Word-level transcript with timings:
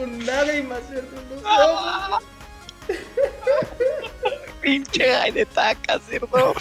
con 0.00 0.26
lágrimas, 0.26 0.80
cerdo. 0.88 1.42
No, 1.42 2.18
Pinche 4.62 5.04
de 5.32 5.46
taca, 5.46 5.98
cerdo. 6.00 6.54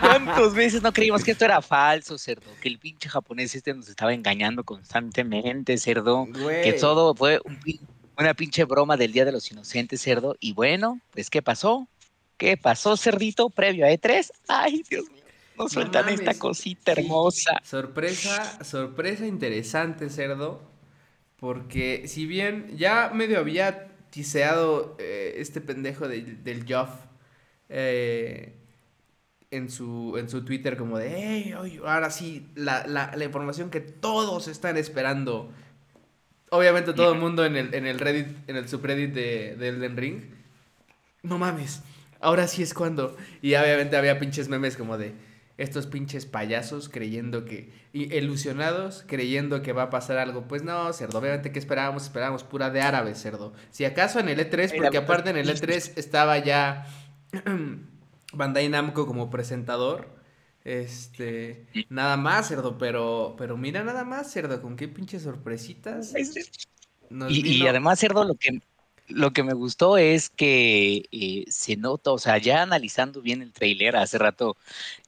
¿Cuántas 0.00 0.54
veces 0.54 0.82
no 0.82 0.92
creímos 0.92 1.22
que 1.22 1.32
esto 1.32 1.44
era 1.44 1.60
falso, 1.60 2.18
cerdo? 2.18 2.50
Que 2.60 2.68
el 2.68 2.78
pinche 2.78 3.08
japonés 3.08 3.54
este 3.54 3.74
nos 3.74 3.88
estaba 3.88 4.12
engañando 4.14 4.64
constantemente, 4.64 5.76
cerdo. 5.78 6.26
Güey. 6.26 6.62
Que 6.64 6.72
todo 6.74 7.14
fue 7.14 7.40
un 7.44 7.58
una 8.18 8.32
pinche 8.32 8.64
broma 8.64 8.96
del 8.96 9.12
Día 9.12 9.26
de 9.26 9.32
los 9.32 9.50
Inocentes, 9.50 10.00
cerdo. 10.00 10.36
Y 10.40 10.54
bueno, 10.54 11.00
pues, 11.12 11.28
¿qué 11.28 11.42
pasó? 11.42 11.86
¿Qué 12.38 12.56
pasó, 12.56 12.96
cerdito, 12.96 13.50
previo 13.50 13.84
a 13.84 13.90
E3? 13.90 14.30
Ay, 14.48 14.82
Dios 14.88 15.04
mío. 15.10 15.22
Nos 15.56 15.66
No 15.66 15.68
sueltan 15.68 16.06
mames. 16.06 16.20
esta 16.20 16.34
cosita 16.38 16.92
hermosa. 16.92 17.60
Sorpresa, 17.62 18.64
sorpresa 18.64 19.26
interesante, 19.26 20.08
cerdo. 20.08 20.75
Porque 21.38 22.04
si 22.08 22.26
bien 22.26 22.76
ya 22.76 23.10
medio 23.14 23.38
había 23.38 23.88
tiseado 24.10 24.96
eh, 24.98 25.34
este 25.38 25.60
pendejo 25.60 26.08
de- 26.08 26.22
del 26.22 26.64
Joff 26.66 26.90
eh, 27.68 28.54
en, 29.50 29.70
su, 29.70 30.16
en 30.18 30.28
su 30.28 30.44
Twitter 30.44 30.76
como 30.76 30.98
de, 30.98 31.12
hey, 31.14 31.54
ahora 31.84 32.10
sí, 32.10 32.48
la, 32.54 32.86
la, 32.86 33.14
la 33.14 33.24
información 33.24 33.70
que 33.70 33.80
todos 33.80 34.48
están 34.48 34.76
esperando. 34.76 35.52
Obviamente 36.50 36.92
todo 36.92 37.12
el 37.12 37.18
mundo 37.18 37.44
en 37.44 37.56
el, 37.56 37.74
en 37.74 37.86
el 37.86 37.98
Reddit, 37.98 38.28
en 38.48 38.56
el 38.56 38.68
subreddit 38.68 39.12
de, 39.12 39.56
de 39.56 39.68
Elden 39.68 39.96
Ring. 39.96 40.20
No 41.22 41.38
mames, 41.38 41.82
ahora 42.20 42.46
sí 42.46 42.62
es 42.62 42.72
cuando. 42.72 43.16
Y 43.42 43.54
obviamente 43.56 43.96
había 43.96 44.18
pinches 44.18 44.48
memes 44.48 44.76
como 44.76 44.96
de 44.96 45.12
estos 45.58 45.86
pinches 45.86 46.26
payasos 46.26 46.88
creyendo 46.88 47.44
que. 47.44 47.72
Y 47.92 48.14
ilusionados 48.14 49.04
creyendo 49.06 49.62
que 49.62 49.72
va 49.72 49.84
a 49.84 49.90
pasar 49.90 50.18
algo. 50.18 50.46
Pues 50.48 50.62
no, 50.62 50.92
cerdo. 50.92 51.18
Obviamente, 51.18 51.52
¿qué 51.52 51.58
esperábamos? 51.58 52.04
Esperábamos 52.04 52.44
pura 52.44 52.70
de 52.70 52.80
árabe, 52.80 53.14
cerdo. 53.14 53.52
Si 53.70 53.84
acaso 53.84 54.20
en 54.20 54.28
el 54.28 54.38
E3, 54.38 54.70
Ay, 54.72 54.80
porque 54.80 54.98
aparte 54.98 55.30
en 55.30 55.36
el 55.36 55.48
E3 55.48 55.92
estaba 55.96 56.38
ya 56.38 56.86
Bandai 58.32 58.68
Namco 58.68 59.06
como 59.06 59.30
presentador. 59.30 60.16
Este, 60.64 61.66
nada 61.90 62.16
más, 62.16 62.48
cerdo, 62.48 62.76
pero, 62.76 63.36
pero 63.38 63.56
mira 63.56 63.84
nada 63.84 64.02
más, 64.02 64.32
cerdo, 64.32 64.60
con 64.60 64.74
qué 64.74 64.88
pinches 64.88 65.22
sorpresitas 65.22 66.12
nos 67.10 67.30
Y, 67.30 67.66
además, 67.66 68.00
Cerdo, 68.00 68.24
lo 68.24 68.34
que, 68.34 68.60
lo 69.08 69.32
que 69.32 69.42
me 69.42 69.54
gustó 69.54 69.98
es 69.98 70.30
que 70.30 71.04
eh, 71.12 71.44
se 71.48 71.76
nota, 71.76 72.12
o 72.12 72.18
sea, 72.18 72.38
ya 72.38 72.62
analizando 72.62 73.22
bien 73.22 73.42
el 73.42 73.52
trailer 73.52 73.96
hace 73.96 74.18
rato, 74.18 74.56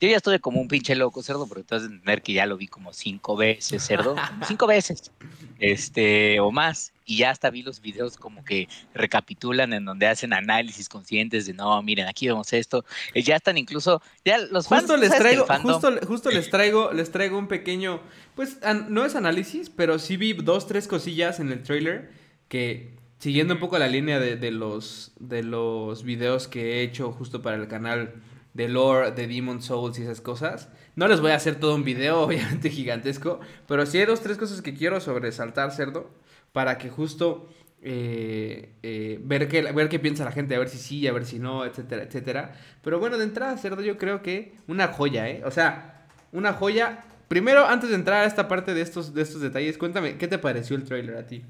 yo 0.01 0.09
ya 0.09 0.17
estuve 0.17 0.41
como 0.41 0.61
un 0.61 0.69
pinche 0.69 0.95
loco, 0.95 1.23
Cerdo, 1.23 1.47
porque 1.47 1.65
tú 1.65 1.75
has 1.75 1.83
de 1.83 1.89
entender 1.89 2.23
que 2.23 2.33
ya 2.33 2.47
lo 2.47 2.57
vi 2.57 2.69
como 2.69 2.93
cinco 2.93 3.37
veces, 3.37 3.85
Cerdo, 3.85 4.15
cinco 4.47 4.67
veces, 4.67 5.11
este, 5.59 6.39
o 6.41 6.51
más, 6.51 6.93
y 7.05 7.19
ya 7.19 7.31
hasta 7.31 7.51
vi 7.51 7.63
los 7.63 7.81
videos 7.81 8.17
como 8.17 8.45
que 8.45 8.69
recapitulan 8.95 9.73
en 9.73 9.85
donde 9.85 10.07
hacen 10.07 10.33
análisis 10.33 10.89
conscientes 10.89 11.47
de, 11.47 11.55
no, 11.55 11.83
miren, 11.83 12.07
aquí 12.07 12.28
vemos 12.28 12.53
esto, 12.53 12.84
eh, 13.15 13.22
ya 13.22 13.37
están 13.37 13.59
incluso, 13.59 14.01
ya 14.25 14.39
los 14.39 14.69
fans, 14.69 14.83
Justo 14.83 14.97
les 14.97 15.11
traigo, 15.11 15.47
justo, 15.62 15.93
justo 16.06 16.31
les 16.31 16.51
traigo, 16.51 16.93
les 16.93 17.11
traigo 17.11 17.39
un 17.39 17.49
pequeño, 17.49 18.01
pues 18.37 18.59
no 18.89 19.05
es 19.05 19.17
análisis, 19.17 19.71
pero 19.71 19.99
sí 19.99 20.17
vi 20.17 20.34
dos, 20.34 20.67
tres 20.67 20.87
cosillas 20.87 21.41
en 21.41 21.51
el 21.51 21.62
trailer 21.62 22.11
que 22.49 22.97
siguiendo 23.19 23.55
un 23.55 23.61
poco 23.61 23.79
la 23.79 23.89
línea 23.89 24.19
de, 24.21 24.37
de 24.37 24.51
los 24.51 25.12
de 25.19 25.43
los 25.43 26.03
videos 26.03 26.49
que 26.49 26.77
he 26.77 26.83
hecho 26.83 27.12
justo 27.12 27.43
para 27.43 27.56
el 27.56 27.69
canal 27.69 28.15
de 28.55 28.69
lore 28.69 29.12
de 29.12 29.27
Demon 29.27 29.62
Souls 29.62 29.99
y 29.99 30.03
esas 30.03 30.21
cosas. 30.21 30.69
No 30.97 31.06
les 31.06 31.21
voy 31.21 31.31
a 31.31 31.37
hacer 31.37 31.57
todo 31.57 31.75
un 31.75 31.84
video, 31.84 32.21
obviamente 32.23 32.71
gigantesco, 32.71 33.41
pero 33.67 33.87
sí 33.87 33.99
hay 33.99 34.07
dos, 34.07 34.21
tres 34.21 34.37
cosas 34.37 34.62
que 34.62 34.75
quiero 34.75 35.01
sobresaltar, 35.01 35.71
cerdo, 35.71 36.11
para 36.53 36.77
que 36.77 36.91
justo 36.91 37.49
eh, 37.83 38.75
eh, 38.83 39.21
ver, 39.23 39.47
qué, 39.47 39.62
ver 39.62 39.89
qué 39.89 40.01
piensa 40.01 40.25
la 40.25 40.33
gente, 40.33 40.57
a 40.57 40.59
ver 40.59 40.69
si 40.69 40.78
sí, 40.78 41.07
a 41.07 41.12
ver 41.12 41.25
si 41.25 41.39
no, 41.39 41.65
etcétera, 41.65 42.03
etcétera. 42.03 42.55
Pero 42.83 42.99
bueno, 42.99 43.17
de 43.17 43.25
entrada, 43.25 43.57
cerdo, 43.57 43.83
yo 43.83 43.97
creo 43.97 44.23
que 44.23 44.55
una 44.67 44.89
joya, 44.89 45.28
¿eh? 45.28 45.43
O 45.45 45.51
sea, 45.51 46.09
una 46.33 46.53
joya. 46.53 47.05
Primero, 47.28 47.67
antes 47.67 47.91
de 47.91 47.97
entrar 47.97 48.25
a 48.25 48.27
esta 48.27 48.49
parte 48.49 48.75
de 48.75 48.81
estos, 48.81 49.15
de 49.15 49.23
estos 49.23 49.41
detalles, 49.41 49.78
cuéntame, 49.78 50.17
¿qué 50.17 50.27
te 50.27 50.39
pareció 50.39 50.75
el 50.77 50.84
trailer 50.84 51.17
a 51.17 51.27
ti? 51.27 51.45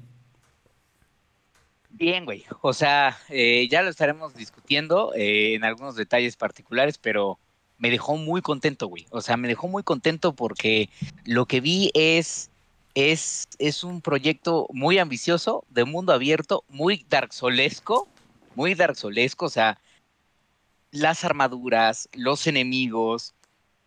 Bien, 1.99 2.23
güey. 2.23 2.45
O 2.61 2.71
sea, 2.71 3.17
eh, 3.27 3.67
ya 3.69 3.81
lo 3.81 3.89
estaremos 3.89 4.33
discutiendo 4.33 5.13
eh, 5.15 5.53
en 5.55 5.65
algunos 5.65 5.95
detalles 5.95 6.37
particulares, 6.37 6.97
pero 6.97 7.39
me 7.77 7.89
dejó 7.89 8.15
muy 8.15 8.41
contento, 8.41 8.87
güey. 8.87 9.05
O 9.09 9.19
sea, 9.19 9.35
me 9.35 9.49
dejó 9.49 9.67
muy 9.67 9.83
contento 9.83 10.33
porque 10.33 10.89
lo 11.25 11.45
que 11.45 11.59
vi 11.59 11.91
es, 11.93 12.51
es, 12.95 13.49
es 13.59 13.83
un 13.83 13.99
proyecto 13.99 14.67
muy 14.71 14.97
ambicioso, 14.97 15.65
de 15.69 15.83
mundo 15.83 16.13
abierto, 16.13 16.63
muy 16.69 17.05
Dark 17.09 17.33
Soulesco, 17.33 18.07
muy 18.55 18.75
Dark 18.75 18.95
Soulesco. 18.95 19.47
O 19.47 19.49
sea, 19.49 19.77
las 20.91 21.25
armaduras, 21.25 22.07
los 22.13 22.47
enemigos, 22.47 23.35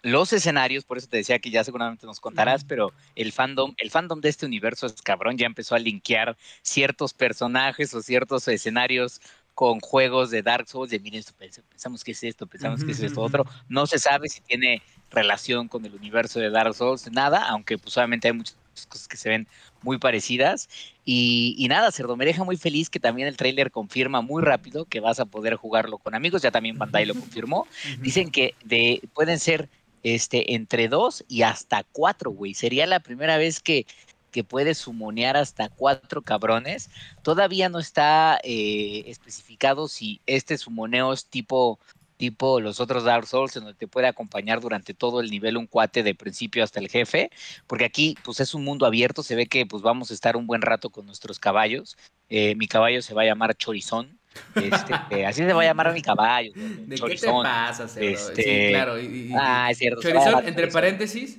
los 0.02 0.32
escenarios, 0.32 0.84
por 0.84 0.98
eso 0.98 1.06
te 1.06 1.16
decía 1.16 1.38
que 1.38 1.50
ya 1.50 1.64
seguramente 1.64 2.06
nos 2.06 2.20
contarás, 2.20 2.64
pero 2.64 2.92
el 3.14 3.32
fandom, 3.32 3.74
el 3.78 3.90
fandom 3.90 4.20
de 4.20 4.28
este 4.28 4.46
universo 4.46 4.86
es 4.86 5.00
cabrón, 5.00 5.38
ya 5.38 5.46
empezó 5.46 5.74
a 5.74 5.78
linkear 5.78 6.36
ciertos 6.62 7.14
personajes 7.14 7.94
o 7.94 8.02
ciertos 8.02 8.48
escenarios 8.48 9.20
con 9.54 9.80
juegos 9.80 10.30
de 10.30 10.42
Dark 10.42 10.66
Souls, 10.66 10.91
de 10.91 10.98
miren 10.98 11.20
esto, 11.20 11.34
pens- 11.38 11.62
pensamos 11.68 12.02
que 12.02 12.12
es 12.12 12.22
esto, 12.24 12.46
pensamos 12.46 12.82
que 12.82 12.92
es 12.92 13.00
esto 13.00 13.20
otro. 13.20 13.44
No 13.68 13.86
se 13.86 13.98
sabe 13.98 14.28
si 14.28 14.41
tiene 14.41 14.82
relación 15.10 15.68
con 15.68 15.84
el 15.84 15.94
universo 15.94 16.41
de 16.41 16.50
Dark 16.50 16.74
Souls, 16.74 17.10
nada, 17.12 17.46
aunque 17.48 17.76
pues 17.78 17.96
obviamente 17.96 18.28
hay 18.28 18.34
muchas 18.34 18.56
cosas 18.88 19.06
que 19.06 19.18
se 19.18 19.28
ven 19.28 19.46
muy 19.82 19.98
parecidas. 19.98 20.68
Y, 21.04 21.54
y 21.58 21.68
nada, 21.68 21.92
Cerdo, 21.92 22.16
me 22.16 22.24
deja 22.24 22.44
muy 22.44 22.56
feliz 22.56 22.88
que 22.88 22.98
también 22.98 23.28
el 23.28 23.36
tráiler 23.36 23.70
confirma 23.70 24.22
muy 24.22 24.42
rápido 24.42 24.86
que 24.86 25.00
vas 25.00 25.20
a 25.20 25.26
poder 25.26 25.56
jugarlo 25.56 25.98
con 25.98 26.14
amigos, 26.14 26.41
ya 26.41 26.50
también 26.50 26.78
Bandai 26.78 27.04
lo 27.04 27.14
confirmó. 27.14 27.66
Dicen 28.00 28.30
que 28.30 28.54
de, 28.64 29.02
pueden 29.12 29.38
ser 29.38 29.68
este, 30.02 30.54
entre 30.54 30.88
dos 30.88 31.24
y 31.28 31.42
hasta 31.42 31.84
cuatro, 31.84 32.30
güey. 32.30 32.54
Sería 32.54 32.86
la 32.86 33.00
primera 33.00 33.36
vez 33.36 33.60
que, 33.60 33.86
que 34.30 34.44
puedes 34.44 34.78
sumonear 34.78 35.36
hasta 35.36 35.68
cuatro 35.68 36.22
cabrones. 36.22 36.90
Todavía 37.22 37.68
no 37.68 37.78
está 37.78 38.41
eh, 38.42 39.04
especificado 39.06 39.88
si 39.88 40.20
este 40.26 40.58
sumoneo 40.58 41.12
es 41.12 41.26
tipo, 41.26 41.78
tipo 42.16 42.60
los 42.60 42.80
otros 42.80 43.04
Dark 43.04 43.26
Souls, 43.26 43.56
en 43.56 43.64
donde 43.64 43.78
te 43.78 43.88
puede 43.88 44.08
acompañar 44.08 44.60
durante 44.60 44.94
todo 44.94 45.20
el 45.20 45.30
nivel 45.30 45.56
un 45.56 45.66
cuate 45.66 46.02
de 46.02 46.14
principio 46.14 46.64
hasta 46.64 46.80
el 46.80 46.88
jefe, 46.88 47.30
porque 47.66 47.84
aquí 47.84 48.16
pues 48.24 48.41
es 48.41 48.54
un 48.54 48.64
mundo 48.64 48.86
abierto, 48.86 49.22
se 49.22 49.36
ve 49.36 49.46
que 49.46 49.66
pues 49.66 49.82
vamos 49.82 50.10
a 50.10 50.14
estar 50.14 50.36
un 50.36 50.46
buen 50.46 50.62
rato 50.62 50.91
con 50.91 51.06
nuestros 51.06 51.38
caballos. 51.38 51.96
Eh, 52.28 52.54
mi 52.56 52.66
caballo 52.66 53.02
se 53.02 53.14
va 53.14 53.22
a 53.22 53.26
llamar 53.26 53.54
Chorizón. 53.56 54.18
Este, 54.54 54.94
eh, 55.10 55.26
así 55.26 55.43
se 55.43 55.53
va 55.53 55.62
a 55.62 55.65
llamar 55.65 55.88
a 55.88 55.93
mi 55.93 56.03
caballo. 56.03 56.53
¿De 56.54 56.97
qué 56.97 57.16
te 57.16 57.26
pasa? 57.43 57.84
Este- 57.97 58.43
Sí, 58.43 58.70
claro. 58.70 59.00
Y, 59.00 59.04
y- 59.06 59.20
y- 59.28 59.32
Ah, 59.34 59.69
es 59.70 59.78
cierto. 59.78 60.00
Chorizón, 60.03 60.34
ah, 60.37 60.43
entre 60.47 60.69
paréntesis, 60.69 61.38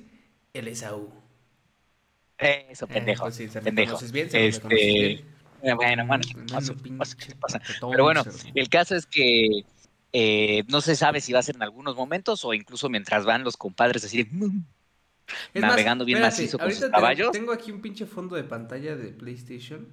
el 0.54 0.68
Esaú. 0.68 1.10
Eso, 2.38 2.86
Eh, 2.86 2.88
pendejo. 2.94 3.24
pues 3.24 3.36
sí, 3.36 3.48
se 3.48 3.62
pendejo. 3.62 3.98
bien, 4.12 4.30
se 4.30 4.48
Este, 4.48 4.68
bien. 4.76 5.34
Eh, 5.66 5.74
Bueno, 5.76 6.06
bueno, 6.06 6.24
Pero 7.92 8.04
bueno, 8.04 8.24
el 8.54 8.70
caso 8.70 8.96
es 8.96 9.06
que 9.06 9.64
eh, 10.12 10.64
no 10.68 10.82
se 10.82 10.96
sabe 10.96 11.22
si 11.22 11.32
va 11.34 11.40
a 11.40 11.44
ser 11.44 11.56
en 11.56 11.64
algunos 11.64 11.96
momentos 11.96 12.44
o 12.46 12.54
incluso 12.54 12.90
mientras 12.90 13.26
van 13.26 13.44
los 13.44 13.56
compadres 13.58 14.04
así 14.04 14.24
de, 14.24 14.30
"Mm", 14.30 14.46
más, 14.46 15.62
navegando 15.62 16.04
bien 16.06 16.18
espérate, 16.18 16.42
macizo 16.44 16.60
con 16.60 16.72
sus 16.72 16.86
caballos. 16.90 17.32
Tengo 17.32 17.52
aquí 17.54 17.72
un 17.72 17.82
pinche 17.82 18.06
fondo 18.06 18.36
de 18.36 18.44
pantalla 18.44 18.96
de 18.96 19.08
PlayStation. 19.08 19.88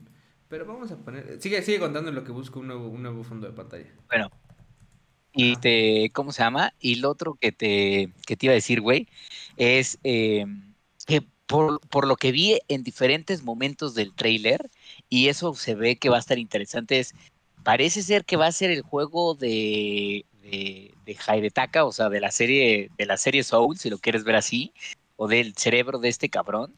Pero 0.50 0.66
vamos 0.66 0.90
a 0.90 0.96
poner. 0.96 1.40
Sigue, 1.40 1.62
sigue 1.62 1.78
contando 1.78 2.10
lo 2.10 2.24
que 2.24 2.32
busco 2.32 2.58
un 2.58 2.66
nuevo, 2.66 2.88
un 2.88 3.02
nuevo 3.02 3.22
fondo 3.22 3.46
de 3.46 3.52
pantalla. 3.52 3.86
Bueno. 4.08 4.30
Y 5.32 5.52
Ajá. 5.52 5.60
te, 5.60 6.10
¿cómo 6.12 6.32
se 6.32 6.42
llama? 6.42 6.74
Y 6.80 6.96
lo 6.96 7.08
otro 7.08 7.34
que 7.40 7.52
te, 7.52 8.12
que 8.26 8.36
te 8.36 8.46
iba 8.46 8.52
a 8.52 8.56
decir, 8.56 8.80
güey, 8.80 9.06
es 9.56 9.96
eh, 10.02 10.44
que 11.06 11.22
por, 11.46 11.80
por 11.88 12.08
lo 12.08 12.16
que 12.16 12.32
vi 12.32 12.58
en 12.66 12.82
diferentes 12.82 13.44
momentos 13.44 13.94
del 13.94 14.12
tráiler, 14.12 14.68
y 15.08 15.28
eso 15.28 15.54
se 15.54 15.76
ve 15.76 15.96
que 15.96 16.08
va 16.08 16.16
a 16.16 16.20
estar 16.20 16.40
interesante, 16.40 16.98
es, 16.98 17.14
parece 17.62 18.02
ser 18.02 18.24
que 18.24 18.36
va 18.36 18.48
a 18.48 18.52
ser 18.52 18.72
el 18.72 18.82
juego 18.82 19.36
de, 19.36 20.26
de, 20.42 20.92
de 21.04 21.16
Hidetaka, 21.28 21.84
o 21.84 21.92
sea, 21.92 22.08
de 22.08 22.18
la 22.18 22.32
serie, 22.32 22.90
de 22.98 23.06
la 23.06 23.16
serie 23.16 23.44
Soul, 23.44 23.78
si 23.78 23.88
lo 23.88 23.98
quieres 23.98 24.24
ver 24.24 24.34
así, 24.34 24.72
o 25.14 25.28
del 25.28 25.54
cerebro 25.54 26.00
de 26.00 26.08
este 26.08 26.28
cabrón, 26.28 26.74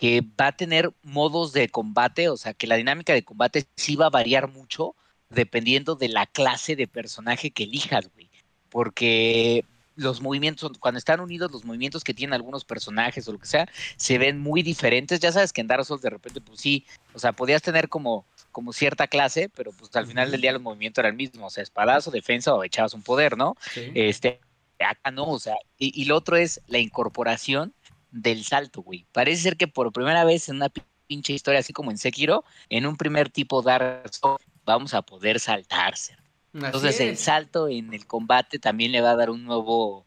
que 0.00 0.22
va 0.40 0.46
a 0.46 0.56
tener 0.56 0.90
modos 1.02 1.52
de 1.52 1.68
combate, 1.68 2.30
o 2.30 2.36
sea, 2.38 2.54
que 2.54 2.66
la 2.66 2.76
dinámica 2.76 3.12
de 3.12 3.22
combate 3.22 3.66
sí 3.76 3.96
va 3.96 4.06
a 4.06 4.10
variar 4.10 4.48
mucho 4.50 4.96
dependiendo 5.28 5.94
de 5.94 6.08
la 6.08 6.24
clase 6.24 6.74
de 6.74 6.88
personaje 6.88 7.50
que 7.50 7.64
elijas, 7.64 8.08
güey. 8.14 8.30
Porque 8.70 9.62
los 9.96 10.22
movimientos, 10.22 10.72
cuando 10.80 10.96
están 10.96 11.20
unidos, 11.20 11.52
los 11.52 11.66
movimientos 11.66 12.02
que 12.02 12.14
tienen 12.14 12.32
algunos 12.32 12.64
personajes 12.64 13.28
o 13.28 13.32
lo 13.32 13.38
que 13.38 13.46
sea, 13.46 13.68
se 13.96 14.16
ven 14.16 14.38
muy 14.38 14.62
diferentes. 14.62 15.20
Ya 15.20 15.32
sabes 15.32 15.52
que 15.52 15.60
en 15.60 15.66
Dark 15.66 15.84
Souls 15.84 16.00
de 16.00 16.08
repente, 16.08 16.40
pues 16.40 16.60
sí, 16.60 16.86
o 17.12 17.18
sea, 17.18 17.32
podías 17.32 17.60
tener 17.60 17.90
como, 17.90 18.24
como 18.52 18.72
cierta 18.72 19.06
clase, 19.06 19.50
pero 19.50 19.70
pues 19.72 19.94
al 19.96 20.06
final 20.06 20.30
del 20.30 20.40
día 20.40 20.52
el 20.52 20.60
movimiento 20.60 21.02
era 21.02 21.10
el 21.10 21.14
mismo, 21.14 21.48
o 21.48 21.50
sea, 21.50 21.62
espadazo, 21.62 22.10
defensa 22.10 22.54
o 22.54 22.64
echabas 22.64 22.94
un 22.94 23.02
poder, 23.02 23.36
¿no? 23.36 23.54
Sí. 23.70 23.90
Este, 23.94 24.40
acá 24.78 25.10
no, 25.10 25.28
o 25.28 25.38
sea, 25.38 25.56
y, 25.76 25.92
y 26.00 26.06
lo 26.06 26.16
otro 26.16 26.38
es 26.38 26.62
la 26.68 26.78
incorporación 26.78 27.74
del 28.10 28.44
salto, 28.44 28.82
güey. 28.82 29.06
Parece 29.12 29.42
ser 29.42 29.56
que 29.56 29.68
por 29.68 29.92
primera 29.92 30.24
vez 30.24 30.48
en 30.48 30.56
una 30.56 30.70
pinche 31.06 31.32
historia, 31.32 31.60
así 31.60 31.72
como 31.72 31.90
en 31.90 31.98
Sekiro, 31.98 32.44
en 32.68 32.86
un 32.86 32.96
primer 32.96 33.30
tipo 33.30 33.62
Dark 33.62 34.12
Souls, 34.12 34.44
vamos 34.64 34.94
a 34.94 35.02
poder 35.02 35.40
saltarse. 35.40 36.16
Entonces 36.52 37.00
el 37.00 37.16
salto 37.16 37.68
en 37.68 37.92
el 37.94 38.06
combate 38.06 38.58
también 38.58 38.92
le 38.92 39.00
va 39.00 39.12
a 39.12 39.16
dar 39.16 39.30
un 39.30 39.44
nuevo, 39.44 40.04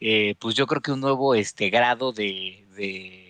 eh, 0.00 0.34
pues 0.38 0.54
yo 0.54 0.66
creo 0.66 0.80
que 0.80 0.92
un 0.92 1.00
nuevo 1.00 1.34
este 1.34 1.68
grado 1.70 2.12
de, 2.12 2.64
de 2.76 3.29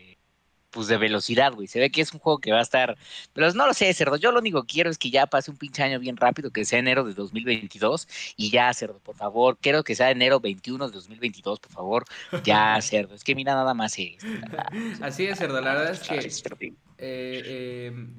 pues 0.71 0.87
de 0.87 0.97
velocidad, 0.97 1.53
güey. 1.53 1.67
Se 1.67 1.79
ve 1.79 1.91
que 1.91 2.01
es 2.01 2.13
un 2.13 2.21
juego 2.21 2.39
que 2.39 2.53
va 2.53 2.59
a 2.59 2.63
estar, 2.63 2.97
pero 3.33 3.53
no 3.53 3.67
lo 3.67 3.75
sé, 3.75 3.93
Cerdo. 3.93 4.17
Yo 4.17 4.33
lo 4.33 4.39
único 4.39 4.63
que 4.63 4.75
quiero 4.75 4.91
es 4.91 4.99
que 4.99 5.11
ya 5.11 5.27
pase 5.27 5.51
un 5.51 5.57
pinche 5.57 5.83
año 5.83 5.99
bien 5.99 6.17
rápido, 6.17 6.51
que 6.51 6.65
sea 6.65 6.79
enero 6.79 7.05
de 7.05 7.15
2022 7.15 8.09
y 8.37 8.51
ya, 8.51 8.73
Cerdo, 8.73 8.99
por 9.01 9.17
favor. 9.17 9.59
Quiero 9.61 9.85
que 9.85 9.95
sea 9.95 10.11
enero 10.11 10.41
21 10.41 10.89
de 10.89 10.93
2022, 10.93 11.61
por 11.61 11.73
favor. 11.73 12.05
Ya, 12.45 12.79
Cerdo. 12.83 13.15
Es 13.15 13.25
que 13.25 13.35
mira 13.35 13.55
nada 13.55 13.75
más 13.75 13.99
esto. 13.99 14.27
Así 15.03 15.27
es, 15.27 15.39
Cerdo. 15.39 15.61
La 15.61 15.75
verdad 15.75 15.93
es 15.93 16.01
que 16.01 16.75
eh, 16.99 17.87
em, 17.87 18.15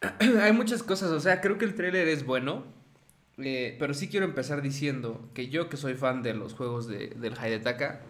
hay 0.40 0.52
muchas 0.52 0.82
cosas. 0.82 1.10
O 1.10 1.20
sea, 1.20 1.40
creo 1.40 1.58
que 1.58 1.64
el 1.64 1.74
trailer 1.74 2.08
es 2.08 2.24
bueno. 2.24 2.64
Eh, 3.38 3.76
pero 3.80 3.94
sí 3.94 4.08
quiero 4.08 4.26
empezar 4.26 4.62
diciendo 4.62 5.28
que 5.34 5.48
yo 5.48 5.68
que 5.68 5.76
soy 5.76 5.94
fan 5.94 6.22
de 6.22 6.34
los 6.34 6.54
juegos 6.54 6.86
de, 6.86 7.08
del 7.08 7.32
Hidetaka, 7.32 8.00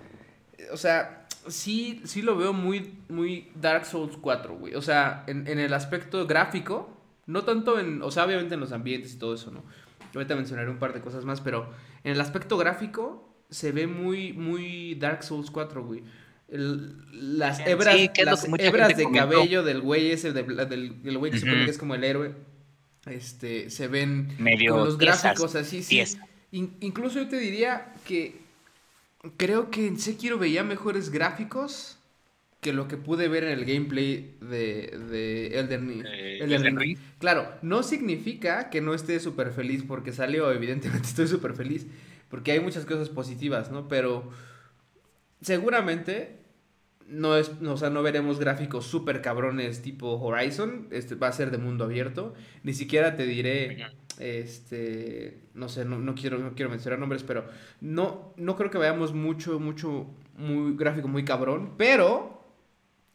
o 0.70 0.76
sea, 0.76 1.24
sí, 1.49 2.00
sí 2.05 2.23
lo 2.23 2.37
veo 2.37 2.52
muy, 2.52 2.94
muy 3.08 3.49
Dark 3.55 3.87
Souls 3.87 4.17
4, 4.17 4.56
güey. 4.56 4.75
O 4.75 4.82
sea, 4.82 5.25
en, 5.26 5.46
en, 5.46 5.58
el 5.58 5.73
aspecto 5.75 6.26
gráfico, 6.26 6.91
no 7.26 7.44
tanto 7.44 7.79
en, 7.79 8.02
o 8.02 8.11
sea, 8.11 8.25
obviamente 8.25 8.55
en 8.55 8.61
los 8.61 8.73
ambientes 8.73 9.14
y 9.14 9.19
todo 9.19 9.35
eso, 9.35 9.50
¿no? 9.50 9.62
Ahorita 10.14 10.37
mencionaré 10.37 10.70
un 10.70 10.79
par 10.79 10.93
de 10.93 11.00
cosas 11.00 11.25
más, 11.25 11.41
pero 11.41 11.70
en 12.05 12.12
el 12.12 12.20
aspecto 12.20 12.56
gráfico 12.56 13.35
se 13.50 13.73
ve 13.73 13.87
muy, 13.87 14.32
muy 14.32 14.94
Dark 14.94 15.25
Souls 15.25 15.50
4, 15.50 15.85
güey. 15.85 16.02
las 16.49 17.61
hebras, 17.67 17.97
las 18.25 18.47
hebras 18.58 18.97
de 18.97 19.11
cabello 19.11 19.62
del 19.62 19.81
güey 19.81 20.11
ese, 20.11 20.32
del, 20.32 20.56
del, 20.69 21.19
güey 21.19 21.32
que 21.32 21.40
que 21.40 21.70
es 21.70 21.79
como 21.79 21.94
el 21.94 22.05
héroe 22.05 22.35
este, 23.06 23.70
se 23.70 23.88
ven 23.88 24.35
con 24.69 24.85
los 24.85 24.99
gráficos 24.99 25.55
así, 25.55 25.82
sí. 25.82 26.02
incluso 26.50 27.20
yo 27.20 27.29
te 27.29 27.38
diría 27.38 27.93
que 28.06 28.44
creo 29.37 29.71
que 29.71 29.87
en 29.87 29.99
Sekiro 29.99 30.38
veía 30.38 30.65
mejores 30.65 31.11
gráficos 31.11 31.99
que 32.61 32.73
lo 32.73 32.88
que 32.88 32.97
pude 32.97 33.29
ver 33.29 33.44
en 33.44 33.50
el 33.50 33.67
gameplay 33.67 34.37
de, 34.41 34.99
de 35.11 35.59
Elden, 35.59 36.03
eh, 36.06 36.73
Ring. 36.75 36.99
Claro, 37.19 37.47
no 37.61 37.82
significa 37.82 38.71
que 38.71 38.81
no 38.81 38.94
esté 38.94 39.21
súper 39.21 39.53
feliz 39.53 39.85
porque 39.87 40.12
salió, 40.12 40.50
evidentemente 40.53 41.06
estoy 41.06 41.29
súper 41.29 41.55
feliz, 41.55 41.87
porque 42.31 42.53
hay 42.53 42.61
muchas 42.61 42.87
cosas 42.87 43.11
positivas, 43.11 43.71
¿no? 43.71 43.87
Pero 43.87 44.31
seguramente 45.43 46.38
no 47.06 47.37
es, 47.37 47.50
o 47.62 47.76
sea, 47.76 47.91
no 47.91 48.03
veremos 48.03 48.38
gráficos 48.38 48.87
súper 48.87 49.21
cabrones 49.21 49.82
tipo 49.82 50.19
Horizon, 50.19 50.88
este 50.91 51.17
va 51.17 51.29
a 51.29 51.32
ser 51.32 51.50
de 51.50 51.59
mundo 51.59 51.85
abierto, 51.85 52.32
ni 52.62 52.73
siquiera 52.73 53.15
te 53.15 53.26
diré, 53.26 53.87
este, 54.19 55.43
no 55.55 55.69
sé, 55.69 55.84
no, 55.84 56.14
quiero, 56.14 56.38
no 56.38 56.55
quiero 56.55 56.70
mencionar 56.70 56.99
nombres, 56.99 57.22
pero 57.22 57.46
no, 57.81 58.32
no 58.37 58.56
creo 58.56 58.70
que 58.70 58.78
veamos 58.78 59.12
mucho, 59.12 59.58
mucho, 59.58 60.06
muy 60.37 60.76
gráfico 60.76 61.08
muy 61.08 61.25
cabrón, 61.25 61.75
pero 61.76 62.44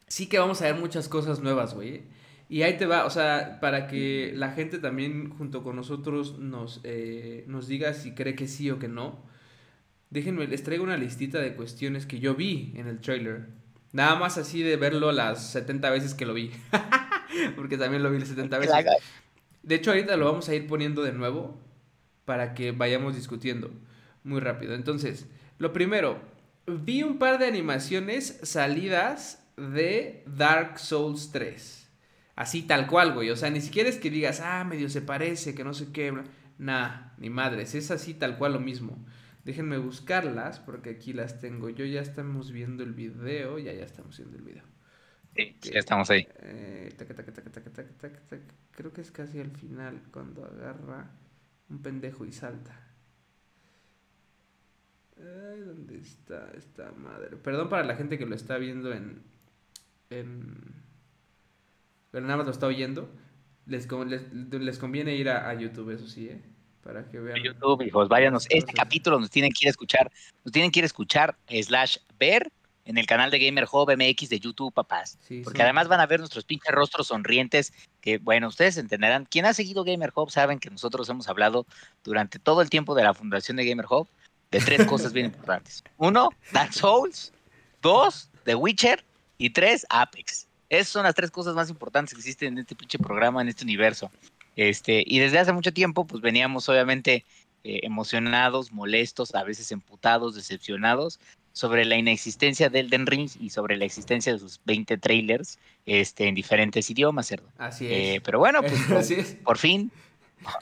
sí 0.08 0.28
que 0.28 0.40
vamos 0.40 0.62
a 0.62 0.66
ver 0.66 0.76
muchas 0.76 1.08
cosas 1.08 1.40
nuevas, 1.40 1.74
güey. 1.74 2.04
Y 2.50 2.64
ahí 2.64 2.78
te 2.78 2.88
va, 2.88 3.06
o 3.06 3.10
sea, 3.12 3.60
para 3.62 3.88
que 3.88 4.34
la 4.36 4.52
gente 4.52 4.80
también 4.80 5.30
junto 5.30 5.62
con 5.64 5.76
nosotros 5.76 6.40
nos, 6.40 6.82
eh, 6.84 7.44
nos 7.48 7.68
diga 7.68 7.94
si 7.94 8.16
cree 8.16 8.36
que 8.36 8.48
sí 8.48 8.72
o 8.72 8.80
que 8.80 8.88
no. 8.88 9.24
Déjenme, 10.10 10.48
les 10.48 10.64
traigo 10.64 10.84
una 10.84 10.98
listita 10.98 11.40
de 11.40 11.56
cuestiones 11.56 12.08
que 12.08 12.20
yo 12.20 12.34
vi 12.34 12.74
en 12.76 12.88
el 12.88 13.00
trailer. 13.02 13.50
Nada 13.92 14.16
más 14.16 14.40
así 14.40 14.64
de 14.64 14.78
verlo 14.78 15.12
las 15.12 15.52
70 15.52 15.92
veces 15.92 16.16
que 16.16 16.26
lo 16.26 16.34
vi. 16.34 16.52
Porque 17.56 17.78
también 17.78 18.02
lo 18.02 18.10
vi 18.10 18.18
las 18.18 18.30
70 18.30 18.58
veces. 18.58 18.74
De 19.64 19.76
hecho, 19.76 19.92
ahorita 19.92 20.18
lo 20.18 20.26
vamos 20.26 20.50
a 20.50 20.56
ir 20.56 20.68
poniendo 20.68 21.04
de 21.04 21.14
nuevo 21.14 21.60
para 22.26 22.54
que 22.54 22.72
vayamos 22.72 23.16
discutiendo 23.16 23.72
muy 24.24 24.40
rápido. 24.40 24.76
Entonces, 24.76 25.28
lo 25.58 25.74
primero, 25.74 26.20
vi 26.68 27.04
un 27.04 27.18
par 27.18 27.40
de 27.40 27.48
animaciones 27.48 28.40
salidas 28.44 29.44
de 29.58 30.24
Dark 30.26 30.80
Souls 30.80 31.32
3. 31.32 31.90
Así 32.36 32.62
tal 32.62 32.88
cual, 32.88 33.14
güey. 33.14 33.30
O 33.32 33.36
sea, 33.36 33.50
ni 33.50 33.60
siquiera 33.60 33.90
es 33.90 33.98
que 33.98 34.10
digas, 34.10 34.40
ah, 34.40 34.64
medio 34.64 34.90
se 34.90 35.02
parece, 35.02 35.54
que 35.54 35.64
no 35.64 35.74
sé 35.74 35.92
qué. 35.92 36.14
Nah, 36.58 37.12
ni 37.18 37.30
madres. 37.30 37.76
Es 37.76 37.92
así 37.92 38.14
tal 38.14 38.38
cual 38.38 38.54
lo 38.54 38.60
mismo. 38.60 39.06
Déjenme 39.44 39.78
buscarlas 39.78 40.60
porque 40.60 40.92
aquí 40.92 41.12
las 41.12 41.42
tengo. 41.42 41.70
Yo 41.70 41.86
ya 41.86 42.02
estamos 42.02 42.52
viendo 42.52 42.84
el 42.84 42.94
video. 42.94 43.60
Ya, 43.60 43.74
ya 43.74 43.84
estamos 43.84 44.18
viendo 44.18 44.38
el 44.38 44.44
video. 44.44 44.64
Sí, 45.40 45.56
ya 45.72 45.80
estamos 45.80 46.10
ahí. 46.10 46.28
Eh, 46.42 46.94
Creo 48.72 48.94
que 48.94 49.02
es 49.02 49.12
casi 49.12 49.40
al 49.40 49.52
final 49.52 50.02
cuando 50.12 50.46
agarra 50.46 51.12
un 51.70 51.82
pendejo 51.82 52.26
y 52.26 52.32
salta. 52.32 52.78
Ay, 55.18 55.60
¿dónde 55.62 55.98
está 55.98 56.52
esta 56.58 56.92
madre? 56.92 57.38
Perdón 57.38 57.70
para 57.70 57.84
la 57.84 57.96
gente 57.96 58.18
que 58.18 58.26
lo 58.26 58.36
está 58.36 58.58
viendo 58.58 58.94
en. 58.94 59.22
en 60.10 60.76
pero 62.12 62.26
nada 62.26 62.38
más 62.38 62.46
lo 62.46 62.52
está 62.52 62.68
oyendo. 62.68 63.10
Les, 63.66 63.88
les, 63.92 64.80
conviene 64.80 65.16
ir 65.16 65.30
a, 65.30 65.50
a 65.50 65.54
YouTube, 65.54 65.92
eso 65.92 66.08
sí, 66.08 66.28
¿eh? 66.28 66.42
Para 66.84 67.08
que 67.10 67.20
vean. 67.20 67.44
YouTube, 67.44 67.84
hijos, 67.84 68.10
váyanos. 68.10 68.48
Este 68.50 68.74
capítulo 68.74 69.20
nos 69.20 69.30
tienen 69.30 69.52
que 69.52 69.66
ir 69.66 69.68
a 69.68 69.72
escuchar, 69.72 70.12
nos 70.44 70.52
tienen 70.52 70.72
que 70.72 70.80
ir 70.80 70.86
a 70.86 70.88
escuchar, 70.88 71.38
slash, 71.48 71.98
ver 72.18 72.52
en 72.90 72.98
el 72.98 73.06
canal 73.06 73.30
de 73.30 73.38
Gamer 73.38 73.68
Hub 73.72 73.92
MX 73.96 74.30
de 74.30 74.40
YouTube, 74.40 74.74
papás. 74.74 75.20
Porque 75.44 75.62
además 75.62 75.88
van 75.88 76.00
a 76.00 76.08
ver 76.08 76.20
nuestros 76.20 76.44
pinches 76.44 76.74
rostros 76.74 77.06
sonrientes, 77.06 77.72
que 78.02 78.18
bueno, 78.18 78.48
ustedes 78.48 78.78
entenderán. 78.78 79.26
Quien 79.26 79.46
ha 79.46 79.54
seguido 79.54 79.84
Gamer 79.84 80.12
Hub 80.16 80.32
saben 80.32 80.58
que 80.58 80.72
nosotros 80.72 81.08
hemos 81.08 81.30
hablado 81.30 81.68
durante 82.04 82.40
todo 82.40 82.64
el 82.64 82.72
tiempo 82.72 82.96
de 82.96 83.04
la 83.04 83.14
fundación 83.14 83.58
de 83.58 83.66
Gamer 83.66 83.86
Hub 83.88 84.08
de 84.50 84.60
tres 84.60 84.86
cosas 84.88 85.14
bien 85.14 85.28
importantes. 85.28 85.84
Uno, 85.98 86.30
Dark 86.52 86.74
Souls. 86.74 87.32
Dos, 87.84 88.32
The 88.46 88.56
Witcher. 88.56 89.06
Y 89.38 89.52
tres, 89.52 89.86
Apex. 89.92 90.48
Esas 90.68 90.88
son 90.88 91.04
las 91.04 91.14
tres 91.14 91.30
cosas 91.30 91.54
más 91.54 91.70
importantes 91.70 92.16
que 92.16 92.22
existen 92.22 92.54
en 92.54 92.60
este 92.60 92.76
pinche 92.76 92.98
programa, 92.98 93.44
en 93.44 93.50
este 93.50 93.66
universo. 93.66 94.10
Este, 94.56 95.04
y 95.06 95.20
desde 95.20 95.38
hace 95.38 95.54
mucho 95.54 95.72
tiempo, 95.72 96.08
pues 96.08 96.24
veníamos 96.24 96.68
obviamente 96.68 97.24
eh, 97.64 97.82
emocionados, 97.84 98.72
molestos, 98.72 99.36
a 99.36 99.44
veces 99.44 99.72
emputados, 99.72 100.34
decepcionados 100.34 101.20
sobre 101.60 101.84
la 101.84 101.98
inexistencia 101.98 102.70
de 102.70 102.80
Elden 102.80 103.06
Ring 103.06 103.30
y 103.38 103.50
sobre 103.50 103.76
la 103.76 103.84
existencia 103.84 104.32
de 104.32 104.40
sus 104.40 104.62
20 104.64 104.98
trailers 104.98 105.60
este, 105.86 106.30
en 106.30 106.34
diferentes 106.34 106.90
idiomas, 106.90 107.28
cerdo. 107.28 107.50
Así 107.58 107.86
es. 107.86 107.92
Eh, 107.92 108.22
pero 108.24 108.40
bueno, 108.40 108.62
pues 108.62 109.36
por, 109.44 109.58
fin. 109.58 109.92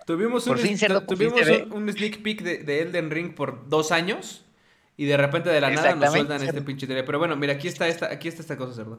Tuvimos, 0.08 0.48
un, 0.48 0.56
tuvimos 1.06 1.42
un, 1.72 1.92
sneak 1.92 2.24
peek 2.24 2.42
de, 2.42 2.82
Elden 2.82 3.12
Ring 3.12 3.36
por 3.36 3.70
dos 3.70 3.92
años 3.92 4.44
y 4.98 5.06
de 5.06 5.18
repente 5.18 5.52
de 5.52 5.62
la 5.62 5.70
nada 5.70 5.94
nos 5.94 6.12
sueltan 6.12 6.42
este 6.42 6.64
pinche 6.64 6.88
trailer. 6.88 7.06
Pero 7.06 7.20
bueno, 7.20 7.36
mira, 7.36 7.54
aquí 7.54 7.68
está 7.68 7.88
esta, 7.88 8.12
aquí 8.12 8.28
está 8.28 8.42
esta 8.42 8.58
cosa, 8.58 8.74
cerdo. 8.74 8.98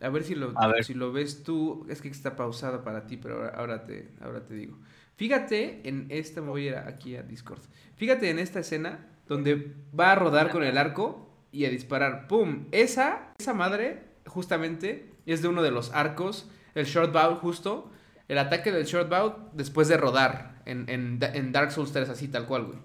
A 0.00 0.08
ver 0.08 0.24
si 0.24 0.34
lo, 0.34 0.54
si 0.82 0.94
lo 0.94 1.12
ves 1.12 1.42
tú. 1.42 1.86
Es 1.90 2.00
que 2.00 2.08
está 2.08 2.34
pausado 2.34 2.82
para 2.82 3.06
ti, 3.06 3.18
pero 3.18 3.54
ahora, 3.54 3.84
te, 3.84 4.08
ahora 4.22 4.42
te 4.42 4.54
digo. 4.54 4.78
Fíjate 5.16 5.86
en 5.86 6.06
esta, 6.08 6.40
me 6.40 6.48
voy 6.48 6.68
a 6.68 6.70
ir 6.70 6.76
aquí 6.76 7.14
a 7.14 7.22
Discord. 7.22 7.60
Fíjate 7.96 8.30
en 8.30 8.38
esta 8.38 8.60
escena 8.60 9.06
donde 9.28 9.74
va 9.98 10.12
a 10.12 10.14
rodar 10.14 10.50
con 10.50 10.62
el 10.62 10.78
arco 10.78 11.25
y 11.56 11.64
a 11.64 11.70
disparar. 11.70 12.28
¡Pum! 12.28 12.66
Esa, 12.70 13.32
esa 13.38 13.54
madre, 13.54 14.04
justamente, 14.26 15.10
es 15.24 15.42
de 15.42 15.48
uno 15.48 15.62
de 15.62 15.70
los 15.70 15.92
arcos. 15.92 16.48
El 16.74 16.84
short 16.84 17.12
bow, 17.12 17.36
justo. 17.36 17.90
El 18.28 18.38
ataque 18.38 18.72
del 18.72 18.84
short 18.84 19.08
bow 19.08 19.50
después 19.52 19.88
de 19.88 19.96
rodar 19.96 20.60
en, 20.66 20.88
en, 20.88 21.18
en 21.22 21.52
Dark 21.52 21.72
Souls 21.72 21.92
3, 21.92 22.10
así 22.10 22.28
tal 22.28 22.46
cual, 22.46 22.64
güey. 22.64 22.78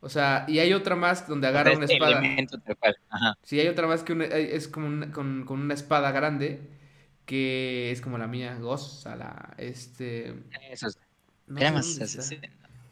O 0.00 0.08
sea, 0.08 0.44
y 0.48 0.58
hay 0.58 0.72
otra 0.72 0.94
más 0.94 1.26
donde 1.26 1.48
agarra 1.48 1.72
una 1.76 1.86
espada. 1.86 2.22
Sí, 3.42 3.58
hay 3.58 3.68
otra 3.68 3.86
más 3.86 4.02
que 4.02 4.50
es 4.54 4.68
como 4.68 5.10
con, 5.12 5.48
una 5.48 5.74
espada 5.74 6.12
grande 6.12 6.60
que 7.24 7.90
es 7.90 8.00
como 8.00 8.18
la 8.18 8.26
mía, 8.26 8.58
la 8.60 9.54
Este. 9.58 10.34
Eso 10.70 10.88
es. 10.88 10.98
No 11.46 11.60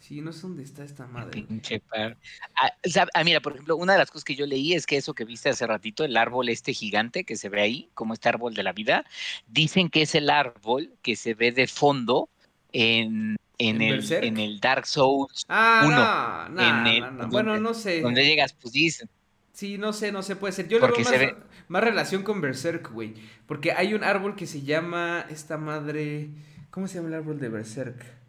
Sí, 0.07 0.21
no 0.21 0.35
sé 0.35 0.43
dónde 0.43 0.63
está 0.63 0.85
esta 0.85 1.07
madre. 1.07 1.45
Pinche 1.45 1.81
par. 1.81 2.19
Ah, 2.57 2.71
ah, 3.15 3.25
mira, 3.25 3.41
por 3.41 3.55
ejemplo, 3.55 3.75
una 3.75 3.95
de 3.95 4.01
las 4.01 4.11
cosas 4.11 4.25
que 4.25 4.35
yo 4.35 4.45
leí 4.45 4.75
es 4.75 4.85
que 4.85 4.99
eso 4.99 5.15
que 5.15 5.25
viste 5.25 5.49
hace 5.49 5.67
ratito, 5.67 6.05
el 6.05 6.19
árbol 6.19 6.51
este 6.51 6.75
gigante 6.75 7.25
que 7.25 7.37
se 7.37 7.49
ve 7.49 7.63
ahí, 7.63 7.89
como 7.95 8.13
este 8.13 8.29
árbol 8.29 8.53
de 8.53 8.65
la 8.65 8.75
vida, 8.75 9.07
dicen 9.49 9.89
que 9.89 10.03
es 10.03 10.15
el 10.15 10.29
árbol 10.29 10.93
que 11.01 11.17
se 11.17 11.33
ve 11.33 11.53
de 11.53 11.67
fondo 11.67 12.29
en 12.73 13.37
en, 13.57 13.81
el, 13.81 14.13
en 14.13 14.37
el 14.37 14.61
Dark 14.61 14.87
Souls 14.87 15.47
ah, 15.49 16.49
1. 16.51 17.29
bueno, 17.31 17.59
no 17.59 17.73
sé. 17.73 18.03
Donde 18.03 18.27
llegas, 18.27 18.53
pues 18.53 18.75
dicen. 18.75 19.09
Sí, 19.55 19.79
no 19.79 19.95
sé, 19.95 20.13
no 20.13 20.23
sé, 20.23 20.37
puede 20.37 20.53
ser. 20.53 20.69
Yo 20.69 20.81
le 20.81 20.89
veo 20.89 21.37
más, 21.69 21.83
relación 21.83 22.25
con 22.25 22.43
Berserk, 22.43 22.93
güey. 22.93 23.15
Porque 23.47 23.73
hay 23.73 23.95
un 23.95 24.05
árbol 24.05 24.37
que 24.37 24.47
se 24.47 24.61
llama 24.61 25.25
esta 25.31 25.57
madre. 25.57 26.29
¿Cómo 26.71 26.89
se 26.89 26.97
llama 26.97 27.09
el 27.09 27.15
árbol 27.15 27.41
de 27.41 27.49
Berserk? 27.49 28.24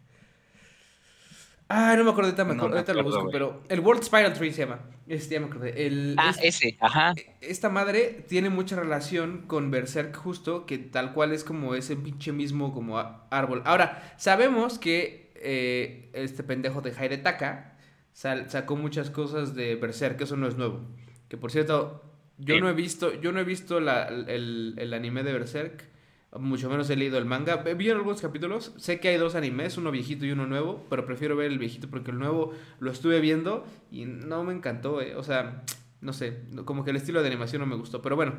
Ah, 1.68 1.94
no 1.96 2.04
me 2.04 2.10
acuerdo, 2.10 2.30
ahorita, 2.30 2.44
me 2.44 2.54
acuerdo, 2.54 2.76
ahorita 2.76 2.94
lo 2.94 3.02
busco, 3.02 3.28
pero 3.30 3.62
el 3.68 3.80
World 3.80 4.04
Spiral 4.04 4.32
Tree 4.34 4.52
se 4.52 4.62
llama. 4.62 4.80
Este, 5.08 5.34
ya 5.34 5.40
me 5.40 5.46
acordé. 5.46 5.86
El, 5.86 6.14
ah, 6.16 6.32
ese, 6.40 6.76
ajá. 6.80 7.12
Esta 7.40 7.68
madre 7.68 8.24
tiene 8.28 8.50
mucha 8.50 8.76
relación 8.76 9.42
con 9.48 9.72
Berserk 9.72 10.14
justo, 10.14 10.64
que 10.64 10.78
tal 10.78 11.12
cual 11.12 11.32
es 11.32 11.42
como 11.42 11.74
ese 11.74 11.96
pinche 11.96 12.32
mismo 12.32 12.72
como 12.72 12.98
árbol. 13.30 13.62
Ahora, 13.64 14.14
sabemos 14.16 14.78
que 14.78 15.32
eh, 15.36 16.10
este 16.12 16.44
pendejo 16.44 16.82
de 16.82 17.18
Taka 17.18 17.76
sacó 18.12 18.76
muchas 18.76 19.10
cosas 19.10 19.56
de 19.56 19.74
Berserk, 19.74 20.20
eso 20.20 20.36
no 20.36 20.46
es 20.46 20.56
nuevo. 20.56 20.86
Que 21.28 21.36
por 21.36 21.50
cierto, 21.50 22.04
yo 22.38 22.60
no 22.60 22.68
he 22.68 22.74
visto, 22.74 23.12
yo 23.20 23.32
no 23.32 23.40
he 23.40 23.44
visto 23.44 23.80
la, 23.80 24.04
el, 24.04 24.74
el 24.78 24.94
anime 24.94 25.24
de 25.24 25.32
Berserk 25.32 25.95
mucho 26.32 26.68
menos 26.68 26.88
he 26.90 26.96
leído 26.96 27.18
el 27.18 27.24
manga. 27.24 27.56
Vi 27.56 27.90
algunos 27.90 28.20
capítulos, 28.20 28.72
sé 28.76 29.00
que 29.00 29.08
hay 29.08 29.16
dos 29.16 29.34
animes, 29.34 29.76
uno 29.78 29.90
viejito 29.90 30.26
y 30.26 30.32
uno 30.32 30.46
nuevo, 30.46 30.84
pero 30.90 31.06
prefiero 31.06 31.36
ver 31.36 31.50
el 31.50 31.58
viejito 31.58 31.88
porque 31.88 32.10
el 32.10 32.18
nuevo 32.18 32.52
lo 32.80 32.90
estuve 32.90 33.20
viendo 33.20 33.64
y 33.90 34.04
no 34.04 34.44
me 34.44 34.52
encantó, 34.52 35.00
eh. 35.00 35.14
o 35.16 35.22
sea, 35.22 35.64
no 36.00 36.12
sé, 36.12 36.42
como 36.64 36.84
que 36.84 36.90
el 36.90 36.96
estilo 36.96 37.22
de 37.22 37.28
animación 37.28 37.60
no 37.60 37.66
me 37.66 37.76
gustó, 37.76 38.02
pero 38.02 38.16
bueno, 38.16 38.34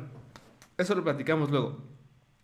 eso 0.76 0.94
lo 0.94 1.04
platicamos 1.04 1.50
luego. 1.50 1.82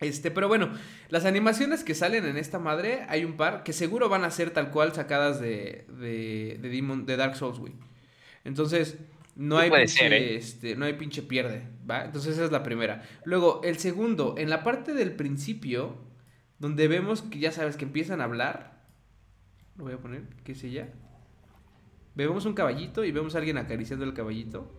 Este, 0.01 0.31
pero 0.31 0.49
bueno, 0.49 0.71
las 1.09 1.25
animaciones 1.25 1.85
que 1.85 1.95
salen 1.95 2.27
en 2.27 2.37
esta 2.37 2.59
madre, 2.59 3.07
hay 3.09 3.25
un 3.25 3.37
par 3.37 3.63
que 3.63 3.73
seguro 3.73 4.09
van 4.09 4.25
a 4.25 4.31
ser 4.31 4.51
tal 4.51 4.71
cual 4.71 4.93
sacadas 4.93 5.41
de, 5.41 5.87
de, 5.89 6.59
de, 6.61 6.69
Demon, 6.69 7.07
de 7.07 7.17
Dark 7.17 7.37
Souls, 7.37 7.59
güey. 7.59 7.73
Entonces, 8.45 8.99
no 9.37 9.59
hay, 9.59 9.71
pinche, 9.71 10.07
¿eh? 10.07 10.37
este, 10.37 10.77
no 10.77 10.85
hay 10.85 10.95
pinche 10.95 11.23
pierde, 11.23 11.67
¿va? 11.89 12.05
Entonces 12.05 12.35
esa 12.35 12.45
es 12.45 12.53
la 12.53 12.63
primera. 12.63 13.03
Luego, 13.25 13.61
el 13.65 13.79
segundo, 13.79 14.37
en 14.39 14.49
la 14.49 14.63
parte 14.63 14.95
del 14.95 15.13
principio, 15.13 15.99
donde 16.59 16.89
vemos 16.89 17.23
que 17.23 17.41
ya 17.41 17.51
sabes 17.51 17.77
que 17.77 17.85
empiezan 17.85 18.21
a 18.21 18.25
hablar. 18.25 18.85
Lo 19.77 19.85
voy 19.85 19.95
a 19.95 19.99
poner, 19.99 20.23
¿qué 20.45 20.53
es 20.53 20.63
ella? 20.63 20.89
Vemos 22.15 22.47
un 22.47 22.55
caballito 22.55 23.05
y 23.05 23.11
vemos 23.11 23.35
a 23.35 23.39
alguien 23.39 23.59
acariciando 23.59 24.05
el 24.05 24.15
caballito. 24.15 24.71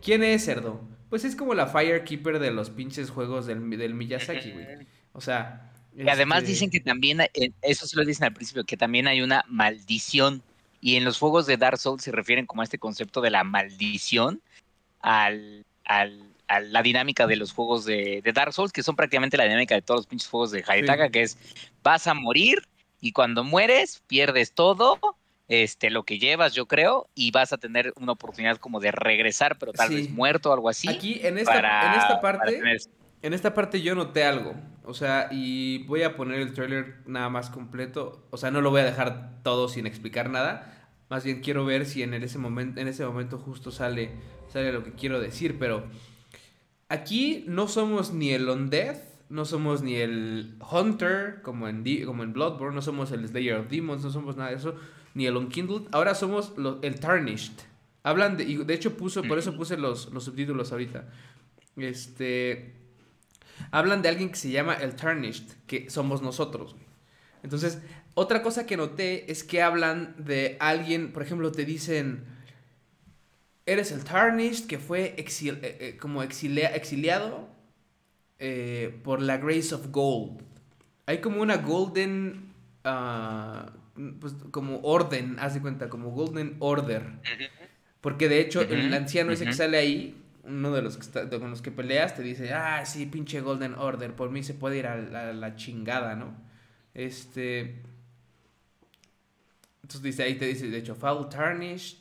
¿Quién 0.00 0.22
es 0.22 0.44
Cerdo? 0.44 0.80
Pues 1.10 1.24
es 1.24 1.34
como 1.34 1.54
la 1.54 1.66
Firekeeper 1.66 2.38
de 2.38 2.52
los 2.52 2.70
pinches 2.70 3.10
juegos 3.10 3.46
del, 3.46 3.68
del 3.70 3.94
Miyazaki, 3.94 4.52
güey. 4.52 4.66
O 5.12 5.20
sea. 5.20 5.72
Y 5.96 6.08
además 6.08 6.38
este 6.38 6.52
dicen 6.52 6.70
que 6.70 6.78
también, 6.78 7.20
eh, 7.20 7.50
eso 7.62 7.86
se 7.88 7.96
lo 7.96 8.04
dicen 8.04 8.26
al 8.26 8.32
principio, 8.32 8.62
que 8.62 8.76
también 8.76 9.08
hay 9.08 9.22
una 9.22 9.44
maldición 9.48 10.44
y 10.80 10.96
en 10.96 11.04
los 11.04 11.18
juegos 11.18 11.46
de 11.46 11.56
Dark 11.56 11.78
Souls 11.78 12.02
se 12.02 12.12
refieren 12.12 12.46
como 12.46 12.62
a 12.62 12.64
este 12.64 12.78
concepto 12.78 13.20
de 13.20 13.30
la 13.30 13.44
maldición 13.44 14.40
al, 15.00 15.64
al, 15.84 16.34
a 16.46 16.60
la 16.60 16.82
dinámica 16.82 17.26
de 17.26 17.36
los 17.36 17.52
juegos 17.52 17.84
de, 17.84 18.22
Dark 18.34 18.52
Souls, 18.52 18.72
que 18.72 18.82
son 18.82 18.96
prácticamente 18.96 19.36
la 19.36 19.44
dinámica 19.44 19.74
de 19.74 19.82
todos 19.82 20.00
los 20.00 20.06
pinches 20.06 20.28
juegos 20.28 20.50
de 20.50 20.64
Hayataka, 20.66 21.10
que 21.10 21.22
es 21.22 21.38
vas 21.82 22.06
a 22.06 22.14
morir 22.14 22.66
y 23.00 23.12
cuando 23.12 23.44
mueres 23.44 24.02
pierdes 24.06 24.52
todo, 24.52 24.98
este, 25.48 25.90
lo 25.90 26.04
que 26.04 26.18
llevas, 26.18 26.52
yo 26.52 26.66
creo, 26.66 27.08
y 27.14 27.30
vas 27.30 27.52
a 27.52 27.58
tener 27.58 27.92
una 27.96 28.12
oportunidad 28.12 28.58
como 28.58 28.80
de 28.80 28.92
regresar, 28.92 29.56
pero 29.58 29.72
tal 29.72 29.90
vez 29.90 30.10
muerto 30.10 30.50
o 30.50 30.52
algo 30.52 30.68
así. 30.68 30.88
Aquí, 30.88 31.20
en 31.22 31.38
esta, 31.38 31.58
en 31.58 32.00
esta 32.00 32.20
parte, 32.20 32.60
en 33.22 33.32
esta 33.32 33.54
parte 33.54 33.82
yo 33.82 33.94
noté 33.94 34.24
algo. 34.24 34.54
O 34.84 34.94
sea, 34.94 35.28
y 35.30 35.84
voy 35.84 36.02
a 36.02 36.16
poner 36.16 36.40
el 36.40 36.52
trailer 36.52 37.02
nada 37.06 37.28
más 37.28 37.50
completo. 37.50 38.26
O 38.30 38.36
sea, 38.36 38.50
no 38.50 38.60
lo 38.60 38.70
voy 38.70 38.80
a 38.80 38.84
dejar 38.84 39.42
todo 39.42 39.68
sin 39.68 39.86
explicar 39.86 40.30
nada. 40.30 40.74
Más 41.10 41.24
bien 41.24 41.40
quiero 41.40 41.64
ver 41.64 41.86
si 41.86 42.02
en 42.02 42.14
ese 42.14 42.38
momento, 42.38 42.80
en 42.80 42.88
ese 42.88 43.04
momento 43.04 43.38
justo 43.38 43.70
sale, 43.70 44.12
sale 44.48 44.72
lo 44.72 44.84
que 44.84 44.92
quiero 44.92 45.20
decir. 45.20 45.58
Pero 45.58 45.84
aquí 46.88 47.44
no 47.48 47.68
somos 47.68 48.12
ni 48.12 48.30
el 48.30 48.48
Undead, 48.48 48.96
no 49.28 49.44
somos 49.44 49.82
ni 49.82 49.96
el 49.96 50.56
Hunter, 50.70 51.40
como 51.42 51.68
en, 51.68 51.84
como 52.04 52.22
en 52.22 52.32
Bloodborne, 52.32 52.74
no 52.74 52.82
somos 52.82 53.12
el 53.12 53.26
Slayer 53.26 53.56
of 53.56 53.68
Demons, 53.68 54.02
no 54.02 54.10
somos 54.10 54.36
nada 54.36 54.50
de 54.50 54.56
eso, 54.56 54.74
ni 55.14 55.26
el 55.26 55.36
Unkindled. 55.36 55.88
Ahora 55.92 56.14
somos 56.14 56.54
el 56.82 57.00
Tarnished. 57.00 57.52
Hablan 58.04 58.36
de, 58.36 58.44
y 58.44 58.56
de 58.56 58.74
hecho 58.74 58.96
puso, 58.96 59.22
por 59.24 59.38
eso 59.38 59.54
puse 59.54 59.76
los, 59.76 60.12
los 60.12 60.24
subtítulos 60.24 60.72
ahorita. 60.72 61.08
Este 61.76 62.78
hablan 63.70 64.02
de 64.02 64.08
alguien 64.08 64.30
que 64.30 64.36
se 64.36 64.50
llama 64.50 64.74
el 64.74 64.94
Tarnished, 64.94 65.44
que 65.66 65.90
somos 65.90 66.22
nosotros. 66.22 66.76
Entonces, 67.42 67.78
otra 68.14 68.42
cosa 68.42 68.66
que 68.66 68.76
noté 68.76 69.30
es 69.30 69.44
que 69.44 69.62
hablan 69.62 70.14
de 70.18 70.56
alguien, 70.60 71.12
por 71.12 71.22
ejemplo, 71.22 71.52
te 71.52 71.64
dicen, 71.64 72.24
eres 73.66 73.92
el 73.92 74.04
Tarnished 74.04 74.66
que 74.66 74.78
fue 74.78 75.14
eh, 75.16 75.24
eh, 75.62 75.96
como 76.00 76.22
exiliado 76.22 77.48
eh, 78.38 78.98
por 79.04 79.22
la 79.22 79.36
Grace 79.36 79.74
of 79.74 79.90
Gold. 79.90 80.42
Hay 81.06 81.20
como 81.20 81.40
una 81.40 81.58
golden, 81.58 82.52
ah, 82.84 83.72
pues 84.20 84.34
como 84.50 84.80
orden, 84.80 85.36
haz 85.38 85.54
de 85.54 85.60
cuenta, 85.60 85.88
como 85.88 86.10
golden 86.10 86.56
order. 86.58 87.04
Porque 88.00 88.28
de 88.28 88.40
hecho 88.40 88.60
el 88.62 88.92
anciano 88.94 89.32
ese 89.32 89.44
que 89.44 89.52
sale 89.52 89.78
ahí 89.78 90.16
uno 90.48 90.72
de 90.72 90.82
los 90.82 90.96
que 90.96 91.02
está, 91.02 91.28
con 91.28 91.50
los 91.50 91.62
que 91.62 91.70
peleas 91.70 92.16
te 92.16 92.22
dice, 92.22 92.52
ah, 92.52 92.84
sí, 92.84 93.06
pinche 93.06 93.40
Golden 93.40 93.74
Order, 93.74 94.14
por 94.14 94.30
mí 94.30 94.42
se 94.42 94.54
puede 94.54 94.78
ir 94.78 94.86
a 94.86 94.96
la, 95.32 95.56
chingada, 95.56 96.16
¿no? 96.16 96.34
Este... 96.94 97.82
Entonces 99.82 100.02
dice, 100.02 100.22
ahí 100.24 100.34
te 100.34 100.46
dice, 100.46 100.68
de 100.68 100.78
hecho, 100.78 100.94
Foul 100.94 101.28
Tarnished, 101.28 101.98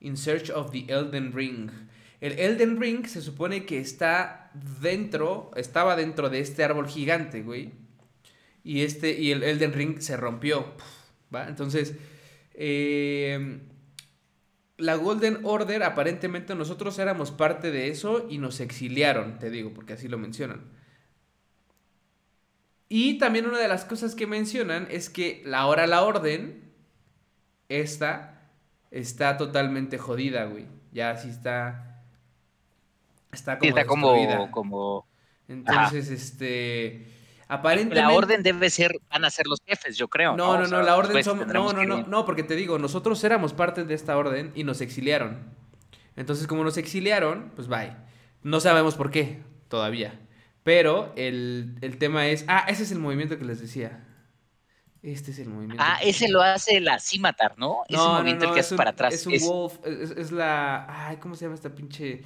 In 0.00 0.16
Search 0.16 0.50
of 0.50 0.70
the 0.72 0.84
Elden 0.88 1.32
Ring. 1.32 1.70
El 2.20 2.38
Elden 2.38 2.78
Ring 2.80 3.06
se 3.06 3.22
supone 3.22 3.64
que 3.64 3.78
está 3.78 4.50
dentro, 4.82 5.50
estaba 5.56 5.96
dentro 5.96 6.28
de 6.28 6.40
este 6.40 6.64
árbol 6.64 6.86
gigante, 6.86 7.42
güey. 7.42 7.72
Y 8.62 8.82
este, 8.82 9.18
y 9.18 9.30
el 9.30 9.42
Elden 9.42 9.72
Ring 9.72 10.00
se 10.00 10.16
rompió, 10.16 10.74
¿va? 11.34 11.48
Entonces, 11.48 11.94
eh 12.54 13.60
la 14.76 14.96
Golden 14.96 15.40
Order, 15.44 15.82
aparentemente 15.82 16.54
nosotros 16.54 16.98
éramos 16.98 17.30
parte 17.30 17.70
de 17.70 17.88
eso 17.88 18.26
y 18.28 18.38
nos 18.38 18.60
exiliaron, 18.60 19.38
te 19.38 19.50
digo, 19.50 19.72
porque 19.72 19.92
así 19.92 20.08
lo 20.08 20.18
mencionan. 20.18 20.62
Y 22.88 23.18
también 23.18 23.46
una 23.46 23.58
de 23.58 23.68
las 23.68 23.84
cosas 23.84 24.14
que 24.14 24.26
mencionan 24.26 24.86
es 24.90 25.10
que 25.10 25.42
la 25.44 25.60
ahora 25.60 25.86
la 25.86 26.02
orden, 26.02 26.72
esta, 27.68 28.50
está 28.90 29.36
totalmente 29.36 29.98
jodida, 29.98 30.44
güey. 30.44 30.66
Ya 30.92 31.10
así 31.10 31.28
está. 31.28 32.02
Está 33.32 33.58
como. 33.58 33.68
está 33.68 33.86
como. 33.86 34.50
como... 34.50 35.06
Entonces, 35.48 36.10
este. 36.10 37.06
Aparentemente. 37.48 38.00
La 38.00 38.10
orden 38.10 38.42
debe 38.42 38.70
ser, 38.70 38.92
van 39.10 39.24
a 39.24 39.30
ser 39.30 39.46
los 39.46 39.60
jefes, 39.66 39.96
yo 39.96 40.08
creo. 40.08 40.36
No, 40.36 40.58
no, 40.58 40.66
no, 40.66 40.82
la 40.82 40.96
orden 40.96 41.22
somos. 41.22 41.46
No, 41.46 41.72
no, 41.72 41.84
no, 41.84 42.02
no, 42.06 42.24
porque 42.24 42.42
te 42.42 42.56
digo, 42.56 42.78
nosotros 42.78 43.22
éramos 43.24 43.52
parte 43.52 43.84
de 43.84 43.94
esta 43.94 44.16
orden 44.16 44.52
y 44.54 44.64
nos 44.64 44.80
exiliaron. 44.80 45.52
Entonces, 46.16 46.46
como 46.46 46.64
nos 46.64 46.76
exiliaron, 46.76 47.52
pues 47.54 47.68
bye. 47.68 47.96
No 48.42 48.60
sabemos 48.60 48.94
por 48.94 49.10
qué, 49.10 49.42
todavía. 49.68 50.20
Pero 50.62 51.12
el, 51.16 51.96
tema 51.98 52.26
es. 52.26 52.44
Ah, 52.48 52.64
ese 52.68 52.84
es 52.84 52.92
el 52.92 52.98
movimiento 52.98 53.38
que 53.38 53.44
les 53.44 53.60
decía. 53.60 54.04
Este 55.02 55.32
es 55.32 55.38
el 55.38 55.48
movimiento. 55.48 55.82
Ah, 55.86 55.98
ese 56.02 56.28
lo 56.28 56.40
hace 56.40 56.80
la 56.80 56.98
Cimatar, 56.98 57.58
¿no? 57.58 57.82
Ese 57.88 57.98
movimiento 57.98 58.46
el 58.46 58.54
que 58.54 58.60
hace 58.60 58.74
para 58.74 58.90
atrás. 58.90 59.12
Es 59.12 59.26
un 59.26 59.38
wolf, 59.46 59.78
es, 59.84 60.32
la. 60.32 60.86
Ay, 61.08 61.18
¿cómo 61.18 61.34
se 61.34 61.44
llama 61.44 61.54
esta 61.54 61.74
pinche? 61.74 62.22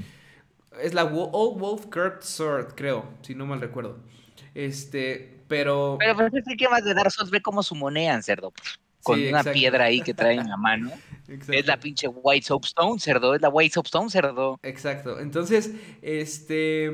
Es 0.80 0.94
la 0.94 1.04
Old 1.04 1.58
Wolf 1.58 1.86
Curved 1.86 2.22
Sword, 2.22 2.74
creo, 2.76 3.08
si 3.22 3.34
no 3.34 3.46
mal 3.46 3.60
recuerdo. 3.60 3.98
Este, 4.54 5.42
pero. 5.48 5.96
Pero 5.98 6.16
pues 6.16 6.32
es 6.46 6.56
que 6.56 6.68
más 6.68 6.84
de 6.84 6.94
Dark 6.94 7.10
Souls 7.10 7.30
ve 7.30 7.40
como 7.42 7.62
su 7.62 7.74
moneda, 7.74 8.20
cerdo. 8.22 8.52
Con 9.02 9.20
una 9.22 9.42
piedra 9.42 9.84
ahí 9.84 10.02
que 10.02 10.12
trae 10.12 10.34
en 10.34 10.48
la 10.48 10.56
mano. 10.56 10.90
Es 11.28 11.66
la 11.66 11.78
pinche 11.78 12.08
White 12.08 12.46
Soapstone, 12.46 12.98
cerdo. 12.98 13.34
Es 13.34 13.42
la 13.42 13.50
White 13.50 13.74
Soapstone, 13.74 14.08
cerdo. 14.08 14.58
Exacto. 14.62 15.20
Entonces, 15.20 15.72
este. 16.00 16.90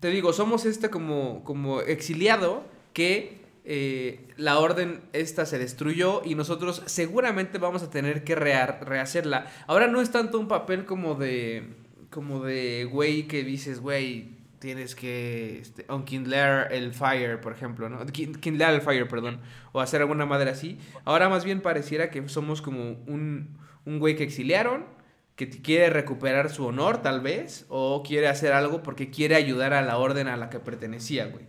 Te 0.00 0.08
digo, 0.10 0.32
somos 0.32 0.66
este 0.66 0.90
como, 0.90 1.44
como 1.44 1.80
exiliado 1.80 2.64
que 2.92 3.38
eh, 3.64 4.26
la 4.36 4.58
orden 4.58 5.02
esta 5.12 5.46
se 5.46 5.58
destruyó 5.58 6.22
y 6.24 6.34
nosotros 6.34 6.82
seguramente 6.86 7.58
vamos 7.58 7.82
a 7.82 7.90
tener 7.90 8.24
que 8.24 8.34
rehacerla. 8.34 9.46
Ahora 9.66 9.86
no 9.86 10.00
es 10.00 10.10
tanto 10.10 10.40
un 10.40 10.48
papel 10.48 10.84
como 10.84 11.14
de. 11.14 11.76
como 12.10 12.42
de 12.42 12.88
güey 12.90 13.28
que 13.28 13.44
dices, 13.44 13.80
güey, 13.80 14.37
tienes 14.58 14.94
que 14.94 15.58
este, 15.58 15.86
unkindlar 15.88 16.72
el 16.72 16.92
fire, 16.92 17.40
por 17.40 17.52
ejemplo, 17.52 17.88
¿no? 17.88 18.04
Kindlar 18.06 18.74
el 18.74 18.80
fire, 18.80 19.08
perdón, 19.08 19.40
o 19.72 19.80
hacer 19.80 20.00
alguna 20.00 20.26
madre 20.26 20.50
así. 20.50 20.78
Ahora 21.04 21.28
más 21.28 21.44
bien 21.44 21.60
pareciera 21.60 22.10
que 22.10 22.28
somos 22.28 22.62
como 22.62 22.92
un, 23.06 23.58
un 23.84 23.98
güey 23.98 24.16
que 24.16 24.24
exiliaron, 24.24 24.86
que 25.36 25.48
quiere 25.48 25.90
recuperar 25.90 26.50
su 26.50 26.66
honor 26.66 27.02
tal 27.02 27.20
vez, 27.20 27.66
o 27.68 28.02
quiere 28.02 28.28
hacer 28.28 28.52
algo 28.52 28.82
porque 28.82 29.10
quiere 29.10 29.36
ayudar 29.36 29.72
a 29.72 29.82
la 29.82 29.98
orden 29.98 30.28
a 30.28 30.36
la 30.36 30.50
que 30.50 30.58
pertenecía, 30.58 31.26
güey. 31.26 31.46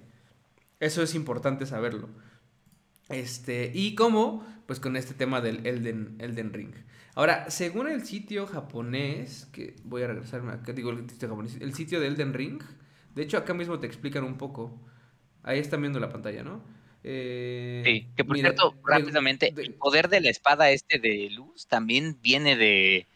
Eso 0.80 1.02
es 1.02 1.16
importante 1.16 1.66
saberlo. 1.66 2.10
Este, 3.10 3.72
y 3.74 3.96
cómo, 3.96 4.46
pues 4.68 4.80
con 4.80 4.96
este 4.96 5.14
tema 5.14 5.42
del 5.42 5.66
Elden, 5.66 6.16
Elden 6.20 6.54
Ring. 6.54 6.74
Ahora, 7.16 7.50
según 7.50 7.90
el 7.90 8.06
sitio 8.06 8.46
japonés, 8.46 9.48
que 9.52 9.76
voy 9.84 10.04
a 10.04 10.08
regresarme 10.08 10.54
acá, 10.54 10.72
digo 10.72 10.92
el 10.92 11.10
sitio 11.10 11.28
japonés, 11.28 11.58
el 11.60 11.74
sitio 11.74 12.00
de 12.00 12.08
Elden 12.08 12.34
Ring, 12.34 12.62
de 13.20 13.26
hecho, 13.26 13.36
acá 13.36 13.54
mismo 13.54 13.78
te 13.82 13.86
explican 13.86 14.24
un 14.24 14.38
poco. 14.38 14.72
Ahí 15.44 15.60
están 15.60 15.82
viendo 15.82 16.00
la 16.00 16.10
pantalla, 16.10 16.42
¿no? 16.42 16.64
Eh, 17.04 17.82
sí, 17.86 18.08
que 18.16 18.24
por 18.24 18.38
cierto, 18.38 18.74
rápidamente, 18.82 19.54
el 19.58 19.74
poder 19.74 20.08
de 20.08 20.22
la 20.22 20.30
espada 20.30 20.72
este 20.72 21.00
de 21.00 21.30
luz 21.30 21.68
también 21.68 22.18
viene 22.22 22.56
de. 22.56 23.08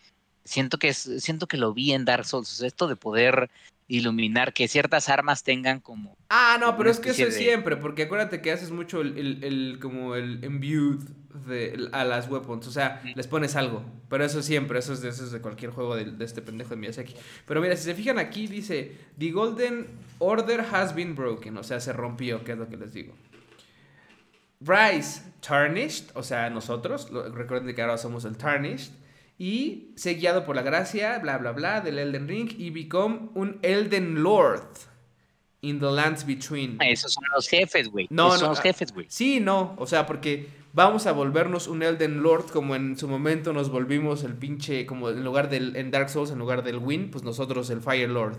Siento 0.43 0.77
que 0.77 0.89
es, 0.89 1.09
siento 1.19 1.47
que 1.47 1.55
lo 1.55 1.73
vi 1.73 1.93
en 1.93 2.03
Dark 2.03 2.25
Souls. 2.25 2.61
esto 2.63 2.89
de 2.89 2.97
poder 2.97 3.49
iluminar, 3.87 4.51
que 4.51 4.67
ciertas 4.67 5.07
armas 5.07 5.43
tengan 5.43 5.79
como... 5.79 6.17
Ah, 6.27 6.57
no, 6.59 6.75
pero 6.75 6.89
es 6.89 6.99
que 6.99 7.11
eso 7.11 7.23
es 7.23 7.35
siempre, 7.35 7.77
porque 7.77 8.03
acuérdate 8.03 8.41
que 8.41 8.51
haces 8.51 8.71
mucho 8.71 8.99
el, 8.99 9.41
el, 9.41 9.79
como 9.81 10.15
el 10.15 10.43
imbued 10.43 10.99
de, 11.47 11.89
a 11.91 12.03
las 12.03 12.29
weapons, 12.29 12.67
o 12.67 12.71
sea, 12.71 13.01
les 13.15 13.27
pones 13.27 13.55
algo, 13.55 13.83
pero 14.09 14.23
eso 14.23 14.41
siempre, 14.41 14.79
eso 14.79 14.93
es 14.93 15.01
de, 15.01 15.09
eso 15.09 15.29
de 15.29 15.41
cualquier 15.41 15.71
juego 15.71 15.95
de, 15.95 16.05
de, 16.05 16.25
este 16.25 16.41
pendejo 16.41 16.71
de 16.71 16.75
Miyazaki. 16.77 17.15
Pero 17.45 17.61
mira, 17.61 17.75
si 17.75 17.83
se 17.83 17.95
fijan 17.95 18.19
aquí, 18.19 18.47
dice, 18.47 18.95
The 19.17 19.31
Golden 19.31 19.87
Order 20.19 20.61
has 20.71 20.93
been 20.93 21.15
broken, 21.15 21.57
o 21.57 21.63
sea, 21.63 21.79
se 21.79 21.93
rompió, 21.93 22.43
que 22.43 22.53
es 22.53 22.57
lo 22.57 22.67
que 22.67 22.77
les 22.77 22.93
digo. 22.93 23.13
Rise, 24.61 25.21
Tarnished, 25.41 26.11
o 26.13 26.23
sea, 26.23 26.49
nosotros, 26.49 27.09
recuerden 27.33 27.75
que 27.75 27.81
ahora 27.81 27.97
somos 27.97 28.25
el 28.25 28.37
Tarnished, 28.37 28.91
y 29.37 29.91
sé 29.95 30.13
guiado 30.13 30.45
por 30.45 30.55
la 30.55 30.61
gracia, 30.61 31.19
bla, 31.19 31.37
bla, 31.37 31.51
bla, 31.51 31.81
del 31.81 31.99
Elden 31.99 32.27
Ring 32.27 32.49
y 32.57 32.69
become 32.69 33.29
un 33.33 33.59
Elden 33.61 34.23
Lord 34.23 34.67
in 35.61 35.79
the 35.79 35.91
lands 35.91 36.25
between. 36.25 36.77
Ah, 36.79 36.89
esos 36.89 37.13
son 37.13 37.23
los 37.35 37.47
jefes, 37.47 37.89
güey. 37.89 38.07
No, 38.09 38.27
Esos 38.27 38.41
son 38.41 38.49
los 38.49 38.61
jefes, 38.61 38.93
güey. 38.93 39.07
Sí, 39.09 39.39
no, 39.39 39.75
o 39.77 39.87
sea, 39.87 40.05
porque 40.05 40.47
vamos 40.73 41.07
a 41.07 41.11
volvernos 41.13 41.67
un 41.67 41.83
Elden 41.83 42.21
Lord 42.21 42.51
como 42.51 42.75
en 42.75 42.97
su 42.97 43.07
momento 43.07 43.53
nos 43.53 43.69
volvimos 43.69 44.23
el 44.23 44.33
pinche, 44.33 44.85
como 44.85 45.09
en 45.09 45.23
lugar 45.23 45.49
del, 45.49 45.75
en 45.75 45.91
Dark 45.91 46.09
Souls, 46.09 46.31
en 46.31 46.39
lugar 46.39 46.63
del 46.63 46.77
Win, 46.77 47.09
pues 47.11 47.23
nosotros 47.23 47.69
el 47.69 47.81
Fire 47.81 48.09
Lord. 48.09 48.37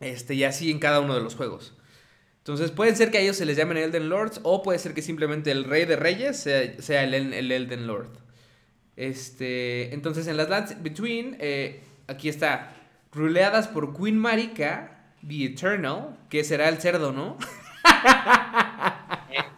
Este, 0.00 0.34
y 0.34 0.44
así 0.44 0.70
en 0.70 0.80
cada 0.80 1.00
uno 1.00 1.14
de 1.14 1.20
los 1.20 1.36
juegos. 1.36 1.74
Entonces 2.38 2.70
puede 2.72 2.94
ser 2.96 3.10
que 3.10 3.18
a 3.18 3.20
ellos 3.20 3.36
se 3.36 3.46
les 3.46 3.56
llamen 3.56 3.78
Elden 3.78 4.08
Lords 4.08 4.40
o 4.42 4.62
puede 4.62 4.78
ser 4.78 4.92
que 4.92 5.02
simplemente 5.02 5.50
el 5.50 5.64
Rey 5.64 5.84
de 5.84 5.96
Reyes 5.96 6.38
sea, 6.40 7.04
el, 7.04 7.14
el 7.14 7.52
Elden 7.52 7.86
Lord. 7.86 8.10
Este, 8.96 9.94
entonces 9.94 10.26
en 10.26 10.36
las 10.36 10.48
Lands 10.48 10.82
Between, 10.82 11.36
eh, 11.40 11.82
aquí 12.06 12.28
está, 12.28 12.76
ruleadas 13.12 13.68
por 13.68 13.96
Queen 13.96 14.18
Marika, 14.18 15.12
The 15.26 15.44
Eternal, 15.46 16.18
que 16.28 16.44
será 16.44 16.68
el 16.68 16.78
cerdo, 16.78 17.12
¿no? 17.12 17.38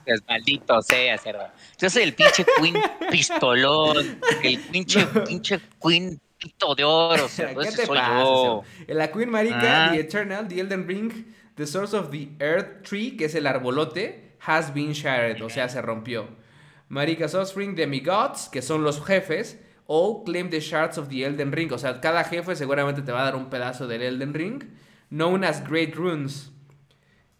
Es 0.07 0.23
maldito 0.27 0.81
sea, 0.83 1.19
cerdo. 1.19 1.49
Yo 1.79 1.91
soy 1.91 2.05
el 2.05 2.15
pinche 2.15 2.47
Queen 2.59 2.77
pistolón, 3.11 4.21
el 4.43 4.61
pinche, 4.61 5.05
pinche 5.27 5.61
Queen 5.83 6.21
pito 6.39 6.75
de 6.75 6.85
oro, 6.85 7.29
cerdo. 7.29 7.61
¿Qué 7.61 7.73
te 7.73 7.87
pasa, 7.87 8.61
La 8.87 9.11
Queen 9.11 9.31
Marika, 9.31 9.87
ah. 9.87 9.91
The 9.93 10.01
Eternal, 10.01 10.49
The 10.49 10.61
Elden 10.61 10.87
Ring, 10.87 11.35
The 11.57 11.67
Source 11.67 11.97
of 11.97 12.11
the 12.11 12.29
Earth 12.41 12.83
Tree, 12.83 13.17
que 13.17 13.25
es 13.25 13.35
el 13.35 13.47
arbolote, 13.47 14.37
has 14.47 14.73
been 14.73 14.93
shattered, 14.93 15.43
o 15.43 15.51
sea, 15.51 15.69
se 15.69 15.83
rompió. 15.83 16.29
Marika's 16.89 17.35
Offspring, 17.35 17.75
Demigods, 17.75 18.49
que 18.49 18.63
son 18.63 18.85
los 18.85 19.05
jefes, 19.05 19.59
o 19.87 20.25
Claim 20.25 20.51
the 20.51 20.61
Shards 20.61 20.99
of 20.99 21.09
the 21.09 21.25
Elden 21.25 21.53
Ring. 21.53 21.73
O 21.73 21.79
sea, 21.79 22.01
cada 22.01 22.25
jefe 22.25 22.55
seguramente 22.55 23.03
te 23.03 23.13
va 23.13 23.23
a 23.23 23.25
dar 23.25 23.37
un 23.37 23.51
pedazo 23.51 23.87
del 23.87 24.03
Elden 24.03 24.35
Ring, 24.35 24.63
known 25.11 25.45
as 25.45 25.67
Great 25.69 25.95
Runes. 25.95 26.53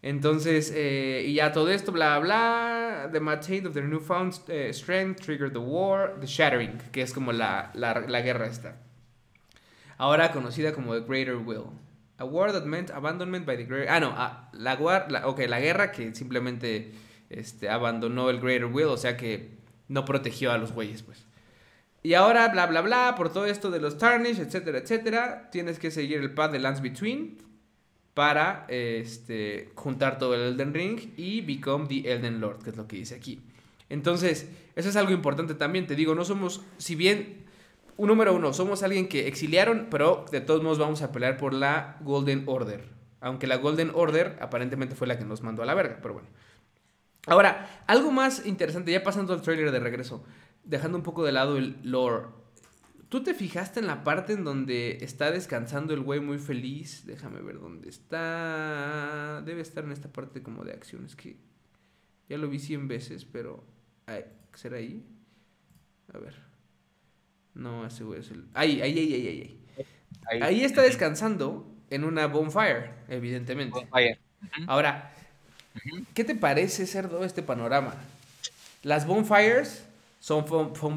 Entonces, 0.01 0.71
eh, 0.75 1.23
y 1.25 1.33
ya 1.35 1.51
todo 1.51 1.69
esto, 1.69 1.91
bla, 1.91 2.19
bla, 2.19 3.09
The 3.11 3.19
Maintained 3.19 3.65
of 3.65 3.73
their 3.73 3.87
newfound 3.87 4.33
uh, 4.47 4.71
strength, 4.71 5.21
triggered 5.21 5.53
the 5.53 5.59
war, 5.59 6.15
the 6.19 6.27
Shattering, 6.27 6.77
que 6.91 7.01
es 7.01 7.13
como 7.13 7.33
la, 7.33 7.71
la, 7.73 7.99
la 8.07 8.21
guerra 8.21 8.45
esta. 8.45 8.77
Ahora 9.97 10.31
conocida 10.31 10.73
como 10.73 10.93
The 10.93 11.05
Greater 11.07 11.37
Will. 11.37 11.71
A 12.19 12.25
war 12.25 12.51
that 12.51 12.65
meant 12.65 12.91
abandonment 12.91 13.45
by 13.45 13.57
the 13.57 13.63
greater... 13.63 13.89
Ah, 13.89 13.99
no, 13.99 14.15
la, 14.53 15.07
la, 15.09 15.27
okay, 15.27 15.47
la 15.47 15.59
guerra 15.59 15.91
que 15.91 16.13
simplemente 16.15 16.91
este, 17.29 17.69
abandonó 17.69 18.29
el 18.29 18.39
Greater 18.39 18.65
Will, 18.65 18.87
o 18.87 18.97
sea 18.97 19.17
que 19.17 19.57
no 19.87 20.05
protegió 20.05 20.51
a 20.51 20.57
los 20.57 20.71
güeyes, 20.71 21.03
pues. 21.03 21.25
Y 22.03 22.13
ahora, 22.13 22.47
bla, 22.49 22.67
bla, 22.67 22.81
bla, 22.81 23.15
por 23.15 23.33
todo 23.33 23.47
esto 23.47 23.71
de 23.71 23.79
los 23.79 23.97
Tarnish, 23.97 24.39
etcétera, 24.39 24.77
etcétera, 24.77 25.49
tienes 25.51 25.79
que 25.79 25.91
seguir 25.91 26.19
el 26.19 26.33
path 26.33 26.51
de 26.51 26.59
Lands 26.59 26.81
Between 26.81 27.37
para 28.17 28.65
este, 28.67 29.69
juntar 29.75 30.17
todo 30.17 30.33
el 30.33 30.41
Elden 30.41 30.73
Ring 30.73 30.99
y 31.17 31.41
become 31.41 31.85
the 31.85 32.11
Elden 32.11 32.41
Lord, 32.41 32.63
que 32.63 32.71
es 32.71 32.75
lo 32.75 32.87
que 32.87 32.95
dice 32.95 33.13
aquí. 33.13 33.43
Entonces, 33.89 34.49
eso 34.75 34.89
es 34.89 34.95
algo 34.95 35.11
importante 35.11 35.53
también, 35.53 35.85
te 35.85 35.95
digo, 35.95 36.15
no 36.15 36.25
somos, 36.25 36.63
si 36.79 36.95
bien, 36.95 37.45
un 37.95 38.07
número 38.07 38.33
uno, 38.33 38.53
somos 38.53 38.81
alguien 38.81 39.07
que 39.07 39.27
exiliaron, 39.27 39.89
pero 39.91 40.25
de 40.31 40.41
todos 40.41 40.63
modos 40.63 40.79
vamos 40.79 41.03
a 41.03 41.11
pelear 41.11 41.37
por 41.37 41.53
la 41.53 41.97
Golden 42.01 42.41
Order. 42.47 42.85
Aunque 43.21 43.45
la 43.45 43.57
Golden 43.57 43.91
Order 43.93 44.39
aparentemente 44.41 44.95
fue 44.95 45.05
la 45.05 45.19
que 45.19 45.23
nos 45.23 45.43
mandó 45.43 45.61
a 45.61 45.67
la 45.67 45.75
verga, 45.75 45.99
pero 46.01 46.15
bueno. 46.15 46.29
Ahora, 47.27 47.83
algo 47.85 48.09
más 48.09 48.47
interesante, 48.47 48.91
ya 48.91 49.03
pasando 49.03 49.35
al 49.35 49.43
trailer 49.43 49.71
de 49.71 49.79
regreso, 49.79 50.23
dejando 50.63 50.97
un 50.97 51.03
poco 51.03 51.23
de 51.23 51.33
lado 51.33 51.57
el 51.57 51.77
lore. 51.83 52.25
¿Tú 53.09 53.23
te 53.23 53.33
fijaste 53.33 53.79
en 53.79 53.87
la 53.87 54.03
parte 54.03 54.33
en 54.33 54.43
donde 54.43 54.97
está 55.01 55.31
descansando 55.31 55.93
el 55.93 56.01
güey 56.01 56.19
muy 56.19 56.39
feliz? 56.39 57.05
Déjame 57.05 57.41
ver 57.41 57.59
dónde 57.59 57.89
está. 57.89 59.41
Debe 59.45 59.61
estar 59.61 59.83
en 59.83 59.91
esta 59.91 60.11
parte 60.11 60.43
como 60.43 60.63
de 60.65 60.73
acción. 60.73 61.05
Es 61.05 61.15
que 61.15 61.37
ya 62.27 62.37
lo 62.37 62.49
vi 62.49 62.59
100 62.59 62.87
veces, 62.87 63.25
pero... 63.25 63.63
¿Será 64.53 64.77
ahí? 64.77 65.05
A 66.13 66.17
ver. 66.17 66.35
No, 67.53 67.85
ese 67.85 68.03
güey 68.03 68.19
es 68.19 68.31
el... 68.31 68.45
Ahí, 68.53 68.81
ahí, 68.81 68.97
ahí, 68.97 69.13
ahí, 69.13 69.27
ahí. 69.27 69.63
Ahí, 70.29 70.41
ahí 70.41 70.63
está 70.63 70.81
descansando 70.81 71.71
en 71.89 72.03
una 72.03 72.27
bonfire, 72.27 72.91
evidentemente. 73.07 73.79
Bonfire. 73.79 74.19
Ahora, 74.67 75.13
¿Qué 76.13 76.23
te 76.23 76.35
parece, 76.35 76.85
Cerdo, 76.87 77.23
este 77.23 77.43
panorama? 77.43 77.95
Las 78.83 79.05
bonfires 79.05 79.85
son, 80.19 80.45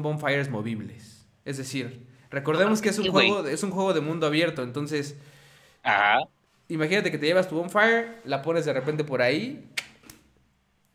bonfires 0.01 0.49
movibles. 0.49 1.10
Es 1.45 1.57
decir, 1.57 2.05
recordemos 2.29 2.81
que 2.81 2.89
es 2.89 2.99
un, 2.99 3.09
juego, 3.09 3.47
es 3.47 3.63
un 3.63 3.71
juego 3.71 3.93
de 3.93 4.01
mundo 4.01 4.27
abierto, 4.27 4.63
entonces... 4.63 5.17
Imagínate 6.67 7.11
que 7.11 7.17
te 7.17 7.25
llevas 7.25 7.49
tu 7.49 7.55
bonfire, 7.55 8.19
la 8.23 8.41
pones 8.41 8.63
de 8.63 8.71
repente 8.71 9.03
por 9.03 9.21
ahí, 9.21 9.67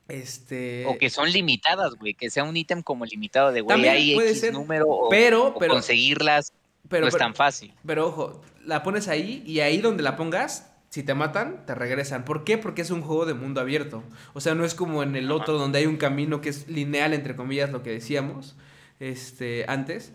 este... 0.09 0.87
O 0.87 0.97
que 0.97 1.11
son 1.11 1.31
limitadas, 1.31 1.95
güey, 1.97 2.15
que 2.15 2.31
sea 2.31 2.45
un 2.45 2.57
ítem 2.57 2.83
como 2.83 3.05
limitado 3.05 3.53
de, 3.53 3.61
güey, 3.61 3.87
hay 3.87 4.15
puede 4.15 4.31
X 4.31 4.41
ser, 4.41 4.53
número 4.53 4.87
o, 4.89 5.09
pero, 5.11 5.53
conseguirlas 5.55 6.53
no 6.91 7.07
es 7.07 7.17
tan 7.17 7.35
fácil. 7.35 7.75
Pero 7.85 8.07
ojo, 8.07 8.41
la 8.65 8.83
pones 8.83 9.09
ahí 9.09 9.43
y 9.47 9.61
ahí 9.61 9.79
donde 9.79 10.03
la 10.03 10.17
pongas 10.17 10.73
si 10.89 11.03
te 11.03 11.15
matan, 11.15 11.67
te 11.67 11.75
regresan. 11.75 12.25
¿Por 12.25 12.45
qué? 12.45 12.57
Porque 12.57 12.83
es 12.83 12.91
un 12.91 13.03
juego 13.03 13.27
de 13.27 13.35
mundo 13.35 13.61
abierto. 13.61 14.03
O 14.33 14.41
sea, 14.41 14.55
no 14.55 14.65
es 14.65 14.75
como 14.75 15.03
en 15.03 15.17
el 15.17 15.31
otro 15.31 15.59
donde 15.59 15.81
hay 15.81 15.87
un 15.87 15.97
camino 15.97 16.41
que 16.41 16.49
es 16.49 16.69
lineal, 16.69 17.13
entre 17.13 17.37
comillas, 17.37 17.71
lo 17.71 17.83
que 17.83 17.91
decíamos 17.91 18.57
este, 18.99 19.67
antes. 19.69 20.13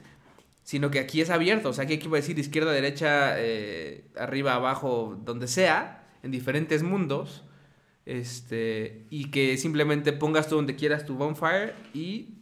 Sino 0.63 0.91
que 0.91 0.99
aquí 0.99 1.21
es 1.21 1.29
abierto. 1.29 1.69
O 1.69 1.73
sea, 1.73 1.85
aquí, 1.85 1.93
aquí 1.95 2.07
a 2.07 2.11
decir 2.11 2.37
izquierda, 2.37 2.71
derecha, 2.71 3.35
eh, 3.37 4.05
arriba, 4.17 4.53
abajo, 4.53 5.19
donde 5.23 5.47
sea, 5.47 6.07
en 6.23 6.31
diferentes 6.31 6.83
mundos. 6.83 7.43
Este, 8.05 9.05
y 9.09 9.31
que 9.31 9.57
simplemente 9.57 10.11
pongas 10.13 10.47
tú 10.47 10.55
donde 10.55 10.75
quieras 10.75 11.05
tu 11.05 11.15
bonfire 11.15 11.73
y 11.93 12.35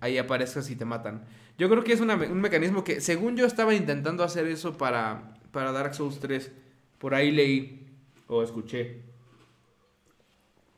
ahí 0.00 0.18
aparezcas 0.18 0.68
y 0.70 0.76
te 0.76 0.84
matan. 0.84 1.24
Yo 1.58 1.68
creo 1.68 1.82
que 1.82 1.92
es 1.92 2.00
un 2.00 2.40
mecanismo 2.40 2.84
que, 2.84 3.00
según 3.00 3.36
yo, 3.36 3.46
estaba 3.46 3.74
intentando 3.74 4.22
hacer 4.22 4.46
eso 4.46 4.76
para, 4.76 5.34
para 5.50 5.72
Dark 5.72 5.94
Souls 5.94 6.20
3 6.20 6.52
por 6.98 7.14
ahí 7.14 7.30
leí 7.30 7.86
o 8.26 8.42
escuché. 8.42 9.02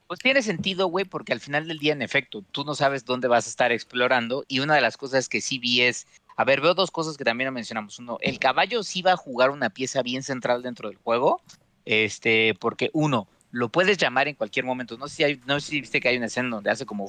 Pues 0.07 0.21
tiene 0.21 0.43
sentido, 0.43 0.89
güey, 0.89 1.05
porque 1.05 1.33
al 1.33 1.41
final 1.41 1.69
del 1.69 1.79
día, 1.79 1.93
en 1.93 2.03
efecto, 2.03 2.43
tú 2.51 2.65
no 2.65 2.75
sabes 2.75 3.05
dónde 3.05 3.29
vas 3.29 3.47
a 3.47 3.51
estar 3.51 3.73
explorando 3.73 4.45
y 4.49 4.61
una 4.61 4.75
de 4.75 4.81
las 4.81 4.97
cosas 4.97 5.29
que 5.29 5.41
sí 5.41 5.59
vi 5.59 5.83
es, 5.83 6.07
a 6.41 6.45
ver, 6.45 6.63
veo 6.63 6.73
dos 6.73 6.91
cosas 6.91 7.19
que 7.19 7.25
también 7.25 7.53
mencionamos. 7.53 7.99
Uno, 7.99 8.17
el 8.23 8.39
caballo 8.39 8.83
sí 8.83 9.03
va 9.03 9.13
a 9.13 9.17
jugar 9.19 9.51
una 9.51 9.69
pieza 9.69 10.03
bien 10.03 10.23
central 10.23 10.63
dentro 10.63 10.89
del 10.89 10.97
juego, 10.97 11.43
este, 11.85 12.55
porque 12.59 12.89
uno, 12.95 13.29
lo 13.51 13.69
puedes 13.69 13.99
llamar 13.99 14.27
en 14.27 14.37
cualquier 14.37 14.65
momento. 14.65 14.97
No 14.97 15.07
sé 15.07 15.17
si, 15.17 15.25
hay, 15.25 15.41
no 15.45 15.61
sé 15.61 15.73
si 15.73 15.81
viste 15.83 16.01
que 16.01 16.09
hay 16.09 16.17
una 16.17 16.27
escena 16.27 16.49
donde 16.49 16.71
hace 16.71 16.87
como 16.87 17.09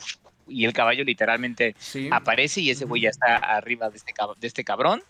y 0.50 0.65
el 0.65 0.74
caballo 0.74 1.06
literalmente 1.06 1.78
aparece 2.12 2.60
y 2.60 2.72
ese 2.72 2.84
güey 2.84 3.04
ya 3.04 3.10
está 3.10 3.38
arriba 3.38 3.89
de 3.89 3.96
este, 3.96 4.13
de 4.38 4.48
este 4.48 4.65
cabrón. 4.65 5.02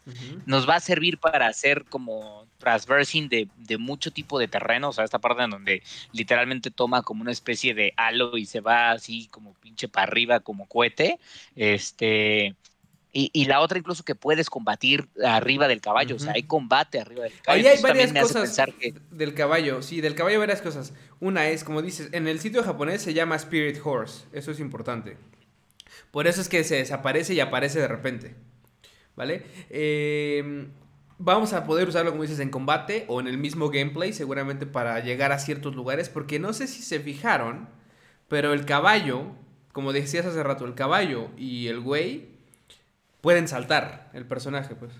Nos 0.45 0.69
va 0.69 0.75
a 0.75 0.79
servir 0.81 1.17
para 1.17 1.47
hacer 1.47 1.85
como 1.85 2.45
transversing 2.59 3.27
de, 3.27 3.47
de, 3.57 3.79
mucho 3.79 4.11
tipo 4.11 4.37
de 4.37 4.47
terreno, 4.47 4.89
o 4.89 4.93
sea, 4.93 5.03
esta 5.03 5.17
parte 5.17 5.41
en 5.41 5.49
donde 5.49 5.81
literalmente 6.11 6.69
toma 6.69 7.01
como 7.01 7.23
una 7.23 7.31
especie 7.31 7.73
de 7.73 7.91
halo 7.97 8.37
y 8.37 8.45
se 8.45 8.59
va 8.59 8.91
así 8.91 9.29
como 9.31 9.55
pinche 9.55 9.87
para 9.87 10.03
arriba 10.03 10.41
como 10.41 10.67
cohete. 10.67 11.19
Este 11.55 12.55
y, 13.13 13.45
la 13.45 13.59
otra 13.59 13.77
incluso 13.77 14.03
que 14.03 14.15
puedes 14.15 14.49
combatir 14.49 15.09
arriba 15.25 15.67
del 15.67 15.81
caballo, 15.81 16.15
o 16.15 16.19
sea, 16.19 16.31
hay 16.33 16.43
combate 16.43 17.01
arriba 17.01 17.23
del 17.23 17.33
caballo. 17.41 17.67
Ahí 17.67 17.75
hay 17.75 17.81
varias 17.81 18.13
cosas 18.13 18.61
del 19.11 19.33
caballo, 19.33 19.81
sí, 19.81 19.99
del 19.99 20.15
caballo 20.15 20.35
hay 20.35 20.39
varias 20.39 20.61
cosas. 20.61 20.93
Una 21.19 21.49
es, 21.49 21.65
como 21.65 21.81
dices, 21.81 22.07
en 22.13 22.29
el 22.29 22.39
sitio 22.39 22.63
japonés 22.63 23.01
se 23.01 23.13
llama 23.13 23.35
Spirit 23.35 23.79
Horse, 23.83 24.25
eso 24.31 24.51
es 24.51 24.61
importante. 24.61 25.17
Por 26.11 26.27
eso 26.27 26.39
es 26.39 26.47
que 26.47 26.63
se 26.63 26.75
desaparece 26.75 27.33
y 27.33 27.41
aparece 27.41 27.79
de 27.79 27.87
repente, 27.89 28.35
¿vale? 29.17 29.43
Em, 29.69 30.69
vamos 31.17 31.51
a 31.51 31.65
poder 31.65 31.89
usarlo, 31.89 32.11
como 32.11 32.23
dices, 32.23 32.39
en 32.39 32.49
combate 32.49 33.03
o 33.09 33.19
en 33.19 33.27
el 33.27 33.37
mismo 33.37 33.69
gameplay, 33.69 34.13
seguramente 34.13 34.65
para 34.65 35.01
llegar 35.01 35.33
a 35.33 35.39
ciertos 35.39 35.75
lugares, 35.75 36.07
porque 36.07 36.39
no 36.39 36.53
sé 36.53 36.67
si 36.67 36.81
se 36.81 36.99
fijaron, 36.99 37.67
Pero 38.29 38.53
el 38.53 38.63
caballo, 38.63 39.25
como 39.73 39.91
decías 39.91 40.25
hace 40.25 40.41
rato, 40.41 40.63
el 40.63 40.73
caballo 40.73 41.27
y 41.37 41.67
el 41.67 41.81
güey 41.81 42.30
pueden 43.21 43.47
saltar 43.47 44.09
el 44.13 44.25
personaje, 44.25 44.75
pues. 44.75 44.91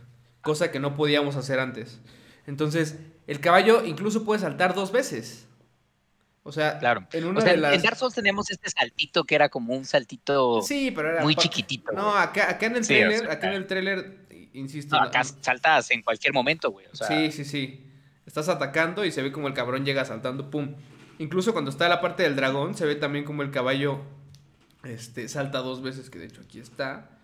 Cosa 0.41 0.71
que 0.71 0.79
no 0.79 0.95
podíamos 0.95 1.35
hacer 1.35 1.59
antes. 1.59 1.99
Entonces, 2.47 2.97
el 3.27 3.39
caballo 3.39 3.83
incluso 3.85 4.23
puede 4.23 4.39
saltar 4.39 4.73
dos 4.73 4.91
veces. 4.91 5.47
O 6.43 6.51
sea, 6.51 6.79
claro. 6.79 7.07
en 7.13 7.25
una 7.25 7.43
de 7.43 7.57
las... 7.57 7.75
En 7.75 7.81
Dark 7.83 7.97
Souls 7.97 8.15
tenemos 8.15 8.49
este 8.49 8.69
saltito 8.69 9.25
que 9.25 9.35
era 9.35 9.49
como 9.49 9.75
un 9.75 9.85
saltito 9.85 10.61
sí, 10.63 10.89
pero 10.89 11.11
era 11.11 11.21
muy 11.21 11.35
chiquitito. 11.35 11.91
No, 11.91 12.15
acá, 12.15 12.49
acá 12.49 12.65
en 12.65 12.77
el 12.77 12.87
trailer, 12.87 13.29
acá 13.29 13.49
en 13.49 13.53
el 13.53 13.67
trailer, 13.67 14.17
insisto. 14.53 14.95
No, 14.95 15.03
acá 15.03 15.23
saltas 15.23 15.91
en 15.91 16.01
cualquier 16.01 16.33
momento, 16.33 16.71
güey. 16.71 16.87
Sí, 16.93 17.31
sí, 17.31 17.45
sí. 17.45 17.85
Estás 18.25 18.49
atacando 18.49 19.05
y 19.05 19.11
se 19.11 19.21
ve 19.21 19.31
como 19.31 19.47
el 19.47 19.53
cabrón 19.53 19.85
llega 19.85 20.03
saltando, 20.03 20.49
pum. 20.49 20.75
Incluso 21.19 21.53
cuando 21.53 21.69
está 21.69 21.87
la 21.87 22.01
parte 22.01 22.23
del 22.23 22.35
dragón, 22.35 22.73
se 22.73 22.87
ve 22.87 22.95
también 22.95 23.23
como 23.23 23.43
el 23.43 23.51
caballo 23.51 24.01
este, 24.83 25.27
salta 25.27 25.59
dos 25.59 25.83
veces, 25.83 26.09
que 26.09 26.17
de 26.17 26.25
hecho 26.25 26.41
aquí 26.41 26.59
está. 26.59 27.20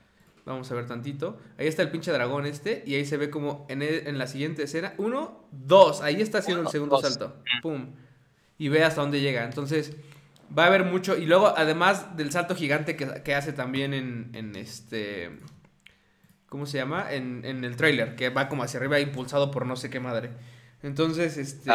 Vamos 0.47 0.71
a 0.71 0.75
ver 0.75 0.87
tantito. 0.87 1.37
Ahí 1.57 1.67
está 1.67 1.81
el 1.81 1.91
pinche 1.91 2.09
dragón 2.09 2.45
este. 2.45 2.81
Y 2.87 2.95
ahí 2.95 3.05
se 3.05 3.17
ve 3.17 3.29
como 3.29 3.65
en, 3.67 3.81
en 3.81 4.17
la 4.17 4.27
siguiente 4.27 4.63
escena. 4.63 4.93
Uno, 4.97 5.45
dos. 5.51 6.01
Ahí 6.01 6.21
está 6.21 6.37
haciendo 6.37 6.63
el 6.63 6.69
segundo 6.69 7.01
salto. 7.01 7.35
Pum. 7.61 7.87
Y 8.57 8.69
ve 8.69 8.81
hasta 8.85 9.01
dónde 9.01 9.19
llega. 9.19 9.43
Entonces, 9.43 9.97
va 10.57 10.63
a 10.63 10.67
haber 10.67 10.85
mucho. 10.85 11.17
Y 11.17 11.25
luego, 11.25 11.53
además 11.57 12.15
del 12.15 12.31
salto 12.31 12.55
gigante 12.55 12.95
que, 12.95 13.35
hace 13.35 13.51
también 13.51 13.93
en, 13.93 14.31
en, 14.33 14.55
este. 14.55 15.37
¿Cómo 16.47 16.65
se 16.65 16.77
llama? 16.77 17.11
En, 17.11 17.43
en 17.43 17.65
el 17.65 17.75
trailer. 17.75 18.15
Que 18.15 18.29
va 18.29 18.47
como 18.47 18.63
hacia 18.63 18.79
arriba, 18.79 19.01
impulsado 19.01 19.51
por 19.51 19.65
no 19.65 19.75
sé 19.75 19.89
qué 19.89 19.99
madre. 19.99 20.29
Entonces, 20.81 21.35
este. 21.35 21.71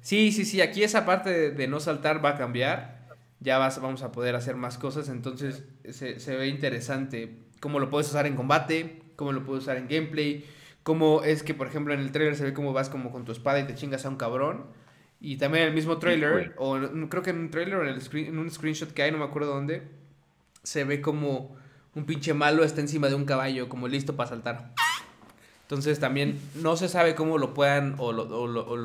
Sí, 0.00 0.32
sí, 0.32 0.46
sí. 0.46 0.62
Aquí 0.62 0.82
esa 0.82 1.04
parte 1.04 1.50
de, 1.50 1.68
no 1.68 1.78
saltar 1.78 2.24
va 2.24 2.30
a 2.30 2.38
cambiar. 2.38 3.04
Ya 3.40 3.58
vas, 3.58 3.82
vamos 3.82 4.02
a 4.02 4.12
poder 4.12 4.34
hacer 4.34 4.56
más 4.56 4.78
cosas. 4.78 5.10
Entonces, 5.10 5.62
se, 5.90 6.18
se 6.20 6.36
ve 6.36 6.48
interesante 6.48 7.43
cómo 7.64 7.80
lo 7.80 7.88
puedes 7.88 8.10
usar 8.10 8.26
en 8.26 8.36
combate, 8.36 9.00
cómo 9.16 9.32
lo 9.32 9.42
puedes 9.42 9.62
usar 9.62 9.78
en 9.78 9.88
gameplay, 9.88 10.44
cómo 10.82 11.22
es 11.22 11.42
que, 11.42 11.54
por 11.54 11.66
ejemplo, 11.66 11.94
en 11.94 12.00
el 12.00 12.12
trailer 12.12 12.36
se 12.36 12.44
ve 12.44 12.52
cómo 12.52 12.74
vas 12.74 12.90
como 12.90 13.10
con 13.10 13.24
tu 13.24 13.32
espada 13.32 13.58
y 13.58 13.64
te 13.64 13.74
chingas 13.74 14.04
a 14.04 14.10
un 14.10 14.16
cabrón. 14.16 14.66
Y 15.18 15.38
también 15.38 15.62
en 15.62 15.68
el 15.70 15.74
mismo 15.74 15.96
trailer, 15.96 16.54
o 16.58 16.78
creo 17.08 17.22
que 17.22 17.30
en 17.30 17.38
un 17.38 17.50
trailer 17.50 17.76
o 17.76 17.82
en, 17.82 17.88
el 17.88 18.02
screen, 18.02 18.26
en 18.26 18.38
un 18.38 18.50
screenshot 18.50 18.92
que 18.92 19.02
hay, 19.02 19.12
no 19.12 19.16
me 19.16 19.24
acuerdo 19.24 19.54
dónde, 19.54 19.80
se 20.62 20.84
ve 20.84 21.00
como 21.00 21.56
un 21.94 22.04
pinche 22.04 22.34
malo 22.34 22.64
está 22.64 22.82
encima 22.82 23.08
de 23.08 23.14
un 23.14 23.24
caballo, 23.24 23.70
como 23.70 23.88
listo 23.88 24.14
para 24.14 24.28
saltar. 24.28 24.74
Entonces 25.62 25.98
también 25.98 26.38
no 26.56 26.76
se 26.76 26.90
sabe 26.90 27.14
cómo 27.14 27.38
lo 27.38 27.54
puedan 27.54 27.94
o 27.96 28.12
lo, 28.12 28.24
o 28.24 28.46
lo, 28.46 28.76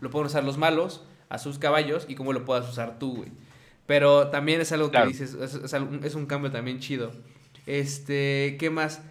lo, 0.00 0.10
pueden 0.10 0.26
usar 0.28 0.42
los 0.42 0.56
malos 0.56 1.04
a 1.28 1.36
sus 1.36 1.58
caballos 1.58 2.06
y 2.08 2.14
cómo 2.14 2.32
lo 2.32 2.46
puedas 2.46 2.66
usar 2.66 2.98
tú, 2.98 3.16
güey. 3.16 3.32
Pero 3.84 4.28
también 4.28 4.62
es 4.62 4.72
algo 4.72 4.90
que 4.90 5.04
dices, 5.04 5.34
es, 5.34 5.54
es, 5.54 6.14
un 6.14 6.24
cambio 6.24 6.50
también 6.50 6.80
chido. 6.80 7.12
Este, 7.66 8.56
¿qué 8.58 8.70
más? 8.70 9.02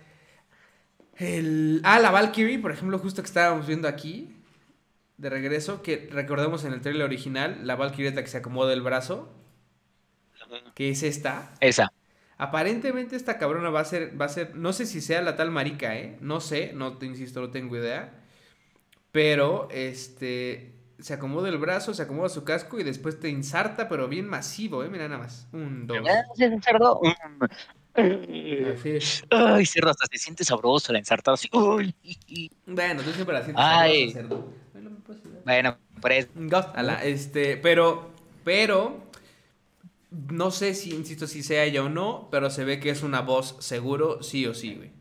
El, 1.17 1.81
ah, 1.83 1.99
la 1.99 2.11
Valkyrie, 2.11 2.59
por 2.59 2.71
ejemplo, 2.71 2.97
justo 2.99 3.21
que 3.21 3.27
estábamos 3.27 3.67
viendo 3.67 3.87
aquí, 3.87 4.35
de 5.17 5.29
regreso, 5.29 5.81
que 5.81 6.09
recordemos 6.11 6.65
en 6.65 6.73
el 6.73 6.81
trailer 6.81 7.03
original, 7.03 7.59
la 7.63 7.75
Valkyrie 7.75 8.13
que 8.13 8.27
se 8.27 8.37
acomoda 8.37 8.73
el 8.73 8.81
brazo, 8.81 9.33
que 10.73 10.89
es 10.89 11.03
esta. 11.03 11.53
Esa. 11.59 11.91
Aparentemente 12.37 13.15
esta 13.15 13.37
cabrona 13.37 13.69
va 13.69 13.79
a 13.79 13.85
ser, 13.85 14.19
va 14.19 14.25
a 14.25 14.29
ser, 14.29 14.55
no 14.55 14.73
sé 14.73 14.85
si 14.85 14.99
sea 14.99 15.21
la 15.21 15.37
tal 15.37 15.51
marica, 15.51 15.95
¿eh? 15.95 16.17
No 16.19 16.41
sé, 16.41 16.73
no 16.73 16.97
te 16.97 17.05
insisto, 17.05 17.39
no 17.39 17.49
tengo 17.49 17.77
idea. 17.77 18.21
Pero, 19.13 19.69
este, 19.71 20.75
se 20.99 21.13
acomoda 21.13 21.47
el 21.47 21.57
brazo, 21.57 21.93
se 21.93 22.01
acomoda 22.01 22.27
su 22.27 22.43
casco 22.43 22.77
y 22.77 22.83
después 22.83 23.19
te 23.21 23.29
insarta, 23.29 23.87
pero 23.87 24.09
bien 24.09 24.27
masivo, 24.27 24.83
¿eh? 24.83 24.89
Mira 24.89 25.07
nada 25.07 25.21
más. 25.23 25.47
Un, 25.53 25.87
dos. 25.87 25.99
Ay, 27.97 29.65
cerdo, 29.65 29.89
hasta 29.89 30.05
se 30.11 30.17
siente 30.17 30.43
sabroso 30.43 30.91
la 30.91 30.99
ensartada 30.99 31.35
así. 31.35 31.49
Bueno, 31.51 33.01
tú 33.01 33.11
siempre 33.11 33.33
la 33.33 33.43
sientes 33.43 33.65
Ay. 33.65 34.11
cerdo. 34.11 34.51
Bueno, 35.45 35.77
pues. 36.01 36.27
este, 37.03 37.57
pero, 37.57 38.11
pero, 38.43 39.09
no 40.11 40.51
sé 40.51 40.73
si, 40.73 40.91
insisto, 40.91 41.27
si 41.27 41.43
sea 41.43 41.63
ella 41.63 41.83
o 41.83 41.89
no, 41.89 42.27
pero 42.31 42.49
se 42.49 42.65
ve 42.65 42.79
que 42.79 42.89
es 42.89 43.03
una 43.03 43.21
voz 43.21 43.55
seguro, 43.59 44.23
sí 44.23 44.45
o 44.45 44.53
sí, 44.53 44.75
güey. 44.75 44.91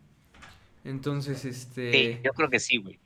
Entonces, 0.84 1.44
este. 1.44 1.92
Sí, 1.92 2.20
yo 2.22 2.32
creo 2.32 2.50
que 2.50 2.60
sí, 2.60 2.76
güey. 2.76 2.98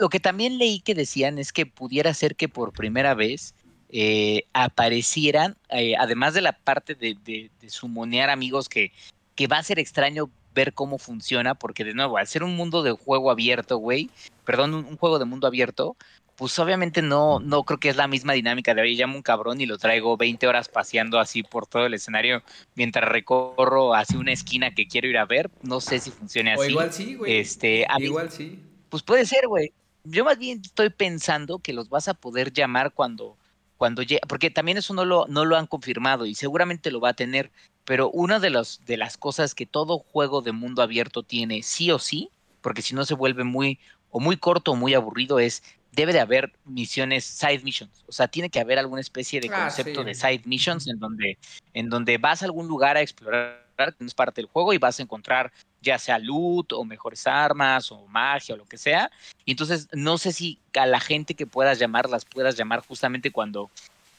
Lo, 0.00 0.08
que 0.08 0.18
también 0.18 0.58
leí 0.58 0.80
que 0.80 0.94
decían 0.94 1.38
es 1.38 1.52
que 1.52 1.66
pudiera 1.66 2.12
ser 2.14 2.34
que 2.34 2.48
por 2.48 2.72
primera 2.72 3.14
vez 3.14 3.54
eh, 3.90 4.44
aparecieran, 4.52 5.56
eh, 5.68 5.94
además 5.96 6.34
de 6.34 6.40
la 6.40 6.52
parte 6.52 6.94
de, 6.94 7.16
de, 7.22 7.50
de 7.60 7.70
sumonear 7.70 8.30
amigos 8.30 8.68
que 8.68 8.90
que 9.36 9.46
va 9.46 9.58
a 9.58 9.62
ser 9.62 9.78
extraño 9.78 10.30
ver 10.54 10.72
cómo 10.72 10.98
funciona, 10.98 11.54
porque 11.54 11.84
de 11.84 11.94
nuevo, 11.94 12.16
al 12.16 12.26
ser 12.26 12.42
un 12.42 12.56
mundo 12.56 12.82
de 12.82 12.92
juego 12.92 13.30
abierto, 13.30 13.76
güey, 13.76 14.10
perdón, 14.44 14.74
un, 14.74 14.96
juego 14.96 15.18
de 15.18 15.26
mundo 15.26 15.46
abierto, 15.46 15.96
pues 16.34 16.58
obviamente 16.58 17.02
no, 17.02 17.40
no 17.40 17.62
creo 17.64 17.78
que 17.78 17.90
es 17.90 17.96
la 17.96 18.08
misma 18.08 18.32
dinámica 18.32 18.74
de, 18.74 18.80
hoy 18.80 18.96
llamo 18.96 19.16
un 19.16 19.22
cabrón 19.22 19.60
y 19.60 19.66
lo 19.66 19.78
traigo 19.78 20.16
20 20.16 20.46
horas 20.46 20.68
paseando 20.68 21.18
así 21.18 21.42
por 21.42 21.66
todo 21.66 21.86
el 21.86 21.94
escenario 21.94 22.42
mientras 22.74 23.08
recorro 23.08 23.94
hacia 23.94 24.18
una 24.18 24.32
esquina 24.32 24.74
que 24.74 24.88
quiero 24.88 25.08
ir 25.08 25.18
a 25.18 25.24
ver. 25.24 25.50
No 25.62 25.80
sé 25.80 25.98
si 25.98 26.10
funcione 26.10 26.52
así. 26.52 26.62
O 26.62 26.70
igual 26.70 26.92
sí, 26.92 27.14
güey. 27.14 27.38
Este, 27.38 27.86
igual 27.98 28.30
sí. 28.30 28.60
Pues 28.88 29.02
puede 29.02 29.24
ser, 29.24 29.46
güey. 29.48 29.72
Yo 30.04 30.24
más 30.24 30.38
bien 30.38 30.60
estoy 30.62 30.90
pensando 30.90 31.58
que 31.58 31.72
los 31.72 31.88
vas 31.88 32.08
a 32.08 32.14
poder 32.14 32.52
llamar 32.52 32.92
cuando, 32.92 33.36
cuando 33.76 34.02
llegue, 34.02 34.20
porque 34.28 34.50
también 34.50 34.78
eso 34.78 34.94
no 34.94 35.04
lo, 35.04 35.26
no 35.28 35.44
lo 35.44 35.56
han 35.56 35.66
confirmado 35.66 36.26
y 36.26 36.34
seguramente 36.34 36.90
lo 36.90 37.00
va 37.00 37.10
a 37.10 37.14
tener, 37.14 37.50
pero 37.86 38.10
una 38.10 38.40
de, 38.40 38.50
los, 38.50 38.84
de 38.84 38.98
las 38.98 39.16
cosas 39.16 39.54
que 39.54 39.64
todo 39.64 39.98
juego 39.98 40.42
de 40.42 40.52
mundo 40.52 40.82
abierto 40.82 41.22
tiene 41.22 41.62
sí 41.62 41.90
o 41.90 41.98
sí, 41.98 42.30
porque 42.60 42.82
si 42.82 42.94
no 42.94 43.06
se 43.06 43.14
vuelve 43.14 43.44
muy 43.44 43.78
o 44.10 44.20
muy 44.20 44.36
corto 44.36 44.72
o 44.72 44.76
muy 44.76 44.92
aburrido, 44.92 45.38
es 45.38 45.62
debe 45.92 46.12
de 46.12 46.20
haber 46.20 46.52
misiones 46.66 47.24
side 47.24 47.60
missions, 47.60 48.04
o 48.06 48.12
sea, 48.12 48.28
tiene 48.28 48.50
que 48.50 48.60
haber 48.60 48.78
alguna 48.78 49.00
especie 49.00 49.40
de 49.40 49.48
ah, 49.50 49.62
concepto 49.62 50.04
de 50.04 50.14
side 50.14 50.42
missions 50.44 50.86
en 50.88 50.98
donde, 50.98 51.38
en 51.72 51.88
donde 51.88 52.18
vas 52.18 52.42
a 52.42 52.44
algún 52.44 52.68
lugar 52.68 52.98
a 52.98 53.00
explorar, 53.00 53.64
que 53.76 54.04
es 54.04 54.14
parte 54.14 54.42
del 54.42 54.50
juego 54.50 54.74
y 54.74 54.78
vas 54.78 54.98
a 54.98 55.02
encontrar 55.02 55.52
ya 55.80 55.98
sea 55.98 56.18
loot 56.18 56.72
o 56.72 56.84
mejores 56.84 57.26
armas 57.26 57.90
o 57.92 58.06
magia 58.08 58.54
o 58.54 58.58
lo 58.58 58.66
que 58.66 58.76
sea. 58.76 59.10
Y 59.44 59.52
entonces 59.52 59.88
no 59.92 60.18
sé 60.18 60.32
si 60.32 60.58
a 60.74 60.86
la 60.86 61.00
gente 61.00 61.34
que 61.34 61.46
puedas 61.46 61.78
llamar 61.78 62.10
las 62.10 62.24
puedas 62.24 62.56
llamar 62.56 62.80
justamente 62.80 63.30
cuando 63.30 63.70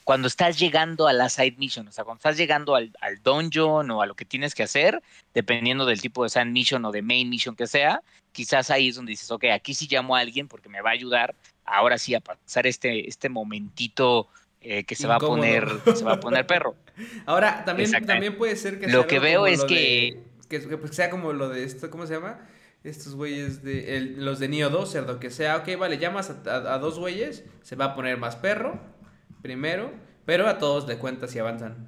cuando 0.07 0.29
estás 0.29 0.57
llegando 0.57 1.09
a 1.09 1.11
la 1.11 1.27
side 1.27 1.55
mission, 1.57 1.85
o 1.85 1.91
sea, 1.91 2.05
cuando 2.05 2.19
estás 2.19 2.37
llegando 2.37 2.75
al, 2.75 2.93
al, 3.01 3.21
dungeon 3.21 3.91
o 3.91 4.01
a 4.01 4.05
lo 4.05 4.15
que 4.15 4.23
tienes 4.23 4.55
que 4.55 4.63
hacer, 4.63 5.03
dependiendo 5.33 5.85
del 5.85 5.99
tipo 5.99 6.23
de 6.23 6.29
side 6.29 6.45
mission 6.45 6.85
o 6.85 6.93
de 6.93 7.01
main 7.01 7.29
mission 7.29 7.57
que 7.57 7.67
sea, 7.67 8.01
quizás 8.31 8.71
ahí 8.71 8.87
es 8.87 8.95
donde 8.95 9.09
dices, 9.09 9.29
ok, 9.31 9.43
aquí 9.53 9.73
sí 9.73 9.85
llamo 9.91 10.15
a 10.15 10.19
alguien 10.19 10.47
porque 10.47 10.69
me 10.69 10.79
va 10.79 10.91
a 10.91 10.93
ayudar 10.93 11.35
ahora 11.65 11.97
sí 11.97 12.15
a 12.15 12.21
pasar 12.21 12.67
este, 12.67 13.09
este 13.09 13.27
momentito 13.27 14.29
eh, 14.61 14.85
que 14.85 14.95
se 14.95 15.07
va 15.07 15.15
a 15.15 15.19
poner 15.19 15.67
se 15.93 16.05
va 16.05 16.13
a 16.13 16.19
poner 16.21 16.47
perro. 16.47 16.77
Ahora, 17.25 17.65
también, 17.65 17.91
también 18.05 18.37
puede 18.37 18.55
ser 18.55 18.79
que 18.79 18.87
Lo 18.87 19.07
que 19.07 19.19
veo 19.19 19.45
es 19.45 19.65
que... 19.65 20.23
que... 20.47 20.59
pues, 20.61 20.95
sea 20.95 21.09
como 21.09 21.33
lo 21.33 21.49
de 21.49 21.65
esto, 21.65 21.91
¿cómo 21.91 22.07
se 22.07 22.13
llama? 22.13 22.47
Estos 22.85 23.13
güeyes 23.13 23.61
de 23.61 24.13
los 24.15 24.39
de 24.39 24.47
Neo 24.47 24.69
2, 24.69 24.89
cerdo, 24.89 25.19
que 25.19 25.31
sea, 25.31 25.57
ok, 25.57 25.77
vale, 25.77 25.97
llamas 25.97 26.29
a 26.29 26.77
dos 26.77 26.97
güeyes, 26.97 27.43
se 27.61 27.75
va 27.75 27.85
a 27.85 27.93
poner 27.93 28.15
más 28.15 28.37
perro 28.37 28.95
primero, 29.41 29.91
pero 30.25 30.47
a 30.47 30.57
todos 30.57 30.87
le 30.87 30.97
cuentas 30.97 31.35
y 31.35 31.39
avanzan. 31.39 31.87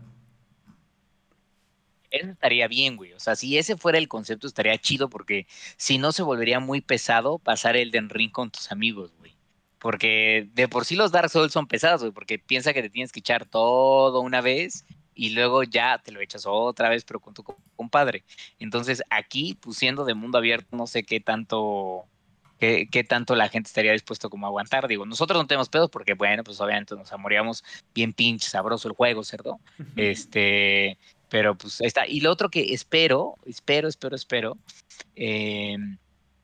Eso 2.12 2.32
estaría 2.32 2.68
bien, 2.68 2.98
güey. 2.98 3.14
O 3.14 3.20
sea, 3.20 3.36
si 3.36 3.58
ese 3.58 3.78
fuera 3.78 3.98
el 3.98 4.08
concepto, 4.08 4.48
estaría 4.48 4.78
chido 4.78 5.10
porque 5.10 5.48
si 5.78 5.98
no 5.98 6.12
se 6.12 6.24
volvería 6.24 6.60
muy 6.60 6.82
pesado 6.82 7.38
pasar 7.38 7.76
el 7.76 7.92
Ring 8.10 8.32
con 8.32 8.50
tus 8.50 8.72
amigos, 8.72 9.14
güey. 9.20 9.36
Porque 9.78 10.50
de 10.54 10.68
por 10.68 10.86
sí 10.86 10.96
los 10.96 11.12
Dark 11.12 11.30
Souls 11.30 11.54
son 11.54 11.68
pesados, 11.68 12.02
güey, 12.02 12.12
porque 12.12 12.40
piensa 12.40 12.74
que 12.74 12.82
te 12.82 12.90
tienes 12.90 13.12
que 13.12 13.20
echar 13.20 13.46
todo 13.46 14.20
una 14.22 14.42
vez 14.42 14.86
y 15.14 15.30
luego 15.32 15.64
ya 15.64 16.02
te 16.04 16.12
lo 16.12 16.22
echas 16.22 16.46
otra 16.46 16.90
vez, 16.90 17.06
pero 17.06 17.20
con 17.20 17.34
tu 17.34 17.44
compadre. 17.76 18.24
Entonces, 18.58 19.04
aquí, 19.10 19.58
pues 19.60 19.78
siendo 19.78 20.06
de 20.06 20.14
mundo 20.16 20.38
abierto, 20.38 20.76
no 20.76 20.88
sé 20.88 21.04
qué 21.04 21.20
tanto 21.20 22.08
qué, 22.60 23.06
tanto 23.08 23.36
la 23.36 23.50
gente 23.50 23.67
estaría 23.67 23.93
dispuesto 23.93 24.30
como 24.30 24.45
a 24.45 24.50
aguantar. 24.50 24.88
Digo, 24.88 25.06
nosotros 25.06 25.41
no 25.41 25.48
tenemos 25.48 25.69
pedos 25.69 25.89
porque, 25.89 26.13
bueno, 26.13 26.43
pues 26.43 26.60
obviamente 26.60 26.95
nos 26.95 27.12
amoríamos 27.12 27.63
bien 27.93 28.13
pinche 28.13 28.50
sabroso 28.50 28.88
el 28.88 28.95
juego, 28.95 29.24
¿cierto? 29.24 29.60
Este, 29.95 30.98
pero 31.30 31.56
pues 31.56 31.80
ahí 31.82 31.88
está. 31.88 32.06
Y 32.08 32.22
lo 32.22 32.32
otro 32.32 32.50
que 32.50 32.74
espero, 32.74 33.36
espero, 33.45 33.88
espero, 33.88 34.15
espero, 34.15 34.58
em, 35.15 35.98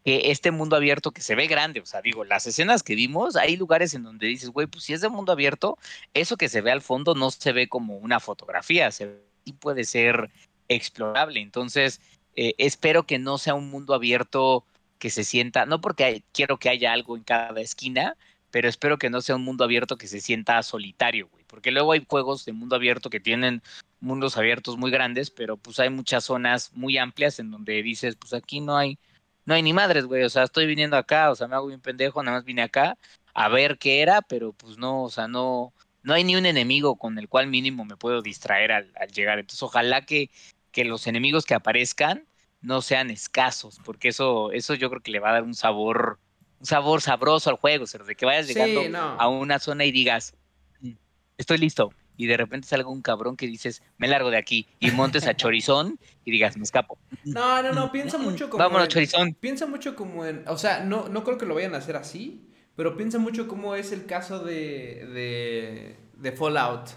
que 0.05 0.31
este 0.31 0.51
mundo 0.51 0.75
abierto 0.75 1.11
que 1.11 1.21
se 1.21 1.35
ve 1.35 1.47
grande, 1.47 1.81
o 1.81 1.85
sea, 1.85 2.01
digo, 2.01 2.23
las 2.23 2.45
escenas 2.45 2.83
que 2.83 2.95
vimos, 2.95 3.35
hay 3.35 3.57
lugares 3.57 3.93
en 3.93 4.03
donde 4.03 4.27
dices, 4.27 4.49
güey, 4.49 4.67
pues 4.67 4.83
si 4.85 4.93
es 4.93 5.01
de 5.01 5.09
mundo 5.09 5.31
abierto, 5.31 5.77
eso 6.13 6.37
que 6.37 6.47
se 6.47 6.61
ve 6.61 6.71
al 6.71 6.81
fondo 6.81 7.15
no 7.15 7.31
se 7.31 7.51
ve 7.51 7.67
como 7.67 7.97
una 7.97 8.19
fotografía, 8.19 8.91
se 8.91 9.19
sí 9.45 9.53
puede 9.53 9.83
ser 9.83 10.29
explorable. 10.67 11.39
Entonces, 11.39 12.01
eh, 12.35 12.53
espero 12.57 13.05
que 13.05 13.19
no 13.19 13.37
sea 13.37 13.53
un 13.55 13.69
mundo 13.69 13.93
abierto 13.93 14.65
que 14.99 15.09
se 15.09 15.23
sienta, 15.23 15.65
no 15.65 15.81
porque 15.81 16.23
quiero 16.33 16.57
que 16.57 16.69
haya 16.69 16.93
algo 16.93 17.17
en 17.17 17.23
cada 17.23 17.59
esquina, 17.61 18.15
pero 18.51 18.69
espero 18.69 18.97
que 18.97 19.09
no 19.09 19.21
sea 19.21 19.35
un 19.35 19.43
mundo 19.43 19.63
abierto 19.63 19.97
que 19.97 20.07
se 20.07 20.21
sienta 20.21 20.61
solitario, 20.63 21.27
güey, 21.29 21.43
porque 21.45 21.71
luego 21.71 21.91
hay 21.91 22.05
juegos 22.07 22.45
de 22.45 22.53
mundo 22.53 22.75
abierto 22.75 23.09
que 23.09 23.19
tienen 23.19 23.61
mundos 23.99 24.37
abiertos 24.37 24.77
muy 24.77 24.91
grandes, 24.91 25.31
pero 25.31 25.57
pues 25.57 25.79
hay 25.79 25.89
muchas 25.89 26.25
zonas 26.25 26.71
muy 26.73 26.97
amplias 26.97 27.39
en 27.39 27.51
donde 27.51 27.81
dices, 27.83 28.15
pues 28.15 28.33
aquí 28.33 28.61
no 28.61 28.77
hay, 28.77 28.97
no 29.45 29.53
hay 29.55 29.63
ni 29.63 29.73
madres, 29.73 30.05
güey, 30.05 30.23
o 30.23 30.29
sea, 30.29 30.43
estoy 30.43 30.65
viniendo 30.67 30.97
acá, 30.97 31.31
o 31.31 31.35
sea, 31.35 31.47
me 31.47 31.55
hago 31.55 31.67
bien 31.67 31.81
pendejo, 31.81 32.23
nada 32.23 32.37
más 32.37 32.45
vine 32.45 32.61
acá 32.61 32.97
a 33.33 33.49
ver 33.49 33.77
qué 33.77 34.01
era, 34.01 34.21
pero 34.21 34.53
pues 34.53 34.77
no, 34.77 35.03
o 35.03 35.09
sea, 35.09 35.27
no, 35.27 35.73
no 36.03 36.13
hay 36.13 36.23
ni 36.23 36.35
un 36.35 36.45
enemigo 36.45 36.97
con 36.97 37.19
el 37.19 37.27
cual 37.27 37.47
mínimo 37.47 37.83
me 37.83 37.97
puedo 37.97 38.21
distraer 38.21 38.71
al, 38.71 38.91
llegar. 39.13 39.39
Entonces, 39.39 39.61
ojalá 39.61 40.05
que, 40.05 40.29
que 40.71 40.85
los 40.85 41.05
enemigos 41.07 41.45
que 41.45 41.53
aparezcan 41.53 42.25
no 42.65 42.81
sean 42.81 43.11
escasos, 43.11 43.79
porque 43.85 44.09
eso, 44.09 44.51
eso 44.51 44.73
yo 44.73 44.89
creo 44.89 45.01
que 45.01 45.11
le 45.11 45.19
va 45.19 45.29
a 45.29 45.33
dar 45.33 45.43
un 45.43 45.53
sabor, 45.53 46.19
un 46.59 46.65
sabor 46.65 47.01
sabroso 47.01 47.49
al 47.49 47.57
juego, 47.57 47.85
o 47.85 48.03
de 48.03 48.15
que 48.15 48.25
vayas 48.25 48.47
llegando 48.47 48.97
a 48.97 49.27
una 49.27 49.59
zona 49.59 49.85
y 49.85 49.91
digas, 49.91 50.33
mm, 50.81 50.91
estoy 51.37 51.59
listo, 51.59 51.93
y 52.17 52.25
de 52.25 52.37
repente 52.37 52.67
salga 52.67 52.89
un 52.89 53.01
cabrón 53.01 53.37
que 53.37 53.45
dices, 53.45 53.83
me 53.97 54.07
largo 54.07 54.31
de 54.31 54.37
aquí, 54.37 54.67
y 54.79 54.91
montes 54.91 55.27
a 55.27 55.35
Chorizón 55.35 55.99
y 56.23 56.31
digas, 56.31 56.57
me 56.57 56.63
escapo. 56.63 56.97
No, 57.23 57.61
no, 57.61 57.71
no, 57.71 57.91
piensa 57.91 58.17
mucho 58.17 58.49
como. 58.49 58.63
Vámonos, 58.63 58.87
Chorizón. 58.87 59.33
Piensa 59.33 59.65
mucho 59.67 59.95
como 59.95 60.25
en. 60.25 60.47
O 60.47 60.57
sea, 60.57 60.83
no, 60.83 61.09
no 61.09 61.23
creo 61.23 61.37
que 61.37 61.45
lo 61.45 61.55
vayan 61.55 61.75
a 61.75 61.79
hacer 61.79 61.97
así, 61.97 62.49
pero 62.75 62.95
piensa 62.97 63.19
mucho 63.19 63.47
cómo 63.47 63.75
es 63.75 63.91
el 63.91 64.05
caso 64.05 64.39
de, 64.39 65.05
de, 65.13 65.97
de 66.15 66.31
Fallout, 66.31 66.89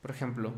por 0.00 0.10
ejemplo. 0.10 0.54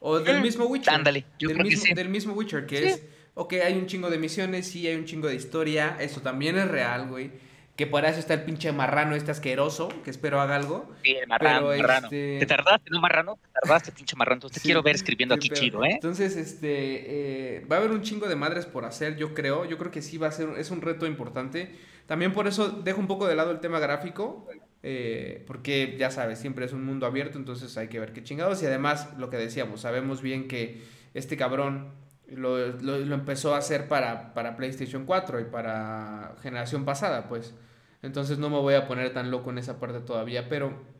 O 0.00 0.18
del 0.18 0.38
mm, 0.38 0.42
mismo 0.42 0.64
Witcher. 0.64 0.94
Ándale, 0.94 1.26
yo 1.38 1.50
del, 1.50 1.62
mismo, 1.62 1.94
del 1.94 2.08
mismo 2.08 2.32
Witcher, 2.32 2.66
que 2.66 2.88
es, 2.88 3.02
ok, 3.34 3.54
hay 3.64 3.74
un 3.74 3.86
chingo 3.86 4.10
de 4.10 4.18
misiones, 4.18 4.66
sí, 4.68 4.86
hay 4.86 4.96
un 4.96 5.04
chingo 5.04 5.28
de 5.28 5.34
historia, 5.34 5.96
eso 6.00 6.20
también 6.20 6.58
es 6.58 6.68
real, 6.68 7.08
güey. 7.08 7.30
Que 7.76 7.86
por 7.86 8.04
eso 8.04 8.20
está 8.20 8.34
el 8.34 8.42
pinche 8.42 8.70
marrano 8.70 9.16
este 9.16 9.30
asqueroso, 9.30 9.88
que 10.04 10.10
espero 10.10 10.42
haga 10.42 10.56
algo. 10.56 10.90
Sí, 11.02 11.12
el 11.12 11.26
marrano, 11.26 11.68
marrano. 11.68 12.06
Este 12.06 12.36
¿Te 12.40 12.46
tardaste, 12.46 12.90
no 12.90 13.00
marrano? 13.00 13.36
¿Te 13.36 13.48
tardaste, 13.60 13.92
pinche 13.92 14.14
marrano? 14.14 14.36
Entonces 14.36 14.62
te 14.62 14.66
quiero 14.66 14.82
ver 14.82 14.94
escribiendo 14.94 15.34
aquí 15.34 15.48
chido, 15.48 15.82
¿eh? 15.82 15.92
Entonces, 15.92 16.36
este, 16.36 17.56
eh, 17.56 17.64
va 17.64 17.76
a 17.76 17.78
haber 17.78 17.92
un 17.92 18.02
chingo 18.02 18.28
de 18.28 18.36
madres 18.36 18.66
por 18.66 18.84
hacer, 18.84 19.16
yo 19.16 19.32
creo. 19.32 19.64
Yo 19.64 19.78
creo 19.78 19.90
que 19.90 20.02
sí 20.02 20.18
va 20.18 20.28
a 20.28 20.32
ser, 20.32 20.50
es 20.58 20.70
un 20.70 20.82
reto 20.82 21.06
importante. 21.06 21.74
También 22.06 22.34
por 22.34 22.46
eso 22.46 22.68
dejo 22.68 23.00
un 23.00 23.06
poco 23.06 23.26
de 23.26 23.36
lado 23.36 23.50
el 23.50 23.60
tema 23.60 23.80
gráfico, 23.80 24.46
eh, 24.82 25.42
porque 25.46 25.96
ya 25.98 26.10
sabes, 26.10 26.40
siempre 26.40 26.66
es 26.66 26.74
un 26.74 26.84
mundo 26.84 27.06
abierto, 27.06 27.38
entonces 27.38 27.74
hay 27.78 27.88
que 27.88 27.98
ver 27.98 28.12
qué 28.12 28.22
chingados. 28.22 28.62
Y 28.62 28.66
además, 28.66 29.08
lo 29.16 29.30
que 29.30 29.38
decíamos, 29.38 29.80
sabemos 29.80 30.20
bien 30.20 30.46
que 30.46 30.82
este 31.14 31.38
cabrón 31.38 32.01
lo, 32.36 33.14
empezó 33.14 33.54
a 33.54 33.58
hacer 33.58 33.88
para, 33.88 34.34
para 34.34 34.56
PlayStation 34.56 35.04
4 35.04 35.40
y 35.40 35.44
para 35.44 36.34
generación 36.42 36.84
pasada, 36.84 37.28
pues. 37.28 37.54
Entonces 38.02 38.38
no 38.38 38.50
me 38.50 38.58
voy 38.58 38.74
a 38.74 38.86
poner 38.86 39.12
tan 39.12 39.30
loco 39.30 39.50
en 39.50 39.58
esa 39.58 39.78
parte 39.78 40.00
todavía, 40.00 40.48
pero... 40.48 40.90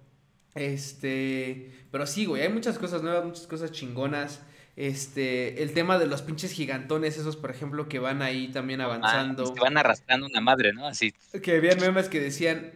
Este, 0.54 1.72
pero 1.90 2.06
sí, 2.06 2.26
güey, 2.26 2.42
hay 2.42 2.52
muchas 2.52 2.78
cosas 2.78 3.02
nuevas, 3.02 3.24
muchas 3.24 3.46
cosas 3.46 3.72
chingonas. 3.72 4.42
Este, 4.76 5.62
el 5.62 5.72
tema 5.72 5.98
de 5.98 6.06
los 6.06 6.22
pinches 6.22 6.52
gigantones, 6.52 7.18
esos, 7.18 7.36
por 7.36 7.50
ejemplo, 7.50 7.88
que 7.88 7.98
van 7.98 8.22
ahí 8.22 8.48
también 8.48 8.80
ah, 8.80 8.84
avanzando. 8.84 9.44
Ah, 9.48 9.54
que 9.54 9.60
van 9.60 9.76
arrastrando 9.76 10.26
una 10.26 10.40
madre, 10.40 10.72
¿no? 10.72 10.86
Así. 10.86 11.14
Que 11.42 11.56
habían 11.56 11.78
memes 11.80 12.08
que 12.08 12.20
decían, 12.20 12.72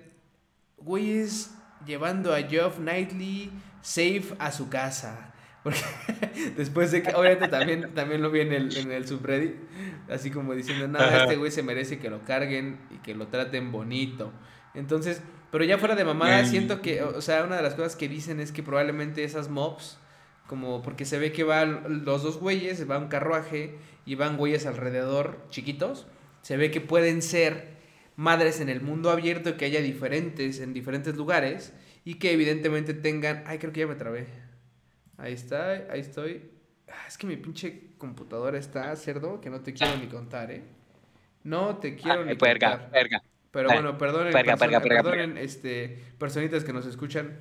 güeyes 0.79 1.55
llevando 1.87 2.35
a 2.35 2.43
Geoff 2.43 2.79
Knightley 2.79 3.51
safe 3.81 4.35
a 4.39 4.53
su 4.53 4.69
casa. 4.69 5.33
Porque 5.67 5.81
después 6.57 6.93
de 6.93 7.03
que, 7.03 7.13
obviamente 7.13 7.49
también, 7.49 7.93
también 7.93 8.23
lo 8.23 8.31
vi 8.31 8.39
en 8.39 8.53
el, 8.53 8.77
en 8.77 8.93
el 8.93 9.05
subreddit, 9.05 9.57
así 10.09 10.31
como 10.31 10.55
diciendo, 10.55 10.87
nada, 10.87 11.25
este 11.25 11.35
güey 11.35 11.51
se 11.51 11.65
merece 11.65 11.99
que 11.99 12.09
lo 12.09 12.23
carguen 12.23 12.79
y 12.93 12.99
que 12.99 13.17
lo 13.17 13.27
traten 13.27 13.73
bonito. 13.73 14.33
Entonces, 14.75 15.23
pero 15.51 15.65
ya 15.65 15.77
fuera 15.77 15.97
de 15.97 16.05
mamada, 16.05 16.45
siento 16.45 16.81
que, 16.83 17.03
o 17.03 17.21
sea, 17.21 17.43
una 17.43 17.57
de 17.57 17.65
las 17.65 17.75
cosas 17.75 17.97
que 17.97 18.09
dicen 18.09 18.39
es 18.39 18.53
que 18.53 18.63
probablemente 18.63 19.25
esas 19.25 19.49
mobs 19.49 19.99
como 20.47 20.83
porque 20.83 21.05
se 21.05 21.19
ve 21.19 21.33
que 21.33 21.43
van 21.43 22.05
los 22.05 22.23
dos 22.23 22.39
güeyes, 22.39 22.89
va 22.89 22.99
un 22.99 23.09
carruaje 23.09 23.75
y 24.05 24.15
van 24.15 24.37
güeyes 24.37 24.67
alrededor 24.67 25.41
chiquitos. 25.51 26.07
Se 26.43 26.57
ve 26.57 26.71
que 26.71 26.81
pueden 26.81 27.23
ser 27.23 27.75
madres 28.15 28.61
en 28.61 28.69
el 28.69 28.83
mundo 28.83 29.11
abierto, 29.11 29.57
que 29.57 29.65
haya 29.65 29.81
diferentes 29.81 30.61
en 30.61 30.73
diferentes 30.73 31.17
lugares 31.17 31.73
y 32.05 32.21
que 32.21 32.31
evidentemente 32.31 32.95
tengan... 32.95 33.43
Ay, 33.49 33.59
creo 33.59 33.73
que 33.73 33.81
ya 33.81 33.89
me 33.89 33.97
trabé. 33.97 34.46
Ahí 35.19 35.33
está, 35.33 35.71
ahí 35.91 36.01
estoy. 36.01 36.51
Ah, 36.89 37.07
es 37.09 37.19
que 37.19 37.27
mi 37.27 37.37
pinche 37.37 37.95
computadora 37.99 38.59
está 38.59 38.95
cerdo, 38.97 39.41
que 39.41 39.51
no 39.51 39.61
te 39.61 39.73
quiero 39.73 39.97
ni 39.97 40.07
contar, 40.07 40.51
¿eh? 40.51 40.63
No 41.45 41.77
te 41.77 41.97
quiero 41.97 42.25
ni 42.25 42.37
contar. 42.37 42.91
Pero 43.51 43.69
bueno, 43.71 43.97
perdonen, 43.97 44.33
perdonen 44.33 45.39
este, 45.39 45.99
personitas 46.19 46.65
que 46.65 46.73
nos 46.73 46.87
escuchan. 46.87 47.41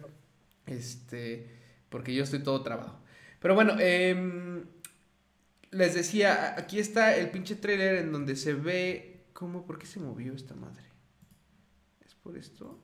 Este 0.65 1.55
porque 1.95 2.13
yo 2.13 2.23
estoy 2.23 2.39
todo 2.39 2.61
trabado. 2.61 2.99
Pero 3.39 3.55
bueno, 3.55 3.77
em, 3.79 4.65
les 5.71 5.93
decía, 5.93 6.55
aquí 6.57 6.77
está 6.77 7.15
el 7.15 7.29
pinche 7.29 7.55
trailer 7.55 7.95
en 7.95 8.11
donde 8.11 8.35
se 8.35 8.53
ve 8.53 9.27
cómo, 9.31 9.65
¿por 9.65 9.79
qué 9.79 9.85
se 9.85 10.01
movió 10.01 10.33
esta 10.33 10.55
madre? 10.55 10.83
¿Es 12.05 12.13
por 12.15 12.37
esto? 12.37 12.79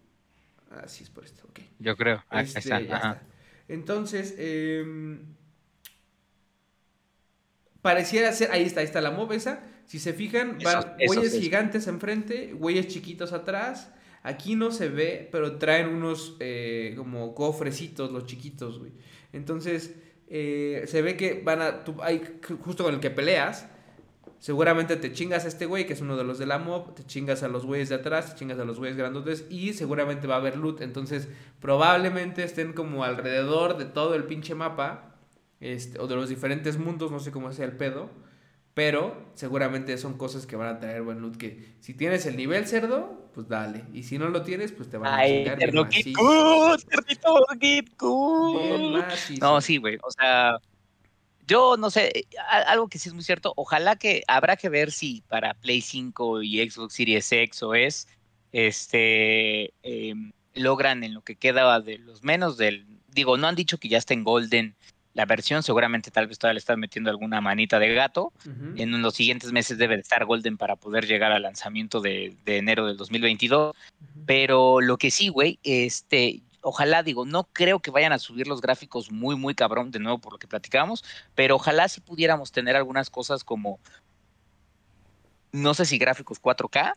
Ah, 0.70 0.88
sí, 0.88 1.04
es 1.04 1.10
por 1.10 1.26
esto, 1.26 1.46
ok. 1.50 1.60
Yo 1.80 1.98
creo, 1.98 2.24
ah, 2.30 2.42
este, 2.42 2.60
está. 2.60 3.22
Entonces, 3.72 4.36
eh, 4.38 5.18
pareciera 7.82 8.32
ser, 8.34 8.52
ahí 8.52 8.64
está, 8.64 8.82
ahí 8.82 8.86
está 8.86 9.02
la 9.02 9.12
movesa. 9.12 9.64
Si 9.86 9.98
se 9.98 10.14
fijan, 10.14 10.60
van 10.64 10.96
güeyes 11.08 11.40
gigantes 11.40 11.88
enfrente, 11.88 12.54
güeyes 12.54 12.88
chiquitos 12.88 13.34
atrás 13.34 13.92
Aquí 14.24 14.56
no 14.56 14.72
se 14.72 14.88
ve, 14.88 15.28
pero 15.32 15.58
traen 15.58 15.88
unos 15.88 16.36
eh, 16.40 16.94
como 16.96 17.34
cofrecitos 17.34 18.12
los 18.12 18.26
chiquitos, 18.26 18.78
güey. 18.78 18.92
Entonces, 19.34 19.96
eh, 20.28 20.84
se 20.86 21.02
ve 21.02 21.18
que 21.18 21.42
van 21.44 21.62
a... 21.62 21.84
hay, 22.02 22.22
justo 22.62 22.84
con 22.84 22.94
el 22.94 23.00
que 23.00 23.10
peleas, 23.10 23.68
seguramente 24.42 24.98
te 24.98 25.14
chingas 25.14 25.46
a 25.46 25.48
este 25.48 25.68
güey, 25.68 25.86
que 25.86 25.94
es 25.94 26.02
uno 26.02 26.18
de 26.18 26.24
los 26.24 26.40
de 26.40 26.48
la 26.48 26.58
mob, 26.58 26.96
te 26.96 27.06
chingas 27.06 27.44
a 27.44 27.48
los 27.48 27.64
güeyes 27.64 27.90
de 27.90 27.96
atrás, 27.96 28.32
te 28.32 28.40
chingas 28.40 28.58
a 28.58 28.66
los 28.66 28.80
güeyes 28.80 28.98
grandotes 28.98 29.46
y 29.52 29.74
seguramente 29.74 30.26
va 30.26 30.36
a 30.36 30.38
haber 30.40 30.58
loot. 30.58 30.82
Entonces, 30.82 31.30
probablemente 31.60 32.44
estén 32.44 32.74
como 32.74 33.04
alrededor 33.04 33.78
de 33.78 33.86
todo 33.86 34.16
el 34.16 34.24
pinche 34.24 34.56
mapa, 34.56 35.14
este, 35.60 36.00
o 36.00 36.08
de 36.08 36.16
los 36.16 36.28
diferentes 36.28 36.80
mundos, 36.80 37.12
no 37.12 37.20
sé 37.20 37.32
cómo 37.32 37.54
sea 37.54 37.66
el 37.66 37.78
pedo. 37.78 38.10
Pero 38.74 39.16
seguramente 39.36 39.96
son 39.98 40.18
cosas 40.18 40.48
que 40.48 40.56
van 40.56 40.76
a 40.76 40.80
traer 40.80 41.04
buen 41.04 41.22
loot. 41.22 41.38
Que 41.38 41.76
si 41.80 41.94
tienes 41.94 42.26
el 42.26 42.36
nivel 42.36 42.66
cerdo, 42.66 43.30
pues 43.36 43.48
dale. 43.48 43.84
Y 43.94 44.04
si 44.04 44.18
no 44.18 44.30
lo 44.30 44.42
tienes, 44.42 44.72
pues 44.72 44.90
te 44.90 44.98
van 44.98 45.14
a 45.14 45.24
chingar. 45.24 45.60
Ay, 45.60 45.66
No, 49.40 49.62
sí, 49.62 49.78
güey. 49.78 50.00
O 50.02 50.10
sea, 50.10 50.58
yo 51.48 51.78
no 51.78 51.90
sé, 51.90 52.28
algo 52.68 52.88
que 52.88 53.00
sí 53.00 53.10
es 53.10 53.14
muy 53.14 53.24
cierto. 53.24 53.54
Ojalá 53.56 53.96
que 53.96 54.24
habrá 54.28 54.58
que 54.58 54.70
ver 54.70 54.92
si 54.92 55.24
para 55.28 55.54
Play 55.54 55.82
5 55.82 56.44
y 56.44 56.70
Xbox 56.70 56.94
Series 56.94 57.32
X 57.32 57.64
o 57.64 57.76
es, 57.76 58.08
este, 58.52 59.74
em, 59.84 60.32
logran 60.54 61.04
en 61.04 61.14
lo 61.14 61.22
que 61.22 61.36
queda 61.36 61.80
de 61.80 61.98
los 61.98 62.24
menos 62.24 62.58
del. 62.58 62.86
Digo, 63.08 63.38
no 63.38 63.48
han 63.48 63.56
dicho 63.56 63.78
que 63.78 63.90
ya 63.90 63.98
está 63.98 64.14
en 64.14 64.24
Golden 64.24 64.76
la 65.14 65.26
versión, 65.26 65.62
seguramente 65.62 66.10
tal 66.10 66.28
vez 66.28 66.40
todavía 66.40 66.54
le 66.54 66.60
están 66.60 66.80
metiendo 66.80 67.10
alguna 67.10 67.42
manita 67.42 67.80
de 67.80 67.94
gato. 67.94 68.32
En 68.78 69.02
los 69.02 69.14
siguientes 69.14 69.52
meses 69.52 69.78
debe 69.78 69.96
de 69.96 70.02
estar 70.02 70.26
Golden 70.26 70.58
para 70.58 70.78
poder 70.78 71.06
llegar 71.06 71.32
al 71.34 71.42
lanzamiento 71.42 72.00
de, 72.00 72.36
enero 72.46 72.88
del 72.88 72.98
2022. 72.98 73.76
Pero 74.26 74.80
lo 74.80 74.98
que 74.98 75.12
sí, 75.12 75.28
güey, 75.28 75.60
este, 75.64 76.42
ojalá, 76.62 77.04
digo, 77.04 77.26
no 77.26 77.46
creo 77.52 77.80
que 77.80 77.92
vayan 77.92 78.14
a 78.14 78.20
subir 78.20 78.48
los 78.48 78.62
gráficos 78.62 79.12
muy, 79.12 79.36
muy 79.36 79.56
cabrón, 79.56 79.92
de 79.92 80.00
nuevo 80.00 80.20
por 80.20 80.34
lo 80.34 80.40
que 80.40 80.48
platicamos, 80.48 81.04
pero 81.36 81.56
ojalá 81.56 81.88
si 81.88 82.02
pudiéramos 82.02 82.52
tener 82.52 82.76
algunas 82.76 83.10
cosas 83.10 83.44
como, 83.44 83.80
no 85.52 85.74
sé 85.74 85.86
si 85.86 85.98
gráficos 85.98 86.42
4K 86.42 86.96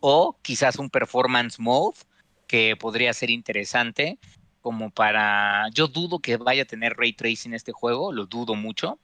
o 0.00 0.36
quizás 0.42 0.76
un 0.76 0.90
performance 0.90 1.58
mode 1.58 1.98
que 2.46 2.76
podría 2.76 3.12
ser 3.12 3.30
interesante 3.30 4.18
como 4.60 4.90
para... 4.90 5.68
Yo 5.72 5.86
dudo 5.86 6.18
que 6.18 6.36
vaya 6.36 6.62
a 6.62 6.66
tener 6.66 6.94
ray 6.96 7.12
tracing 7.12 7.54
este 7.54 7.72
juego, 7.72 8.12
lo 8.12 8.26
dudo 8.26 8.54
mucho. 8.54 8.98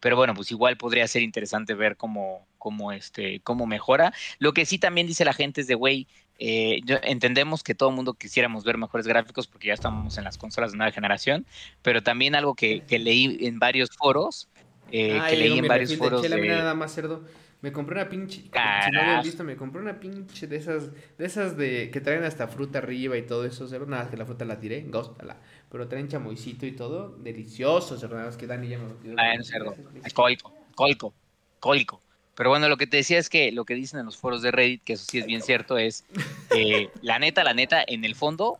Pero 0.00 0.16
bueno, 0.16 0.34
pues 0.34 0.50
igual 0.50 0.76
podría 0.76 1.06
ser 1.06 1.22
interesante 1.22 1.74
ver 1.74 1.96
cómo, 1.96 2.46
cómo, 2.58 2.92
este, 2.92 3.40
cómo 3.40 3.66
mejora. 3.66 4.12
Lo 4.38 4.52
que 4.52 4.66
sí 4.66 4.78
también 4.78 5.06
dice 5.06 5.24
la 5.24 5.32
gente 5.32 5.60
es 5.60 5.66
de, 5.68 5.74
güey, 5.74 6.08
eh, 6.42 6.80
entendemos 7.02 7.62
que 7.62 7.74
todo 7.74 7.90
el 7.90 7.94
mundo 7.94 8.14
quisiéramos 8.14 8.64
ver 8.64 8.78
mejores 8.78 9.06
gráficos 9.06 9.46
porque 9.46 9.68
ya 9.68 9.74
estamos 9.74 10.16
en 10.16 10.24
las 10.24 10.38
consolas 10.38 10.72
de 10.72 10.78
nueva 10.78 10.90
generación, 10.90 11.44
pero 11.82 12.02
también 12.02 12.34
algo 12.34 12.54
que, 12.54 12.82
leí 12.88 13.46
en 13.46 13.58
varios 13.58 13.90
foros, 13.90 14.48
eh, 14.90 15.20
que 15.28 15.36
leí 15.36 15.58
en 15.58 15.68
varios 15.68 15.94
foros... 15.96 16.22
De... 16.22 16.28
nada 16.48 16.74
más 16.74 16.94
cerdo. 16.94 17.24
Me 17.60 17.72
compré 17.72 18.00
una 18.00 18.08
pinche. 18.08 18.40
Si 18.40 18.90
no 18.90 19.22
visto, 19.22 19.44
me 19.44 19.54
compré 19.54 19.82
una 19.82 20.00
pinche 20.00 20.46
de 20.46 20.56
esas. 20.56 20.92
De 21.18 21.26
esas 21.26 21.58
de. 21.58 21.90
que 21.90 22.00
traen 22.00 22.24
hasta 22.24 22.48
fruta 22.48 22.78
arriba 22.78 23.18
y 23.18 23.22
todo 23.26 23.44
eso. 23.44 23.68
Cero. 23.68 23.84
Nada, 23.86 24.08
que 24.08 24.16
la 24.16 24.24
fruta 24.24 24.46
la 24.46 24.58
tiré. 24.58 24.86
Góstala. 24.88 25.36
Pero 25.70 25.86
traen 25.86 26.08
chamoycito 26.08 26.64
y 26.64 26.72
todo. 26.72 27.18
Delicioso, 27.18 27.98
cerdo. 27.98 28.14
Nada 28.14 28.28
más 28.28 28.38
que 28.38 28.46
Dani 28.46 28.66
ya 28.66 28.78
me 28.78 28.88
lo 28.88 29.20
Ah, 29.20 29.34
en 29.34 29.44
cerdo. 29.44 29.74
Colco. 30.14 30.54
Colco. 30.74 31.14
Colco. 31.58 32.00
Pero 32.34 32.50
bueno, 32.50 32.68
lo 32.68 32.76
que 32.76 32.86
te 32.86 32.98
decía 32.98 33.18
es 33.18 33.28
que 33.28 33.52
lo 33.52 33.64
que 33.64 33.74
dicen 33.74 34.00
en 34.00 34.06
los 34.06 34.16
foros 34.16 34.42
de 34.42 34.50
Reddit, 34.50 34.82
que 34.84 34.94
eso 34.94 35.04
sí 35.08 35.18
es 35.18 35.26
bien 35.26 35.42
cierto, 35.42 35.78
es. 35.78 36.04
la 37.02 37.18
neta, 37.18 37.44
la 37.44 37.54
neta, 37.54 37.84
en 37.86 38.04
el 38.04 38.14
fondo. 38.14 38.58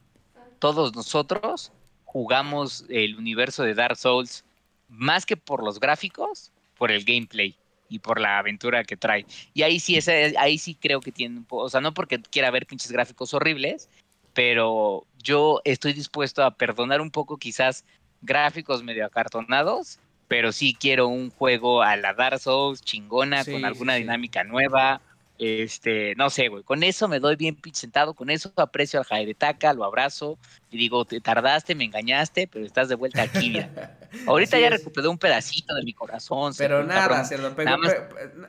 todos 0.58 0.94
nosotros 0.94 1.72
jugamos 2.04 2.84
el 2.88 3.16
universo 3.16 3.62
de 3.62 3.74
Dark 3.74 3.96
Souls 3.96 4.44
más 4.88 5.24
que 5.24 5.36
por 5.36 5.62
los 5.62 5.78
gráficos, 5.78 6.50
por 6.76 6.90
el 6.90 7.04
gameplay 7.04 7.56
y 7.88 8.00
por 8.00 8.20
la 8.20 8.38
aventura 8.38 8.84
que 8.84 8.96
trae. 8.96 9.24
Y 9.54 9.62
ahí 9.62 9.78
sí, 9.78 9.96
ese, 9.96 10.34
ahí 10.38 10.58
sí 10.58 10.74
creo 10.74 11.00
que 11.00 11.12
tiene 11.12 11.38
un 11.38 11.44
poco, 11.44 11.64
o 11.64 11.68
sea, 11.68 11.80
no 11.80 11.94
porque 11.94 12.20
quiera 12.20 12.50
ver 12.50 12.66
pinches 12.66 12.90
gráficos 12.90 13.32
horribles, 13.32 13.88
pero 14.32 15.04
yo 15.22 15.60
estoy 15.64 15.92
dispuesto 15.92 16.42
a 16.42 16.52
perdonar 16.52 17.00
un 17.00 17.10
poco 17.10 17.36
quizás 17.36 17.84
gráficos 18.22 18.82
medio 18.82 19.06
acartonados, 19.06 19.98
pero 20.30 20.52
sí 20.52 20.76
quiero 20.78 21.08
un 21.08 21.30
juego 21.30 21.82
a 21.82 21.96
la 21.96 22.14
Dark 22.14 22.38
Souls 22.38 22.82
chingona, 22.82 23.44
con 23.44 23.64
alguna 23.64 23.96
dinámica 23.96 24.44
nueva, 24.44 25.00
este, 25.38 26.14
no 26.14 26.30
sé, 26.30 26.46
güey, 26.46 26.62
con 26.62 26.84
eso 26.84 27.08
me 27.08 27.18
doy 27.18 27.34
bien 27.34 27.58
sentado, 27.72 28.14
con 28.14 28.30
eso 28.30 28.52
aprecio 28.54 29.00
al 29.00 29.06
Jaeretaka, 29.06 29.72
lo 29.74 29.84
abrazo 29.84 30.38
y 30.70 30.78
digo, 30.78 31.04
te 31.04 31.20
tardaste, 31.20 31.74
me 31.74 31.82
engañaste, 31.82 32.46
pero 32.46 32.64
estás 32.64 32.88
de 32.88 32.94
vuelta 32.94 33.22
aquí. 33.22 33.56
Ahorita 34.28 34.56
ya 34.60 34.70
recuperé 34.70 35.08
un 35.08 35.18
pedacito 35.18 35.74
de 35.74 35.82
mi 35.82 35.94
corazón. 35.94 36.52
Pero 36.56 36.84
nada, 36.84 37.24
cerdo, 37.24 37.52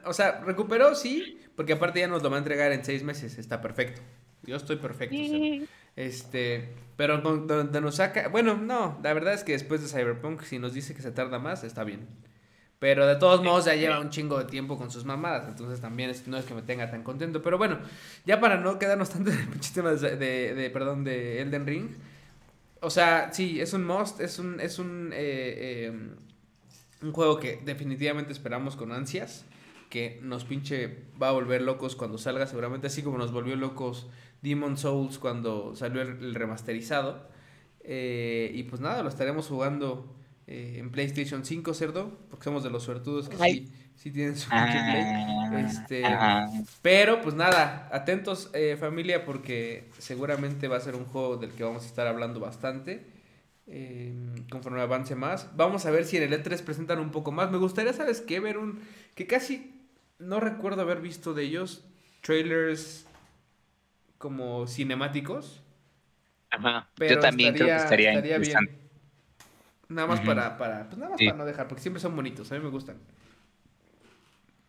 o 0.05 0.13
sea, 0.13 0.39
recuperó, 0.41 0.93
sí, 0.93 1.39
porque 1.55 1.73
aparte 1.73 2.01
ya 2.01 2.07
nos 2.07 2.21
lo 2.21 2.29
va 2.29 2.35
a 2.35 2.39
entregar 2.39 2.71
en 2.73 2.85
seis 2.85 3.01
meses, 3.01 3.39
está 3.39 3.59
perfecto. 3.59 4.03
Yo 4.43 4.55
estoy 4.55 4.75
perfecto. 4.75 5.15
Este, 5.95 6.73
pero 6.95 7.17
donde 7.19 7.81
nos 7.81 7.95
saca, 7.95 8.27
bueno, 8.29 8.55
no, 8.57 8.99
la 9.03 9.13
verdad 9.13 9.33
es 9.33 9.43
que 9.43 9.53
después 9.53 9.81
de 9.81 9.87
Cyberpunk, 9.87 10.43
si 10.43 10.59
nos 10.59 10.73
dice 10.73 10.95
que 10.95 11.01
se 11.01 11.11
tarda 11.11 11.39
más, 11.39 11.63
está 11.63 11.83
bien. 11.83 12.07
Pero 12.81 13.05
de 13.05 13.15
todos 13.15 13.43
modos 13.43 13.65
ya 13.65 13.75
lleva 13.75 13.99
un 13.99 14.09
chingo 14.09 14.39
de 14.39 14.45
tiempo 14.45 14.75
con 14.75 14.89
sus 14.89 15.05
mamadas. 15.05 15.47
Entonces 15.47 15.79
también 15.79 16.11
no 16.25 16.37
es 16.37 16.45
que 16.45 16.55
me 16.55 16.63
tenga 16.63 16.89
tan 16.89 17.03
contento. 17.03 17.43
Pero 17.43 17.59
bueno, 17.59 17.77
ya 18.25 18.39
para 18.39 18.57
no 18.57 18.79
quedarnos 18.79 19.11
tanto 19.11 19.29
en 19.29 19.37
el 19.37 19.71
tema 19.71 19.91
de, 19.91 20.15
de, 20.55 20.69
perdón, 20.71 21.03
de 21.03 21.41
Elden 21.41 21.67
Ring. 21.67 21.89
O 22.79 22.89
sea, 22.89 23.31
sí, 23.33 23.61
es 23.61 23.73
un 23.73 23.85
must. 23.85 24.19
Es 24.19 24.39
un, 24.39 24.59
es 24.59 24.79
un, 24.79 25.11
eh, 25.13 25.89
em, 25.89 26.15
un 27.03 27.11
juego 27.11 27.39
que 27.39 27.61
definitivamente 27.63 28.33
esperamos 28.33 28.75
con 28.75 28.91
ansias. 28.91 29.45
Que 29.91 30.19
nos 30.23 30.43
pinche 30.43 31.03
va 31.21 31.29
a 31.29 31.33
volver 31.33 31.61
locos 31.61 31.95
cuando 31.95 32.17
salga. 32.17 32.47
Seguramente 32.47 32.87
así 32.87 33.03
como 33.03 33.19
nos 33.19 33.31
volvió 33.31 33.55
locos 33.55 34.07
Demon 34.41 34.77
Souls 34.77 35.17
cuando 35.19 35.75
salió 35.75 36.01
el, 36.01 36.35
remasterizado. 36.35 37.29
Eh, 37.83 38.51
y 38.53 38.63
pues 38.63 38.81
nada, 38.81 39.03
lo 39.03 39.09
estaremos 39.09 39.47
jugando 39.47 40.15
eh, 40.47 40.77
en 40.79 40.91
PlayStation 40.91 41.45
5, 41.45 41.73
cerdo, 41.73 42.19
porque 42.29 42.43
somos 42.43 42.63
de 42.63 42.69
los 42.69 42.83
suertudos 42.83 43.29
que 43.29 43.37
sí, 43.37 43.71
sí, 43.95 44.11
tienen 44.11 44.35
su 44.35 44.49
ah, 44.51 45.51
Este, 45.65 46.03
pero 46.81 47.21
pues 47.21 47.35
nada, 47.35 47.89
atentos 47.91 48.49
eh, 48.53 48.77
familia, 48.79 49.25
porque 49.25 49.89
seguramente 49.97 50.67
va 50.67 50.77
a 50.77 50.81
ser 50.81 50.95
un 50.95 51.05
juego 51.05 51.37
del 51.37 51.51
que 51.51 51.63
vamos 51.63 51.83
a 51.83 51.87
estar 51.87 52.07
hablando 52.07 52.39
bastante. 52.39 53.21
Em, 53.67 54.35
conforme 54.49 54.81
avance 54.81 55.15
más. 55.15 55.55
Vamos 55.55 55.85
a 55.85 55.91
ver 55.91 56.03
si 56.03 56.17
en 56.17 56.23
el 56.23 56.33
E3 56.33 56.61
presentan 56.61 56.99
un 56.99 57.11
poco 57.11 57.31
más. 57.31 57.51
Me 57.51 57.57
gustaría, 57.57 57.93
¿sabes 57.93 58.19
qué? 58.19 58.39
Ver 58.39 58.57
un. 58.57 58.81
que 59.15 59.27
casi 59.27 59.87
no 60.19 60.39
recuerdo 60.39 60.81
haber 60.81 60.99
visto 60.99 61.33
de 61.33 61.43
ellos 61.43 61.85
trailers 62.21 63.05
como 64.21 64.67
cinemáticos. 64.67 65.61
Ajá. 66.49 66.87
Yo 66.97 67.19
también 67.19 67.53
creo 67.53 67.67
que 67.67 67.75
estaría, 67.75 68.21
bien. 68.21 68.79
Nada 69.89 70.07
más 70.07 70.21
para, 70.21 70.57
para, 70.57 70.85
pues 70.87 70.97
nada 70.97 71.11
más 71.11 71.19
para 71.19 71.37
no 71.37 71.45
dejar, 71.45 71.67
porque 71.67 71.81
siempre 71.81 71.99
son 71.99 72.15
bonitos, 72.15 72.49
a 72.51 72.55
mí 72.55 72.61
me 72.61 72.69
gustan. 72.69 72.97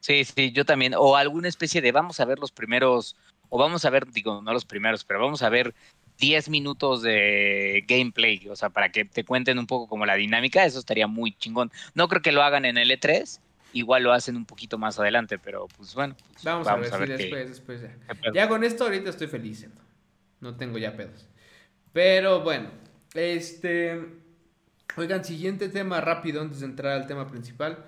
Sí, 0.00 0.24
sí, 0.24 0.50
yo 0.50 0.64
también. 0.64 0.94
O 0.96 1.16
alguna 1.16 1.46
especie 1.46 1.80
de 1.80 1.92
vamos 1.92 2.18
a 2.18 2.24
ver 2.24 2.40
los 2.40 2.50
primeros, 2.50 3.14
o 3.48 3.58
vamos 3.58 3.84
a 3.84 3.90
ver, 3.90 4.10
digo, 4.10 4.42
no 4.42 4.52
los 4.52 4.64
primeros, 4.64 5.04
pero 5.04 5.20
vamos 5.20 5.42
a 5.42 5.48
ver 5.48 5.74
10 6.18 6.48
minutos 6.48 7.02
de 7.02 7.84
gameplay, 7.86 8.48
o 8.48 8.56
sea, 8.56 8.70
para 8.70 8.90
que 8.90 9.04
te 9.04 9.24
cuenten 9.24 9.58
un 9.58 9.66
poco 9.66 9.86
como 9.86 10.06
la 10.06 10.14
dinámica, 10.14 10.64
eso 10.64 10.80
estaría 10.80 11.06
muy 11.06 11.32
chingón. 11.36 11.70
No 11.94 12.08
creo 12.08 12.22
que 12.22 12.32
lo 12.32 12.42
hagan 12.42 12.64
en 12.64 12.78
el 12.78 12.90
E3, 12.90 13.38
igual 13.72 14.02
lo 14.02 14.12
hacen 14.12 14.36
un 14.36 14.46
poquito 14.46 14.78
más 14.78 14.98
adelante, 14.98 15.38
pero 15.38 15.66
pues 15.76 15.94
bueno. 15.94 16.16
Pues, 16.32 16.44
vamos, 16.44 16.66
a 16.66 16.76
ver, 16.76 16.90
sí, 16.90 17.12
después, 17.12 17.48
después 17.48 17.82
ya. 17.82 18.32
Ya 18.32 18.48
con 18.48 18.64
esto 18.64 18.84
ahorita 18.84 19.10
estoy 19.10 19.26
feliz, 19.26 19.66
no 20.40 20.56
tengo 20.56 20.78
ya 20.78 20.96
pedos. 20.96 21.28
Pero 21.92 22.40
bueno, 22.40 22.70
este... 23.14 24.22
Oigan, 24.96 25.24
siguiente 25.24 25.68
tema 25.68 26.00
rápido 26.00 26.42
antes 26.42 26.60
de 26.60 26.66
entrar 26.66 26.92
al 26.92 27.06
tema 27.06 27.26
principal. 27.26 27.84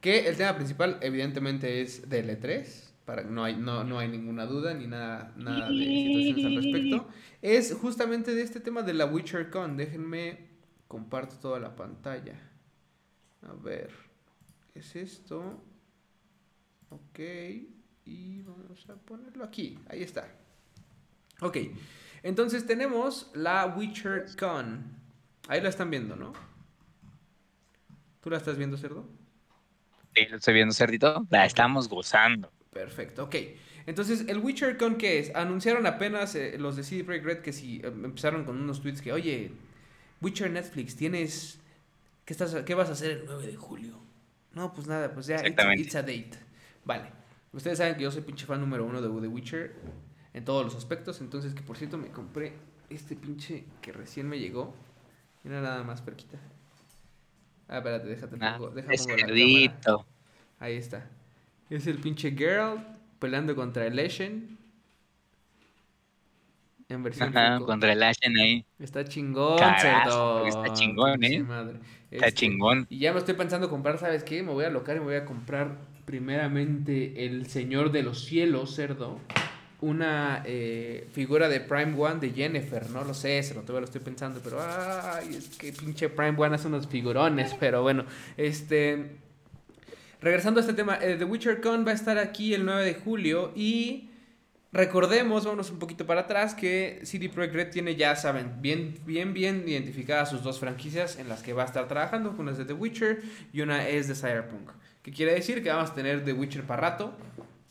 Que 0.00 0.28
el 0.28 0.36
tema 0.36 0.56
principal, 0.56 0.98
evidentemente, 1.00 1.82
es 1.82 2.08
de 2.08 2.24
L3. 2.24 2.84
Para, 3.04 3.22
no, 3.22 3.44
hay, 3.44 3.56
no, 3.56 3.84
no 3.84 3.98
hay 3.98 4.08
ninguna 4.08 4.44
duda 4.44 4.74
ni 4.74 4.86
nada, 4.86 5.32
nada 5.36 5.68
de 5.68 5.76
situaciones 5.76 6.44
al 6.44 6.56
respecto. 6.56 7.08
Es 7.42 7.74
justamente 7.74 8.34
de 8.34 8.42
este 8.42 8.60
tema 8.60 8.82
de 8.82 8.94
la 8.94 9.06
Witcher 9.06 9.50
Con. 9.50 9.76
Déjenme 9.76 10.48
comparto 10.88 11.36
toda 11.36 11.58
la 11.60 11.74
pantalla. 11.74 12.34
A 13.42 13.52
ver. 13.54 14.07
Es 14.78 14.94
esto. 14.94 15.60
Ok. 16.90 17.18
Y 18.04 18.42
vamos 18.42 18.88
a 18.88 18.94
ponerlo 18.94 19.42
aquí. 19.42 19.76
Ahí 19.88 20.04
está. 20.04 20.32
Ok. 21.40 21.56
Entonces 22.22 22.64
tenemos 22.64 23.32
la 23.34 23.66
Witcher 23.66 24.26
Con. 24.38 24.96
Ahí 25.48 25.60
la 25.60 25.68
están 25.68 25.90
viendo, 25.90 26.14
¿no? 26.14 26.32
¿Tú 28.20 28.30
la 28.30 28.36
estás 28.36 28.56
viendo, 28.56 28.76
Cerdo? 28.76 29.04
Sí, 30.14 30.26
lo 30.26 30.36
estoy 30.36 30.54
viendo, 30.54 30.72
Cerdito. 30.72 31.26
La 31.28 31.44
estamos 31.44 31.88
gozando. 31.88 32.52
Perfecto, 32.72 33.24
ok. 33.24 33.34
Entonces, 33.86 34.26
¿el 34.28 34.38
Witcher 34.38 34.76
con 34.76 34.96
qué 34.96 35.18
es? 35.18 35.34
Anunciaron 35.34 35.86
apenas 35.86 36.36
eh, 36.36 36.56
los 36.56 36.76
de 36.76 36.84
CD 36.84 37.02
Projekt 37.02 37.24
Red 37.24 37.38
que 37.38 37.52
si 37.52 37.80
em, 37.82 38.04
empezaron 38.04 38.44
con 38.44 38.60
unos 38.60 38.80
tweets 38.80 39.02
que, 39.02 39.12
oye, 39.12 39.50
Witcher 40.20 40.52
Netflix, 40.52 40.94
tienes... 40.94 41.58
¿Qué, 42.24 42.32
estás, 42.34 42.54
¿Qué 42.64 42.74
vas 42.74 42.90
a 42.90 42.92
hacer 42.92 43.10
el 43.10 43.22
9 43.26 43.46
de 43.46 43.56
julio? 43.56 44.07
No, 44.58 44.74
pues 44.74 44.88
nada, 44.88 45.12
pues 45.14 45.28
ya, 45.28 45.36
it's, 45.76 45.94
a 45.94 46.02
date. 46.02 46.32
Vale. 46.84 47.12
Ustedes 47.52 47.78
saben 47.78 47.94
que 47.94 48.02
yo 48.02 48.10
soy 48.10 48.22
pinche 48.22 48.44
fan 48.44 48.60
número 48.60 48.84
uno 48.84 49.00
de 49.00 49.08
The 49.08 49.28
Witcher 49.28 49.72
en 50.34 50.44
todos 50.44 50.64
los 50.64 50.74
aspectos. 50.74 51.20
Entonces, 51.20 51.54
que 51.54 51.62
por 51.62 51.76
cierto, 51.76 51.96
me 51.96 52.08
compré 52.08 52.54
este 52.90 53.14
pinche 53.14 53.66
que 53.80 53.92
recién 53.92 54.28
me 54.28 54.40
llegó. 54.40 54.74
Mira 55.44 55.60
nada 55.60 55.84
más, 55.84 56.02
perquita. 56.02 56.38
Ah, 57.68 57.76
espérate, 57.78 58.08
déjate 58.08 58.36
ah, 58.40 58.56
pongo, 58.58 58.70
déjame 58.70 58.96
pongo 58.96 59.94
la 59.94 60.04
Ahí 60.58 60.74
está. 60.74 61.08
Es 61.70 61.86
el 61.86 61.98
pinche 61.98 62.32
Girl 62.32 62.84
peleando 63.20 63.54
contra 63.54 63.86
el 63.86 63.96
Ashen. 63.96 64.57
En 66.88 67.02
versión 67.02 67.36
Ajá, 67.36 67.60
contra 67.60 67.92
el 67.92 68.02
Ashen 68.02 68.36
ahí. 68.38 68.64
Está 68.78 69.04
chingón, 69.04 69.58
cerdo. 69.78 70.46
Está 70.46 70.72
chingón, 70.72 71.22
eh. 71.22 71.44
Está 72.10 72.28
este, 72.28 72.32
chingón. 72.32 72.86
Y 72.88 73.00
ya 73.00 73.12
me 73.12 73.18
estoy 73.18 73.34
pensando 73.34 73.68
comprar, 73.68 73.98
¿sabes 73.98 74.24
qué? 74.24 74.42
Me 74.42 74.52
voy 74.52 74.64
a 74.64 74.68
alocar 74.68 74.96
y 74.96 75.00
me 75.00 75.06
voy 75.06 75.16
a 75.16 75.26
comprar 75.26 75.76
primeramente 76.06 77.26
el 77.26 77.46
Señor 77.46 77.92
de 77.92 78.02
los 78.02 78.24
Cielos, 78.24 78.74
cerdo 78.74 79.20
una 79.80 80.42
eh, 80.44 81.08
figura 81.12 81.48
de 81.48 81.60
Prime 81.60 81.94
One 81.96 82.18
de 82.18 82.30
Jennifer, 82.30 82.90
no 82.90 83.04
lo 83.04 83.14
sé, 83.14 83.42
se 83.42 83.54
lo 83.54 83.60
todavía 83.60 83.80
lo 83.80 83.84
estoy 83.84 84.00
pensando, 84.00 84.40
pero 84.42 84.58
ay, 84.60 85.36
es 85.36 85.50
que 85.56 85.72
pinche 85.72 86.08
Prime 86.08 86.34
One 86.36 86.56
hace 86.56 86.66
unos 86.66 86.88
figurones, 86.88 87.54
pero 87.60 87.82
bueno, 87.82 88.04
este 88.36 89.18
regresando 90.20 90.58
a 90.58 90.62
este 90.62 90.74
tema, 90.74 90.98
eh, 91.00 91.14
The 91.16 91.24
Witcher 91.24 91.60
Con 91.60 91.86
va 91.86 91.92
a 91.92 91.94
estar 91.94 92.18
aquí 92.18 92.54
el 92.54 92.64
9 92.64 92.84
de 92.84 92.94
julio 92.94 93.52
y 93.54 94.07
recordemos, 94.72 95.44
vámonos 95.44 95.70
un 95.70 95.78
poquito 95.78 96.06
para 96.06 96.22
atrás, 96.22 96.54
que 96.54 97.00
CD 97.04 97.28
Projekt 97.28 97.54
Red 97.54 97.70
tiene, 97.70 97.96
ya 97.96 98.16
saben, 98.16 98.60
bien, 98.60 98.98
bien, 99.04 99.32
bien 99.34 99.64
identificadas 99.66 100.30
sus 100.30 100.42
dos 100.42 100.58
franquicias 100.58 101.18
en 101.18 101.28
las 101.28 101.42
que 101.42 101.52
va 101.52 101.62
a 101.62 101.66
estar 101.66 101.88
trabajando, 101.88 102.34
una 102.38 102.52
es 102.52 102.58
de 102.58 102.64
The 102.64 102.74
Witcher 102.74 103.22
y 103.52 103.60
una 103.60 103.88
es 103.88 104.08
de 104.08 104.14
Cyberpunk. 104.14 104.70
¿Qué 105.02 105.12
quiere 105.12 105.34
decir? 105.34 105.62
Que 105.62 105.70
vamos 105.70 105.90
a 105.90 105.94
tener 105.94 106.24
The 106.24 106.32
Witcher 106.32 106.64
para 106.64 106.82
rato, 106.82 107.14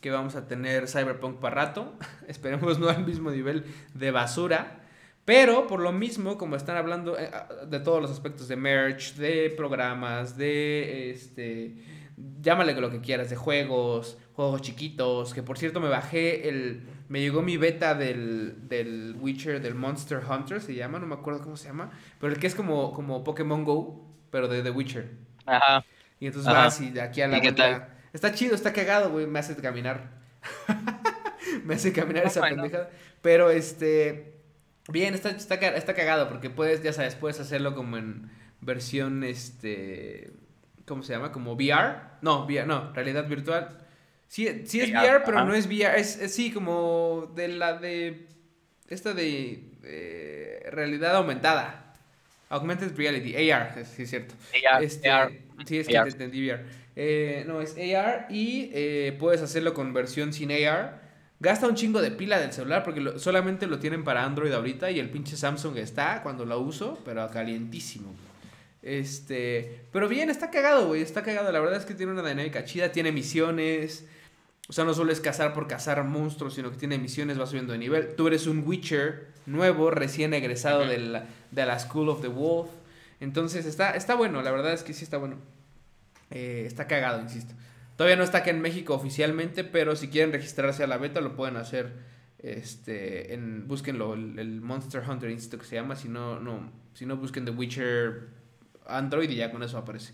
que 0.00 0.10
vamos 0.10 0.34
a 0.36 0.46
tener 0.46 0.88
Cyberpunk 0.88 1.38
para 1.38 1.54
rato. 1.54 1.94
Esperemos 2.28 2.78
no 2.78 2.88
al 2.88 3.04
mismo 3.04 3.30
nivel 3.30 3.64
de 3.94 4.10
basura. 4.10 4.80
Pero 5.24 5.66
por 5.66 5.80
lo 5.80 5.92
mismo, 5.92 6.38
como 6.38 6.56
están 6.56 6.76
hablando 6.76 7.18
eh, 7.18 7.30
de 7.66 7.80
todos 7.80 8.00
los 8.00 8.10
aspectos 8.10 8.48
de 8.48 8.56
merch, 8.56 9.14
de 9.16 9.52
programas, 9.56 10.38
de 10.38 11.10
este. 11.10 11.74
Llámale 12.40 12.74
lo 12.74 12.90
que 12.90 13.00
quieras, 13.00 13.30
de 13.30 13.36
juegos, 13.36 14.18
juegos 14.34 14.62
chiquitos. 14.62 15.34
Que 15.34 15.42
por 15.42 15.58
cierto 15.58 15.80
me 15.80 15.88
bajé 15.88 16.48
el. 16.48 16.82
Me 17.08 17.20
llegó 17.20 17.40
mi 17.42 17.56
beta 17.56 17.94
del, 17.94 18.68
del 18.68 19.16
Witcher, 19.18 19.62
del 19.62 19.74
Monster 19.74 20.20
Hunter, 20.28 20.60
se 20.60 20.74
llama, 20.74 20.98
no 20.98 21.06
me 21.06 21.14
acuerdo 21.14 21.42
cómo 21.42 21.56
se 21.56 21.68
llama. 21.68 21.90
Pero 22.20 22.32
el 22.32 22.38
que 22.38 22.46
es 22.46 22.54
como, 22.54 22.92
como 22.92 23.24
Pokémon 23.24 23.64
Go, 23.64 24.06
pero 24.30 24.46
de 24.46 24.62
The 24.62 24.70
Witcher. 24.70 25.10
Ajá. 25.46 25.84
Y 26.20 26.26
entonces 26.26 26.52
vas 26.52 26.80
y 26.80 26.90
de 26.90 27.00
aquí 27.00 27.22
a 27.22 27.28
la 27.28 27.38
vuelta. 27.38 27.94
Está 28.12 28.32
chido, 28.32 28.54
está 28.54 28.72
cagado, 28.72 29.10
güey. 29.10 29.26
Me 29.26 29.38
hace 29.38 29.56
caminar. 29.56 30.10
me 31.64 31.74
hace 31.74 31.92
caminar 31.92 32.26
esa 32.26 32.40
pendejada. 32.42 32.90
Pero 33.22 33.50
este. 33.50 34.34
Bien, 34.88 35.14
está, 35.14 35.30
está, 35.30 35.54
está 35.54 35.94
cagado 35.94 36.28
porque 36.28 36.48
puedes, 36.48 36.82
ya 36.82 36.92
sabes, 36.92 37.14
puedes 37.14 37.38
hacerlo 37.40 37.74
como 37.74 37.96
en 37.96 38.30
versión, 38.60 39.22
este. 39.24 40.32
¿Cómo 40.88 41.02
se 41.02 41.12
llama? 41.12 41.30
Como 41.30 41.52
VR. 41.52 41.96
No, 42.22 42.44
VR, 42.46 42.66
no, 42.66 42.92
realidad 42.92 43.28
virtual. 43.28 43.78
Sí, 44.26 44.62
sí 44.66 44.80
es 44.80 44.90
VR, 44.90 45.22
pero 45.24 45.44
no 45.44 45.54
es 45.54 45.66
VR. 45.66 45.98
Es, 45.98 46.18
sí, 46.34 46.50
como 46.50 47.30
de 47.36 47.48
la 47.48 47.74
de. 47.78 48.26
esta 48.88 49.14
de 49.14 50.66
realidad 50.72 51.14
aumentada. 51.16 51.84
Augmented 52.50 52.96
Reality, 52.96 53.50
AR, 53.50 53.84
sí 53.84 54.02
es 54.02 54.10
cierto. 54.10 54.34
AR, 54.70 54.82
este, 54.82 55.10
Sí, 55.66 55.78
es 55.78 55.86
que 55.86 55.92
te 55.92 56.08
entendí 56.08 56.48
VR. 56.48 56.64
Eh, 56.96 57.44
no, 57.46 57.60
es 57.60 57.76
AR 57.76 58.26
y 58.30 58.70
eh, 58.72 59.16
puedes 59.18 59.42
hacerlo 59.42 59.74
con 59.74 59.92
versión 59.92 60.32
sin 60.32 60.50
AR. 60.50 61.00
Gasta 61.40 61.68
un 61.68 61.74
chingo 61.74 62.00
de 62.00 62.10
pila 62.10 62.40
del 62.40 62.52
celular 62.52 62.82
porque 62.82 63.18
solamente 63.18 63.66
lo 63.66 63.78
tienen 63.78 64.02
para 64.02 64.24
Android 64.24 64.52
ahorita 64.52 64.90
y 64.90 64.98
el 64.98 65.08
pinche 65.10 65.36
Samsung 65.36 65.76
está 65.76 66.22
cuando 66.22 66.44
lo 66.44 66.58
uso, 66.58 66.98
pero 67.04 67.28
calientísimo. 67.30 68.12
Este, 68.82 69.86
pero 69.92 70.08
bien, 70.08 70.30
está 70.30 70.50
cagado, 70.50 70.86
güey, 70.86 71.02
está 71.02 71.22
cagado. 71.22 71.50
La 71.52 71.60
verdad 71.60 71.78
es 71.78 71.84
que 71.84 71.94
tiene 71.94 72.12
una 72.12 72.26
dinámica 72.26 72.64
chida, 72.64 72.92
tiene 72.92 73.12
misiones. 73.12 74.06
O 74.68 74.72
sea, 74.72 74.84
no 74.84 74.94
solo 74.94 75.12
es 75.12 75.20
cazar 75.20 75.54
por 75.54 75.66
cazar 75.66 76.04
monstruos, 76.04 76.54
sino 76.54 76.70
que 76.70 76.76
tiene 76.76 76.98
misiones, 76.98 77.40
va 77.40 77.46
subiendo 77.46 77.72
de 77.72 77.78
nivel. 77.78 78.14
Tú 78.16 78.26
eres 78.28 78.46
un 78.46 78.62
Witcher 78.66 79.28
nuevo, 79.46 79.90
recién 79.90 80.34
egresado 80.34 80.86
de 80.86 80.98
la, 80.98 81.26
de 81.50 81.66
la 81.66 81.78
School 81.78 82.10
of 82.10 82.20
the 82.20 82.28
Wolf. 82.28 82.68
Entonces 83.20 83.66
está, 83.66 83.92
está 83.92 84.14
bueno, 84.14 84.42
la 84.42 84.50
verdad 84.50 84.72
es 84.72 84.82
que 84.82 84.92
sí 84.92 85.04
está 85.04 85.16
bueno. 85.16 85.36
Eh, 86.30 86.64
está 86.66 86.86
cagado, 86.86 87.20
insisto. 87.22 87.54
Todavía 87.96 88.16
no 88.16 88.22
está 88.22 88.38
aquí 88.38 88.50
en 88.50 88.60
México 88.60 88.94
oficialmente, 88.94 89.64
pero 89.64 89.96
si 89.96 90.08
quieren 90.08 90.32
registrarse 90.32 90.84
a 90.84 90.86
la 90.86 90.98
beta 90.98 91.20
lo 91.20 91.34
pueden 91.34 91.56
hacer. 91.56 91.92
Este, 92.38 93.34
en, 93.34 93.66
búsquenlo, 93.66 94.14
el, 94.14 94.60
Monster 94.60 95.02
Hunter 95.08 95.30
Institute 95.30 95.62
que 95.62 95.68
se 95.68 95.74
llama. 95.76 95.96
Si 95.96 96.08
no, 96.08 96.38
no, 96.38 96.70
si 96.94 97.06
no 97.06 97.16
busquen 97.16 97.44
The 97.44 97.50
Witcher 97.50 98.37
Android 98.88 99.30
y 99.30 99.36
ya 99.36 99.50
con 99.50 99.62
eso 99.62 99.78
aparece. 99.78 100.12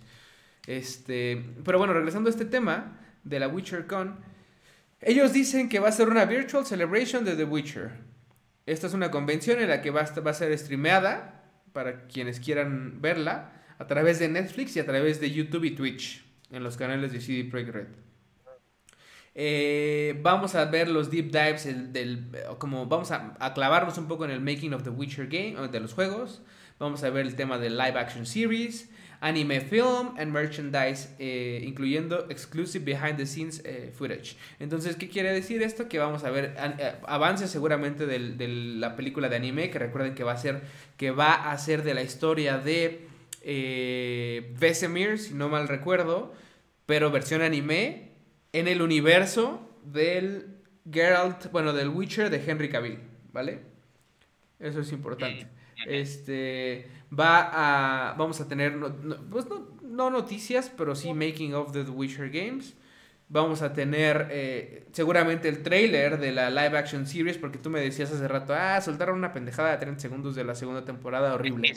Este, 0.67 1.45
pero 1.65 1.79
bueno, 1.79 1.93
regresando 1.93 2.29
a 2.29 2.33
este 2.33 2.45
tema 2.45 2.99
de 3.23 3.39
la 3.39 3.49
Witcher 3.49 3.87
Con, 3.87 4.19
ellos 5.01 5.33
dicen 5.33 5.69
que 5.69 5.79
va 5.79 5.89
a 5.89 5.93
ser 5.93 6.09
una 6.09 6.25
virtual 6.25 6.65
celebration 6.65 7.25
de 7.25 7.37
The 7.37 7.45
Witcher. 7.45 7.91
Esta 8.67 8.87
es 8.87 8.95
una 8.95 9.11
convención 9.11 9.61
en 9.61 9.69
la 9.69 9.83
que 9.83 9.91
va 9.91 10.03
a, 10.03 10.21
va 10.21 10.31
a 10.31 10.35
ser 10.35 10.57
streameada 10.59 11.43
para 11.73 12.07
quienes 12.07 12.41
quieran 12.41 13.03
verla 13.03 13.53
a 13.79 13.87
través 13.87 14.19
de 14.19 14.29
Netflix 14.29 14.77
y 14.77 14.81
a 14.81 14.87
través 14.87 15.21
de 15.21 15.31
YouTube 15.31 15.65
y 15.65 15.73
Twitch 15.73 16.25
en 16.51 16.63
los 16.63 16.77
canales 16.77 17.13
de 17.13 17.21
CD 17.21 17.45
Projekt 17.45 17.75
Red. 17.75 17.87
Eh, 19.35 20.19
vamos 20.23 20.55
a 20.55 20.65
ver 20.67 20.89
los 20.89 21.11
deep 21.11 21.33
dives 21.33 21.65
del, 21.93 22.31
como 22.59 22.87
vamos 22.87 23.11
a, 23.11 23.37
a, 23.41 23.53
clavarnos 23.53 23.99
un 23.99 24.07
poco 24.07 24.25
en 24.25 24.31
el 24.31 24.41
making 24.41 24.73
of 24.73 24.85
the 24.85 24.91
Witcher 24.91 25.27
game 25.27 25.69
de 25.69 25.81
los 25.81 25.93
juegos 25.93 26.41
vamos 26.79 27.03
a 27.03 27.11
ver 27.11 27.27
el 27.27 27.35
tema 27.35 27.59
de 27.59 27.71
live 27.71 27.99
action 27.99 28.27
series 28.27 28.89
anime 29.25 29.61
film 29.63 30.15
and 30.19 30.31
merchandise, 30.31 31.09
eh, 31.19 31.63
incluyendo 31.65 32.27
exclusive 32.29 32.85
behind 32.85 33.17
the 33.17 33.25
scenes 33.25 33.63
eh, 33.65 33.91
footage. 33.97 34.37
Entonces, 34.61 34.97
¿qué 34.97 35.09
quiere 35.09 35.33
decir 35.33 35.63
esto? 35.63 35.89
Que 35.89 35.99
vamos 35.99 36.25
a 36.25 36.31
ver 36.31 36.55
eh, 36.59 36.93
avances 37.07 37.51
seguramente 37.51 38.07
de 38.07 38.49
la 38.49 38.97
película 38.97 39.31
de 39.31 39.37
anime, 39.37 39.71
que 39.71 39.79
recuerden 39.79 40.15
que 40.15 40.25
va 40.25 40.33
a 40.33 40.37
ser, 40.37 40.61
que 40.99 41.11
va 41.11 41.51
a 41.51 41.57
ser 41.57 41.85
de 41.85 41.95
la 41.95 42.03
historia 42.03 42.59
de 42.59 43.07
eh, 43.41 44.55
Vesemir, 44.59 45.19
si 45.19 45.33
no 45.33 45.49
mal 45.49 45.69
recuerdo, 45.69 46.35
pero 46.85 47.11
versión 47.11 47.41
anime 47.41 48.11
en 48.53 48.69
el 48.69 48.83
universo 48.83 49.67
del 49.85 50.59
Geralt, 50.93 51.51
bueno, 51.51 51.73
del 51.73 51.89
Witcher 51.89 52.29
de 52.29 52.43
Henry 52.45 52.69
Cavill, 52.69 52.99
¿vale? 53.33 53.61
Eso 54.61 54.81
es 54.81 54.93
importante. 54.93 55.47
Este 55.87 56.89
va 57.17 57.51
a 58.11 58.15
vamos 58.15 58.41
a 58.41 58.49
tener 58.49 58.77
no, 58.77 58.95
pues 59.31 59.47
no, 59.83 60.11
noticias, 60.11 60.73
pero 60.77 60.95
sí 60.95 61.15
making 61.15 61.55
of 61.55 61.73
the 61.73 61.83
Witcher 61.83 62.31
games. 62.31 62.75
Vamos 63.29 63.63
a 63.63 63.73
tener 63.73 64.29
eh, 64.31 64.87
seguramente 64.93 65.49
el 65.49 65.63
trailer 65.63 66.19
de 66.19 66.31
la 66.31 66.51
live 66.51 66.77
action 66.77 67.07
series, 67.07 67.39
porque 67.39 67.59
tú 67.59 67.71
me 67.71 67.81
decías 67.81 68.13
hace 68.13 68.29
rato, 68.29 68.55
ah, 68.55 68.81
soltaron 68.81 69.17
una 69.17 69.33
pendejada 69.33 69.73
de 69.73 69.79
30 69.79 70.01
segundos 70.01 70.35
de 70.35 70.45
la 70.45 70.55
segunda 70.55 70.85
temporada 70.85 71.35
horrible. 71.35 71.73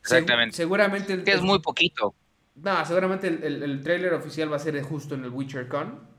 Exactamente. 0.00 0.56
seguramente. 0.56 1.22
que 1.22 1.32
es 1.32 1.42
muy 1.42 1.58
poquito. 1.58 2.14
No, 2.56 2.84
seguramente 2.86 3.28
el, 3.28 3.62
el, 3.62 3.82
trailer 3.82 4.14
oficial 4.14 4.50
va 4.50 4.56
a 4.56 4.60
ser 4.60 4.80
justo 4.82 5.14
en 5.14 5.24
el 5.24 5.30
Witcher 5.30 5.68
Con. 5.68 6.14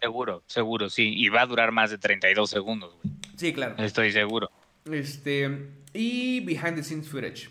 Seguro, 0.00 0.42
seguro, 0.46 0.88
sí. 0.88 1.12
Y 1.14 1.28
va 1.28 1.42
a 1.42 1.46
durar 1.46 1.72
más 1.72 1.90
de 1.90 1.98
32 1.98 2.48
segundos, 2.50 2.96
güey. 3.02 3.14
Sí, 3.36 3.52
claro. 3.52 3.74
Estoy 3.78 4.12
seguro. 4.12 4.50
Este, 4.90 5.68
y 5.96 6.40
behind 6.40 6.76
the 6.76 6.82
scenes 6.82 7.08
footage. 7.08 7.50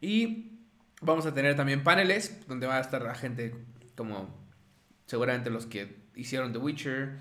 Y 0.00 0.58
vamos 1.00 1.26
a 1.26 1.34
tener 1.34 1.54
también 1.56 1.84
paneles 1.84 2.46
donde 2.48 2.66
va 2.66 2.78
a 2.78 2.80
estar 2.80 3.02
la 3.02 3.14
gente 3.14 3.54
como 3.94 4.34
seguramente 5.06 5.50
los 5.50 5.66
que 5.66 5.96
hicieron 6.16 6.52
The 6.52 6.58
Witcher. 6.58 7.18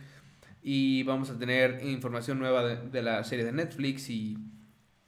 Y 0.64 1.04
vamos 1.04 1.30
a 1.30 1.38
tener 1.38 1.84
información 1.84 2.40
nueva 2.40 2.64
de, 2.64 3.02
la 3.02 3.24
serie 3.24 3.44
de 3.44 3.52
Netflix 3.52 4.10
y 4.10 4.38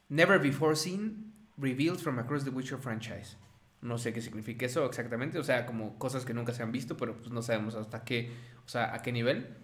Never 0.08 0.40
Before 0.40 0.76
Seen 0.76 1.32
Revealed 1.56 1.98
from 1.98 2.18
Across 2.18 2.44
the 2.44 2.50
Witcher 2.50 2.78
franchise. 2.78 3.36
No 3.80 3.98
sé 3.98 4.12
qué 4.12 4.20
significa 4.20 4.66
eso 4.66 4.84
exactamente, 4.86 5.38
o 5.38 5.44
sea, 5.44 5.66
como 5.66 5.98
cosas 5.98 6.24
que 6.24 6.32
nunca 6.32 6.52
se 6.54 6.62
han 6.62 6.72
visto, 6.72 6.96
pero 6.96 7.18
pues 7.18 7.30
no 7.30 7.42
sabemos 7.42 7.74
hasta 7.74 8.02
qué, 8.02 8.32
o 8.64 8.68
sea, 8.68 8.94
a 8.94 9.02
qué 9.02 9.12
nivel. 9.12 9.56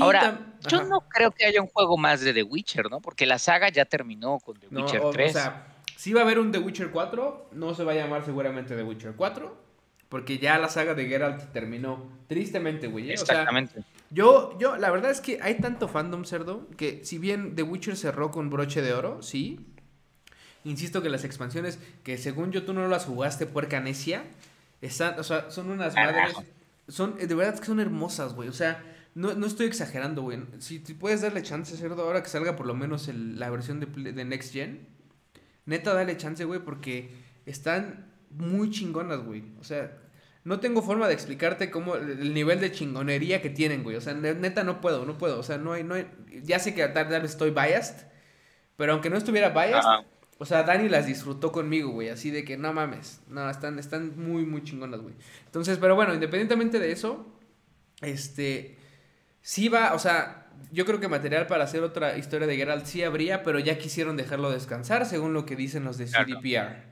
Ahora, 0.00 0.54
yo 0.68 0.82
no 0.84 1.02
creo 1.08 1.30
que 1.30 1.44
haya 1.44 1.60
un 1.60 1.68
juego 1.68 1.96
más 1.96 2.20
de 2.20 2.32
The 2.32 2.42
Witcher, 2.42 2.90
¿no? 2.90 3.00
Porque 3.00 3.26
la 3.26 3.38
saga 3.38 3.68
ya 3.68 3.84
terminó 3.84 4.38
con 4.40 4.58
The 4.58 4.68
Witcher 4.68 5.02
3. 5.12 5.30
O 5.30 5.38
sea, 5.38 5.66
si 5.96 6.12
va 6.12 6.20
a 6.20 6.24
haber 6.24 6.38
un 6.38 6.52
The 6.52 6.58
Witcher 6.58 6.90
4, 6.90 7.50
no 7.52 7.74
se 7.74 7.84
va 7.84 7.92
a 7.92 7.94
llamar 7.94 8.24
seguramente 8.24 8.74
The 8.76 8.82
Witcher 8.82 9.14
4, 9.14 9.56
porque 10.08 10.38
ya 10.38 10.58
la 10.58 10.68
saga 10.68 10.94
de 10.94 11.06
Geralt 11.06 11.52
terminó. 11.52 12.08
Tristemente, 12.28 12.86
güey. 12.86 13.10
¿eh? 13.10 13.14
Exactamente. 13.14 13.84
yo, 14.10 14.58
yo, 14.58 14.76
la 14.76 14.90
verdad 14.90 15.10
es 15.10 15.20
que 15.20 15.38
hay 15.42 15.56
tanto 15.56 15.88
fandom, 15.88 16.24
cerdo, 16.24 16.66
que 16.76 17.04
si 17.04 17.18
bien 17.18 17.54
The 17.54 17.62
Witcher 17.62 17.96
cerró 17.96 18.30
con 18.30 18.50
broche 18.50 18.80
de 18.80 18.92
oro, 18.94 19.22
sí. 19.22 19.66
Insisto 20.64 21.02
que 21.02 21.10
las 21.10 21.24
expansiones, 21.24 21.78
que 22.02 22.16
según 22.16 22.52
yo 22.52 22.64
tú 22.64 22.72
no 22.72 22.88
las 22.88 23.04
jugaste, 23.04 23.44
puerca 23.44 23.80
necia, 23.80 24.24
están, 24.80 25.18
o 25.18 25.24
sea, 25.24 25.50
son 25.50 25.70
unas 25.70 25.94
madres. 25.94 26.36
Son, 26.88 27.16
de 27.18 27.34
verdad 27.34 27.58
que 27.58 27.66
son 27.66 27.80
hermosas, 27.80 28.34
güey. 28.34 28.48
O 28.48 28.52
sea, 28.52 28.82
no, 29.14 29.34
no 29.34 29.46
estoy 29.46 29.66
exagerando, 29.66 30.22
güey. 30.22 30.40
Si, 30.58 30.78
puedes 30.80 31.20
darle 31.22 31.42
chance, 31.42 31.76
cerdo, 31.76 32.02
ahora 32.02 32.22
que 32.22 32.28
salga 32.28 32.56
por 32.56 32.66
lo 32.66 32.74
menos 32.74 33.08
la 33.08 33.48
versión 33.50 33.80
de, 33.80 34.12
de 34.12 34.24
Next 34.24 34.52
Gen. 34.52 34.88
Neta, 35.66 35.94
dale 35.94 36.16
chance, 36.16 36.44
güey, 36.44 36.60
porque 36.60 37.10
están 37.46 38.12
muy 38.30 38.70
chingonas, 38.70 39.20
güey. 39.20 39.44
O 39.60 39.64
sea, 39.64 39.96
no 40.42 40.58
tengo 40.60 40.82
forma 40.82 41.06
de 41.06 41.14
explicarte 41.14 41.70
cómo 41.70 41.94
el 41.94 42.34
nivel 42.34 42.60
de 42.60 42.72
chingonería 42.72 43.40
que 43.40 43.50
tienen, 43.50 43.84
güey. 43.84 43.96
O 43.96 44.00
sea, 44.00 44.14
neta 44.14 44.64
no 44.64 44.80
puedo, 44.80 45.06
no 45.06 45.16
puedo. 45.16 45.38
O 45.38 45.42
sea, 45.44 45.58
no 45.58 45.72
hay, 45.72 45.84
no 45.84 45.94
hay. 45.94 46.06
Ya 46.42 46.58
sé 46.58 46.74
que 46.74 46.86
tal 46.88 47.06
vez 47.06 47.24
estoy 47.24 47.50
biased, 47.50 48.06
pero 48.76 48.92
aunque 48.92 49.10
no 49.10 49.16
estuviera 49.16 49.50
biased, 49.50 50.04
o 50.38 50.44
sea, 50.44 50.64
Dani 50.64 50.88
las 50.88 51.06
disfrutó 51.06 51.52
conmigo, 51.52 51.90
güey. 51.90 52.08
Así 52.08 52.30
de 52.30 52.44
que 52.44 52.56
no 52.56 52.72
mames. 52.72 53.20
No, 53.28 53.48
están, 53.48 53.78
están 53.78 54.18
muy, 54.18 54.44
muy 54.44 54.64
chingonas, 54.64 55.00
güey. 55.00 55.14
Entonces, 55.46 55.78
pero 55.78 55.94
bueno, 55.94 56.12
independientemente 56.12 56.80
de 56.80 56.90
eso, 56.90 57.26
este 58.02 58.76
sí 59.44 59.68
va, 59.68 59.92
o 59.92 59.98
sea, 59.98 60.46
yo 60.72 60.86
creo 60.86 60.98
que 60.98 61.06
material 61.06 61.46
para 61.46 61.64
hacer 61.64 61.82
otra 61.82 62.16
historia 62.16 62.46
de 62.46 62.56
Geralt 62.56 62.86
sí 62.86 63.04
habría, 63.04 63.42
pero 63.42 63.58
ya 63.58 63.78
quisieron 63.78 64.16
dejarlo 64.16 64.50
descansar, 64.50 65.04
según 65.04 65.34
lo 65.34 65.44
que 65.44 65.54
dicen 65.54 65.84
los 65.84 65.98
de 65.98 66.06
CDPR. 66.06 66.82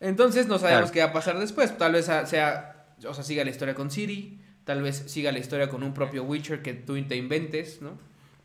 Entonces 0.00 0.48
no 0.48 0.58
sabemos 0.58 0.90
qué 0.90 0.98
va 0.98 1.06
a 1.06 1.12
pasar 1.12 1.38
después. 1.38 1.78
Tal 1.78 1.92
vez 1.92 2.06
sea, 2.06 2.24
o 3.06 3.14
sea, 3.14 3.24
siga 3.24 3.44
la 3.44 3.50
historia 3.50 3.74
con 3.74 3.90
Siri, 3.90 4.40
tal 4.64 4.82
vez 4.82 5.04
siga 5.06 5.30
la 5.30 5.38
historia 5.38 5.68
con 5.68 5.84
un 5.84 5.94
propio 5.94 6.24
Witcher 6.24 6.60
que 6.60 6.74
tú 6.74 7.00
te 7.04 7.16
inventes, 7.16 7.80
¿no? 7.80 7.96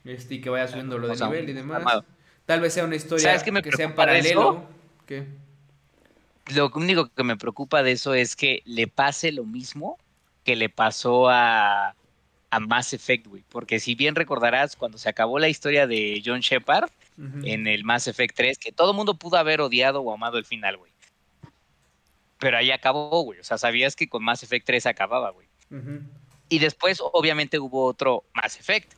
Este, 0.04 0.36
y 0.36 0.42
que 0.42 0.52
vaya 0.52 0.68
subiendo 0.68 1.00
lo 1.00 1.08
de 1.08 1.16
nivel 1.16 1.50
y 1.50 1.54
demás. 1.54 1.84
Tal 2.46 2.62
vez 2.62 2.74
sea 2.74 2.86
una 2.86 2.96
historia 2.96 3.42
que, 3.44 3.72
sea 3.72 3.86
en 3.86 3.96
paralelo. 3.96 4.68
¿Qué? 5.08 5.26
Lo 6.54 6.72
único 6.76 7.10
que 7.10 7.24
me 7.24 7.38
preocupa 7.38 7.82
de 7.82 7.94
eso 7.94 8.14
es 8.14 8.36
que 8.36 8.62
le 8.66 8.88
pase 8.88 9.32
lo 9.32 9.46
mismo 9.46 9.98
que 10.44 10.56
le 10.56 10.70
pasó 10.70 11.28
a 11.28 11.96
a 12.56 12.60
Mass 12.62 12.94
Effect, 12.94 13.28
güey. 13.28 13.44
Porque 13.50 13.82
si 13.82 13.96
bien 13.96 14.16
recordarás, 14.16 14.78
cuando 14.78 14.98
se 14.98 15.10
acabó 15.10 15.40
la 15.40 15.50
historia 15.50 15.88
de 15.88 16.22
John 16.26 16.40
Shepard 16.40 16.90
en 17.44 17.68
el 17.68 17.84
Mass 17.84 18.08
Effect 18.08 18.36
3, 18.36 18.58
que 18.58 18.72
todo 18.72 18.92
el 18.92 18.98
mundo 18.98 19.16
pudo 19.16 19.38
haber 19.38 19.60
odiado 19.60 20.02
o 20.02 20.14
amado 20.14 20.38
el 20.38 20.46
final, 20.46 20.78
güey. 20.78 20.92
Pero 22.40 22.58
ahí 22.58 22.72
acabó, 22.72 23.22
güey. 23.22 23.40
O 23.40 23.44
sea, 23.44 23.58
sabías 23.58 23.96
que 23.96 24.08
con 24.08 24.24
Mass 24.24 24.44
Effect 24.44 24.66
3 24.66 24.86
acababa, 24.86 25.32
güey. 25.32 25.48
Y 26.48 26.60
después, 26.60 27.00
obviamente, 27.02 27.60
hubo 27.60 27.86
otro 27.86 28.24
Mass 28.34 28.58
Effect, 28.58 28.94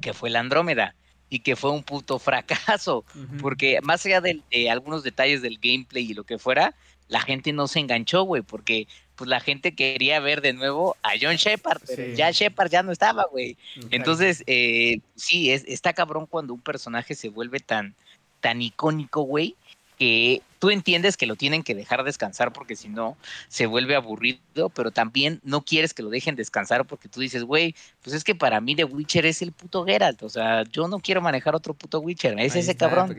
que 0.00 0.12
fue 0.12 0.30
la 0.30 0.38
Andrómeda. 0.38 0.94
Y 1.30 1.40
que 1.40 1.56
fue 1.56 1.72
un 1.72 1.82
puto 1.82 2.20
fracaso. 2.20 3.04
Porque 3.40 3.80
más 3.82 4.06
allá 4.06 4.20
de, 4.20 4.40
de 4.50 4.70
algunos 4.70 5.02
detalles 5.02 5.42
del 5.42 5.58
gameplay 5.60 6.04
y 6.10 6.14
lo 6.14 6.22
que 6.24 6.38
fuera, 6.38 6.74
la 7.08 7.20
gente 7.20 7.52
no 7.52 7.66
se 7.66 7.80
enganchó, 7.80 8.22
güey. 8.22 8.42
Porque 8.42 8.86
pues 9.18 9.28
la 9.28 9.40
gente 9.40 9.74
quería 9.74 10.20
ver 10.20 10.40
de 10.40 10.52
nuevo 10.52 10.96
a 11.02 11.10
John 11.20 11.34
Shepard, 11.34 11.82
pero 11.84 12.14
ya 12.14 12.30
Shepard 12.30 12.70
ya 12.70 12.84
no 12.84 12.92
estaba, 12.92 13.26
güey. 13.28 13.56
Entonces, 13.90 14.44
eh, 14.46 15.00
sí, 15.16 15.50
es, 15.50 15.64
está 15.66 15.92
cabrón 15.92 16.26
cuando 16.26 16.54
un 16.54 16.60
personaje 16.60 17.16
se 17.16 17.28
vuelve 17.28 17.58
tan, 17.58 17.96
tan 18.40 18.62
icónico, 18.62 19.22
güey, 19.22 19.56
que 19.98 20.40
tú 20.60 20.70
entiendes 20.70 21.16
que 21.16 21.26
lo 21.26 21.34
tienen 21.34 21.64
que 21.64 21.74
dejar 21.74 22.04
descansar 22.04 22.52
porque 22.52 22.76
si 22.76 22.88
no 22.88 23.16
se 23.48 23.66
vuelve 23.66 23.96
aburrido, 23.96 24.68
pero 24.68 24.92
también 24.92 25.40
no 25.42 25.62
quieres 25.62 25.92
que 25.94 26.04
lo 26.04 26.10
dejen 26.10 26.36
descansar 26.36 26.86
porque 26.86 27.08
tú 27.08 27.18
dices, 27.18 27.42
güey, 27.42 27.74
pues 28.02 28.14
es 28.14 28.22
que 28.22 28.36
para 28.36 28.60
mí 28.60 28.76
The 28.76 28.84
Witcher 28.84 29.26
es 29.26 29.42
el 29.42 29.50
puto 29.50 29.84
Geralt, 29.84 30.22
o 30.22 30.28
sea, 30.28 30.62
yo 30.62 30.86
no 30.86 31.00
quiero 31.00 31.20
manejar 31.20 31.56
otro 31.56 31.74
puto 31.74 31.98
Witcher, 31.98 32.38
es 32.38 32.54
ese 32.54 32.76
cabrón. 32.76 33.16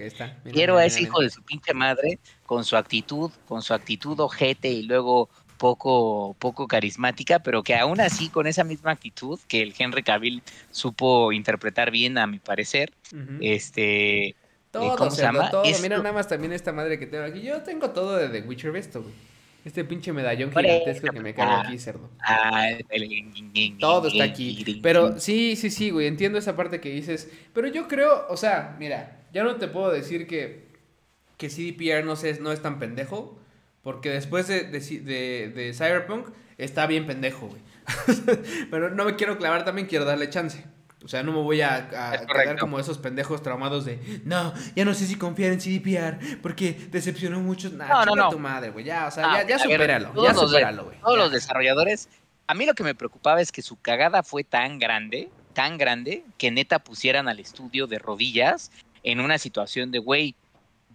quiero 0.54 0.78
a 0.78 0.86
ese 0.86 1.02
hijo 1.02 1.20
de 1.20 1.30
su 1.30 1.44
pinche 1.44 1.74
madre 1.74 2.20
con 2.46 2.64
su 2.64 2.78
actitud, 2.78 3.32
con 3.50 3.62
su 3.62 3.74
actitud 3.74 4.18
ojete 4.18 4.70
y 4.70 4.84
luego 4.84 5.30
poco, 5.60 6.36
poco 6.40 6.68
carismática, 6.68 7.40
pero 7.40 7.62
que 7.62 7.76
aún 7.76 8.02
así 8.02 8.30
con 8.30 8.48
esa 8.48 8.64
misma 8.64 8.92
actitud 8.92 9.40
que 9.48 9.62
el 9.62 9.76
Henry 9.78 10.02
Cavill 10.02 10.42
supo 10.72 11.32
interpretar 11.32 11.92
bien 11.92 12.18
a 12.18 12.26
mi 12.26 12.40
parecer, 12.40 12.92
este 13.42 14.36
todo, 14.72 14.96
¿Cómo 14.96 15.12
se 15.12 15.22
llama? 15.22 15.50
todo. 15.50 15.64
Mira 15.82 15.98
nada 15.98 16.14
más 16.14 16.28
también 16.28 16.54
esta 16.54 16.72
madre 16.72 16.98
que 16.98 17.08
tengo 17.08 17.24
aquí. 17.24 17.42
Yo 17.42 17.62
tengo 17.62 17.90
todo 17.90 18.18
de 18.18 18.30
The 18.30 18.48
Witcher 18.48 18.72
Vesto, 18.72 19.02
güey. 19.02 19.14
Este 19.66 19.84
pinche 19.84 20.14
medallón 20.14 20.52
gigantesco 20.52 21.12
que 21.12 21.20
me 21.20 21.34
cae 21.34 21.66
aquí, 21.66 21.78
cerdo. 21.78 22.10
Ah, 22.22 22.70
todo 23.80 24.08
está 24.08 24.24
aquí. 24.24 24.80
Pero 24.82 25.20
sí, 25.20 25.56
sí, 25.56 25.70
sí, 25.70 25.90
güey. 25.90 26.08
Entiendo 26.08 26.38
esa 26.38 26.56
parte 26.56 26.80
que 26.80 26.90
dices. 26.90 27.30
Pero 27.54 27.68
yo 27.68 27.88
creo, 27.88 28.26
o 28.30 28.38
sea, 28.38 28.76
mira, 28.80 29.20
ya 29.34 29.44
no 29.44 29.58
te 29.58 29.68
puedo 29.68 29.92
decir 29.92 30.28
que, 30.28 30.70
que 31.38 31.50
CDPR 31.50 32.06
no, 32.06 32.16
sé, 32.16 32.40
no 32.40 32.52
es 32.54 32.62
tan 32.62 32.80
pendejo. 32.80 33.38
Porque 33.84 34.10
después 34.10 34.48
de, 34.48 34.64
de, 34.66 34.80
de, 34.80 35.52
de 35.56 35.74
Cyberpunk 35.74 36.28
está 36.58 36.86
bien 36.88 37.06
pendejo, 37.06 37.48
güey. 37.48 37.62
Pero 38.72 38.90
no 38.90 39.06
me 39.06 39.16
quiero 39.16 39.38
clavar 39.38 39.66
también, 39.66 39.88
quiero 39.88 40.06
darle 40.06 40.30
chance. 40.30 40.64
O 41.04 41.08
sea, 41.08 41.24
no 41.24 41.32
me 41.32 41.42
voy 41.42 41.62
a, 41.62 41.76
a 41.78 42.26
quedar 42.26 42.60
como 42.60 42.78
esos 42.78 42.98
pendejos 42.98 43.42
traumados 43.42 43.86
de, 43.86 44.22
no, 44.26 44.54
ya 44.76 44.84
no 44.84 44.94
sé 44.94 45.06
si 45.06 45.16
confiar 45.16 45.54
en 45.54 45.60
CDPR 45.60 46.42
porque 46.42 46.74
decepcionó 46.92 47.40
mucho. 47.40 47.70
no, 47.70 48.06
no, 48.06 48.16
no. 48.16 48.30
tu 48.30 48.40
madre, 48.40 48.70
güey. 48.70 48.84
Ya, 48.84 49.08
o 49.08 49.12
sea, 49.12 49.42
ya, 49.42 49.48
ya 49.48 49.60
supéralo. 49.60 50.12
ya 50.22 50.34
supéralo, 50.34 50.86
güey. 50.86 51.00
Todos 51.00 51.18
los 51.18 51.32
desarrolladores, 51.32 52.10
a 52.48 52.54
mí 52.54 52.66
lo 52.66 52.74
que 52.74 52.84
me 52.84 52.96
preocupaba 52.96 53.40
es 53.40 53.54
que 53.54 53.62
su 53.62 53.80
cagada 53.80 54.24
fue 54.24 54.44
tan 54.44 54.78
grande, 54.78 55.30
tan 55.54 55.78
grande, 55.78 56.26
que 56.38 56.52
neta 56.52 56.80
pusieran 56.80 57.30
al 57.30 57.40
estudio 57.40 57.88
de 57.88 57.98
rodillas 57.98 58.70
en 59.04 59.22
una 59.22 59.38
situación 59.38 59.92
de, 59.92 60.00
güey, 60.00 60.36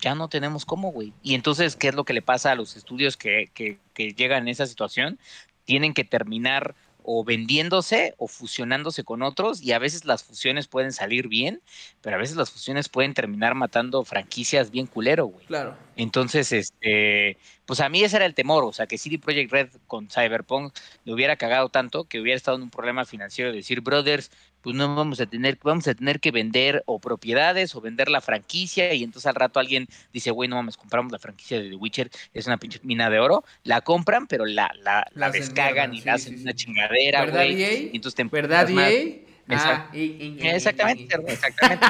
ya 0.00 0.14
no 0.14 0.28
tenemos 0.28 0.64
cómo, 0.64 0.92
güey. 0.92 1.12
Y 1.22 1.34
entonces, 1.34 1.76
¿qué 1.76 1.88
es 1.88 1.94
lo 1.94 2.04
que 2.04 2.12
le 2.12 2.22
pasa 2.22 2.52
a 2.52 2.54
los 2.54 2.76
estudios 2.76 3.16
que, 3.16 3.50
que, 3.54 3.78
que 3.92 4.12
llegan 4.12 4.42
en 4.42 4.48
esa 4.48 4.66
situación? 4.66 5.18
Tienen 5.64 5.94
que 5.94 6.04
terminar 6.04 6.74
o 7.04 7.22
vendiéndose 7.22 8.14
o 8.16 8.26
fusionándose 8.26 9.04
con 9.04 9.22
otros 9.22 9.62
y 9.62 9.72
a 9.72 9.78
veces 9.78 10.06
las 10.06 10.24
fusiones 10.24 10.66
pueden 10.66 10.90
salir 10.90 11.28
bien, 11.28 11.60
pero 12.00 12.16
a 12.16 12.18
veces 12.18 12.34
las 12.34 12.50
fusiones 12.50 12.88
pueden 12.88 13.12
terminar 13.12 13.54
matando 13.54 14.04
franquicias 14.04 14.70
bien 14.70 14.86
culero, 14.86 15.26
güey. 15.26 15.44
Claro. 15.44 15.76
Entonces, 15.96 16.50
este, 16.50 17.36
pues 17.66 17.80
a 17.80 17.90
mí 17.90 18.02
ese 18.02 18.16
era 18.16 18.24
el 18.24 18.34
temor, 18.34 18.64
o 18.64 18.72
sea, 18.72 18.86
que 18.86 18.96
CD 18.96 19.18
Projekt 19.18 19.52
Red 19.52 19.68
con 19.86 20.08
Cyberpunk 20.08 20.74
le 21.04 21.12
hubiera 21.12 21.36
cagado 21.36 21.68
tanto 21.68 22.04
que 22.04 22.20
hubiera 22.20 22.36
estado 22.36 22.56
en 22.56 22.64
un 22.64 22.70
problema 22.70 23.04
financiero 23.04 23.50
de 23.50 23.58
decir, 23.58 23.82
brothers, 23.82 24.30
pues 24.64 24.74
no 24.74 24.96
vamos 24.96 25.20
a 25.20 25.26
tener, 25.26 25.58
vamos 25.62 25.86
a 25.88 25.94
tener 25.94 26.20
que 26.20 26.30
vender 26.30 26.82
o 26.86 26.98
propiedades 26.98 27.74
o 27.74 27.82
vender 27.82 28.08
la 28.08 28.22
franquicia 28.22 28.94
y 28.94 29.04
entonces 29.04 29.26
al 29.26 29.34
rato 29.34 29.60
alguien 29.60 29.86
dice, 30.10 30.30
güey, 30.30 30.48
no 30.48 30.56
mames, 30.56 30.78
compramos 30.78 31.12
la 31.12 31.18
franquicia 31.18 31.60
de 31.60 31.68
The 31.68 31.76
Witcher, 31.76 32.10
es 32.32 32.46
una 32.46 32.56
pinche 32.56 32.80
mina 32.82 33.10
de 33.10 33.18
oro, 33.18 33.44
la 33.62 33.82
compran, 33.82 34.26
pero 34.26 34.46
la, 34.46 34.72
la, 34.82 35.06
la 35.12 35.30
descagan 35.30 35.92
y 35.92 36.00
la 36.00 36.14
hacen 36.14 36.40
una 36.40 36.54
chingadera, 36.54 37.26
güey. 37.26 37.90
Y 37.92 37.96
entonces 37.96 38.14
te 38.14 38.24
¿Verdad, 38.24 38.70
EA? 38.70 39.18
Ah, 39.50 39.90
exactamente, 39.92 41.14
exactamente. 41.28 41.86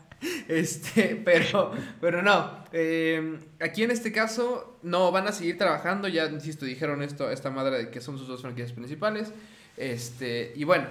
Este, 0.48 1.14
pero, 1.24 1.70
pero 2.00 2.22
no. 2.22 2.64
Em, 2.72 3.38
aquí 3.60 3.84
en 3.84 3.92
este 3.92 4.10
caso, 4.10 4.80
no, 4.82 5.12
van 5.12 5.28
a 5.28 5.32
seguir 5.32 5.56
trabajando. 5.56 6.08
Ya, 6.08 6.26
insisto, 6.26 6.64
dijeron 6.64 7.02
esto, 7.02 7.30
esta 7.30 7.50
madre 7.50 7.78
de 7.78 7.90
que 7.90 8.00
son 8.00 8.18
sus 8.18 8.26
dos 8.26 8.42
franquicias 8.42 8.72
principales. 8.72 9.32
Este, 9.76 10.52
y 10.56 10.64
bueno, 10.64 10.88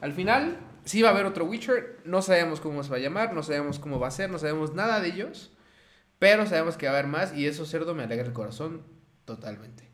al 0.00 0.12
final, 0.12 0.58
sí 0.84 1.02
va 1.02 1.10
a 1.10 1.12
haber 1.12 1.26
otro 1.26 1.44
Witcher. 1.44 2.00
No 2.04 2.22
sabemos 2.22 2.60
cómo 2.60 2.82
se 2.82 2.90
va 2.90 2.96
a 2.96 3.00
llamar, 3.00 3.34
no 3.34 3.42
sabemos 3.42 3.78
cómo 3.78 3.98
va 3.98 4.08
a 4.08 4.12
ser, 4.12 4.30
no 4.30 4.38
sabemos 4.38 4.74
nada 4.74 5.00
de 5.00 5.08
ellos. 5.08 5.52
Pero 6.18 6.46
sabemos 6.46 6.76
que 6.76 6.86
va 6.86 6.92
a 6.92 6.98
haber 6.98 7.10
más 7.10 7.34
y 7.34 7.46
eso, 7.46 7.64
cerdo, 7.64 7.94
me 7.94 8.02
alegra 8.02 8.26
el 8.26 8.32
corazón 8.32 8.82
totalmente. 9.24 9.88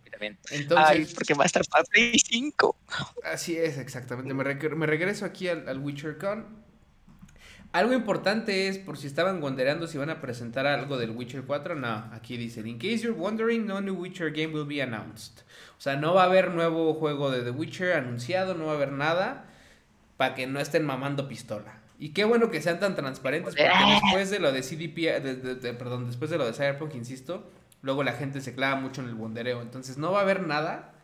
Entonces, 0.50 1.12
porque 1.14 1.34
va 1.34 1.44
a 1.44 1.46
estar 1.46 1.62
para 1.66 1.84
Play 1.84 2.18
5. 2.18 2.76
Así 3.24 3.56
es, 3.56 3.78
exactamente. 3.78 4.32
Me, 4.32 4.86
regreso 4.86 5.24
aquí 5.24 5.48
al, 5.48 5.68
al 5.68 5.78
Witcher 5.78 6.18
Con. 6.18 6.64
Algo 7.72 7.92
importante 7.92 8.68
es, 8.68 8.78
por 8.78 8.96
si 8.96 9.08
estaban 9.08 9.40
wonderando 9.40 9.88
si 9.88 9.98
van 9.98 10.08
a 10.08 10.20
presentar 10.20 10.64
algo 10.64 10.96
del 10.96 11.10
Witcher 11.10 11.42
4, 11.42 11.74
no, 11.74 12.08
aquí 12.12 12.36
dicen, 12.36 12.68
in 12.68 12.78
case 12.78 12.98
you're 12.98 13.18
wondering, 13.18 13.66
no 13.66 13.80
new 13.80 13.94
Witcher 13.94 14.30
game 14.30 14.54
will 14.54 14.66
be 14.66 14.80
announced. 14.80 15.40
O 15.76 15.80
sea, 15.80 15.96
no 15.96 16.14
va 16.14 16.22
a 16.22 16.26
haber 16.26 16.52
nuevo 16.52 16.94
juego 16.94 17.32
de 17.32 17.42
The 17.42 17.50
Witcher 17.50 17.94
anunciado, 17.94 18.54
no 18.54 18.66
va 18.66 18.72
a 18.72 18.74
haber 18.76 18.92
nada 18.92 19.50
para 20.16 20.34
que 20.34 20.46
no 20.46 20.60
estén 20.60 20.84
mamando 20.84 21.28
pistola. 21.28 21.80
Y 21.98 22.10
qué 22.10 22.24
bueno 22.24 22.50
que 22.50 22.60
sean 22.60 22.80
tan 22.80 22.96
transparentes, 22.96 23.54
porque 23.54 23.70
después 24.02 24.30
de 24.30 24.38
lo 24.40 24.52
de 24.52 24.62
CDP, 24.62 25.76
perdón, 25.78 26.06
después 26.06 26.30
de 26.30 26.38
lo 26.38 26.46
de 26.46 26.52
Cyberpunk, 26.52 26.94
insisto, 26.94 27.50
luego 27.82 28.02
la 28.02 28.12
gente 28.12 28.40
se 28.40 28.54
clava 28.54 28.76
mucho 28.76 29.00
en 29.00 29.08
el 29.08 29.14
bondereo. 29.14 29.62
Entonces 29.62 29.96
no 29.96 30.12
va 30.12 30.20
a 30.20 30.22
haber 30.22 30.46
nada. 30.46 30.94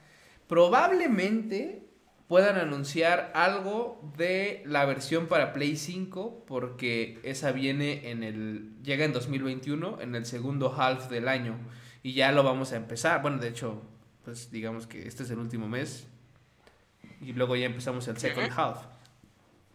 Probablemente 0.48 1.86
puedan 2.26 2.56
anunciar 2.58 3.30
algo 3.34 4.12
de 4.16 4.62
la 4.66 4.84
versión 4.84 5.26
para 5.26 5.52
Play 5.52 5.76
5, 5.76 6.44
porque 6.46 7.20
esa 7.22 7.52
viene 7.52 8.10
en 8.10 8.22
el. 8.22 8.82
llega 8.82 9.04
en 9.04 9.12
2021, 9.12 10.00
en 10.00 10.14
el 10.14 10.26
segundo 10.26 10.74
half 10.76 11.08
del 11.08 11.28
año. 11.28 11.56
Y 12.02 12.14
ya 12.14 12.32
lo 12.32 12.42
vamos 12.42 12.72
a 12.72 12.76
empezar. 12.76 13.22
Bueno, 13.22 13.38
de 13.38 13.48
hecho, 13.48 13.82
pues 14.24 14.50
digamos 14.50 14.86
que 14.86 15.06
este 15.06 15.22
es 15.22 15.30
el 15.30 15.38
último 15.38 15.68
mes. 15.68 16.06
Y 17.20 17.32
luego 17.32 17.54
ya 17.56 17.66
empezamos 17.66 18.08
el 18.08 18.16
second 18.16 18.50
half. 18.56 18.78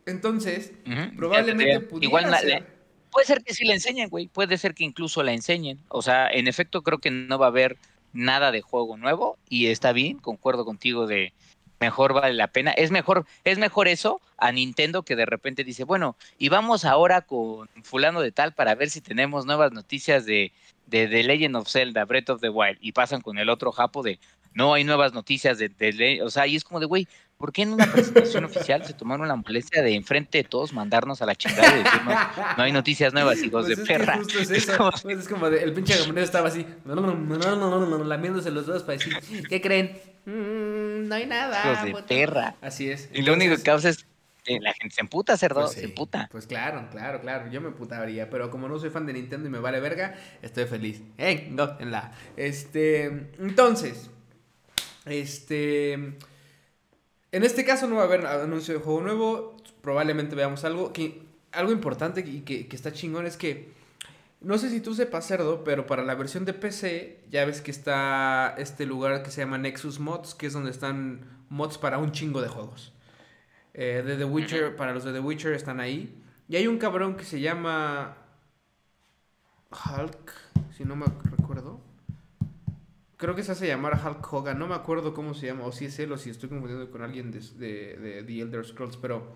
Entonces, 0.06 0.72
probablemente 1.16 1.80
pudiera 1.82 2.06
Igual 2.06 2.40
ser... 2.40 2.68
puede 3.12 3.26
ser 3.26 3.44
que 3.44 3.54
sí 3.54 3.66
la 3.66 3.74
enseñen, 3.74 4.10
güey. 4.10 4.28
Puede 4.28 4.58
ser 4.58 4.74
que 4.74 4.84
incluso 4.84 5.24
la 5.24 5.34
enseñen. 5.34 5.80
O 5.90 6.02
sea, 6.02 6.28
en 6.28 6.48
efecto, 6.48 6.84
creo 6.84 7.00
que 7.00 7.12
no 7.12 7.40
va 7.40 7.48
a 7.48 7.50
haber 7.50 7.78
nada 8.14 8.52
de 8.52 8.62
juego 8.62 8.98
nuevo. 8.98 9.38
Y 9.50 9.68
está 9.68 9.94
bien, 9.94 10.20
concuerdo 10.20 10.66
contigo 10.66 11.08
de 11.08 11.34
mejor 11.80 12.14
vale 12.14 12.34
la 12.34 12.48
pena. 12.48 12.72
Es 12.72 12.92
mejor, 12.92 13.26
es 13.44 13.58
mejor 13.58 13.88
eso 13.88 14.22
a 14.38 14.52
Nintendo 14.52 15.04
que 15.04 15.16
de 15.16 15.26
repente 15.26 15.64
dice, 15.64 15.84
bueno, 15.84 16.16
y 16.38 16.50
vamos 16.50 16.86
ahora 16.86 17.22
con 17.22 17.70
fulano 17.84 18.22
de 18.22 18.32
tal 18.32 18.54
para 18.54 18.76
ver 18.76 18.90
si 18.90 19.02
tenemos 19.02 19.46
nuevas 19.46 19.72
noticias 19.72 20.26
de, 20.26 20.52
de 20.88 21.08
The 21.08 21.24
Legend 21.24 21.56
of 21.56 21.70
Zelda, 21.70 22.06
Breath 22.06 22.30
of 22.30 22.42
the 22.42 22.50
Wild, 22.50 22.78
y 22.82 22.92
pasan 22.92 23.22
con 23.22 23.38
el 23.38 23.50
otro 23.50 23.72
japo 23.72 24.04
de, 24.04 24.20
no 24.54 24.74
hay 24.74 24.84
nuevas 24.84 25.14
noticias 25.14 25.58
de, 25.58 25.70
de 25.70 26.22
o 26.24 26.30
sea, 26.30 26.48
y 26.48 26.56
es 26.56 26.64
como 26.64 26.80
de, 26.80 26.86
güey, 26.86 27.08
¿por 27.38 27.52
qué 27.52 27.64
en 27.64 27.74
una 27.74 27.92
presentación 27.92 28.46
oficial 28.46 28.86
se 28.86 28.94
tomaron 28.94 29.28
la 29.28 29.36
molestia 29.36 29.82
de 29.82 29.96
enfrente 29.96 30.40
de 30.40 30.44
todos 30.44 30.74
mandarnos 30.74 31.22
a 31.22 31.26
la 31.26 31.36
chingada 31.36 31.80
y 31.80 31.84
decirnos, 31.84 32.16
no 32.58 32.64
hay 32.64 32.72
noticias 32.72 33.14
nuevas, 33.14 33.42
hijos 33.44 33.66
pues 33.66 33.78
de 33.78 33.86
perra? 33.86 34.20
es, 34.40 34.66
como, 34.78 34.92
pues 34.92 35.20
es 35.20 35.28
como 35.28 35.50
de, 35.50 35.64
el 35.64 35.74
pinche 35.74 35.98
gamonero 35.98 36.26
estaba 36.26 36.48
así, 36.48 36.66
lamiéndose 36.86 38.52
los 38.52 38.66
dos 38.66 38.84
para 38.84 38.98
decir, 38.98 39.16
¿qué 39.50 39.62
creen? 39.62 40.00
Mm, 40.26 41.08
no 41.08 41.16
hay 41.16 41.26
nada. 41.28 41.86
Hijos 41.86 42.08
de 42.08 42.16
perra. 42.16 42.56
Así 42.62 42.90
es. 42.90 43.10
Y 43.14 43.22
lo 43.22 43.34
único 43.34 43.56
que 43.56 43.64
causa 43.64 43.90
es 43.90 44.06
que 44.44 44.60
la 44.60 44.74
gente 44.74 44.96
se 44.96 45.02
emputa, 45.02 45.36
cerdo, 45.38 45.62
pues 45.62 45.74
se 45.74 45.86
emputa. 45.86 46.30
Pues 46.32 46.48
claro, 46.48 46.88
claro, 46.92 47.20
claro, 47.20 47.50
yo 47.52 47.62
me 47.62 47.68
emputaría, 47.68 48.30
pero 48.30 48.52
como 48.52 48.68
no 48.68 48.80
soy 48.80 48.92
fan 48.92 49.06
de 49.06 49.14
Nintendo 49.14 49.48
y 49.48 49.52
me 49.52 49.60
vale 49.60 49.80
verga, 49.80 50.16
estoy 50.42 50.66
feliz. 50.66 51.02
¡Eh! 51.18 51.48
No, 51.52 51.78
en 51.80 51.92
la. 51.92 52.14
Este, 52.38 53.06
entonces, 53.40 54.10
este. 55.06 56.18
En 57.36 57.44
este 57.44 57.66
caso 57.66 57.86
no 57.86 57.98
va 57.98 58.04
a 58.04 58.06
haber 58.06 58.26
anuncio 58.26 58.76
de 58.76 58.80
juego 58.80 59.02
nuevo. 59.02 59.58
Probablemente 59.82 60.38
veamos 60.38 60.64
algo. 60.64 60.94
Que, 60.94 61.22
algo 61.52 61.74
importante 61.74 62.22
y 62.22 62.44
que, 62.44 62.70
que 62.70 62.76
está 62.78 62.94
chingón 62.94 63.26
es 63.26 63.36
que. 63.36 63.74
No 64.40 64.58
sé 64.58 64.70
si 64.70 64.80
tú 64.80 64.96
sepas, 64.96 65.28
cerdo, 65.28 65.66
pero 65.66 65.86
para 65.86 66.06
la 66.06 66.16
versión 66.16 66.46
de 66.46 66.54
PC, 66.54 67.26
ya 67.30 67.44
ves 67.44 67.60
que 67.60 67.72
está 67.72 68.56
este 68.58 68.86
lugar 68.86 69.22
que 69.22 69.32
se 69.32 69.42
llama 69.42 69.58
Nexus 69.58 70.00
Mods, 70.00 70.34
que 70.34 70.48
es 70.48 70.54
donde 70.54 70.72
están 70.72 71.26
mods 71.50 71.78
para 71.78 71.98
un 71.98 72.14
chingo 72.14 72.42
de 72.42 72.48
juegos. 72.48 72.94
Eh, 73.74 74.02
de 74.06 74.16
The 74.16 74.24
Witcher, 74.24 74.78
para 74.78 74.94
los 74.94 75.04
de 75.04 75.12
The 75.12 75.20
Witcher 75.20 75.52
están 75.52 75.82
ahí. 75.82 76.18
Y 76.48 76.56
hay 76.56 76.68
un 76.68 76.78
cabrón 76.78 77.18
que 77.18 77.26
se 77.26 77.42
llama 77.42 78.16
Hulk, 79.72 80.32
si 80.78 80.86
no 80.86 80.96
me 80.96 81.06
recuerdo. 81.24 81.82
Creo 83.18 83.34
que 83.34 83.44
se 83.44 83.54
hace 83.54 83.68
llamar 83.68 84.00
Hulk 84.06 84.34
Hogan, 84.34 84.60
no 84.60 84.68
me 84.68 84.76
acuerdo 84.76 85.14
cómo 85.14 85.34
se 85.34 85.48
llama, 85.48 85.66
o 85.66 85.72
si 85.72 85.86
es 85.86 85.98
él 86.00 86.12
o 86.12 86.18
si 86.18 86.30
estoy 86.30 86.50
confundiendo 86.50 86.92
con 86.92 87.02
alguien 87.02 87.32
de, 87.32 87.40
de, 87.40 88.24
The 88.24 88.42
Elder 88.42 88.66
Scrolls, 88.66 88.98
pero 88.98 89.36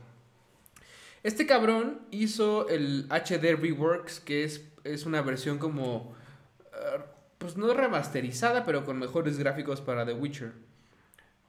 este 1.23 1.45
cabrón 1.45 2.01
hizo 2.11 2.67
el 2.67 3.07
HD 3.09 3.55
Reworks, 3.55 4.19
que 4.19 4.43
es, 4.43 4.65
es 4.84 5.05
una 5.05 5.21
versión 5.21 5.59
como, 5.59 6.13
eh, 6.73 6.99
pues 7.38 7.55
no 7.55 7.73
remasterizada, 7.73 8.65
pero 8.65 8.84
con 8.84 8.99
mejores 8.99 9.38
gráficos 9.38 9.80
para 9.80 10.05
The 10.05 10.13
Witcher. 10.13 10.51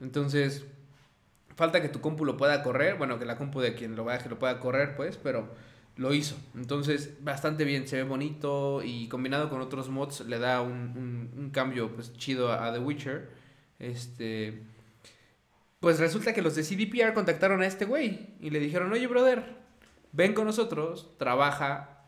Entonces, 0.00 0.64
falta 1.56 1.82
que 1.82 1.88
tu 1.88 2.00
compu 2.00 2.24
lo 2.24 2.36
pueda 2.36 2.62
correr, 2.62 2.96
bueno, 2.96 3.18
que 3.18 3.24
la 3.24 3.36
compu 3.36 3.60
de 3.60 3.74
quien 3.74 3.96
lo 3.96 4.06
que 4.06 4.28
lo 4.28 4.38
pueda 4.38 4.60
correr, 4.60 4.94
pues, 4.94 5.16
pero 5.16 5.48
lo 5.96 6.14
hizo. 6.14 6.36
Entonces, 6.54 7.22
bastante 7.22 7.64
bien, 7.64 7.86
se 7.86 7.96
ve 7.96 8.02
bonito 8.04 8.82
y 8.82 9.08
combinado 9.08 9.50
con 9.50 9.60
otros 9.60 9.88
mods 9.88 10.20
le 10.20 10.38
da 10.38 10.62
un, 10.62 11.30
un, 11.36 11.50
cambio 11.50 11.94
pues, 11.94 12.12
chido 12.14 12.52
a, 12.52 12.72
The 12.72 12.78
Witcher. 12.78 13.28
Este, 13.78 14.62
pues 15.80 15.98
resulta 15.98 16.32
que 16.32 16.42
los 16.42 16.54
de 16.54 16.62
CDPR 16.62 17.12
contactaron 17.14 17.62
a 17.62 17.66
este 17.66 17.84
güey 17.84 18.28
y 18.40 18.50
le 18.50 18.60
dijeron, 18.60 18.92
oye, 18.92 19.06
brother, 19.06 19.44
ven 20.12 20.34
con 20.34 20.46
nosotros, 20.46 21.08
trabaja 21.18 22.00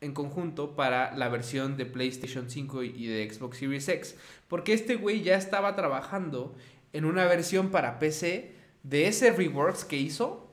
en 0.00 0.12
conjunto 0.12 0.76
para 0.76 1.16
la 1.16 1.28
versión 1.28 1.76
de 1.76 1.86
PlayStation 1.86 2.50
5 2.50 2.82
y 2.82 3.06
de 3.06 3.30
Xbox 3.32 3.58
Series 3.58 3.88
X. 3.88 4.16
Porque 4.48 4.74
este 4.74 4.96
güey 4.96 5.22
ya 5.22 5.36
estaba 5.36 5.74
trabajando 5.76 6.54
en 6.92 7.04
una 7.04 7.24
versión 7.24 7.70
para 7.70 7.98
PC 7.98 8.54
de 8.82 9.08
ese 9.08 9.32
reworks 9.32 9.84
que 9.84 9.96
hizo, 9.96 10.50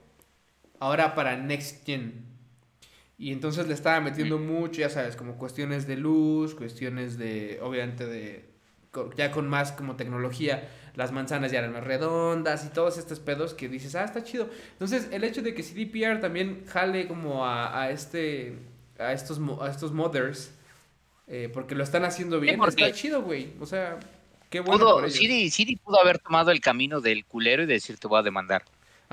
ahora 0.80 1.16
para 1.16 1.38
Next 1.38 1.86
Gen. 1.86 2.31
Y 3.22 3.32
entonces 3.32 3.68
le 3.68 3.76
estaba 3.76 4.02
metiendo 4.02 4.40
mucho, 4.40 4.82
ya 4.82 4.90
sabes, 4.90 5.16
como 5.16 5.38
cuestiones 5.38 5.86
de 5.86 5.96
luz, 5.96 6.56
cuestiones 6.56 7.20
de, 7.20 7.60
obviamente, 7.62 8.08
de, 8.08 8.50
ya 9.16 9.30
con 9.30 9.48
más 9.48 9.72
como 9.74 9.96
tecnología, 9.96 10.68
las 10.96 11.12
manzanas 11.12 11.52
ya 11.52 11.60
eran 11.60 11.72
más 11.72 11.84
redondas 11.84 12.66
y 12.66 12.70
todos 12.70 12.98
estos 12.98 13.20
pedos 13.20 13.54
que 13.54 13.70
dices, 13.70 13.94
ah, 13.94 14.06
está 14.06 14.24
chido. 14.24 14.50
Entonces, 14.72 15.08
el 15.12 15.24
hecho 15.24 15.44
de 15.44 15.54
que 15.54 15.62
CDPR 15.62 16.20
también 16.20 16.66
jale 16.66 17.08
como 17.08 17.46
a, 17.46 17.80
a 17.80 17.92
este, 17.92 18.58
a 18.98 19.14
estos, 19.14 19.40
a 19.62 19.70
estos 19.70 19.92
modders, 19.92 20.56
eh, 21.28 21.48
porque 21.54 21.76
lo 21.76 21.84
están 21.84 22.06
haciendo 22.06 22.40
bien, 22.40 22.60
está 22.60 22.92
chido, 22.92 23.22
güey. 23.22 23.54
O 23.60 23.68
sea, 23.68 24.00
qué 24.50 24.62
bueno. 24.62 24.80
Pudo, 24.80 25.10
CD, 25.12 25.78
pudo 25.84 26.02
haber 26.02 26.18
tomado 26.18 26.50
el 26.50 26.60
camino 26.60 27.02
del 27.02 27.24
culero 27.26 27.62
y 27.62 27.68
decir, 27.68 28.00
te 28.00 28.08
voy 28.08 28.20
a 28.20 28.24
demandar. 28.24 28.64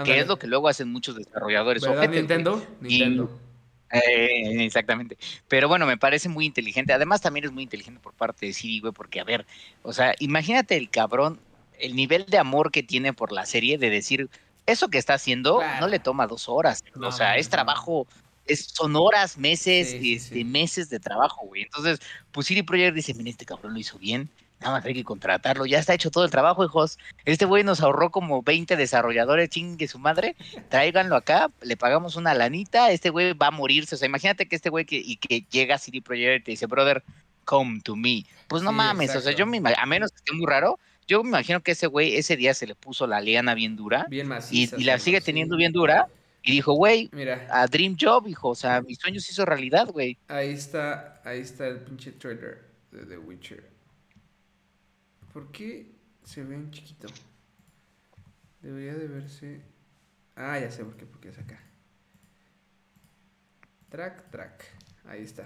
Que 0.02 0.18
es 0.18 0.26
lo 0.26 0.38
que 0.38 0.46
luego 0.46 0.66
hacen 0.66 0.90
muchos 0.90 1.14
desarrolladores. 1.14 1.82
¿Verdad, 1.82 2.09
Nintendo? 2.09 2.64
Nintendo. 2.80 3.47
Eh, 3.91 4.64
exactamente. 4.64 5.16
Pero 5.49 5.68
bueno, 5.68 5.86
me 5.86 5.97
parece 5.97 6.28
muy 6.28 6.45
inteligente. 6.47 6.93
Además, 6.93 7.20
también 7.20 7.47
es 7.47 7.53
muy 7.53 7.62
inteligente 7.62 8.01
por 8.01 8.14
parte 8.14 8.47
de 8.47 8.53
CD, 8.53 8.80
güey, 8.80 8.93
porque 8.93 9.20
a 9.20 9.24
ver, 9.24 9.47
o 9.82 9.93
sea, 9.93 10.14
imagínate 10.18 10.76
el 10.76 10.91
cabrón, 10.91 11.41
el 11.78 11.97
nivel 11.97 12.26
de 12.26 12.39
amor 12.39 12.70
que 12.70 12.82
tiene 12.82 13.12
por 13.12 13.32
la 13.32 13.47
serie 13.47 13.78
de 13.78 13.91
decir, 13.91 14.28
eso 14.66 14.89
que 14.89 14.99
está 14.99 15.14
haciendo 15.14 15.62
no 15.80 15.89
le 15.89 15.99
toma 15.99 16.26
dos 16.26 16.49
horas. 16.49 16.84
o 17.01 17.12
sea, 17.12 17.36
es 17.36 17.49
trabajo, 17.49 18.07
es, 18.47 18.66
son 18.74 18.97
horas, 18.97 19.39
meses, 19.39 19.97
este, 20.01 20.45
meses 20.45 20.91
de 20.91 21.01
trabajo, 21.01 21.47
güey. 21.47 21.62
Entonces, 21.62 22.01
pues 22.32 22.47
CD 22.47 22.64
Projekt 22.64 22.95
dice, 22.95 23.14
mira, 23.14 23.30
este 23.30 23.47
cabrón 23.47 23.72
lo 23.72 23.78
hizo 23.78 23.99
bien 23.99 24.28
Nada 24.61 24.74
más 24.74 24.84
hay 24.84 24.94
que 24.94 25.04
contratarlo. 25.04 25.66
Ya 25.66 25.78
está 25.78 25.94
hecho 25.94 26.11
todo 26.11 26.24
el 26.24 26.30
trabajo, 26.30 26.64
hijos. 26.64 26.98
Este 27.24 27.44
güey 27.44 27.62
nos 27.62 27.80
ahorró 27.80 28.11
como 28.11 28.42
20 28.42 28.76
desarrolladores, 28.76 29.50
chingue 29.50 29.86
su 29.86 29.98
madre. 29.98 30.34
Tráiganlo 30.68 31.16
acá, 31.16 31.50
le 31.62 31.76
pagamos 31.76 32.16
una 32.16 32.34
lanita. 32.34 32.90
Este 32.90 33.11
güey 33.11 33.34
va 33.34 33.48
a 33.48 33.52
morirse. 33.52 33.94
O 33.94 33.98
sea, 33.98 34.06
imagínate 34.06 34.46
que 34.46 34.56
este 34.56 34.70
güey 34.70 34.84
que, 34.84 34.96
y 34.96 35.16
que 35.16 35.44
llega 35.50 35.76
a 35.76 35.78
CD 35.78 36.02
Projekt 36.02 36.40
y 36.40 36.44
te 36.44 36.50
dice, 36.52 36.66
brother, 36.66 37.04
come 37.44 37.80
to 37.82 37.96
me. 37.96 38.24
Pues 38.48 38.62
no 38.62 38.72
mames. 38.72 39.14
O 39.14 39.20
sea, 39.20 39.32
yo 39.32 39.46
me 39.46 39.62
a 39.76 39.86
menos 39.86 40.11
que 40.11 40.18
esté 40.18 40.32
muy 40.32 40.46
raro, 40.46 40.78
yo 41.06 41.22
me 41.22 41.30
imagino 41.30 41.62
que 41.62 41.72
ese 41.72 41.86
güey 41.86 42.16
ese 42.16 42.36
día 42.36 42.52
se 42.52 42.66
le 42.66 42.74
puso 42.74 43.06
la 43.06 43.20
liana 43.20 43.54
bien 43.54 43.76
dura. 43.76 44.06
Bien 44.11 44.28
maciza, 44.28 44.76
y, 44.78 44.84
la 44.84 44.98
sigue 44.98 45.20
teniendo 45.22 45.56
bien 45.56 45.72
dura. 45.72 46.09
Y 46.42 46.52
dijo, 46.52 46.74
güey, 46.74 47.11
a 47.50 47.66
Dream 47.66 47.96
Job, 47.98 48.26
hijo. 48.28 48.50
O 48.50 48.54
sea, 48.54 48.82
mis 48.82 48.98
sueños 48.98 49.24
se 49.24 49.32
hizo 49.32 49.44
realidad, 49.44 49.88
güey. 49.88 50.18
Ahí 50.28 50.50
está, 50.50 51.20
ahí 51.24 51.40
está 51.40 51.66
el 51.66 51.78
pinche 51.78 52.12
trailer 52.12 52.62
de 52.90 53.06
The 53.06 53.18
Witcher. 53.18 53.78
¿Por 55.39 55.53
qué 55.53 55.95
se 56.24 56.43
ve 56.43 56.57
en 56.57 56.72
chiquito? 56.72 57.07
Debería 58.61 58.97
de 58.97 59.07
verse... 59.07 59.62
Ah, 60.34 60.59
ya 60.59 60.68
sé 60.68 60.84
por 60.84 60.97
qué, 60.97 61.07
porque 61.07 61.28
es 61.28 61.39
acá. 61.39 61.61
Track, 63.89 64.32
track. 64.32 64.64
Ahí 65.05 65.22
está. 65.22 65.45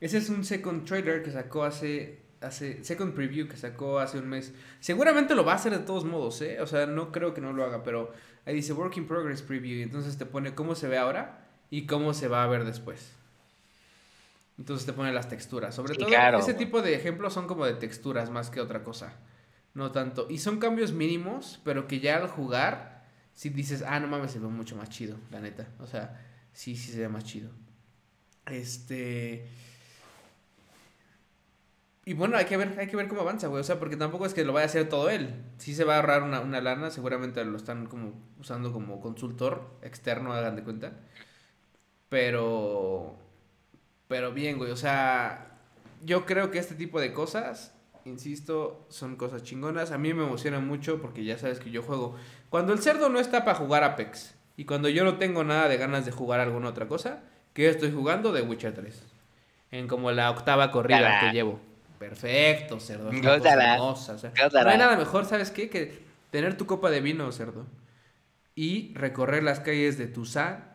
Ese 0.00 0.18
es 0.18 0.30
un 0.30 0.44
second 0.44 0.84
trailer 0.84 1.22
que 1.22 1.30
sacó 1.30 1.62
hace, 1.62 2.22
hace... 2.40 2.82
Second 2.82 3.14
preview 3.14 3.46
que 3.46 3.56
sacó 3.56 4.00
hace 4.00 4.18
un 4.18 4.28
mes. 4.28 4.52
Seguramente 4.80 5.36
lo 5.36 5.44
va 5.44 5.52
a 5.52 5.54
hacer 5.54 5.70
de 5.70 5.84
todos 5.84 6.04
modos, 6.04 6.42
¿eh? 6.42 6.60
O 6.60 6.66
sea, 6.66 6.86
no 6.86 7.12
creo 7.12 7.34
que 7.34 7.40
no 7.40 7.52
lo 7.52 7.62
haga, 7.62 7.84
pero 7.84 8.12
ahí 8.46 8.56
dice 8.56 8.72
Work 8.72 8.96
in 8.96 9.06
Progress 9.06 9.42
Preview. 9.42 9.78
Y 9.78 9.82
entonces 9.82 10.18
te 10.18 10.26
pone 10.26 10.56
cómo 10.56 10.74
se 10.74 10.88
ve 10.88 10.98
ahora 10.98 11.46
y 11.70 11.86
cómo 11.86 12.14
se 12.14 12.26
va 12.26 12.42
a 12.42 12.48
ver 12.48 12.64
después. 12.64 13.12
Entonces 14.58 14.86
te 14.86 14.92
pone 14.92 15.12
las 15.12 15.28
texturas. 15.28 15.74
Sobre 15.74 15.94
todo, 15.94 16.08
ese 16.38 16.54
tipo 16.54 16.80
de 16.80 16.94
ejemplos 16.94 17.32
son 17.32 17.46
como 17.46 17.66
de 17.66 17.74
texturas 17.74 18.30
más 18.30 18.50
que 18.50 18.60
otra 18.60 18.84
cosa. 18.84 19.14
No 19.74 19.90
tanto. 19.90 20.28
Y 20.30 20.38
son 20.38 20.58
cambios 20.58 20.92
mínimos, 20.92 21.60
pero 21.64 21.88
que 21.88 21.98
ya 21.98 22.16
al 22.16 22.28
jugar, 22.28 23.04
si 23.34 23.50
dices, 23.50 23.82
ah, 23.86 23.98
no 23.98 24.06
mames, 24.06 24.30
se 24.30 24.38
ve 24.38 24.46
mucho 24.46 24.76
más 24.76 24.90
chido, 24.90 25.16
la 25.32 25.40
neta. 25.40 25.66
O 25.80 25.86
sea, 25.86 26.20
sí, 26.52 26.76
sí 26.76 26.92
se 26.92 27.00
ve 27.00 27.08
más 27.08 27.24
chido. 27.24 27.50
Este. 28.46 29.48
Y 32.06 32.12
bueno, 32.12 32.36
hay 32.36 32.44
que 32.44 32.56
ver, 32.56 32.78
hay 32.78 32.86
que 32.86 32.96
ver 32.96 33.08
cómo 33.08 33.22
avanza, 33.22 33.48
güey. 33.48 33.60
O 33.60 33.64
sea, 33.64 33.80
porque 33.80 33.96
tampoco 33.96 34.26
es 34.26 34.34
que 34.34 34.44
lo 34.44 34.52
vaya 34.52 34.64
a 34.64 34.68
hacer 34.68 34.88
todo 34.88 35.10
él. 35.10 35.34
Sí 35.58 35.74
se 35.74 35.84
va 35.84 35.94
a 35.94 35.96
ahorrar 35.96 36.22
una, 36.22 36.40
una 36.40 36.60
lana, 36.60 36.90
seguramente 36.90 37.44
lo 37.44 37.56
están 37.56 37.86
como 37.86 38.12
usando 38.38 38.72
como 38.72 39.00
consultor 39.00 39.78
externo, 39.82 40.32
hagan 40.32 40.54
de 40.54 40.62
cuenta. 40.62 40.92
Pero 42.10 43.23
pero 44.08 44.32
bien, 44.32 44.58
güey, 44.58 44.70
o 44.70 44.76
sea, 44.76 45.58
yo 46.02 46.26
creo 46.26 46.50
que 46.50 46.58
este 46.58 46.74
tipo 46.74 47.00
de 47.00 47.12
cosas, 47.12 47.74
insisto, 48.04 48.86
son 48.88 49.16
cosas 49.16 49.42
chingonas. 49.42 49.90
A 49.90 49.98
mí 49.98 50.12
me 50.12 50.24
emociona 50.24 50.60
mucho 50.60 51.00
porque 51.00 51.24
ya 51.24 51.38
sabes 51.38 51.58
que 51.58 51.70
yo 51.70 51.82
juego. 51.82 52.16
Cuando 52.50 52.72
el 52.72 52.80
cerdo 52.80 53.08
no 53.08 53.18
está 53.18 53.44
para 53.44 53.58
jugar 53.58 53.82
Apex 53.84 54.34
y 54.56 54.64
cuando 54.66 54.88
yo 54.88 55.04
no 55.04 55.16
tengo 55.16 55.44
nada 55.44 55.68
de 55.68 55.76
ganas 55.76 56.04
de 56.04 56.12
jugar 56.12 56.40
alguna 56.40 56.68
otra 56.68 56.86
cosa, 56.86 57.22
que 57.54 57.68
estoy 57.68 57.92
jugando 57.92 58.32
de 58.32 58.42
Witcher 58.42 58.74
3. 58.74 59.02
En 59.70 59.88
como 59.88 60.12
la 60.12 60.30
octava 60.30 60.70
corrida 60.70 61.20
que 61.20 61.32
llevo. 61.32 61.58
Perfecto, 61.98 62.78
cerdo. 62.80 63.10
no 63.10 63.32
hay 63.32 64.78
nada 64.78 64.96
mejor, 64.96 65.24
¿sabes 65.24 65.50
qué? 65.50 65.70
Que 65.70 66.04
tener 66.30 66.56
tu 66.56 66.66
copa 66.66 66.90
de 66.90 67.00
vino, 67.00 67.30
cerdo. 67.32 67.64
Y 68.54 68.92
recorrer 68.94 69.42
las 69.42 69.60
calles 69.60 69.98
de 69.98 70.06
Tuzá 70.06 70.73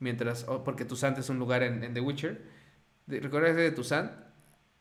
mientras, 0.00 0.44
porque 0.64 0.84
Toussaint 0.84 1.16
es 1.18 1.28
un 1.28 1.38
lugar 1.38 1.62
en, 1.62 1.84
en 1.84 1.94
The 1.94 2.00
Witcher, 2.00 2.42
recorrer 3.06 3.54
de 3.54 3.70
Toussaint 3.70 4.10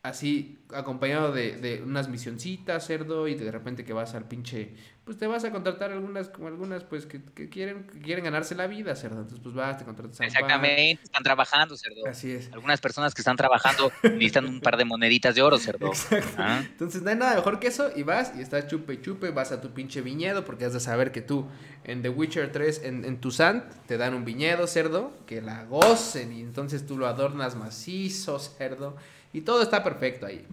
así 0.01 0.57
acompañado 0.73 1.31
de, 1.31 1.57
de, 1.57 1.81
unas 1.81 2.07
misioncitas, 2.07 2.85
cerdo, 2.85 3.27
y 3.27 3.35
de 3.35 3.51
repente 3.51 3.83
que 3.83 3.91
vas 3.91 4.15
al 4.15 4.27
pinche, 4.27 4.73
pues 5.03 5.17
te 5.17 5.27
vas 5.27 5.43
a 5.43 5.51
contratar 5.51 5.91
algunas, 5.91 6.29
como 6.29 6.47
algunas, 6.47 6.83
pues 6.83 7.05
que, 7.05 7.21
que 7.21 7.49
quieren, 7.49 7.85
que 7.85 7.99
quieren 7.99 8.23
ganarse 8.23 8.55
la 8.55 8.67
vida, 8.67 8.95
cerdo. 8.95 9.17
Entonces, 9.17 9.39
pues 9.41 9.55
vas, 9.55 9.77
te 9.77 9.83
contratas 9.83 10.21
a 10.21 10.25
Exactamente, 10.25 11.03
están 11.03 11.23
trabajando, 11.23 11.75
cerdo. 11.75 12.05
Así 12.07 12.31
es. 12.31 12.49
Algunas 12.53 12.79
personas 12.79 13.13
que 13.13 13.21
están 13.21 13.35
trabajando 13.35 13.91
necesitan 14.03 14.45
un 14.45 14.61
par 14.61 14.77
de 14.77 14.85
moneditas 14.85 15.35
de 15.35 15.41
oro, 15.41 15.57
cerdo. 15.57 15.87
Exacto. 15.87 16.35
¿Ah? 16.37 16.61
Entonces, 16.63 17.01
no 17.01 17.09
hay 17.09 17.15
nada 17.17 17.35
mejor 17.35 17.59
que 17.59 17.67
eso, 17.67 17.89
y 17.93 18.03
vas, 18.03 18.33
y 18.37 18.41
estás 18.41 18.67
chupe 18.67 18.93
y 18.93 19.01
chupe, 19.01 19.31
vas 19.31 19.51
a 19.51 19.59
tu 19.59 19.71
pinche 19.71 20.01
viñedo, 20.01 20.45
porque 20.45 20.65
has 20.65 20.73
de 20.73 20.79
saber 20.79 21.11
que 21.11 21.21
tú, 21.21 21.47
en 21.83 22.03
The 22.03 22.09
Witcher 22.09 22.51
3, 22.51 22.83
en, 22.83 23.03
en 23.03 23.19
Toussaint, 23.19 23.65
te 23.87 23.97
dan 23.97 24.13
un 24.13 24.23
viñedo, 24.23 24.67
cerdo, 24.67 25.11
que 25.25 25.41
la 25.41 25.65
gocen, 25.65 26.31
y 26.31 26.41
entonces 26.41 26.85
tú 26.85 26.97
lo 26.97 27.07
adornas 27.07 27.55
macizo, 27.55 28.39
cerdo 28.39 28.95
y 29.34 29.41
todo 29.41 29.61
está 29.61 29.84
perfecto 29.84 30.25
ahí. 30.25 30.45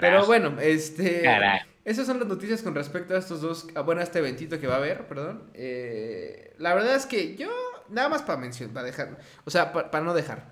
Pero 0.00 0.26
bueno, 0.26 0.60
este. 0.60 1.24
Esas 1.84 2.06
son 2.06 2.18
las 2.18 2.28
noticias 2.28 2.62
con 2.62 2.74
respecto 2.74 3.14
a 3.14 3.18
estos 3.18 3.42
dos. 3.42 3.66
Bueno, 3.84 4.00
a 4.00 4.04
este 4.04 4.20
eventito 4.20 4.58
que 4.58 4.66
va 4.66 4.74
a 4.74 4.78
haber, 4.78 5.06
perdón. 5.06 5.42
Eh, 5.52 6.54
la 6.58 6.74
verdad 6.74 6.96
es 6.96 7.06
que 7.06 7.36
yo. 7.36 7.50
Nada 7.90 8.08
más 8.08 8.22
para 8.22 8.38
mencionar, 8.38 8.72
para 8.72 8.86
dejar. 8.86 9.18
O 9.44 9.50
sea, 9.50 9.72
para, 9.72 10.00
no 10.02 10.14
dejar. 10.14 10.46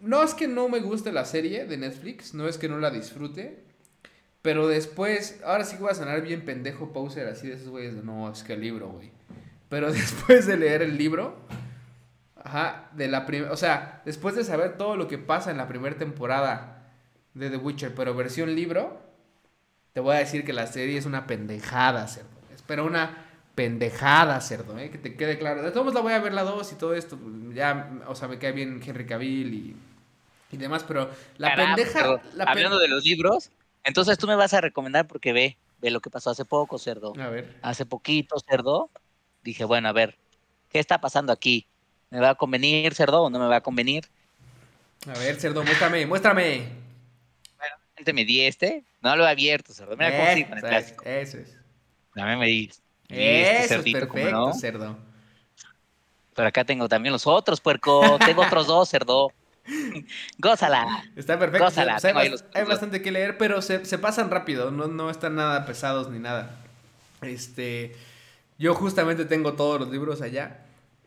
No 0.00 0.22
es 0.22 0.34
que 0.34 0.46
no 0.46 0.68
me 0.68 0.78
guste 0.78 1.10
la 1.10 1.24
serie 1.24 1.64
de 1.64 1.76
Netflix, 1.76 2.32
no 2.32 2.46
es 2.46 2.58
que 2.58 2.68
no 2.68 2.78
la 2.78 2.90
disfrute. 2.90 3.64
Pero 4.42 4.68
después, 4.68 5.40
ahora 5.44 5.64
sí 5.64 5.76
que 5.76 5.82
voy 5.82 5.90
a 5.90 5.96
sonar 5.96 6.22
bien 6.22 6.44
pendejo 6.44 6.92
poser 6.92 7.26
así 7.26 7.48
de 7.48 7.54
esos 7.54 7.68
güeyes 7.68 7.96
de 7.96 8.04
no, 8.04 8.30
es 8.30 8.44
que 8.44 8.52
el 8.52 8.60
libro, 8.60 8.90
güey. 8.90 9.10
Pero 9.68 9.90
después 9.92 10.46
de 10.46 10.56
leer 10.56 10.82
el 10.82 10.96
libro, 10.96 11.36
Ajá, 12.42 12.88
de 12.92 13.08
la 13.08 13.26
primera, 13.26 13.52
o 13.52 13.56
sea, 13.56 14.02
después 14.04 14.34
de 14.34 14.44
saber 14.44 14.76
todo 14.76 14.96
lo 14.96 15.08
que 15.08 15.18
pasa 15.18 15.50
en 15.50 15.56
la 15.56 15.68
primera 15.68 15.96
temporada 15.96 16.78
de 17.34 17.50
The 17.50 17.56
Witcher, 17.56 17.94
pero 17.94 18.14
versión 18.14 18.54
libro, 18.54 19.00
te 19.92 20.00
voy 20.00 20.16
a 20.16 20.18
decir 20.18 20.44
que 20.44 20.52
la 20.52 20.66
serie 20.66 20.98
es 20.98 21.06
una 21.06 21.26
pendejada, 21.26 22.06
cerdo. 22.06 22.28
Espero 22.54 22.84
una 22.84 23.26
pendejada, 23.54 24.40
cerdo, 24.40 24.78
¿eh? 24.78 24.90
que 24.90 24.98
te 24.98 25.16
quede 25.16 25.38
claro. 25.38 25.62
De 25.62 25.70
todos 25.70 25.84
modos 25.84 25.94
la 25.94 26.00
voy 26.00 26.12
a 26.12 26.20
ver 26.20 26.32
la 26.32 26.44
2 26.44 26.72
y 26.72 26.74
todo 26.76 26.94
esto, 26.94 27.18
ya, 27.52 27.90
o 28.06 28.14
sea, 28.14 28.28
me 28.28 28.38
cae 28.38 28.52
bien 28.52 28.80
Henry 28.84 29.06
Cavill 29.06 29.54
y, 29.54 29.76
y 30.52 30.56
demás, 30.56 30.84
pero 30.84 31.10
la 31.38 31.56
pendeja... 31.56 32.20
hablando 32.46 32.78
de 32.78 32.88
los 32.88 33.04
libros, 33.04 33.50
entonces 33.84 34.18
tú 34.18 34.26
me 34.26 34.36
vas 34.36 34.54
a 34.54 34.60
recomendar 34.60 35.06
porque 35.06 35.32
ve, 35.32 35.58
ve 35.80 35.90
lo 35.90 36.00
que 36.00 36.10
pasó 36.10 36.30
hace 36.30 36.44
poco, 36.44 36.78
cerdo. 36.78 37.12
A 37.20 37.28
ver. 37.28 37.58
Hace 37.62 37.86
poquito, 37.86 38.36
cerdo. 38.40 38.90
Dije, 39.42 39.64
bueno, 39.64 39.88
a 39.88 39.92
ver, 39.92 40.18
¿qué 40.68 40.78
está 40.78 41.00
pasando 41.00 41.32
aquí? 41.32 41.66
¿Me 42.10 42.20
va 42.20 42.30
a 42.30 42.34
convenir, 42.34 42.94
cerdo, 42.94 43.22
o 43.24 43.30
no 43.30 43.38
me 43.38 43.46
va 43.46 43.56
a 43.56 43.60
convenir? 43.60 44.04
A 45.06 45.18
ver, 45.18 45.36
cerdo, 45.40 45.62
muéstrame, 45.62 46.06
muéstrame. 46.06 46.68
Bueno, 47.56 48.14
me 48.14 48.24
di 48.24 48.42
este. 48.42 48.84
No 49.00 49.14
lo 49.16 49.26
he 49.26 49.30
abierto, 49.30 49.72
cerdo. 49.72 49.96
Mira 49.96 50.10
cómo 50.16 50.34
sí 50.34 50.44
con 50.44 50.58
el. 50.58 50.74
Eso 51.04 51.38
es. 51.38 51.56
Dame 52.14 52.36
me 52.36 52.46
di. 52.46 52.70
Eso 53.08 53.74
es 53.76 53.92
perfecto, 53.92 54.52
cerdo. 54.54 54.98
Pero 56.34 56.48
acá 56.48 56.64
tengo 56.64 56.88
también 56.88 57.12
los 57.12 57.26
otros, 57.26 57.60
puerco. 57.60 58.18
Tengo 58.24 58.42
otros 58.42 58.66
dos, 58.66 58.88
cerdo. 58.88 59.32
Gózala. 60.38 61.04
Está 61.16 61.38
perfecto. 61.38 61.64
Gózala, 61.64 61.96
O 61.96 62.00
sea, 62.00 62.16
hay, 62.16 62.28
los- 62.30 62.44
hay 62.54 62.64
bastante 62.64 63.02
que 63.02 63.10
leer, 63.12 63.38
pero 63.38 63.60
se, 63.60 63.84
se 63.84 63.98
pasan 63.98 64.30
rápido. 64.30 64.70
No, 64.70 64.86
no 64.86 65.10
están 65.10 65.34
nada 65.34 65.66
pesados 65.66 66.10
ni 66.10 66.18
nada. 66.18 66.56
Este. 67.22 67.96
Yo 68.58 68.74
justamente 68.74 69.24
tengo 69.24 69.54
todos 69.54 69.80
los 69.80 69.90
libros 69.90 70.20
allá. 70.22 70.58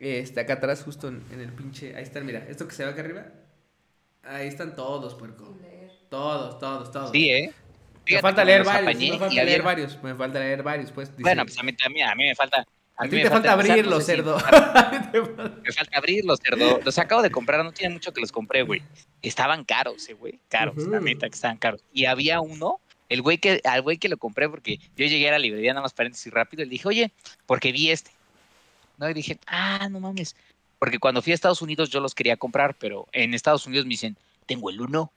Este, 0.01 0.39
acá 0.39 0.53
atrás, 0.53 0.81
justo 0.83 1.07
en, 1.09 1.23
en 1.31 1.39
el 1.41 1.53
pinche. 1.53 1.95
Ahí 1.95 2.01
están, 2.03 2.25
mira. 2.25 2.43
Esto 2.49 2.67
que 2.67 2.73
se 2.73 2.83
ve 2.83 2.89
acá 2.91 3.01
arriba. 3.01 3.27
Ahí 4.23 4.47
están 4.47 4.75
todos, 4.75 5.13
puerco. 5.15 5.55
Todos, 6.09 6.59
todos, 6.59 6.91
todos. 6.91 7.11
Sí, 7.11 7.29
¿eh? 7.29 7.53
Me 8.09 8.19
falta 8.19 8.43
leer 8.43 8.63
varios. 8.63 8.81
apañé 8.83 9.05
Me 9.11 9.17
falta 9.19 9.25
había- 9.27 9.43
leer 9.45 9.61
varios. 9.61 10.03
Me 10.03 10.15
falta 10.15 10.39
leer 10.39 10.63
varios, 10.63 10.91
pues. 10.91 11.09
dice- 11.11 11.21
Bueno, 11.21 11.43
pues 11.45 11.57
a 11.59 11.63
mí 11.63 11.71
también, 11.73 12.07
a 12.09 12.15
mí 12.15 12.23
me 12.25 12.35
falta. 12.35 12.65
a 12.97 13.03
mí 13.03 13.09
ti 13.11 13.15
me 13.17 13.21
te 13.23 13.29
falta 13.29 13.53
empezar, 13.53 13.71
abrirlos, 13.71 13.93
no 13.99 14.01
sé 14.01 14.11
si- 14.11 14.17
cerdo. 14.17 14.37
Me 15.63 15.71
falta 15.71 15.97
abrirlos, 15.97 16.39
cerdo. 16.43 16.79
Los 16.83 16.97
acabo 16.97 17.21
de 17.21 17.29
comprar, 17.31 17.63
no 17.63 17.71
tiene 17.71 17.93
mucho 17.93 18.11
que 18.11 18.21
los 18.21 18.31
compré, 18.31 18.63
güey. 18.63 18.81
Estaban 19.21 19.63
caros, 19.65 20.09
eh, 20.09 20.13
güey. 20.13 20.39
Caros, 20.49 20.77
la 20.87 20.99
neta 20.99 21.29
que 21.29 21.35
estaban 21.35 21.57
caros. 21.57 21.83
Y 21.93 22.05
había 22.05 22.41
uno, 22.41 22.79
el 23.09 23.21
güey 23.21 23.37
que, 23.37 23.61
al 23.63 23.81
güey 23.83 23.97
que 23.97 24.09
lo 24.09 24.17
compré, 24.17 24.49
porque 24.49 24.77
yo 24.95 25.05
llegué 25.05 25.29
a 25.29 25.33
la 25.33 25.39
librería, 25.39 25.71
nada 25.73 25.83
más 25.83 25.93
paréntesis 25.93 26.31
rápido, 26.33 26.63
y 26.63 26.65
le 26.65 26.71
dije, 26.71 26.87
oye, 26.87 27.11
porque 27.45 27.71
vi 27.71 27.91
este. 27.91 28.11
No, 29.01 29.09
y 29.09 29.13
dije, 29.15 29.39
ah, 29.47 29.89
no 29.89 29.99
mames. 29.99 30.35
Porque 30.77 30.99
cuando 30.99 31.23
fui 31.23 31.31
a 31.31 31.35
Estados 31.35 31.63
Unidos 31.63 31.89
yo 31.89 31.99
los 31.99 32.13
quería 32.13 32.37
comprar, 32.37 32.75
pero 32.75 33.07
en 33.11 33.33
Estados 33.33 33.65
Unidos 33.65 33.85
me 33.87 33.89
dicen, 33.89 34.15
tengo 34.45 34.69
el 34.69 34.79
1 34.79 35.11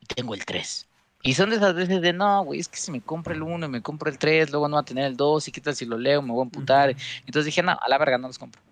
y 0.00 0.06
tengo 0.06 0.34
el 0.34 0.44
3. 0.44 0.86
Y 1.22 1.34
son 1.34 1.50
de 1.50 1.56
esas 1.56 1.74
veces 1.74 2.00
de, 2.00 2.14
no, 2.14 2.44
güey, 2.44 2.60
es 2.60 2.68
que 2.68 2.78
si 2.78 2.90
me 2.90 3.02
compro 3.02 3.34
el 3.34 3.42
1 3.42 3.66
y 3.66 3.68
me 3.68 3.82
compro 3.82 4.10
el 4.10 4.16
3, 4.16 4.50
luego 4.50 4.68
no 4.68 4.76
va 4.76 4.80
a 4.80 4.84
tener 4.86 5.04
el 5.04 5.18
2, 5.18 5.48
y 5.48 5.52
qué 5.52 5.60
tal 5.60 5.76
si 5.76 5.84
lo 5.84 5.98
leo, 5.98 6.22
me 6.22 6.32
voy 6.32 6.40
a 6.40 6.44
emputar. 6.44 6.96
Entonces 7.26 7.44
dije, 7.44 7.62
no, 7.62 7.72
a 7.72 7.88
la 7.88 7.98
verga 7.98 8.16
no 8.16 8.28
los 8.28 8.38
compro. 8.38 8.62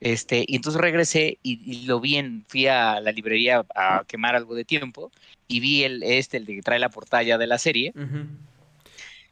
Este, 0.00 0.44
y 0.48 0.56
entonces 0.56 0.80
regresé 0.80 1.38
y, 1.44 1.60
y 1.64 1.86
lo 1.86 2.00
vi 2.00 2.16
en, 2.16 2.44
fui 2.48 2.66
a 2.66 2.98
la 2.98 3.12
librería 3.12 3.64
a 3.72 4.02
quemar 4.08 4.34
algo 4.34 4.56
de 4.56 4.64
tiempo 4.64 5.12
y 5.46 5.60
vi 5.60 5.84
el 5.84 6.02
este, 6.02 6.38
el 6.38 6.44
de 6.46 6.56
que 6.56 6.62
trae 6.62 6.80
la 6.80 6.88
portada 6.88 7.38
de 7.38 7.46
la 7.46 7.58
serie, 7.58 7.92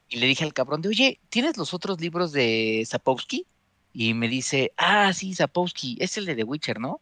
y 0.08 0.16
le 0.18 0.26
dije 0.26 0.44
al 0.44 0.52
cabrón 0.52 0.80
de, 0.80 0.90
oye, 0.90 1.18
¿tienes 1.28 1.56
los 1.56 1.74
otros 1.74 2.00
libros 2.00 2.30
de 2.30 2.84
Sapowski? 2.86 3.46
Y 3.92 4.14
me 4.14 4.28
dice, 4.28 4.72
ah, 4.76 5.12
sí, 5.12 5.34
Sapowski, 5.34 5.96
es 6.00 6.16
el 6.16 6.26
de 6.26 6.36
The 6.36 6.44
Witcher, 6.44 6.78
¿no? 6.78 7.00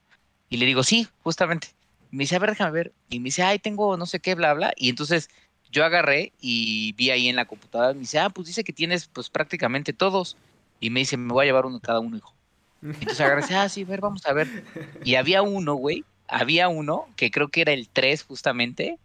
Y 0.49 0.57
le 0.57 0.67
digo, 0.67 0.83
sí, 0.83 1.07
justamente. 1.23 1.69
Me 2.11 2.25
dice, 2.25 2.37
a 2.37 2.39
ver, 2.39 2.51
déjame 2.51 2.71
ver. 2.71 2.93
Y 3.11 3.21
me 3.21 3.27
dice, 3.27 3.43
ay, 3.43 3.59
tengo 3.59 3.97
no 3.97 4.07
sé 4.07 4.21
qué, 4.21 4.35
bla, 4.35 4.55
bla. 4.55 4.73
Y 4.77 4.89
entonces 4.89 5.29
yo 5.71 5.85
agarré 5.85 6.33
y 6.41 6.93
vi 6.95 7.11
ahí 7.11 7.29
en 7.29 7.37
la 7.37 7.45
computadora, 7.45 7.93
me 7.93 8.01
dice, 8.01 8.19
ah, 8.19 8.31
pues 8.31 8.47
dice 8.47 8.65
que 8.65 8.73
tienes 8.73 9.07
pues 9.07 9.29
prácticamente 9.29 9.93
todos. 9.93 10.37
Y 10.81 10.91
me 10.91 11.01
dice, 11.01 11.17
me 11.17 11.33
voy 11.33 11.45
a 11.45 11.47
llevar 11.47 11.67
uno 11.67 11.81
cada 11.81 12.01
uno, 12.01 12.17
hijo. 12.17 12.35
Entonces 12.83 13.21
agarré, 13.21 13.43
ah, 13.55 13.69
sí, 13.69 13.83
a 13.83 13.87
ver, 13.87 14.01
vamos 14.01 14.25
a 14.27 14.33
ver. 14.33 14.65
Y 15.05 15.17
había 15.17 15.43
uno, 15.43 15.75
güey, 15.75 16.05
había 16.29 16.69
uno 16.69 17.07
que 17.17 17.31
creo 17.31 17.49
que 17.49 17.63
era 17.63 17.73
el 17.73 17.89
3 17.89 18.23
justamente, 18.23 18.99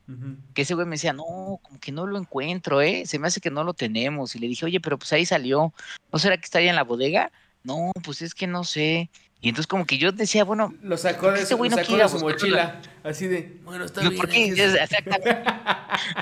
que 0.53 0.61
ese 0.61 0.75
güey 0.75 0.85
me 0.85 0.95
decía, 0.95 1.13
no, 1.13 1.59
como 1.61 1.79
que 1.79 1.91
no 1.91 2.05
lo 2.05 2.17
encuentro, 2.17 2.81
¿eh? 2.81 3.05
Se 3.05 3.17
me 3.17 3.27
hace 3.27 3.41
que 3.41 3.49
no 3.49 3.63
lo 3.63 3.73
tenemos. 3.73 4.35
Y 4.35 4.39
le 4.39 4.47
dije, 4.47 4.65
oye, 4.65 4.79
pero 4.79 4.97
pues 4.97 5.11
ahí 5.13 5.25
salió. 5.25 5.73
¿No 6.11 6.19
será 6.19 6.37
que 6.37 6.45
está 6.45 6.59
ahí 6.59 6.67
en 6.67 6.75
la 6.75 6.83
bodega? 6.83 7.31
No, 7.63 7.91
pues 8.03 8.21
es 8.21 8.33
que 8.33 8.47
no 8.47 8.63
sé. 8.63 9.09
Y 9.39 9.49
entonces 9.49 9.67
como 9.67 9.85
que 9.85 9.97
yo 9.97 10.13
decía, 10.13 10.45
bueno, 10.45 10.73
Lo 10.81 10.95
sacó 10.97 11.29
de 11.29 11.41
Este 11.41 11.49
su, 11.49 11.57
güey 11.57 11.69
lo 11.69 11.75
no 11.75 11.81
sacó 11.81 11.87
quiere 11.89 12.03
de 12.03 12.09
su 12.09 12.15
buscarlo. 12.19 12.35
mochila. 12.57 12.81
Así 13.03 13.27
de, 13.27 13.59
bueno, 13.65 13.83
está 13.83 14.01
no, 14.01 14.09
bien. 14.09 14.21
¿por 14.21 14.29
qué? 14.29 14.45
Exactamente. 14.57 15.29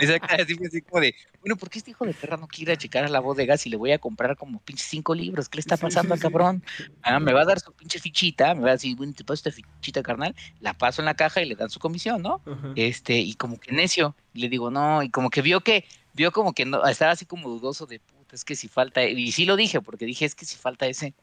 Exactamente, 0.01 0.41
así 0.43 0.55
fue 0.55 0.67
así 0.67 0.81
como 0.81 1.01
de, 1.01 1.15
bueno, 1.39 1.55
¿por 1.55 1.69
qué 1.69 1.77
este 1.77 1.91
hijo 1.91 2.03
de 2.05 2.15
perra 2.15 2.37
no 2.37 2.47
quiere 2.47 2.75
checar 2.77 3.03
a 3.05 3.09
la 3.09 3.19
bodega 3.19 3.57
si 3.57 3.69
le 3.69 3.77
voy 3.77 3.91
a 3.91 3.99
comprar 3.99 4.35
como 4.35 4.59
pinche 4.61 4.83
cinco 4.87 5.13
libros? 5.13 5.49
¿Qué 5.49 5.57
le 5.57 5.59
está 5.59 5.77
pasando 5.77 6.07
sí, 6.07 6.13
al 6.13 6.17
sí. 6.17 6.23
cabrón? 6.23 6.63
Ah, 7.03 7.19
me 7.19 7.31
va 7.31 7.41
a 7.41 7.45
dar 7.45 7.59
su 7.59 7.71
pinche 7.73 7.99
fichita, 7.99 8.55
me 8.55 8.61
va 8.63 8.69
a 8.69 8.73
decir, 8.73 8.95
bueno, 8.95 9.13
te 9.13 9.23
paso 9.23 9.47
esta 9.47 9.51
fichita, 9.51 10.01
carnal, 10.01 10.35
la 10.59 10.73
paso 10.73 11.03
en 11.03 11.05
la 11.05 11.13
caja 11.13 11.43
y 11.43 11.45
le 11.45 11.53
dan 11.55 11.69
su 11.69 11.79
comisión, 11.79 12.23
¿no? 12.23 12.41
Este, 12.75 13.19
y 13.19 13.35
como 13.35 13.59
que 13.59 13.71
necio, 13.71 14.15
y 14.33 14.41
le 14.41 14.49
digo, 14.49 14.71
no, 14.71 15.03
y 15.03 15.11
como 15.11 15.29
que 15.29 15.43
vio 15.43 15.61
que, 15.61 15.85
vio 16.13 16.31
como 16.31 16.53
que 16.53 16.65
no, 16.65 16.83
estaba 16.87 17.11
así 17.11 17.27
como 17.27 17.49
dudoso 17.49 17.85
de 17.85 17.99
puta, 17.99 18.35
es 18.35 18.43
que 18.43 18.55
si 18.55 18.67
falta, 18.67 19.03
y 19.03 19.31
sí 19.31 19.45
lo 19.45 19.55
dije, 19.55 19.79
porque 19.79 20.05
dije, 20.05 20.25
es 20.25 20.33
que 20.33 20.45
si 20.45 20.57
falta 20.57 20.87
ese, 20.87 21.13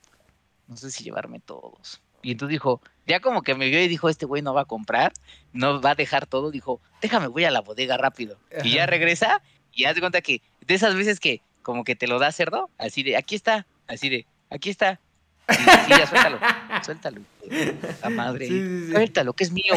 no 0.69 0.77
sé 0.77 0.91
si 0.91 1.05
llevarme 1.05 1.41
todos. 1.41 2.01
Y 2.23 2.33
entonces 2.33 2.53
dijo, 2.53 2.81
ya 3.07 3.21
como 3.21 3.43
que 3.43 3.55
me 3.55 3.69
vio 3.69 3.83
y 3.83 3.89
dijo, 3.89 4.09
este 4.09 4.27
güey 4.27 4.43
no 4.43 4.55
va 4.55 4.63
a 4.63 4.67
comprar, 4.67 5.13
no 5.53 5.81
va 5.81 5.91
a 5.91 5.95
dejar 5.95 6.27
todo, 6.27 6.51
dijo, 6.51 6.81
déjame, 7.01 7.27
voy 7.29 7.45
a 7.45 7.51
la 7.51 7.61
bodega 7.61 7.97
rápido. 7.97 8.39
Y 8.65 8.75
ya 8.75 8.87
regresa, 8.87 9.43
y 9.73 9.85
haz 9.85 9.95
de 9.95 10.01
cuenta 10.01 10.21
que, 10.21 10.43
de 10.67 10.75
esas 10.75 10.95
veces 10.95 11.21
que 11.21 11.41
como 11.63 11.85
que 11.85 11.97
te 11.97 12.07
lo 12.07 12.19
da 12.19 12.33
cerdo, 12.33 12.71
así 12.79 13.03
de, 13.03 13.17
aquí 13.17 13.35
está, 13.35 13.67
así 13.87 14.09
de, 14.09 14.27
aquí 14.51 14.71
está. 14.71 15.01
Y 15.49 15.55
sí, 15.55 15.65
ya 15.89 16.07
suéltalo, 16.07 16.39
suéltalo, 16.85 17.21
puta 17.41 18.11
madre. 18.11 18.49
Sí, 18.49 18.61
sí, 18.61 18.87
sí. 18.87 18.93
Suéltalo, 18.93 19.33
que 19.33 19.45
es 19.45 19.53
mío. 19.53 19.75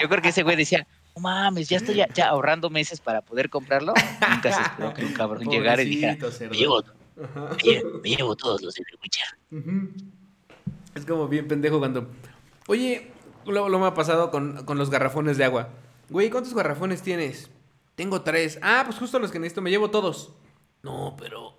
Yo 0.00 0.08
creo 0.08 0.22
que 0.22 0.28
ese 0.28 0.42
güey 0.42 0.56
decía, 0.56 0.86
no 1.16 1.22
mames, 1.22 1.68
ya 1.68 1.78
estoy 1.78 1.96
ya, 1.96 2.08
ya 2.14 2.28
ahorrando 2.28 2.70
meses 2.70 3.00
para 3.00 3.22
poder 3.22 3.50
comprarlo. 3.50 3.94
Nunca 4.28 4.52
se 4.52 4.62
esperó 4.62 4.94
que 4.94 5.04
un 5.04 5.12
cabrón 5.12 5.44
llegara 5.48 5.82
y 5.82 5.86
dijera, 5.86 6.14
Pobrecito 6.14 6.30
cerdo. 6.30 7.01
Me 7.22 7.56
llevo, 7.62 7.88
Ajá. 7.88 7.98
me 8.02 8.10
llevo, 8.10 8.36
todos 8.36 8.62
los 8.62 8.74
de 8.74 8.84
The 8.84 8.98
Witcher. 9.02 9.26
Es 10.94 11.06
como 11.06 11.28
bien 11.28 11.48
pendejo 11.48 11.78
cuando. 11.78 12.08
Oye, 12.66 13.10
lo, 13.46 13.68
lo 13.68 13.78
me 13.78 13.86
ha 13.86 13.94
pasado 13.94 14.30
con, 14.30 14.64
con 14.64 14.78
los 14.78 14.90
garrafones 14.90 15.38
de 15.38 15.44
agua. 15.44 15.70
Güey, 16.08 16.30
¿cuántos 16.30 16.54
garrafones 16.54 17.02
tienes? 17.02 17.50
Tengo 17.94 18.22
tres. 18.22 18.58
Ah, 18.62 18.82
pues 18.84 18.98
justo 18.98 19.18
los 19.18 19.30
que 19.30 19.38
necesito, 19.38 19.62
me 19.62 19.70
llevo 19.70 19.90
todos. 19.90 20.34
No, 20.82 21.16
pero. 21.18 21.56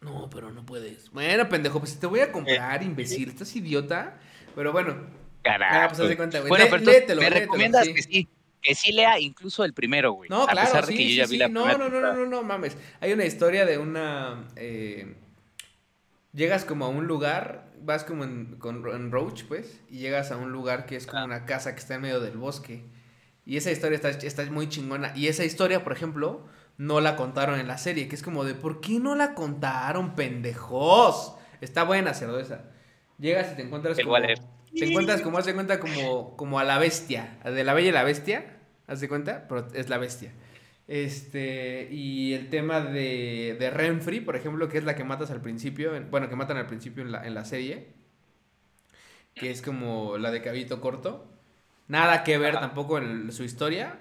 No, 0.00 0.28
pero 0.28 0.52
no 0.52 0.66
puedes. 0.66 1.10
Bueno, 1.10 1.48
pendejo, 1.48 1.78
pues 1.78 1.98
te 1.98 2.06
voy 2.06 2.20
a 2.20 2.30
comprar, 2.30 2.82
imbécil. 2.82 3.30
¿Estás 3.30 3.54
idiota? 3.56 4.20
Pero 4.54 4.72
bueno, 4.72 4.96
Carajo. 5.44 5.76
Ah, 5.76 5.88
pues 5.94 6.16
cuenta, 6.16 6.38
güey. 6.40 6.48
Bueno, 6.48 6.64
pero 6.70 6.82
tú 6.82 6.90
léetelo, 6.90 7.20
me 7.20 7.28
léetelo, 7.28 7.40
recomiendas 7.44 7.84
sí. 7.84 7.94
que 7.94 8.02
sí, 8.02 8.28
que 8.64 8.74
sí 8.74 8.92
lea 8.92 9.20
incluso 9.20 9.64
el 9.64 9.74
primero, 9.74 10.12
güey. 10.12 10.30
No, 10.30 10.48
a 10.48 10.48
claro, 10.48 10.66
pesar 10.68 10.86
de 10.86 10.92
sí, 10.92 10.98
que 10.98 11.04
yo 11.04 11.10
sí, 11.10 11.16
ya 11.16 11.26
vi 11.26 11.36
la 11.38 11.48
No, 11.48 11.64
primera 11.64 11.78
no, 11.78 11.88
no, 11.90 12.00
no, 12.00 12.12
no, 12.14 12.26
no, 12.26 12.42
mames. 12.42 12.76
Hay 13.00 13.12
una 13.12 13.24
historia 13.26 13.66
de 13.66 13.78
una... 13.78 14.48
eh, 14.56 15.16
llegas 16.32 16.64
como 16.64 16.84
a 16.86 16.88
un 16.88 17.06
lugar, 17.06 17.70
vas 17.80 18.04
como 18.04 18.24
en, 18.24 18.56
con, 18.58 18.86
en 18.88 19.10
Roach, 19.12 19.44
pues, 19.44 19.80
y 19.88 19.98
llegas 19.98 20.30
a 20.32 20.36
un 20.36 20.52
lugar 20.52 20.86
que 20.86 20.96
es 20.96 21.06
Ah. 21.06 21.10
como 21.12 21.24
una 21.26 21.46
casa 21.46 21.74
que 21.74 21.80
está 21.80 21.94
en 21.94 22.02
medio 22.02 22.20
del 22.20 22.36
bosque. 22.36 22.84
Y 23.46 23.56
esa 23.58 23.70
historia 23.70 23.96
está, 23.96 24.10
está 24.10 24.44
muy 24.50 24.68
chingona. 24.68 25.12
Y 25.14 25.28
esa 25.28 25.44
historia, 25.44 25.84
por 25.84 25.92
ejemplo, 25.92 26.46
no 26.78 27.00
la 27.00 27.16
contaron 27.16 27.60
en 27.60 27.68
la 27.68 27.78
serie, 27.78 28.08
que 28.08 28.14
es 28.16 28.22
como 28.22 28.44
de, 28.44 28.54
¿por 28.54 28.80
qué 28.80 28.98
no 29.00 29.14
la 29.14 29.34
contaron, 29.34 30.14
pendejos? 30.14 31.36
Está 31.60 31.84
buena, 31.84 32.14
cerdo 32.14 32.40
esa. 32.40 32.64
Llegas 33.18 33.52
y 33.52 33.56
te 33.56 33.62
encuentras 33.62 33.98
como... 34.00 34.16
Te 34.76 34.86
encuentras 34.86 35.20
como, 35.22 35.38
haz 35.38 35.44
de 35.44 35.54
cuenta, 35.54 35.78
como, 35.78 36.36
como 36.36 36.58
a 36.58 36.64
la 36.64 36.78
bestia. 36.78 37.38
De 37.44 37.62
la 37.62 37.74
bella 37.74 37.90
y 37.90 37.92
la 37.92 38.02
bestia, 38.02 38.53
haz 38.86 39.00
de 39.00 39.08
cuenta, 39.08 39.46
pero 39.48 39.66
es 39.74 39.88
la 39.88 39.98
bestia. 39.98 40.32
Este, 40.86 41.88
y 41.90 42.34
el 42.34 42.50
tema 42.50 42.80
de, 42.80 43.56
de 43.58 43.70
Renfrey, 43.70 44.20
por 44.20 44.36
ejemplo, 44.36 44.68
que 44.68 44.78
es 44.78 44.84
la 44.84 44.94
que 44.96 45.04
matas 45.04 45.30
al 45.30 45.40
principio, 45.40 45.94
en- 45.96 46.10
bueno, 46.10 46.28
que 46.28 46.36
matan 46.36 46.58
al 46.58 46.66
principio 46.66 47.02
en 47.02 47.12
la, 47.12 47.26
en 47.26 47.34
la 47.34 47.44
serie, 47.44 47.88
que 49.34 49.50
es 49.50 49.62
como 49.62 50.18
la 50.18 50.30
de 50.30 50.42
Cabito 50.42 50.80
Corto. 50.80 51.26
Nada 51.88 52.24
que 52.24 52.38
ver 52.38 52.54
tampoco 52.54 52.98
en 52.98 53.30
su 53.32 53.44
historia, 53.44 53.98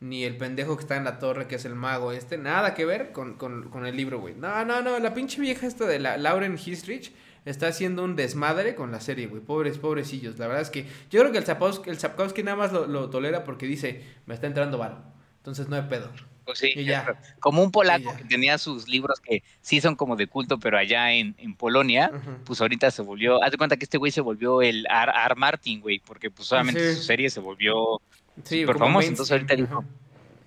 ni 0.00 0.24
el 0.24 0.36
pendejo 0.36 0.76
que 0.76 0.82
está 0.82 0.96
en 0.96 1.04
la 1.04 1.18
torre, 1.18 1.46
que 1.48 1.56
es 1.56 1.64
el 1.64 1.74
mago 1.74 2.12
este, 2.12 2.38
nada 2.38 2.74
que 2.74 2.84
ver 2.84 3.12
con, 3.12 3.34
con, 3.36 3.70
con 3.70 3.86
el 3.86 3.96
libro, 3.96 4.20
güey. 4.20 4.34
No, 4.34 4.64
no, 4.64 4.82
no, 4.82 4.98
la 4.98 5.14
pinche 5.14 5.40
vieja 5.40 5.66
esta 5.66 5.86
de 5.86 5.98
la 6.00 6.16
Lauren 6.18 6.58
Histrich 6.64 7.12
está 7.44 7.68
haciendo 7.68 8.04
un 8.04 8.16
desmadre 8.16 8.74
con 8.74 8.90
la 8.92 9.00
serie, 9.00 9.26
güey. 9.26 9.42
Pobres, 9.42 9.78
pobrecillos. 9.78 10.38
La 10.38 10.46
verdad 10.46 10.62
es 10.62 10.70
que 10.70 10.86
yo 11.10 11.20
creo 11.20 11.32
que 11.32 11.38
el 11.38 11.44
Zapkowski, 11.44 11.90
el 11.90 11.98
Zapkowski 11.98 12.42
nada 12.42 12.56
más 12.56 12.72
lo, 12.72 12.86
lo 12.86 13.10
tolera 13.10 13.44
porque 13.44 13.66
dice, 13.66 14.02
me 14.26 14.34
está 14.34 14.46
entrando 14.46 14.78
varo. 14.78 14.98
Entonces 15.38 15.68
no 15.68 15.76
hay 15.76 15.82
pedo. 15.82 16.10
Pues 16.46 16.58
sí, 16.58 16.72
Y 16.74 16.84
ya. 16.84 17.18
como 17.40 17.62
un 17.62 17.70
polaco 17.70 18.14
que 18.16 18.24
tenía 18.24 18.58
sus 18.58 18.86
libros 18.88 19.18
que 19.20 19.42
sí 19.62 19.80
son 19.80 19.96
como 19.96 20.14
de 20.16 20.26
culto, 20.26 20.58
pero 20.58 20.76
allá 20.78 21.12
en, 21.12 21.34
en 21.38 21.54
Polonia, 21.54 22.10
Ujú. 22.14 22.30
pues 22.44 22.60
ahorita 22.60 22.90
se 22.90 23.00
volvió, 23.02 23.42
haz 23.42 23.50
de 23.50 23.56
cuenta 23.56 23.76
que 23.78 23.84
este 23.84 23.96
güey 23.98 24.12
se 24.12 24.20
volvió 24.20 24.60
el 24.60 24.86
R. 24.86 25.12
R. 25.26 25.34
Martin, 25.36 25.80
güey, 25.80 26.00
porque 26.00 26.30
pues 26.30 26.48
solamente 26.48 26.92
Sí. 26.92 26.96
su 26.96 27.02
serie 27.04 27.30
se 27.30 27.40
volvió 27.40 28.00
Sí, 28.42 28.64
como 28.64 28.78
famoso, 28.78 29.08
entonces 29.08 29.32
ahorita 29.32 29.54
dijo. 29.54 29.84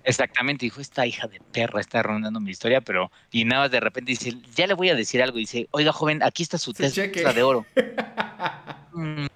Exactamente, 0.04 0.66
dijo, 0.66 0.80
esta 0.80 1.06
hija 1.06 1.26
de 1.26 1.40
perra 1.52 1.80
está 1.80 2.00
arruinando 2.00 2.40
mi 2.40 2.50
historia, 2.50 2.80
pero, 2.80 3.10
y 3.30 3.44
nada 3.44 3.62
más 3.62 3.70
de 3.70 3.80
repente 3.80 4.12
dice, 4.12 4.34
ya 4.54 4.66
le 4.66 4.74
voy 4.74 4.88
a 4.90 4.94
decir 4.94 5.22
algo, 5.22 5.38
dice, 5.38 5.68
oiga 5.70 5.92
joven, 5.92 6.22
aquí 6.22 6.42
está 6.42 6.58
su 6.58 6.72
Tesla 6.72 7.04
cheque. 7.04 7.24
de 7.24 7.42
oro. 7.42 7.66
Mm, 8.90 9.26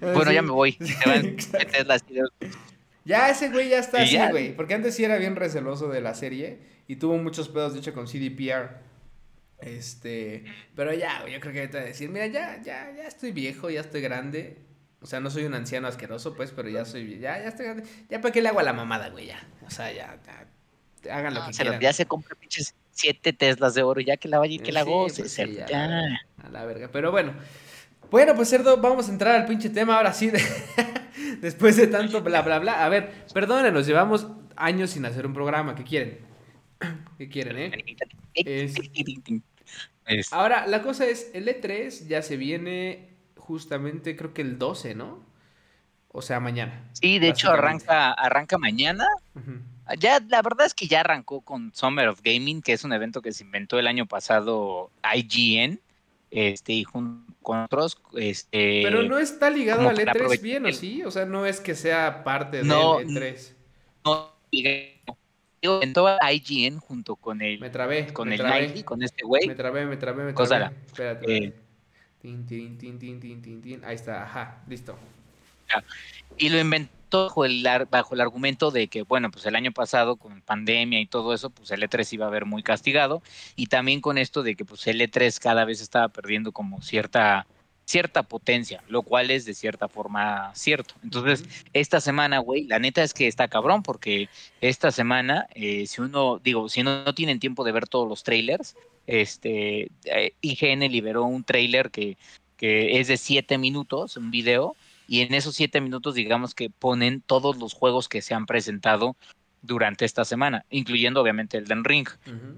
bueno, 0.00 0.24
Sí. 0.26 0.34
ya 0.34 0.42
me 0.42 0.50
voy. 0.52 0.72
Sí, 0.80 0.94
Ya 3.04 3.30
ese 3.30 3.48
güey 3.48 3.68
ya 3.70 3.78
está 3.80 4.04
Y 4.04 4.16
así, 4.16 4.30
güey. 4.30 4.54
Porque 4.54 4.74
antes 4.74 4.94
sí 4.94 5.02
era 5.02 5.16
bien 5.16 5.34
receloso 5.34 5.88
de 5.88 6.00
la 6.00 6.14
serie. 6.14 6.60
Y 6.86 6.96
tuvo 6.96 7.16
muchos 7.18 7.48
pedos, 7.48 7.72
de 7.72 7.80
hecho, 7.80 7.94
con 7.94 8.06
CDPR. 8.06 8.76
Este. 9.58 10.44
Pero 10.76 10.92
ya, 10.94 11.24
yo 11.28 11.40
creo 11.40 11.52
que 11.52 11.60
ahorita 11.60 11.80
decir, 11.80 12.10
mira, 12.10 12.26
ya, 12.26 12.60
ya, 12.62 12.92
ya 12.96 13.06
estoy 13.08 13.32
viejo, 13.32 13.70
ya 13.70 13.80
estoy 13.80 14.02
grande. 14.02 14.58
O 15.02 15.06
sea, 15.06 15.20
no 15.20 15.30
soy 15.30 15.44
un 15.44 15.54
anciano 15.54 15.88
asqueroso, 15.88 16.34
pues, 16.34 16.52
pero 16.52 16.68
ya 16.68 16.84
soy, 16.84 17.18
ya, 17.18 17.38
ya 17.42 17.48
estoy. 17.48 17.66
Ya 18.08 18.20
para 18.20 18.32
qué 18.32 18.40
le 18.40 18.48
hago 18.48 18.60
a 18.60 18.62
la 18.62 18.72
mamada, 18.72 19.08
güey, 19.10 19.26
ya. 19.26 19.44
O 19.66 19.70
sea, 19.70 19.92
ya, 19.92 20.18
ya, 21.02 21.12
hagan 21.16 21.34
lo 21.34 21.40
No, 21.40 21.46
que 21.48 21.52
se 21.52 21.62
quieran. 21.62 21.80
ya 21.80 21.92
se 21.92 22.06
compra 22.06 22.36
pinches 22.36 22.74
siete 22.92 23.32
Teslas 23.32 23.74
de 23.74 23.82
oro, 23.82 24.00
ya 24.00 24.16
que 24.16 24.28
la 24.28 24.38
vaya 24.38 24.54
y 24.54 24.58
que 24.60 24.70
la 24.70 24.82
goce, 24.84 25.22
pues 25.22 25.32
sí, 25.32 25.36
cerdo, 25.36 25.54
ya, 25.54 25.66
ya. 25.68 26.20
A 26.44 26.48
la 26.50 26.64
verga. 26.64 26.88
Pero 26.92 27.10
bueno, 27.10 27.34
Bueno, 28.10 28.34
pues 28.36 28.48
cerdo, 28.50 28.76
vamos 28.76 29.08
a 29.08 29.12
entrar 29.12 29.34
al 29.34 29.46
pinche 29.46 29.70
tema 29.70 29.96
ahora 29.96 30.12
sí. 30.12 30.30
Después 31.40 31.76
de 31.76 31.86
tanto 31.88 32.22
bla, 32.22 32.42
bla, 32.42 32.58
bla. 32.58 32.84
A 32.84 32.88
ver, 32.88 33.24
perdónenos, 33.32 33.86
llevamos 33.86 34.28
años 34.54 34.90
sin 34.90 35.04
hacer 35.06 35.26
un 35.26 35.32
programa. 35.34 35.74
¿Qué 35.74 35.82
quieren? 35.84 36.18
¿Qué 37.18 37.28
quieren, 37.28 37.56
eh? 37.58 37.96
Es... 38.34 38.74
Ahora, 40.32 40.66
la 40.66 40.82
cosa 40.82 41.06
es, 41.06 41.30
el 41.32 41.46
E3 41.48 42.06
ya 42.06 42.22
se 42.22 42.36
viene 42.36 43.11
justamente, 43.52 44.16
creo 44.16 44.32
que 44.32 44.40
el 44.40 44.58
12, 44.58 44.94
¿no? 44.94 45.18
O 46.08 46.22
sea, 46.22 46.40
mañana. 46.40 46.88
Sí, 46.94 47.18
de 47.18 47.28
hecho 47.28 47.50
arranca, 47.50 48.12
arranca 48.12 48.56
mañana. 48.56 49.06
Ya, 49.98 50.20
la 50.26 50.40
verdad 50.40 50.64
es 50.64 50.72
que 50.72 50.86
ya 50.86 51.00
arrancó 51.00 51.42
con 51.42 51.70
Summer 51.74 52.08
of 52.08 52.22
Gaming, 52.22 52.62
que 52.62 52.72
es 52.72 52.82
un 52.84 52.94
evento 52.94 53.20
que 53.20 53.32
se 53.32 53.44
inventó 53.44 53.78
el 53.78 53.86
año 53.86 54.06
pasado 54.06 54.90
IGN, 55.14 55.80
este, 56.30 56.72
y 56.72 56.84
junto 56.84 57.30
con 57.42 57.58
otros, 57.58 58.00
este. 58.16 58.80
Pero 58.82 59.02
no 59.02 59.18
está 59.18 59.50
ligado 59.50 59.86
al 59.86 59.98
E3 59.98 60.40
bien, 60.40 60.64
¿o 60.64 60.72
sí? 60.72 61.02
O 61.02 61.10
sea, 61.10 61.26
no 61.26 61.44
es 61.44 61.60
que 61.60 61.74
sea 61.74 62.24
parte 62.24 62.58
del 62.58 62.70
E3. 62.70 63.52
No, 64.06 64.32
inventó 64.50 66.16
IGN 66.32 66.78
junto 66.78 67.16
con 67.16 67.42
el. 67.42 67.60
Me 67.60 67.68
trabé. 67.68 68.14
Con 68.14 68.30
me 68.30 68.36
el 68.36 68.40
trabé, 68.40 68.82
con 68.82 69.02
este 69.02 69.24
güey. 69.26 69.46
Me 69.46 69.54
trabé, 69.54 69.84
me 69.84 69.98
trabé, 69.98 70.24
me 70.24 70.32
trabé. 70.32 70.74
Espérate. 70.86 71.36
Eh, 71.36 71.61
tin, 72.22 72.46
tin, 72.46 72.78
tin, 72.78 73.20
tin, 73.20 73.42
tin, 73.42 73.60
tin, 73.60 73.84
Ahí 73.84 73.96
está, 73.96 74.22
ajá, 74.22 74.62
listo. 74.68 74.96
Y 76.36 76.50
lo 76.50 76.60
inventó 76.60 77.24
bajo 77.24 77.44
el, 77.44 77.66
bajo 77.90 78.14
el 78.14 78.20
argumento 78.20 78.70
de 78.70 78.86
que, 78.86 79.02
bueno, 79.02 79.30
pues 79.30 79.44
el 79.46 79.56
año 79.56 79.72
pasado 79.72 80.16
con 80.16 80.40
pandemia 80.40 81.00
y 81.00 81.06
todo 81.06 81.34
eso, 81.34 81.50
pues 81.50 81.70
el 81.72 81.82
E3 81.82 82.12
iba 82.12 82.26
a 82.26 82.30
ver 82.30 82.46
muy 82.46 82.62
castigado. 82.62 83.22
Y 83.56 83.66
también 83.66 84.00
con 84.00 84.18
esto 84.18 84.44
de 84.44 84.54
que 84.54 84.64
pues 84.64 84.86
el 84.86 85.00
E3 85.00 85.40
cada 85.40 85.64
vez 85.64 85.80
estaba 85.80 86.08
perdiendo 86.08 86.52
como 86.52 86.80
cierta 86.80 87.46
cierta 87.84 88.22
potencia, 88.22 88.82
lo 88.88 89.02
cual 89.02 89.30
es 89.30 89.44
de 89.44 89.54
cierta 89.54 89.88
forma 89.88 90.54
cierto. 90.54 90.94
Entonces, 91.02 91.44
esta 91.72 92.00
semana, 92.00 92.38
güey, 92.38 92.64
la 92.64 92.78
neta 92.78 93.02
es 93.02 93.12
que 93.12 93.26
está 93.26 93.48
cabrón, 93.48 93.82
porque 93.82 94.28
esta 94.60 94.90
semana, 94.92 95.46
eh, 95.54 95.86
si 95.86 96.00
uno, 96.00 96.38
digo, 96.38 96.68
si 96.68 96.82
no, 96.82 97.04
no, 97.04 97.14
tienen 97.14 97.40
tiempo 97.40 97.64
de 97.64 97.72
ver 97.72 97.88
todos 97.88 98.08
los 98.08 98.22
trailers, 98.22 98.76
este, 99.06 99.90
eh, 100.04 100.34
IGN 100.40 100.80
liberó 100.90 101.24
un 101.24 101.44
trailer 101.44 101.90
que, 101.90 102.16
que 102.56 103.00
es 103.00 103.08
de 103.08 103.16
siete 103.16 103.58
minutos, 103.58 104.16
un 104.16 104.30
video, 104.30 104.76
y 105.06 105.20
en 105.20 105.34
esos 105.34 105.54
siete 105.54 105.80
minutos 105.80 106.14
digamos 106.14 106.54
que 106.54 106.70
ponen 106.70 107.20
todos 107.20 107.56
los 107.56 107.74
juegos 107.74 108.08
que 108.08 108.22
se 108.22 108.34
han 108.34 108.46
presentado 108.46 109.16
durante 109.60 110.04
esta 110.04 110.24
semana, 110.24 110.64
incluyendo 110.70 111.20
obviamente 111.20 111.56
el 111.56 111.66
Den 111.66 111.84
Ring. 111.84 112.08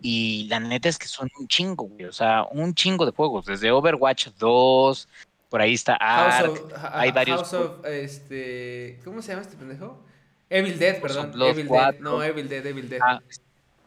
Y 0.02 0.46
la 0.48 0.60
neta 0.60 0.88
es 0.88 0.98
que 0.98 1.06
son 1.06 1.28
un 1.38 1.48
chingo, 1.48 1.84
güey, 1.84 2.04
o 2.04 2.12
sea, 2.12 2.44
un 2.50 2.74
chingo 2.74 3.04
de 3.06 3.12
juegos, 3.12 3.46
desde 3.46 3.70
Overwatch 3.70 4.28
2, 4.38 5.08
por 5.50 5.60
ahí 5.60 5.74
está 5.74 5.94
Ark, 5.96 6.74
hay 6.92 7.12
varios. 7.12 7.40
House 7.40 7.54
of, 7.54 7.86
este, 7.86 9.00
¿cómo 9.04 9.22
se 9.22 9.32
llama 9.32 9.42
este 9.42 9.56
pendejo? 9.56 10.02
Evil 10.50 10.78
Dead, 10.78 11.00
perdón. 11.00 11.32
Evil 11.40 11.68
Dead, 11.68 11.98
no, 12.00 12.22
Evil 12.22 12.48
Dead, 12.48 12.66
Evil 12.66 12.88
Dead. 12.88 13.00
Ah, 13.02 13.20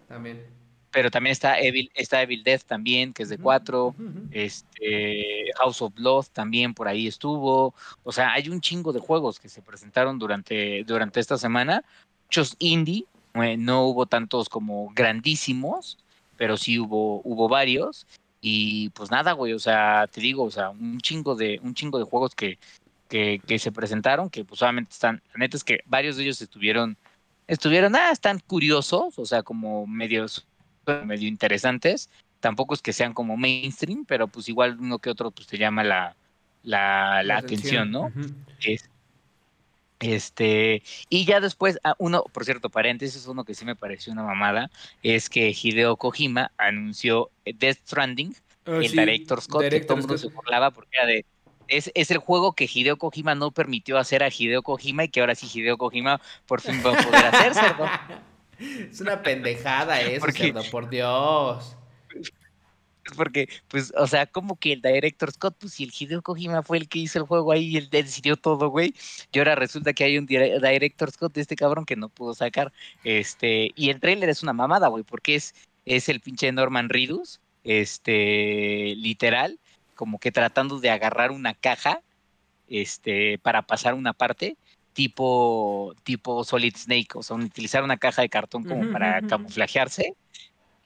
también 0.07 0.57
pero 0.97 1.11
también 1.11 1.33
está 1.33 1.59
Evil, 1.59 1.91
está 1.93 2.23
Evil 2.23 2.43
Death 2.43 2.63
también, 2.63 3.13
que 3.13 3.21
es 3.21 3.29
de 3.29 3.37
cuatro, 3.37 3.93
este, 4.31 5.51
House 5.59 5.79
of 5.83 5.93
Blood 5.93 6.25
también 6.33 6.73
por 6.73 6.87
ahí 6.87 7.05
estuvo, 7.05 7.75
o 8.03 8.11
sea, 8.11 8.33
hay 8.33 8.49
un 8.49 8.61
chingo 8.61 8.91
de 8.91 8.99
juegos 8.99 9.39
que 9.39 9.47
se 9.47 9.61
presentaron 9.61 10.17
durante, 10.17 10.83
durante 10.85 11.19
esta 11.19 11.37
semana, 11.37 11.83
muchos 12.25 12.55
indie, 12.57 13.05
eh, 13.35 13.57
no 13.57 13.83
hubo 13.83 14.07
tantos 14.07 14.49
como 14.49 14.91
grandísimos, 14.95 15.99
pero 16.35 16.57
sí 16.57 16.79
hubo, 16.79 17.21
hubo 17.23 17.47
varios, 17.47 18.07
y 18.41 18.89
pues 18.89 19.11
nada, 19.11 19.33
güey, 19.33 19.53
o 19.53 19.59
sea, 19.59 20.07
te 20.11 20.19
digo, 20.19 20.45
o 20.45 20.51
sea, 20.51 20.71
un 20.71 20.99
chingo 20.99 21.35
de, 21.35 21.59
un 21.61 21.75
chingo 21.75 21.99
de 21.99 22.05
juegos 22.05 22.33
que, 22.33 22.57
que, 23.07 23.39
que 23.45 23.59
se 23.59 23.71
presentaron, 23.71 24.31
que 24.31 24.43
pues 24.43 24.57
solamente 24.57 24.93
están, 24.93 25.21
la 25.31 25.41
neta 25.41 25.57
es 25.57 25.63
que 25.63 25.81
varios 25.85 26.17
de 26.17 26.23
ellos 26.23 26.41
estuvieron, 26.41 26.97
estuvieron, 27.45 27.95
ah, 27.95 28.09
están 28.09 28.39
curiosos, 28.39 29.19
o 29.19 29.25
sea, 29.27 29.43
como 29.43 29.85
medios 29.85 30.47
medio 31.05 31.27
interesantes. 31.27 32.09
Tampoco 32.39 32.73
es 32.73 32.81
que 32.81 32.93
sean 32.93 33.13
como 33.13 33.37
mainstream, 33.37 34.05
pero 34.05 34.27
pues 34.27 34.47
igual 34.49 34.77
uno 34.79 34.99
que 34.99 35.09
otro 35.09 35.31
pues 35.31 35.47
te 35.47 35.57
llama 35.57 35.83
la, 35.83 36.15
la, 36.63 37.23
la, 37.23 37.37
atención, 37.37 37.91
¿no? 37.91 38.11
es, 38.61 38.89
este, 39.99 40.83
y 41.09 41.25
ya 41.25 41.39
después, 41.39 41.79
ah, 41.83 41.95
uno, 41.97 42.23
por 42.31 42.45
cierto, 42.45 42.69
paréntesis, 42.69 43.25
uno 43.25 43.43
que 43.43 43.55
sí 43.55 43.65
me 43.65 43.75
pareció 43.75 44.13
una 44.13 44.23
mamada, 44.23 44.69
es 45.01 45.29
que 45.29 45.55
Hideo 45.59 45.95
Kojima 45.97 46.51
anunció 46.57 47.31
Death 47.45 47.79
Stranding, 47.85 48.35
oh, 48.67 48.75
el 48.75 48.91
Director 48.91 49.41
Scott, 49.41 49.69
que 49.69 49.81
todo 49.81 49.95
el 49.95 50.01
mundo 50.01 50.17
se 50.19 50.27
burlaba 50.27 50.69
porque 50.69 50.91
era 50.97 51.07
de, 51.07 51.25
es, 51.67 51.91
es, 51.95 52.11
el 52.11 52.19
juego 52.19 52.53
que 52.53 52.69
Hideo 52.71 52.97
Kojima 52.97 53.33
no 53.33 53.49
permitió 53.51 53.97
hacer 53.97 54.21
a 54.21 54.29
Hideo 54.29 54.61
Kojima 54.61 55.05
y 55.05 55.09
que 55.09 55.19
ahora 55.19 55.33
sí 55.33 55.49
Hideo 55.51 55.77
Kojima 55.77 56.21
por 56.45 56.61
fin 56.61 56.81
va 56.85 56.97
a 56.97 57.03
poder 57.03 57.25
hacer, 57.25 57.53
¿no? 57.79 57.85
Es 58.59 59.01
una 59.01 59.21
pendejada 59.21 60.01
eso, 60.01 60.25
cerdo, 60.31 60.63
por 60.71 60.89
Dios. 60.89 61.75
Porque, 63.15 63.47
pues, 63.69 63.93
o 63.95 64.07
sea, 64.07 64.25
como 64.25 64.57
que 64.57 64.73
el 64.73 64.81
Director 64.81 65.31
Scott, 65.31 65.55
pues 65.59 65.73
si 65.73 65.85
el 65.85 65.93
Hideo 65.97 66.21
Kojima 66.21 66.63
fue 66.63 66.77
el 66.77 66.89
que 66.89 66.99
hizo 66.99 67.19
el 67.19 67.25
juego 67.25 67.51
ahí 67.51 67.67
y 67.67 67.77
él 67.77 67.89
decidió 67.89 68.35
todo, 68.35 68.69
güey. 68.69 68.93
Y 69.31 69.39
ahora 69.39 69.55
resulta 69.55 69.93
que 69.93 70.03
hay 70.03 70.17
un 70.17 70.25
Director 70.25 71.11
Scott 71.11 71.33
de 71.33 71.41
este 71.41 71.55
cabrón 71.55 71.85
que 71.85 71.95
no 71.95 72.09
pudo 72.09 72.33
sacar. 72.33 72.73
Este, 73.03 73.71
y 73.75 73.89
el 73.89 73.99
trailer 73.99 74.29
es 74.29 74.43
una 74.43 74.53
mamada, 74.53 74.87
güey, 74.87 75.03
porque 75.03 75.35
es, 75.35 75.55
es 75.85 76.09
el 76.09 76.19
pinche 76.19 76.51
Norman 76.51 76.89
Ridus, 76.89 77.39
este, 77.63 78.93
literal, 78.97 79.59
como 79.95 80.19
que 80.19 80.31
tratando 80.31 80.79
de 80.79 80.89
agarrar 80.89 81.31
una 81.31 81.53
caja, 81.53 82.01
este, 82.67 83.39
para 83.39 83.61
pasar 83.61 83.93
una 83.93 84.11
parte 84.11 84.57
tipo, 84.97 85.93
tipo 86.03 86.43
Solid 86.43 86.75
Snake, 86.75 87.09
o 87.13 87.21
sea, 87.21 87.35
utilizar 87.35 87.83
una 87.83 87.97
caja 87.97 88.23
de 88.23 88.29
cartón 88.29 88.63
como 88.63 88.91
para 88.91 89.21
camuflajearse 89.21 90.15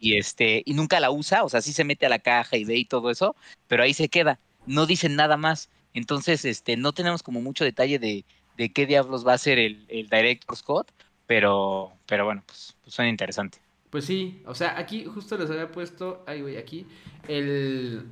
y 0.01 0.17
este 0.17 0.63
y 0.65 0.73
nunca 0.73 0.99
la 0.99 1.11
usa, 1.11 1.45
o 1.45 1.49
sea, 1.49 1.61
sí 1.61 1.71
se 1.71 1.85
mete 1.85 2.07
a 2.07 2.09
la 2.09 2.19
caja 2.19 2.57
y 2.57 2.65
ve 2.65 2.75
y 2.75 2.83
todo 2.83 3.09
eso, 3.09 3.37
pero 3.69 3.83
ahí 3.83 3.93
se 3.93 4.09
queda, 4.09 4.37
no 4.65 4.85
dicen 4.85 5.15
nada 5.15 5.37
más. 5.37 5.69
Entonces, 5.93 6.43
este, 6.43 6.75
no 6.75 6.91
tenemos 6.91 7.23
como 7.23 7.39
mucho 7.39 7.63
detalle 7.63 7.99
de, 7.99 8.25
de 8.57 8.73
qué 8.73 8.85
diablos 8.85 9.25
va 9.25 9.31
a 9.31 9.37
ser 9.37 9.57
el, 9.57 9.85
el 9.87 10.09
Director 10.09 10.57
Scott, 10.57 10.91
pero, 11.25 11.93
pero 12.05 12.25
bueno, 12.25 12.43
pues, 12.45 12.75
pues 12.83 12.93
suena 12.93 13.09
interesante. 13.09 13.59
Pues 13.91 14.03
sí, 14.03 14.43
o 14.45 14.55
sea, 14.55 14.77
aquí 14.77 15.05
justo 15.05 15.37
les 15.37 15.49
había 15.49 15.71
puesto, 15.71 16.25
ay 16.27 16.41
güey, 16.41 16.57
aquí, 16.57 16.85
el, 17.29 18.07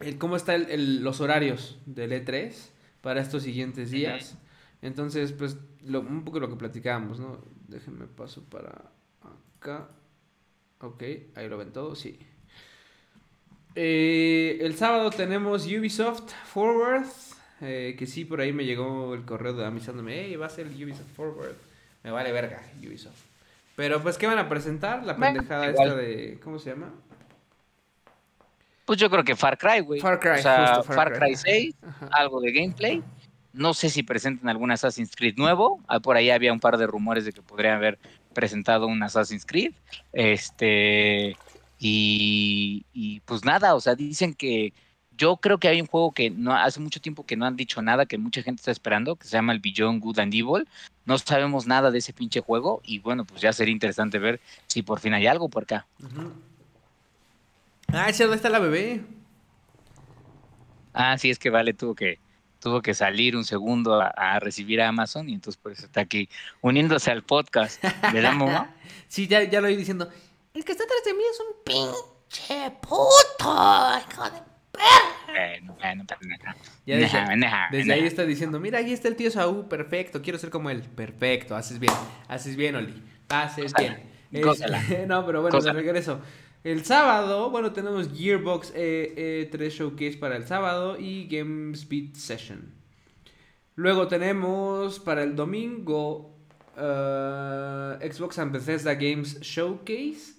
el 0.00 0.18
cómo 0.18 0.34
están 0.34 0.66
los 1.04 1.20
horarios 1.20 1.78
del 1.86 2.10
E3 2.10 2.52
para 3.00 3.20
estos 3.20 3.44
siguientes 3.44 3.92
días. 3.92 4.38
Entonces, 4.84 5.32
pues, 5.32 5.56
lo, 5.86 6.00
un 6.00 6.24
poco 6.24 6.38
lo 6.38 6.50
que 6.50 6.56
platicábamos, 6.56 7.18
¿no? 7.18 7.38
Déjenme 7.68 8.06
paso 8.06 8.44
para 8.44 8.90
acá. 9.56 9.88
Ok, 10.80 11.02
ahí 11.34 11.48
lo 11.48 11.56
ven 11.56 11.72
todo, 11.72 11.96
sí. 11.96 12.18
Eh, 13.74 14.58
el 14.60 14.76
sábado 14.76 15.08
tenemos 15.08 15.64
Ubisoft 15.64 16.30
Forward. 16.44 17.06
Eh, 17.62 17.96
que 17.98 18.06
sí, 18.06 18.26
por 18.26 18.42
ahí 18.42 18.52
me 18.52 18.66
llegó 18.66 19.14
el 19.14 19.24
correo 19.24 19.54
de 19.54 19.64
avisándome, 19.64 20.20
hey, 20.20 20.36
va 20.36 20.46
a 20.46 20.50
ser 20.50 20.66
el 20.66 20.84
Ubisoft 20.84 21.10
Forward. 21.16 21.56
Me 22.02 22.10
vale 22.10 22.30
verga, 22.30 22.62
Ubisoft. 22.78 23.22
Pero 23.76 24.02
pues, 24.02 24.18
¿qué 24.18 24.26
van 24.26 24.38
a 24.38 24.50
presentar? 24.50 25.02
La 25.06 25.16
pendejada 25.16 25.70
esta 25.70 25.94
de. 25.94 26.38
¿Cómo 26.44 26.58
se 26.58 26.70
llama? 26.70 26.92
Pues 28.84 28.98
yo 28.98 29.08
creo 29.08 29.24
que 29.24 29.34
Far 29.34 29.56
Cry, 29.56 29.80
güey. 29.80 29.98
Far 29.98 30.20
Cry, 30.20 30.40
o 30.40 30.42
sea, 30.42 30.82
Far, 30.82 31.18
Cry, 31.18 31.34
6, 31.34 31.74
algo 32.10 32.42
de 32.42 32.52
gameplay. 32.52 33.02
No 33.54 33.72
sé 33.72 33.88
si 33.88 34.02
presenten 34.02 34.48
algún 34.48 34.72
Assassin's 34.72 35.14
Creed 35.14 35.36
nuevo. 35.36 35.80
Ah, 35.86 36.00
por 36.00 36.16
ahí 36.16 36.28
había 36.30 36.52
un 36.52 36.60
par 36.60 36.76
de 36.76 36.88
rumores 36.88 37.24
de 37.24 37.32
que 37.32 37.40
podrían 37.40 37.76
haber 37.76 37.98
presentado 38.34 38.88
un 38.88 39.02
Assassin's 39.02 39.46
Creed. 39.46 39.72
Este. 40.12 41.36
Y, 41.78 43.20
pues 43.26 43.44
nada, 43.44 43.74
o 43.74 43.80
sea, 43.80 43.94
dicen 43.94 44.34
que 44.34 44.72
yo 45.16 45.36
creo 45.36 45.58
que 45.58 45.68
hay 45.68 45.80
un 45.80 45.86
juego 45.86 46.12
que 46.12 46.30
no 46.30 46.54
hace 46.54 46.80
mucho 46.80 47.00
tiempo 47.00 47.26
que 47.26 47.36
no 47.36 47.44
han 47.44 47.56
dicho 47.56 47.82
nada, 47.82 48.06
que 48.06 48.18
mucha 48.18 48.42
gente 48.42 48.60
está 48.60 48.70
esperando, 48.70 49.16
que 49.16 49.26
se 49.26 49.36
llama 49.36 49.52
el 49.52 49.60
Beyond 49.60 50.02
Good 50.02 50.18
and 50.18 50.34
Evil. 50.34 50.66
No 51.04 51.18
sabemos 51.18 51.66
nada 51.66 51.90
de 51.90 51.98
ese 51.98 52.12
pinche 52.12 52.40
juego 52.40 52.80
y 52.84 52.98
bueno, 53.00 53.24
pues 53.24 53.40
ya 53.40 53.52
sería 53.52 53.72
interesante 53.72 54.18
ver 54.18 54.40
si 54.66 54.82
por 54.82 54.98
fin 54.98 55.14
hay 55.14 55.26
algo 55.26 55.48
por 55.48 55.64
acá. 55.64 55.86
Ah, 57.92 58.10
¿dónde 58.18 58.36
está 58.36 58.48
la 58.48 58.58
bebé? 58.58 59.04
Ah, 60.94 61.18
sí, 61.18 61.28
es 61.28 61.38
que 61.38 61.50
vale, 61.50 61.74
tuvo 61.74 61.94
que 61.94 62.18
tuvo 62.64 62.80
que 62.80 62.94
salir 62.94 63.36
un 63.36 63.44
segundo 63.44 64.00
a, 64.00 64.40
recibir 64.40 64.80
a 64.80 64.88
Amazon 64.88 65.28
y 65.28 65.34
entonces 65.34 65.60
pues 65.62 65.80
está 65.80 66.00
aquí 66.00 66.30
uniéndose 66.62 67.10
al 67.10 67.22
podcast. 67.22 67.84
¿Verdad, 68.10 68.32
mamá? 68.34 68.74
sí, 69.06 69.28
ya, 69.28 69.44
ya 69.44 69.60
lo 69.60 69.66
oí 69.66 69.76
diciendo. 69.76 70.08
El 70.54 70.64
que 70.64 70.72
está 70.72 70.84
atrás 70.84 71.00
de 71.04 71.12
mí 71.12 71.22
es 71.30 71.40
un 71.40 71.62
pinche 71.62 72.70
puto, 72.80 73.98
hijo 73.98 74.24
de 74.24 74.42
perra. 74.72 75.74
Bueno, 75.78 76.04
ya 76.86 76.96
desde, 77.70 77.92
ahí 77.92 78.04
está 78.04 78.24
diciendo, 78.24 78.58
mira, 78.58 78.78
ahí 78.78 78.94
está 78.94 79.08
el 79.08 79.16
tío 79.16 79.30
Saúl, 79.30 79.66
perfecto, 79.66 80.22
quiero 80.22 80.38
ser 80.38 80.48
como 80.48 80.70
él. 80.70 80.80
Perfecto, 80.82 81.54
haces 81.56 81.78
bien, 81.78 81.92
haces 82.28 82.56
bien, 82.56 82.76
Oli, 82.76 83.02
haces 83.28 83.74
bien. 83.74 84.10
Este, 84.32 85.06
no, 85.06 85.26
pero 85.26 85.42
bueno, 85.42 85.60
de 85.60 85.72
regreso. 85.72 86.22
El 86.64 86.82
sábado, 86.86 87.50
bueno, 87.50 87.74
tenemos 87.74 88.08
Gearbox 88.10 88.74
E3 88.74 89.68
Showcase 89.68 90.16
para 90.16 90.36
el 90.36 90.46
sábado 90.46 90.98
y 90.98 91.26
Game 91.26 91.74
Speed 91.74 92.14
Session. 92.14 92.72
Luego 93.76 94.08
tenemos 94.08 94.98
para 94.98 95.24
el 95.24 95.36
domingo 95.36 96.34
uh, 96.76 98.00
Xbox 98.00 98.38
and 98.38 98.50
Bethesda 98.50 98.94
Games 98.94 99.38
Showcase. 99.42 100.36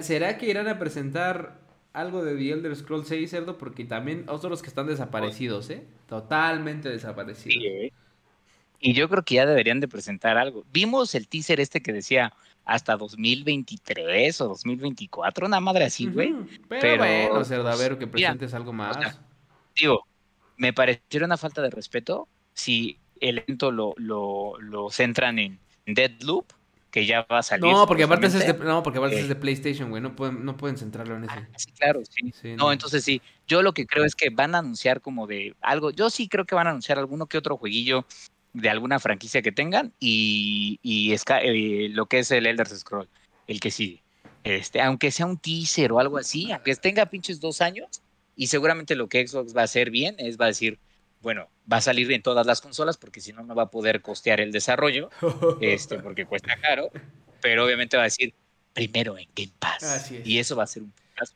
¿Será 0.00 0.38
que 0.38 0.48
irán 0.48 0.66
a 0.66 0.78
presentar 0.78 1.60
algo 1.92 2.24
de 2.24 2.36
The 2.36 2.52
Elder 2.52 2.74
Scrolls 2.74 3.08
6, 3.08 3.30
cerdo? 3.30 3.58
Porque 3.58 3.84
también 3.84 4.24
otros 4.28 4.62
que 4.62 4.68
están 4.68 4.86
desaparecidos, 4.86 5.68
¿eh? 5.68 5.84
Totalmente 6.08 6.88
desaparecidos. 6.88 7.62
Sí, 7.62 7.92
y 8.80 8.94
yo 8.94 9.10
creo 9.10 9.22
que 9.24 9.34
ya 9.34 9.44
deberían 9.44 9.80
de 9.80 9.88
presentar 9.88 10.38
algo. 10.38 10.64
Vimos 10.72 11.14
el 11.14 11.28
teaser 11.28 11.60
este 11.60 11.82
que 11.82 11.92
decía 11.92 12.32
hasta 12.70 12.96
2023 12.96 14.40
o 14.42 14.48
2024, 14.48 15.44
una 15.44 15.58
madre 15.58 15.86
así, 15.86 16.06
güey. 16.06 16.32
pero, 16.68 16.98
bueno, 16.98 17.44
cerdo, 17.44 17.68
a 17.68 17.74
ver 17.74 17.98
que 17.98 18.06
presentes 18.06 18.54
algo 18.54 18.72
más. 18.72 18.96
digo, 19.74 20.06
me 20.56 20.72
pareció 20.72 21.24
una 21.24 21.36
falta 21.36 21.62
de 21.62 21.70
respeto 21.70 22.28
si 22.54 22.96
el 23.18 23.38
evento 23.38 23.72
lo, 23.72 23.94
lo, 23.96 24.54
lo 24.60 24.88
centran 24.88 25.40
en 25.40 25.58
Deadloop 25.84 26.52
que 26.92 27.06
ya 27.06 27.26
va 27.28 27.38
a 27.38 27.42
salir. 27.42 27.72
No, 27.72 27.86
porque 27.86 28.04
aparte 28.04 28.28
es 28.28 28.38
de, 28.38 28.54
no, 28.54 28.84
porque 28.84 28.98
aparte 28.98 29.18
es 29.18 29.28
de 29.28 29.36
PlayStation, 29.36 29.90
güey. 29.90 30.00
No 30.00 30.14
pueden, 30.14 30.44
no 30.44 30.56
pueden 30.56 30.76
centrarlo 30.76 31.16
en 31.16 31.24
ese. 31.24 31.32
Ah, 31.32 31.48
sí, 31.56 31.72
claro, 31.72 32.02
sí. 32.04 32.54
no, 32.54 32.72
entonces 32.72 33.02
sí. 33.02 33.20
Yo 33.46 33.62
lo 33.62 33.72
que 33.72 33.86
creo 33.86 34.04
es 34.04 34.14
que 34.14 34.30
van 34.30 34.54
a 34.54 34.58
anunciar 34.58 35.00
como 35.00 35.26
de 35.26 35.54
algo. 35.60 35.90
Yo 35.90 36.10
sí 36.10 36.28
creo 36.28 36.44
que 36.44 36.54
van 36.54 36.66
a 36.66 36.70
anunciar 36.70 36.98
alguno 36.98 37.26
que 37.26 37.38
otro 37.38 37.56
jueguillo 37.56 38.06
de 38.52 38.68
alguna 38.68 38.98
franquicia 38.98 39.42
que 39.42 39.52
tengan 39.52 39.92
y, 40.00 40.78
y 40.82 41.12
eh, 41.12 41.88
lo 41.90 42.06
que 42.06 42.20
es 42.20 42.30
el 42.30 42.46
Elder 42.46 42.68
Scroll, 42.68 43.08
el 43.46 43.60
que 43.60 43.70
sigue. 43.70 44.02
Este, 44.44 44.80
aunque 44.80 45.10
sea 45.10 45.26
un 45.26 45.36
teaser 45.36 45.92
o 45.92 46.00
algo 46.00 46.18
así, 46.18 46.50
aunque 46.50 46.74
tenga 46.76 47.06
pinches 47.06 47.40
dos 47.40 47.60
años, 47.60 48.02
y 48.36 48.46
seguramente 48.46 48.94
lo 48.94 49.08
que 49.08 49.26
Xbox 49.26 49.54
va 49.54 49.62
a 49.62 49.64
hacer 49.64 49.90
bien 49.90 50.16
es 50.18 50.38
va 50.38 50.46
a 50.46 50.48
decir, 50.48 50.78
bueno, 51.20 51.48
va 51.70 51.76
a 51.76 51.80
salir 51.80 52.10
en 52.10 52.22
todas 52.22 52.46
las 52.46 52.60
consolas 52.60 52.96
porque 52.96 53.20
si 53.20 53.32
no, 53.32 53.42
no 53.42 53.54
va 53.54 53.64
a 53.64 53.70
poder 53.70 54.00
costear 54.00 54.40
el 54.40 54.50
desarrollo, 54.50 55.10
este, 55.60 55.98
porque 55.98 56.24
cuesta 56.24 56.56
caro, 56.60 56.90
pero 57.42 57.64
obviamente 57.64 57.96
va 57.96 58.04
a 58.04 58.06
decir 58.06 58.32
primero 58.72 59.18
en 59.18 59.28
Game 59.36 59.52
Pass. 59.58 60.10
Y 60.24 60.38
eso 60.38 60.56
va 60.56 60.64
a 60.64 60.66
ser 60.66 60.84
un 60.84 60.92
putazo. 60.92 61.34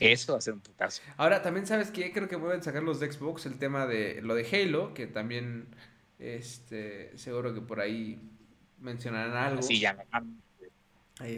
eso 0.00 0.32
va 0.32 0.38
a 0.38 0.42
ser 0.42 0.54
un 0.54 0.60
putazo. 0.60 1.00
Ahora, 1.16 1.42
también 1.42 1.66
sabes 1.66 1.90
que 1.90 2.12
creo 2.12 2.28
que 2.28 2.38
pueden 2.38 2.62
sacar 2.62 2.82
los 2.82 3.00
de 3.00 3.10
Xbox 3.10 3.46
el 3.46 3.58
tema 3.58 3.86
de 3.86 4.20
lo 4.20 4.34
de 4.34 4.46
Halo, 4.46 4.92
que 4.92 5.06
también 5.06 5.68
este, 6.22 7.16
seguro 7.18 7.52
que 7.52 7.60
por 7.60 7.80
ahí 7.80 8.20
mencionarán 8.78 9.36
algo. 9.36 9.62
Sí, 9.62 9.80
ya 9.80 9.96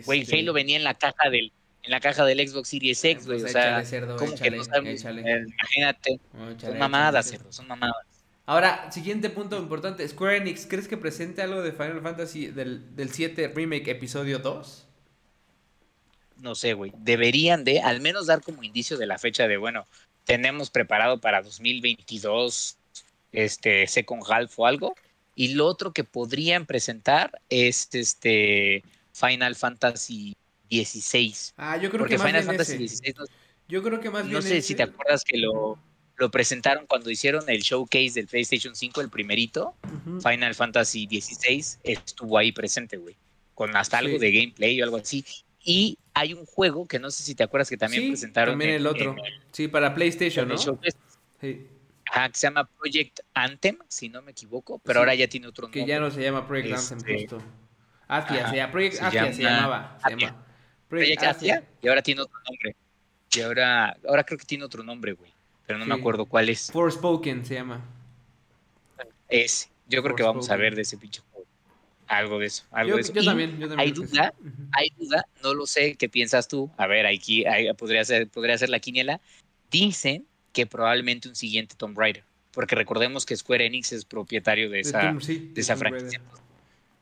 Güey, 0.05 0.21
este 0.21 0.39
Halo 0.39 0.53
venía 0.53 0.77
en 0.77 0.85
la 0.85 0.95
caja 0.95 1.29
del 1.31 1.53
en 1.83 1.91
la 1.91 2.01
caja 2.01 2.25
del 2.25 2.49
Xbox 2.49 2.69
Series 2.69 3.05
X, 3.05 3.27
güey. 3.27 3.43
o 3.43 3.49
sea, 3.49 3.85
cerdo, 3.85 4.17
¿cómo 4.17 4.35
que 4.35 4.51
no 4.51 4.63
eh, 4.63 5.45
imagínate. 5.47 6.19
son 6.59 6.79
mamadas, 6.79 7.29
cerdo, 7.29 7.53
son 7.53 7.69
mamadas. 7.69 8.07
Ahora, 8.47 8.91
siguiente 8.91 9.29
punto 9.29 9.59
importante. 9.59 10.07
Square 10.09 10.39
Enix, 10.39 10.67
¿crees 10.67 10.89
que 10.89 10.97
presente 10.97 11.43
algo 11.43 11.63
de 11.63 11.73
Final 11.73 12.01
Fantasy 12.01 12.47
del, 12.47 12.95
del 12.97 13.11
7 13.11 13.53
Remake 13.55 13.91
Episodio 13.91 14.39
2? 14.39 14.87
No 16.39 16.55
sé, 16.55 16.73
güey. 16.73 16.93
Deberían 16.97 17.65
de 17.65 17.81
al 17.81 18.01
menos 18.01 18.27
dar 18.27 18.41
como 18.41 18.63
indicio 18.63 18.97
de 18.97 19.07
la 19.07 19.19
fecha 19.19 19.47
de, 19.47 19.59
bueno, 19.59 19.87
tenemos 20.25 20.71
preparado 20.71 21.21
para 21.21 21.43
2022 21.43 22.79
este 23.35 23.87
Second 23.87 24.23
Half 24.29 24.59
o 24.59 24.67
algo. 24.67 24.95
Y 25.35 25.55
lo 25.55 25.67
otro 25.67 25.93
que 25.93 26.05
podrían 26.05 26.65
presentar 26.65 27.41
es 27.49 27.89
este 27.93 28.85
Final 29.13 29.57
Fantasy 29.57 30.37
16. 30.71 31.55
Ah, 31.57 31.77
yo 31.77 31.91
creo 31.91 32.07
que 32.07 32.17
más 32.17 32.27
Final 32.27 32.45
Fantasy 32.45 32.79
16 32.79 33.15
yo 33.69 33.83
creo 33.83 34.01
que 34.01 34.11
más 34.11 34.27
no 34.27 34.43
sé 34.43 34.61
si 34.63 34.75
te 34.75 34.83
acuerdas 34.83 35.25
que 35.25 35.39
lo, 35.39 35.79
lo 36.17 36.31
presentaron 36.31 36.87
cuando 36.87 37.11
hicieron 37.11 37.45
el 37.49 37.63
showcase 37.63 38.13
del 38.15 38.27
PlayStation 38.27 38.75
5, 38.75 39.01
el 39.01 39.11
primerito. 39.11 39.75
Final 40.23 40.55
Fantasy 40.55 41.07
16 41.07 41.81
estuvo 41.83 42.39
ahí 42.39 42.53
presente, 42.53 42.99
güey. 42.99 43.17
Con 43.55 43.75
hasta 43.77 43.99
algo 43.99 44.19
de 44.19 44.33
gameplay 44.33 44.81
o 44.81 44.85
algo 44.85 44.99
así. 44.99 45.25
Y 45.65 45.99
hay 46.13 46.35
un 46.35 46.45
juego 46.45 46.87
que 46.87 46.99
no 46.99 47.11
sé 47.11 47.23
si 47.23 47.35
te 47.35 47.43
acuerdas 47.43 47.71
que 47.71 47.79
también 47.79 48.09
presentaron. 48.09 48.53
También 48.53 48.73
el 48.73 48.87
otro. 48.87 49.17
sí, 49.53 49.69
para 49.69 49.95
PlayStation, 49.95 50.47
¿no? 50.47 50.59
Sí. 50.59 51.67
Ajá, 52.15 52.29
que 52.29 52.39
se 52.39 52.47
llama 52.47 52.65
Project 52.79 53.21
Anthem, 53.35 53.77
si 53.89 54.09
no 54.09 54.23
me 54.23 54.31
equivoco, 54.31 54.79
pero 54.79 55.01
ahora 55.01 55.17
ya 55.17 55.27
tiene 55.27 55.49
otro 55.49 55.63
nombre. 55.65 55.81
Que 55.81 55.87
ya 55.87 55.99
no 55.99 56.13
se 56.13 56.23
llama 56.23 56.47
Project 56.47 56.79
Anthem, 56.79 56.99
este, 56.99 57.15
justo. 57.15 57.43
Atia, 58.07 58.51
se 58.51 58.57
llama 58.57 58.73
Project 58.73 58.95
se 58.95 59.43
llamaba. 59.43 59.99
Se 60.05 60.11
llama. 60.11 60.47
Project, 60.89 61.23
Atia, 61.25 61.65
y 61.83 61.89
ahora 61.89 62.03
tiene 62.03 62.21
otro 62.21 62.39
nombre. 62.49 62.77
Y 63.33 63.41
ahora, 63.41 63.97
ahora 64.07 64.23
creo 64.23 64.39
que 64.39 64.45
tiene 64.45 64.63
otro 64.63 64.85
nombre, 64.85 65.13
güey. 65.15 65.33
Pero 65.67 65.81
no 65.81 65.87
me 65.87 65.95
acuerdo 65.95 66.27
cuál 66.27 66.49
es. 66.51 66.71
Forspoken 66.71 67.45
se 67.45 67.55
llama. 67.55 67.81
Ese. 69.29 69.71
Yo 69.89 70.01
creo 70.05 70.15
que 70.15 70.23
vamos 70.23 70.49
a 70.51 70.57
ver 70.57 70.77
de 70.77 70.83
ese 70.83 70.97
pinche 70.97 71.21
juego. 71.33 71.49
Algo 72.07 72.39
de 72.39 72.47
eso. 72.47 72.65
Algo 72.71 72.91
yo, 72.91 72.95
de 72.97 73.01
eso. 73.01 73.13
Yo 73.13 73.25
también, 73.25 73.59
yo 73.59 73.67
también. 73.67 73.81
Hay 73.81 73.91
duda, 73.91 74.33
hay 74.71 74.93
duda, 74.97 75.27
no 75.43 75.53
lo 75.53 75.67
sé. 75.67 75.97
¿Qué 75.97 76.09
piensas 76.09 76.47
tú? 76.47 76.71
A 76.77 76.87
ver, 76.87 77.07
aquí, 77.07 77.45
podría, 77.77 78.05
ser, 78.05 78.29
podría 78.29 78.57
ser 78.57 78.69
la 78.69 78.79
quiniela. 78.79 79.21
Dicen 79.69 80.29
que 80.55 80.67
probablemente 80.67 81.29
un 81.29 81.37
siguiente 81.37 81.75
Tomb 81.77 81.99
Raider. 81.99 82.25
Porque 82.53 82.77
recordemos 82.77 83.27
que 83.27 83.37
Square 83.37 83.67
Enix 83.67 83.93
es 83.93 84.05
propietario 84.05 84.71
de 84.71 84.81
esa, 84.81 85.13
de, 85.13 85.53
esa 85.57 85.77
franquicia. 85.77 86.23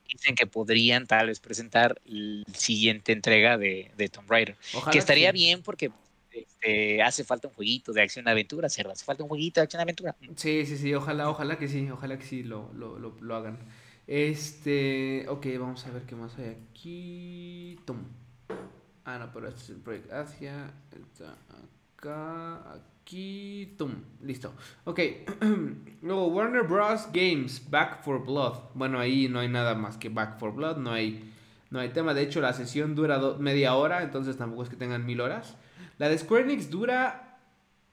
Dicen 0.08 0.34
que 0.34 0.46
podrían 0.46 1.06
tal 1.06 1.28
vez 1.28 1.38
presentar 1.38 2.00
la 2.04 2.44
siguiente 2.54 3.12
entrega 3.12 3.58
de, 3.58 3.92
de 3.96 4.08
Tomb 4.08 4.28
Raider. 4.28 4.56
que 4.90 4.98
estaría 4.98 5.30
bien 5.30 5.62
porque 5.62 5.92
este, 6.32 7.02
hace 7.02 7.22
falta 7.22 7.48
un 7.48 7.54
jueguito 7.54 7.92
de 7.92 8.02
acción-aventura, 8.02 8.68
cerdo. 8.70 8.92
Hace 8.92 9.04
falta 9.04 9.22
un 9.22 9.28
jueguito 9.28 9.60
de 9.60 9.64
acción-aventura. 9.64 10.16
Sí, 10.36 10.64
sí, 10.64 10.78
sí. 10.78 10.94
Ojalá, 10.94 11.28
ojalá 11.28 11.58
que 11.58 11.68
sí. 11.68 11.90
Ojalá 11.90 12.18
que 12.18 12.24
sí 12.24 12.42
lo, 12.42 12.72
lo, 12.72 12.98
lo, 12.98 13.16
lo 13.20 13.36
hagan. 13.36 13.58
Este. 14.06 15.26
Ok, 15.28 15.46
vamos 15.58 15.86
a 15.86 15.90
ver 15.90 16.02
qué 16.04 16.16
más 16.16 16.36
hay 16.38 16.56
aquí. 16.70 17.78
Tom. 17.84 17.98
Ah, 19.04 19.18
no, 19.18 19.30
pero 19.32 19.48
este 19.48 19.60
es 19.60 19.68
el 19.70 19.76
Project 19.76 20.10
Asia. 20.12 20.72
Está 20.90 21.36
acá. 21.96 22.80
Listo. 24.22 24.54
Ok. 24.84 25.00
Luego, 26.02 26.28
Warner 26.28 26.62
Bros. 26.62 27.08
Games. 27.12 27.68
Back 27.70 28.02
for 28.02 28.24
Blood. 28.24 28.70
Bueno, 28.74 28.98
ahí 28.98 29.28
no 29.28 29.40
hay 29.40 29.48
nada 29.48 29.74
más 29.74 29.96
que 29.96 30.08
Back 30.08 30.38
for 30.38 30.54
Blood. 30.54 30.78
No 30.78 30.92
hay, 30.92 31.32
no 31.70 31.80
hay 31.80 31.90
tema. 31.90 32.14
De 32.14 32.22
hecho, 32.22 32.40
la 32.40 32.52
sesión 32.52 32.94
dura 32.94 33.20
media 33.38 33.74
hora. 33.74 34.02
Entonces 34.02 34.36
tampoco 34.36 34.62
es 34.62 34.68
que 34.68 34.76
tengan 34.76 35.04
mil 35.04 35.20
horas. 35.20 35.56
La 35.98 36.08
de 36.08 36.18
Square 36.18 36.44
Enix 36.44 36.70
dura. 36.70 37.38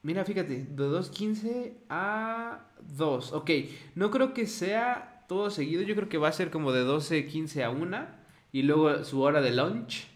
Mira, 0.01 0.23
fíjate, 0.23 0.65
de 0.65 0.83
2.15 0.83 1.73
a 1.89 2.67
2. 2.95 3.33
Ok, 3.33 3.51
no 3.95 4.11
creo 4.11 4.33
que 4.33 4.47
sea 4.47 5.25
todo 5.27 5.49
seguido. 5.49 5.81
Yo 5.81 5.95
creo 5.95 6.07
que 6.07 6.17
va 6.17 6.29
a 6.29 6.31
ser 6.31 6.51
como 6.51 6.71
de 6.71 6.85
12.15 6.85 7.63
a 7.63 7.69
1. 7.69 8.07
Y 8.51 8.63
luego 8.63 9.03
su 9.03 9.21
hora 9.21 9.41
de 9.41 9.51
lunch. 9.51 10.07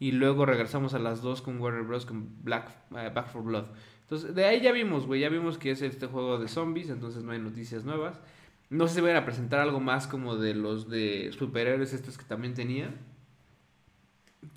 Y 0.00 0.12
luego 0.12 0.46
regresamos 0.46 0.94
a 0.94 0.98
las 0.98 1.20
2 1.20 1.42
con 1.42 1.60
Warner 1.60 1.82
Bros. 1.82 2.06
con 2.06 2.42
Black, 2.42 2.70
eh, 2.96 3.10
Back 3.14 3.28
for 3.28 3.42
Blood. 3.42 3.66
Entonces, 4.10 4.34
de 4.34 4.44
ahí 4.44 4.60
ya 4.60 4.72
vimos, 4.72 5.06
güey, 5.06 5.20
ya 5.20 5.28
vimos 5.28 5.56
que 5.56 5.70
es 5.70 5.82
este 5.82 6.08
juego 6.08 6.36
de 6.40 6.48
zombies, 6.48 6.90
entonces 6.90 7.22
no 7.22 7.30
hay 7.30 7.38
noticias 7.38 7.84
nuevas. 7.84 8.18
No 8.68 8.88
sé 8.88 8.96
si 8.96 9.00
van 9.02 9.14
a 9.14 9.24
presentar 9.24 9.60
algo 9.60 9.78
más 9.78 10.08
como 10.08 10.34
de 10.34 10.52
los 10.52 10.90
de 10.90 11.30
superhéroes 11.38 11.92
estos 11.92 12.18
que 12.18 12.24
también 12.24 12.54
tenían. 12.54 12.98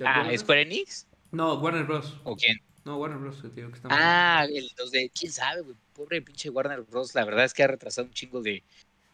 Ah, 0.03 0.27
¿Square 0.35 0.63
Enix? 0.63 1.05
No, 1.31 1.53
Warner 1.59 1.83
Bros. 1.83 2.19
¿O 2.23 2.35
quién? 2.35 2.57
No, 2.83 2.97
Warner 2.97 3.19
Bros. 3.19 3.43
Que 3.43 3.51
que 3.51 3.67
ah, 3.91 4.47
el, 4.49 4.71
los 4.75 4.89
de, 4.89 5.11
quién 5.13 5.31
sabe, 5.31 5.61
güey, 5.61 5.77
pobre 5.93 6.23
pinche 6.23 6.49
Warner 6.49 6.81
Bros. 6.81 7.13
La 7.13 7.23
verdad 7.23 7.45
es 7.45 7.53
que 7.53 7.61
ha 7.61 7.67
retrasado 7.67 8.07
un 8.07 8.13
chingo 8.13 8.41
de, 8.41 8.63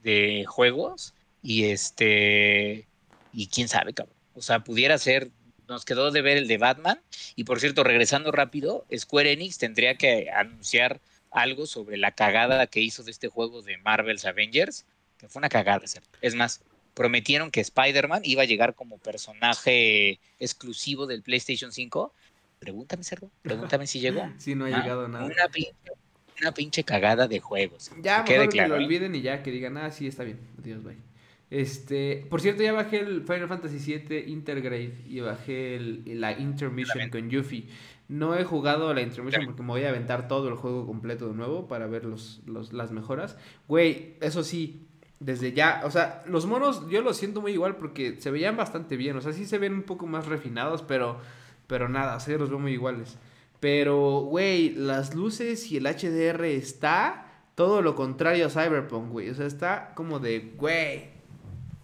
de 0.04 0.46
juegos 0.48 1.14
y 1.44 1.66
este, 1.66 2.88
y 3.34 3.48
quién 3.48 3.68
sabe, 3.68 3.94
cabrón. 3.94 4.16
O 4.36 4.42
sea, 4.42 4.64
pudiera 4.64 4.98
ser 4.98 5.32
nos 5.70 5.86
quedó 5.86 6.12
de 6.12 6.22
ver 6.22 6.38
el 6.38 6.48
de 6.48 6.58
Batman. 6.58 7.00
Y 7.36 7.46
por 7.46 7.60
cierto, 7.60 7.84
regresando 7.84 8.32
rápido, 8.32 8.86
Square 8.96 9.32
Enix 9.32 9.58
tendría 9.58 9.96
que 9.96 10.30
anunciar 10.30 11.00
algo 11.32 11.66
sobre 11.66 11.98
la 11.98 12.12
cagada 12.12 12.68
que 12.68 12.82
hizo 12.82 13.04
de 13.04 13.12
este 13.12 13.28
juego 13.28 13.62
de 13.62 13.78
Marvel's 13.78 14.26
Avengers, 14.26 14.86
que 15.18 15.30
fue 15.30 15.40
una 15.40 15.50
cagada, 15.50 15.86
Es 16.22 16.36
más, 16.36 16.62
prometieron 16.94 17.52
que 17.52 17.62
Spider-Man 17.62 18.22
iba 18.26 18.42
a 18.42 18.46
llegar 18.46 18.74
como 18.74 18.98
personaje 18.98 20.20
exclusivo 20.40 21.06
del 21.06 21.22
PlayStation 21.22 21.72
5. 21.72 22.14
Pregúntame, 22.60 23.04
Cerro, 23.04 23.30
pregúntame 23.42 23.88
si 23.88 24.00
llegó. 24.00 24.30
Sí, 24.38 24.56
no 24.56 24.66
ha 24.66 24.70
llegado 24.70 25.08
nada. 25.08 25.26
Una 25.26 26.54
pinche, 26.54 26.84
cagada 26.86 27.28
de 27.28 27.42
juegos. 27.42 27.92
Ya, 28.02 28.24
que, 28.24 28.48
que 28.48 28.68
lo 28.68 28.76
olviden 28.76 29.14
y 29.14 29.22
ya 29.22 29.44
que 29.44 29.52
digan, 29.52 29.78
ah, 29.78 29.92
sí, 29.92 30.08
está 30.08 30.24
bien. 30.24 30.40
Adiós, 30.58 30.84
bye. 30.84 31.09
Este, 31.50 32.28
por 32.30 32.42
cierto, 32.42 32.62
ya 32.62 32.74
bajé 32.74 33.00
el 33.00 33.24
Final 33.24 33.48
Fantasy 33.48 33.80
VII 33.80 34.26
Intergrade 34.28 34.94
y 35.08 35.20
bajé 35.20 35.76
el, 35.76 36.22
la 36.22 36.38
Intermission 36.38 37.10
con 37.10 37.30
Yuffie. 37.30 37.68
No 38.08 38.36
he 38.36 38.44
jugado 38.44 38.94
la 38.94 39.02
Intermission 39.02 39.46
porque 39.46 39.62
me 39.62 39.70
voy 39.70 39.84
a 39.84 39.90
aventar 39.90 40.28
todo 40.28 40.48
el 40.50 40.56
juego 40.56 40.86
completo 40.86 41.28
de 41.28 41.34
nuevo 41.36 41.68
para 41.68 41.88
ver 41.88 42.06
los, 42.06 42.42
los, 42.46 42.74
las 42.74 42.92
mejoras. 42.92 43.38
Güey, 43.68 44.16
eso 44.22 44.44
sí, 44.44 44.88
desde 45.20 45.52
ya, 45.54 45.82
o 45.86 45.92
sea, 45.92 46.24
los 46.28 46.46
monos 46.46 46.88
yo 46.90 47.02
los 47.02 47.18
siento 47.18 47.42
muy 47.42 47.52
igual 47.52 47.76
porque 47.78 48.20
se 48.20 48.32
veían 48.32 48.56
bastante 48.56 48.96
bien, 48.98 49.18
o 49.18 49.22
sea, 49.22 49.34
sí 49.34 49.46
se 49.46 49.58
ven 49.58 49.74
un 49.74 49.84
poco 49.84 50.08
más 50.08 50.28
refinados, 50.28 50.82
pero 50.84 51.20
Pero 51.68 51.88
nada, 51.88 52.16
o 52.18 52.20
sea, 52.20 52.38
los 52.38 52.50
veo 52.50 52.60
muy 52.60 52.74
iguales. 52.74 53.18
Pero, 53.60 54.22
güey, 54.22 54.72
las 54.72 55.14
luces 55.16 55.72
y 55.72 55.78
el 55.78 55.86
HDR 55.86 56.46
está 56.46 57.44
todo 57.56 57.82
lo 57.84 57.96
contrario 57.96 58.48
a 58.48 58.50
Cyberpunk, 58.50 59.12
güey. 59.12 59.30
O 59.30 59.36
sea, 59.36 59.46
está 59.46 59.94
como 59.96 60.20
de, 60.20 60.54
güey. 60.58 61.19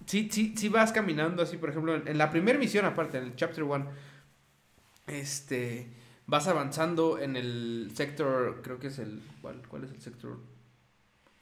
Sí, 0.05 0.29
sí, 0.31 0.53
sí 0.55 0.69
vas 0.69 0.91
caminando 0.91 1.41
así, 1.41 1.57
por 1.57 1.69
ejemplo, 1.69 1.95
en, 1.95 2.17
la 2.17 2.29
primera 2.29 2.59
misión, 2.59 2.85
aparte, 2.85 3.17
en 3.17 3.25
el 3.25 3.35
Chapter 3.35 3.63
1, 3.63 3.87
este, 5.07 5.87
vas 6.27 6.47
avanzando 6.47 7.19
en 7.19 7.35
el 7.35 7.91
sector, 7.93 8.61
creo 8.61 8.79
que 8.79 8.87
es 8.87 8.99
el, 8.99 9.21
¿cuál, 9.41 9.61
cuál 9.67 9.85
es 9.85 9.91
el 9.91 10.01
sector? 10.01 10.37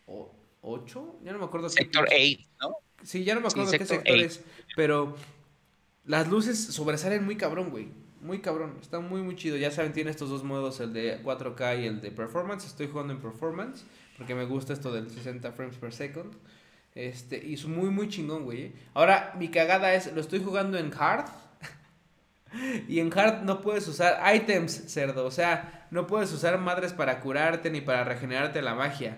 ¿8? 0.08 1.16
Ya 1.24 1.34
no 1.34 1.40
me 1.40 1.46
acuerdo. 1.46 1.70
Sector 1.70 2.08
8, 2.10 2.48
¿no? 2.62 2.78
Sí, 3.04 3.24
ya 3.24 3.36
no 3.36 3.42
me 3.42 3.48
acuerdo 3.48 3.72
qué 3.72 3.86
sector 3.86 4.02
es, 4.06 4.42
pero 4.76 5.16
las 6.06 6.30
luces 6.30 6.58
sobresalen 6.58 7.26
muy 7.26 7.36
cabrón, 7.36 7.70
güey. 7.70 7.88
Muy 8.22 8.40
cabrón, 8.40 8.78
está 8.82 9.02
muy 9.02 9.22
muy 9.22 9.36
chido. 9.36 9.58
Ya 9.58 9.70
saben, 9.72 9.92
tiene 9.92 10.10
estos 10.10 10.30
dos 10.30 10.46
modos, 10.46 10.80
el 10.80 10.94
de 10.94 11.22
4K 11.22 11.82
y 11.82 11.88
el 11.88 12.00
de 12.00 12.12
performance. 12.12 12.66
Estoy 12.66 12.88
jugando 12.88 13.12
en 13.12 13.20
performance 13.20 13.84
porque 14.18 14.34
me 14.34 14.46
gusta 14.46 14.72
esto 14.72 14.94
del 14.94 15.10
60 15.10 15.52
frames 15.52 15.78
per 15.78 15.94
second. 15.94 16.34
Este, 16.96 17.44
y 17.44 17.56
es 17.56 17.66
muy 17.66 17.90
muy 17.90 18.08
chingón, 18.08 18.44
güey. 18.44 18.74
Ahora, 18.94 19.34
mi 19.38 19.50
cagada 19.50 19.94
es, 19.94 20.14
lo 20.14 20.22
estoy 20.22 20.44
jugando 20.44 20.78
en 20.78 20.94
hard. 20.98 21.26
y 22.88 23.00
en 23.00 23.12
hard 23.18 23.44
no 23.44 23.62
puedes 23.62 23.88
usar 23.88 24.22
items, 24.36 24.92
cerdo. 24.92 25.26
O 25.26 25.32
sea, 25.32 25.88
no 25.90 26.06
puedes 26.06 26.32
usar 26.32 26.58
madres 26.60 26.94
para 26.94 27.20
curarte 27.20 27.70
ni 27.72 27.82
para 27.82 28.04
regenerarte 28.04 28.62
la 28.62 28.76
magia. 28.76 29.18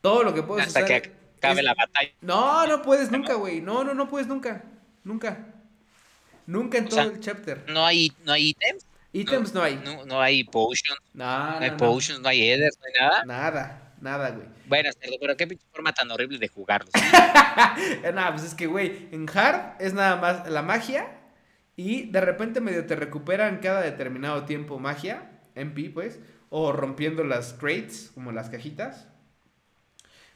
Todo 0.00 0.22
lo 0.22 0.32
que 0.32 0.42
puedes 0.42 0.66
Hasta 0.68 0.84
usar. 0.84 1.02
que 1.02 1.12
acabe 1.36 1.62
la 1.62 1.74
batalla. 1.74 2.12
No, 2.22 2.66
no 2.66 2.82
puedes 2.82 3.10
nunca, 3.10 3.34
güey. 3.34 3.60
No, 3.60 3.84
no, 3.84 3.92
no 3.92 4.08
puedes 4.08 4.26
nunca. 4.26 4.64
Nunca. 5.04 5.52
Nunca 6.46 6.78
en 6.78 6.88
todo 6.88 7.02
el 7.02 7.20
chapter. 7.20 7.64
No 7.68 7.84
hay, 7.84 8.12
no 8.24 8.32
hay 8.32 8.48
ítems. 8.50 8.86
Ítems 9.12 9.54
no, 9.54 9.62
hay. 9.62 9.76
No, 9.76 10.04
no, 10.04 10.20
hay 10.20 10.44
potions. 10.44 10.98
No, 11.12 11.24
no, 11.24 11.58
hay 11.58 11.70
potions, 11.72 12.20
no 12.20 12.28
hay 12.28 12.56
no 12.58 12.64
hay 12.64 12.92
nada. 13.00 13.24
Nada, 13.24 13.85
nada, 14.00 14.30
güey. 14.30 14.46
Bueno, 14.66 14.90
pero 15.20 15.36
qué 15.36 15.58
forma 15.72 15.92
tan 15.92 16.10
horrible 16.10 16.38
de 16.38 16.48
jugarlos. 16.48 16.92
no, 18.14 18.30
pues 18.32 18.44
es 18.44 18.54
que, 18.54 18.66
güey, 18.66 19.08
en 19.12 19.26
hard 19.28 19.80
es 19.80 19.94
nada 19.94 20.16
más 20.16 20.48
la 20.50 20.62
magia 20.62 21.08
y 21.76 22.10
de 22.10 22.20
repente 22.20 22.60
medio 22.60 22.86
te 22.86 22.96
recuperan 22.96 23.58
cada 23.58 23.82
determinado 23.82 24.44
tiempo 24.44 24.78
magia, 24.78 25.30
MP, 25.54 25.90
pues, 25.90 26.18
o 26.48 26.72
rompiendo 26.72 27.24
las 27.24 27.52
crates, 27.52 28.10
como 28.14 28.32
las 28.32 28.48
cajitas. 28.48 29.08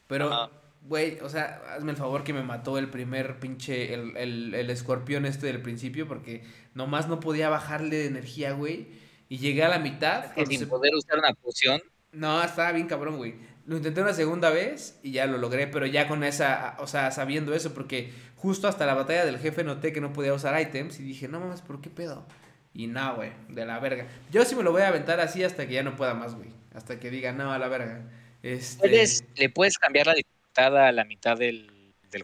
Pero, 0.07 0.51
güey, 0.81 1.19
o 1.21 1.29
sea, 1.29 1.61
hazme 1.75 1.91
el 1.91 1.97
favor 1.97 2.23
que 2.23 2.33
me 2.33 2.43
mató 2.43 2.77
el 2.77 2.89
primer 2.89 3.39
pinche, 3.39 3.93
el, 3.93 4.17
el, 4.17 4.53
el 4.53 4.69
escorpión 4.69 5.25
este 5.25 5.47
del 5.47 5.61
principio, 5.61 6.07
porque 6.07 6.43
nomás 6.73 7.07
no 7.07 7.19
podía 7.19 7.49
bajarle 7.49 7.97
de 7.97 8.05
energía, 8.07 8.51
güey. 8.51 8.87
Y 9.29 9.37
llegué 9.37 9.63
a 9.63 9.69
la 9.69 9.79
mitad. 9.79 10.25
sin 10.45 10.67
poder 10.67 10.93
usar 10.93 11.17
una 11.17 11.33
poción. 11.33 11.81
No, 12.11 12.43
estaba 12.43 12.73
bien 12.73 12.87
cabrón, 12.87 13.15
güey. 13.15 13.35
Lo 13.71 13.77
intenté 13.77 14.01
una 14.01 14.11
segunda 14.11 14.49
vez 14.49 14.99
y 15.01 15.13
ya 15.13 15.27
lo 15.27 15.37
logré, 15.37 15.65
pero 15.65 15.85
ya 15.85 16.09
con 16.09 16.25
esa, 16.25 16.75
o 16.79 16.87
sea, 16.87 17.09
sabiendo 17.09 17.55
eso, 17.55 17.73
porque 17.73 18.11
justo 18.35 18.67
hasta 18.67 18.85
la 18.85 18.95
batalla 18.95 19.23
del 19.23 19.39
jefe 19.39 19.63
noté 19.63 19.93
que 19.93 20.01
no 20.01 20.11
podía 20.11 20.33
usar 20.33 20.59
items 20.61 20.99
y 20.99 21.03
dije, 21.03 21.29
no 21.29 21.39
mames, 21.39 21.61
¿por 21.61 21.79
qué 21.79 21.89
pedo? 21.89 22.27
Y 22.73 22.87
no, 22.87 23.15
güey, 23.15 23.31
de 23.47 23.65
la 23.65 23.79
verga. 23.79 24.07
Yo 24.29 24.43
sí 24.43 24.55
me 24.55 24.63
lo 24.63 24.73
voy 24.73 24.81
a 24.81 24.89
aventar 24.89 25.21
así 25.21 25.45
hasta 25.45 25.69
que 25.69 25.75
ya 25.75 25.83
no 25.83 25.95
pueda 25.95 26.13
más, 26.13 26.35
güey. 26.35 26.49
Hasta 26.75 26.99
que 26.99 27.09
diga, 27.09 27.31
no, 27.31 27.53
a 27.53 27.59
la 27.59 27.69
verga. 27.69 28.01
Este... 28.43 29.07
¿Le 29.37 29.47
puedes 29.47 29.77
cambiar 29.77 30.07
la 30.07 30.15
dificultad 30.15 30.77
a 30.77 30.91
la 30.91 31.05
mitad 31.05 31.37
del, 31.37 31.71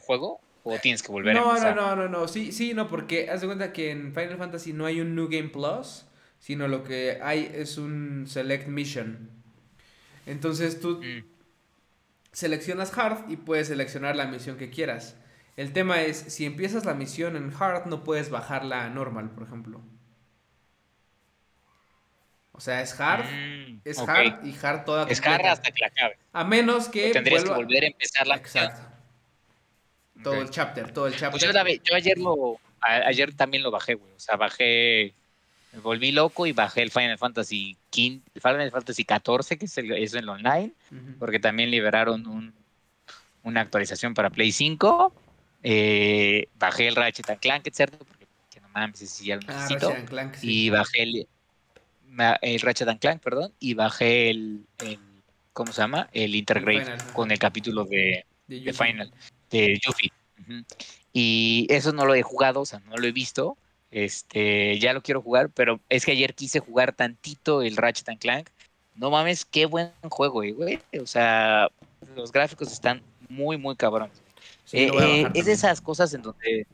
juego? 0.01 0.41
¿O 0.63 0.77
tienes 0.79 1.01
que 1.01 1.13
volver 1.13 1.33
no, 1.33 1.45
a 1.45 1.49
empezar? 1.51 1.77
No, 1.77 1.95
no, 1.95 2.09
no, 2.09 2.09
no. 2.09 2.27
Sí, 2.27 2.51
sí, 2.51 2.73
no, 2.73 2.89
porque 2.89 3.29
haz 3.29 3.39
de 3.39 3.47
cuenta 3.47 3.71
que 3.71 3.91
en 3.91 4.13
Final 4.13 4.37
Fantasy 4.37 4.73
no 4.73 4.85
hay 4.85 4.99
un 4.99 5.15
New 5.15 5.29
Game 5.29 5.47
Plus, 5.47 6.07
sino 6.39 6.67
lo 6.67 6.83
que 6.83 7.19
hay 7.21 7.49
es 7.55 7.77
un 7.77 8.25
Select 8.27 8.67
Mission. 8.67 9.29
Entonces 10.25 10.81
tú 10.81 11.01
mm. 11.01 11.36
Seleccionas 12.37 12.95
Hard 12.95 13.31
y 13.31 13.35
puedes 13.35 13.67
seleccionar 13.69 14.15
la 14.15 14.27
misión 14.27 14.57
que 14.57 14.69
quieras. 14.69 15.15
El 15.55 15.73
tema 15.73 16.03
es, 16.03 16.17
si 16.17 16.45
empiezas 16.45 16.85
la 16.85 16.93
misión 16.93 17.35
en 17.35 17.51
Hard, 17.51 17.87
no 17.87 18.03
puedes 18.03 18.29
bajarla 18.29 18.85
a 18.85 18.89
Normal, 18.91 19.31
por 19.31 19.41
ejemplo. 19.41 19.81
O 22.51 22.59
sea, 22.59 22.83
es 22.83 22.99
hard, 22.99 23.25
mm, 23.25 23.81
es 23.83 23.97
hard 23.97 24.45
y 24.45 24.55
hard 24.61 24.85
toda 24.85 25.07
Es 25.09 25.19
hard 25.25 25.47
hasta 25.47 25.71
que 25.71 25.81
la 25.81 25.87
acabe. 25.87 26.19
A 26.31 26.43
menos 26.43 26.89
que 26.89 27.09
tendrías 27.11 27.43
que 27.43 27.49
volver 27.49 27.83
a 27.83 27.87
empezar 27.87 28.27
la 28.27 28.35
Exacto. 28.35 28.81
Todo 30.21 30.35
el 30.35 30.51
chapter, 30.51 30.91
todo 30.91 31.07
el 31.07 31.13
chapter. 31.13 31.31
Pues 31.31 31.81
yo, 31.83 31.95
ayer 31.95 32.19
lo 32.19 32.59
ayer 32.81 33.33
también 33.33 33.63
lo 33.63 33.71
bajé, 33.71 33.95
güey. 33.95 34.13
O 34.13 34.19
sea, 34.19 34.35
bajé 34.35 35.15
me 35.77 35.83
volví 35.83 36.11
loco 36.11 36.47
y 36.47 36.53
bajé 36.53 36.81
el 36.81 36.89
Final 36.89 37.19
Fantasy 37.19 37.77
XV, 37.91 38.41
Final 38.41 38.71
Fantasy 38.71 39.05
XIV, 39.07 39.59
que 39.59 39.65
es, 39.65 39.77
el, 39.77 39.91
es 39.91 40.13
el 40.15 40.27
online, 40.27 40.73
porque 41.19 41.39
también 41.39 41.69
liberaron 41.69 42.25
un, 42.25 42.51
una 43.43 43.61
actualización 43.61 44.15
para 44.15 44.31
Play 44.31 44.51
5. 44.51 45.13
Eh, 45.61 46.47
bajé 46.57 46.87
el 46.87 46.95
Ratchet 46.95 47.39
Clank, 47.39 47.67
etc. 47.67 47.95
Porque 47.95 48.59
no 48.59 48.69
mames, 48.69 49.07
si 49.07 49.25
ya 49.27 49.35
lo 49.35 49.41
ah. 49.49 49.67
Y 50.41 50.71
bajé 50.71 51.03
el, 51.03 51.27
el 52.41 52.61
Ratchet 52.61 52.99
Clank, 52.99 53.21
perdón, 53.21 53.53
y 53.59 53.75
bajé 53.75 54.31
el, 54.31 54.65
¿cómo 55.53 55.71
se 55.71 55.81
llama? 55.81 56.09
El 56.11 56.33
Intergrade 56.33 56.97
con 57.13 57.29
el 57.29 57.37
capítulo 57.37 57.85
de, 57.85 58.25
de, 58.47 58.73
Final, 58.73 59.11
de 59.51 59.79
Yuffie. 59.85 60.11
Y 61.13 61.67
eso 61.69 61.93
no 61.93 62.05
lo 62.07 62.15
he 62.15 62.23
jugado, 62.23 62.61
o 62.61 62.65
sea, 62.65 62.79
no 62.79 62.97
lo 62.97 63.05
he 63.05 63.11
visto. 63.11 63.57
Este, 63.91 64.77
ya 64.79 64.93
lo 64.93 65.01
quiero 65.01 65.21
jugar, 65.21 65.49
pero 65.49 65.79
es 65.89 66.05
que 66.05 66.11
ayer 66.11 66.33
quise 66.33 66.59
jugar 66.59 66.93
tantito 66.93 67.61
el 67.61 67.77
Ratchet 67.77 68.19
Clank. 68.19 68.49
No 68.95 69.11
mames, 69.11 69.45
qué 69.45 69.65
buen 69.65 69.91
juego, 70.09 70.43
eh, 70.43 70.51
güey. 70.51 70.79
O 71.01 71.05
sea, 71.05 71.69
los 72.15 72.31
gráficos 72.31 72.71
están 72.71 73.01
muy, 73.29 73.57
muy 73.57 73.75
cabrones. 73.75 74.21
Eh, 74.73 74.89
eh, 75.01 75.27
es 75.33 75.45
de 75.45 75.53
esas 75.53 75.79
cosas 75.79 76.13
en 76.13 76.21
donde 76.21 76.67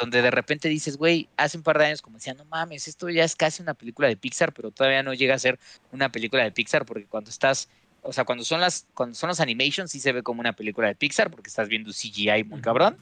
donde 0.00 0.22
de 0.22 0.30
repente 0.30 0.68
dices, 0.68 0.96
güey, 0.96 1.28
hace 1.36 1.58
un 1.58 1.62
par 1.62 1.78
de 1.78 1.86
años 1.86 2.02
como 2.02 2.16
decía, 2.16 2.34
no 2.34 2.44
mames, 2.46 2.88
esto 2.88 3.08
ya 3.10 3.24
es 3.24 3.36
casi 3.36 3.62
una 3.62 3.74
película 3.74 4.08
de 4.08 4.16
Pixar, 4.16 4.52
pero 4.52 4.70
todavía 4.70 5.02
no 5.02 5.12
llega 5.12 5.34
a 5.34 5.38
ser 5.38 5.58
una 5.92 6.10
película 6.10 6.42
de 6.42 6.52
Pixar 6.52 6.86
porque 6.86 7.06
cuando 7.06 7.30
estás, 7.30 7.68
o 8.02 8.12
sea, 8.12 8.24
cuando 8.24 8.44
son 8.44 8.60
las, 8.60 8.86
cuando 8.94 9.14
son 9.14 9.28
los 9.28 9.40
animations 9.40 9.90
sí 9.90 10.00
se 10.00 10.12
ve 10.12 10.22
como 10.22 10.40
una 10.40 10.54
película 10.54 10.88
de 10.88 10.94
Pixar 10.94 11.30
porque 11.30 11.48
estás 11.48 11.68
viendo 11.68 11.92
CGI 11.92 12.44
muy 12.44 12.60
cabrón, 12.60 12.96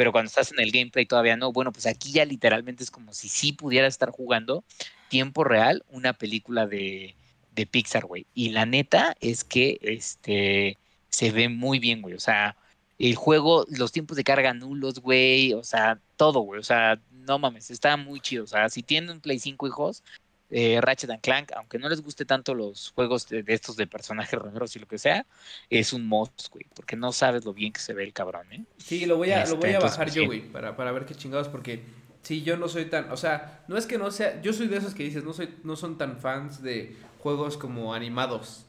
pero 0.00 0.12
cuando 0.12 0.28
estás 0.28 0.50
en 0.50 0.60
el 0.60 0.70
gameplay 0.72 1.04
todavía 1.04 1.36
no. 1.36 1.52
Bueno, 1.52 1.72
pues 1.72 1.84
aquí 1.84 2.10
ya 2.10 2.24
literalmente 2.24 2.82
es 2.82 2.90
como 2.90 3.12
si 3.12 3.28
sí 3.28 3.52
pudiera 3.52 3.86
estar 3.86 4.08
jugando 4.08 4.64
tiempo 5.10 5.44
real 5.44 5.84
una 5.90 6.14
película 6.14 6.66
de, 6.66 7.14
de 7.54 7.66
Pixar, 7.66 8.06
güey. 8.06 8.26
Y 8.32 8.48
la 8.48 8.64
neta 8.64 9.14
es 9.20 9.44
que 9.44 9.78
este 9.82 10.78
se 11.10 11.32
ve 11.32 11.50
muy 11.50 11.80
bien, 11.80 12.00
güey. 12.00 12.14
O 12.14 12.18
sea, 12.18 12.56
el 12.98 13.14
juego, 13.14 13.66
los 13.68 13.92
tiempos 13.92 14.16
de 14.16 14.24
carga 14.24 14.54
nulos, 14.54 15.00
güey, 15.00 15.52
o 15.52 15.64
sea, 15.64 16.00
todo, 16.16 16.40
güey, 16.40 16.60
o 16.60 16.64
sea, 16.64 16.98
no 17.10 17.38
mames, 17.38 17.70
está 17.70 17.98
muy 17.98 18.20
chido, 18.20 18.44
o 18.44 18.46
sea, 18.46 18.70
si 18.70 18.82
tienen 18.82 19.10
un 19.10 19.20
Play 19.20 19.38
5 19.38 19.66
hijos, 19.66 20.02
eh, 20.50 20.80
Ratchet 20.80 21.10
and 21.10 21.20
Clank, 21.20 21.52
aunque 21.56 21.78
no 21.78 21.88
les 21.88 22.00
guste 22.00 22.24
tanto 22.24 22.54
los 22.54 22.92
juegos 22.94 23.28
de, 23.28 23.44
estos 23.46 23.76
de 23.76 23.86
personajes 23.86 24.38
raros 24.38 24.74
y 24.74 24.78
lo 24.80 24.86
que 24.86 24.98
sea, 24.98 25.24
es 25.68 25.92
un 25.92 26.06
must, 26.06 26.48
güey, 26.50 26.66
porque 26.74 26.96
no 26.96 27.12
sabes 27.12 27.44
lo 27.44 27.54
bien 27.54 27.72
que 27.72 27.80
se 27.80 27.94
ve 27.94 28.04
el 28.04 28.12
cabrón, 28.12 28.52
¿eh? 28.52 28.64
Sí, 28.78 29.06
lo 29.06 29.16
voy 29.16 29.30
a, 29.30 29.46
lo 29.46 29.56
voy 29.56 29.70
a 29.70 29.72
este, 29.74 29.84
bajar 29.84 30.10
yo, 30.10 30.26
güey, 30.26 30.40
para, 30.40 30.76
para 30.76 30.92
ver 30.92 31.06
qué 31.06 31.14
chingados, 31.14 31.48
porque 31.48 31.84
sí, 32.22 32.42
yo 32.42 32.56
no 32.56 32.68
soy 32.68 32.86
tan, 32.86 33.10
o 33.12 33.16
sea, 33.16 33.64
no 33.68 33.76
es 33.76 33.86
que 33.86 33.98
no 33.98 34.10
sea, 34.10 34.40
yo 34.42 34.52
soy 34.52 34.66
de 34.66 34.78
esos 34.78 34.94
que 34.94 35.04
dices, 35.04 35.24
no 35.24 35.32
soy, 35.32 35.54
no 35.62 35.76
son 35.76 35.98
tan 35.98 36.18
fans 36.18 36.62
de 36.62 36.96
juegos 37.20 37.56
como 37.56 37.94
animados. 37.94 38.66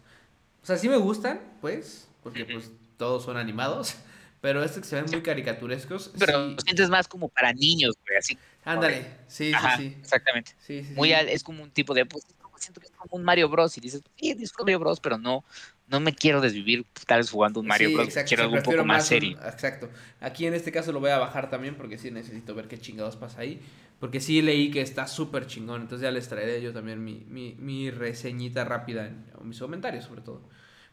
O 0.62 0.66
sea, 0.66 0.78
sí 0.78 0.88
me 0.88 0.98
gustan, 0.98 1.42
pues, 1.62 2.08
porque 2.22 2.46
pues 2.46 2.72
todos 2.98 3.24
son 3.24 3.38
animados, 3.38 3.96
pero 4.42 4.64
estos 4.64 4.84
que 4.84 4.88
se 4.88 4.96
ven 4.96 5.06
muy 5.12 5.22
caricaturescos. 5.22 6.12
Pero 6.20 6.50
lo 6.50 6.62
sientes 6.62 6.90
más 6.90 7.08
como 7.08 7.30
para 7.30 7.54
niños, 7.54 7.96
güey, 8.06 8.18
así. 8.18 8.38
Ándale, 8.64 9.06
sí, 9.28 9.52
sí, 9.52 9.68
sí. 9.78 9.98
Exactamente. 10.00 10.52
Sí, 10.60 10.84
sí, 10.84 10.94
muy 10.94 11.12
es 11.12 11.44
como 11.44 11.64
un 11.64 11.72
tipo 11.72 11.94
de, 11.94 12.06
pues, 12.06 12.26
siento 12.62 12.80
que 12.80 12.88
es 12.88 12.94
como 12.94 13.18
un 13.18 13.24
Mario 13.24 13.50
Bros. 13.50 13.78
Y 13.78 13.82
dices, 13.82 14.02
sí, 14.16 14.34
disfruto 14.34 14.66
Mario 14.66 14.80
Bros, 14.80 15.00
pero 15.00 15.18
no, 15.18 15.44
no 15.88 16.00
me 16.00 16.14
quiero 16.14 16.42
desvivir 16.42 16.86
tal 17.08 17.20
vez 17.20 17.32
jugando 17.32 17.60
un 17.60 17.68
Mario 17.68 17.92
Bros. 17.94 18.14
quiero 18.28 18.44
algo 18.44 18.56
un 18.56 18.64
poco 18.64 18.86
más, 18.86 19.08
serio. 19.08 19.38
exacto. 19.46 19.90
Aquí 20.20 20.46
en 20.46 20.54
este 20.54 20.72
caso 20.72 20.92
lo 20.92 21.00
voy 21.00 21.12
a 21.12 21.18
bajar 21.18 21.50
también 21.50 21.76
porque 21.76 21.98
sí 21.98 22.12
necesito 22.12 22.56
ver 22.56 22.68
qué 22.68 22.80
chingados 22.80 23.16
pasa 23.16 23.42
ahí. 23.42 23.62
Porque 24.00 24.20
sí 24.20 24.42
leí 24.42 24.72
que 24.72 24.82
está 24.82 25.08
súper 25.08 25.48
chingón. 25.48 25.82
Entonces 25.82 26.04
ya 26.04 26.12
les 26.12 26.28
traeré 26.28 26.62
yo 26.62 26.74
también 26.74 27.04
mi, 27.04 27.26
mi, 27.28 27.56
mi 27.60 27.92
reseñita 27.92 28.64
rápida 28.64 29.06
en, 29.08 29.26
en 29.40 29.50
mis 29.50 29.60
comentarios, 29.60 30.06
sobre 30.06 30.22
todo. 30.22 30.42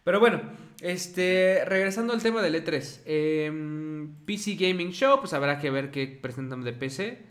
Pero 0.05 0.21
bueno, 0.21 0.41
este, 0.81 1.65
regresando 1.67 2.13
al 2.13 2.23
tema 2.23 2.43
del 2.43 2.55
E3. 2.55 3.01
Em, 3.05 4.15
PC 4.25 4.55
Gaming 4.55 4.93
Show, 4.93 5.21
pues 5.21 5.33
habrá 5.33 5.59
que 5.59 5.71
ver 5.71 5.91
qué 5.91 6.07
presentan 6.07 6.65
de 6.65 6.73
PC. 6.73 7.29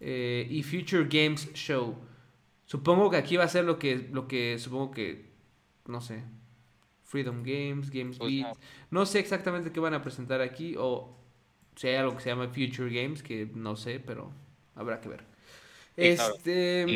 Eh, 0.00 0.46
y 0.50 0.62
Future 0.62 1.04
Games 1.10 1.52
Show. 1.52 1.96
Supongo 2.64 3.10
que 3.10 3.16
aquí 3.16 3.36
va 3.36 3.44
a 3.44 3.48
ser 3.48 3.64
lo 3.64 3.78
que, 3.78 4.08
lo 4.10 4.26
que 4.26 4.58
supongo 4.58 4.90
que, 4.90 5.30
no 5.86 6.00
sé, 6.00 6.22
Freedom 7.04 7.42
Games, 7.42 7.90
Games 7.90 8.18
pues 8.18 8.32
Beat. 8.32 8.56
No. 8.90 9.04
sé 9.04 9.18
exactamente 9.18 9.72
qué 9.72 9.80
van 9.80 9.94
a 9.94 10.02
presentar 10.02 10.40
aquí 10.40 10.74
o 10.78 11.16
si 11.76 11.88
hay 11.88 11.96
algo 11.96 12.16
que 12.16 12.22
se 12.22 12.30
llama 12.30 12.48
Future 12.48 12.88
Games, 12.90 13.22
que 13.22 13.50
no 13.54 13.76
sé, 13.76 14.00
pero 14.00 14.32
habrá 14.74 15.00
que 15.00 15.08
ver. 15.08 15.24
Este, 15.96 16.86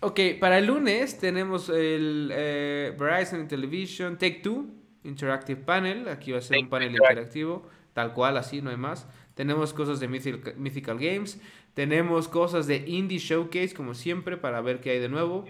Ok, 0.00 0.20
para 0.38 0.58
el 0.58 0.66
lunes 0.66 1.18
tenemos 1.18 1.70
el 1.70 2.30
eh, 2.32 2.94
Verizon 2.98 3.48
Television 3.48 4.18
Take 4.18 4.40
Two 4.42 4.66
Interactive 5.04 5.60
Panel. 5.62 6.08
Aquí 6.08 6.32
va 6.32 6.38
a 6.38 6.42
ser 6.42 6.58
un 6.58 6.68
panel 6.68 6.90
interactivo, 6.90 7.66
tal 7.94 8.12
cual, 8.12 8.36
así, 8.36 8.60
no 8.60 8.70
hay 8.70 8.76
más. 8.76 9.08
Tenemos 9.36 9.74
cosas 9.74 10.00
de 10.00 10.08
Mythical, 10.08 10.98
Games. 10.98 11.38
Tenemos 11.74 12.26
cosas 12.26 12.66
de 12.66 12.78
Indie 12.86 13.18
Showcase, 13.18 13.74
como 13.74 13.92
siempre, 13.92 14.38
para 14.38 14.62
ver 14.62 14.80
qué 14.80 14.92
hay 14.92 14.98
de 14.98 15.10
nuevo. 15.10 15.44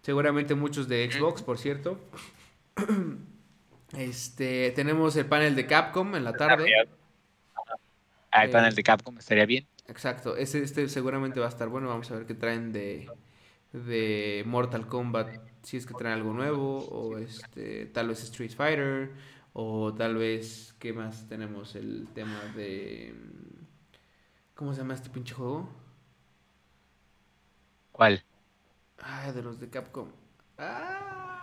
Seguramente 0.00 0.54
muchos 0.54 0.86
de 0.86 1.10
Xbox, 1.10 1.42
por 1.42 1.58
cierto. 1.58 1.98
Este, 3.92 4.70
tenemos 4.70 5.14
el 5.16 5.26
panel 5.26 5.54
de 5.54 5.66
Capcom 5.66 6.14
en 6.14 6.24
la 6.24 6.32
tarde. 6.32 6.72
Ah, 8.30 8.46
el 8.46 8.50
panel 8.50 8.74
de 8.74 8.80
eh, 8.80 8.84
Capcom 8.84 9.18
estaría 9.18 9.44
bien. 9.44 9.66
Exacto, 9.86 10.34
ese 10.34 10.62
este 10.62 10.88
seguramente 10.88 11.40
va 11.40 11.44
a 11.44 11.50
estar 11.50 11.68
bueno. 11.68 11.88
Vamos 11.88 12.10
a 12.10 12.14
ver 12.14 12.24
qué 12.24 12.32
traen 12.32 12.72
de, 12.72 13.06
de 13.74 14.44
Mortal 14.46 14.86
Kombat, 14.86 15.36
si 15.62 15.76
es 15.76 15.84
que 15.84 15.92
traen 15.92 16.14
algo 16.16 16.32
nuevo, 16.32 16.78
o 16.78 17.18
este, 17.18 17.84
tal 17.84 18.08
vez 18.08 18.22
Street 18.22 18.52
Fighter, 18.56 19.10
o 19.52 19.92
tal 19.94 20.16
vez, 20.16 20.74
¿qué 20.78 20.92
más 20.92 21.28
tenemos? 21.28 21.74
El 21.74 22.08
tema 22.14 22.40
de... 22.56 23.14
¿Cómo 24.54 24.72
se 24.72 24.80
llama 24.80 24.94
este 24.94 25.10
pinche 25.10 25.34
juego? 25.34 25.68
¿Cuál? 27.90 28.22
Ah, 28.98 29.32
de 29.32 29.42
los 29.42 29.58
de 29.60 29.68
Capcom. 29.68 30.08
Ah. 30.58 31.42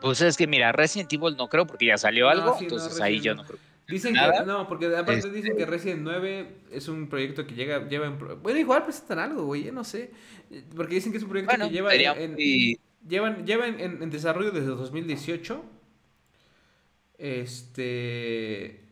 Pues 0.00 0.20
es 0.20 0.36
que 0.36 0.46
mira, 0.46 0.72
Resident 0.72 1.12
Evil 1.12 1.36
no 1.36 1.48
creo 1.48 1.66
porque 1.66 1.86
ya 1.86 1.96
salió 1.96 2.28
algo, 2.28 2.56
entonces 2.60 3.00
ahí 3.00 3.20
yo 3.20 3.34
no 3.34 3.44
creo. 3.44 3.58
Dicen 3.88 4.14
que 4.14 4.44
no, 4.44 4.66
porque 4.66 4.94
aparte 4.96 5.30
dicen 5.30 5.56
que 5.56 5.62
este 5.62 5.66
Resident 5.66 6.02
9 6.02 6.56
es 6.72 6.88
un 6.88 7.08
proyecto 7.08 7.46
que 7.46 7.54
llega 7.54 7.88
lleva 7.88 8.06
en, 8.06 8.18
bueno, 8.42 8.58
igual 8.58 8.82
presentan 8.82 9.20
algo, 9.20 9.44
güey, 9.44 9.64
yo 9.64 9.72
no 9.72 9.84
sé, 9.84 10.10
porque 10.74 10.96
dicen 10.96 11.12
que 11.12 11.18
es 11.18 11.24
un 11.24 11.30
proyecto 11.30 11.56
que 11.56 11.70
lleva 11.70 11.94
en, 11.94 12.36
llevan 13.06 13.46
lleva 13.46 13.68
en, 13.68 14.02
en, 14.02 14.10
desarrollo 14.10 14.50
desde 14.50 14.66
2018. 14.66 15.75
Este 17.18 18.86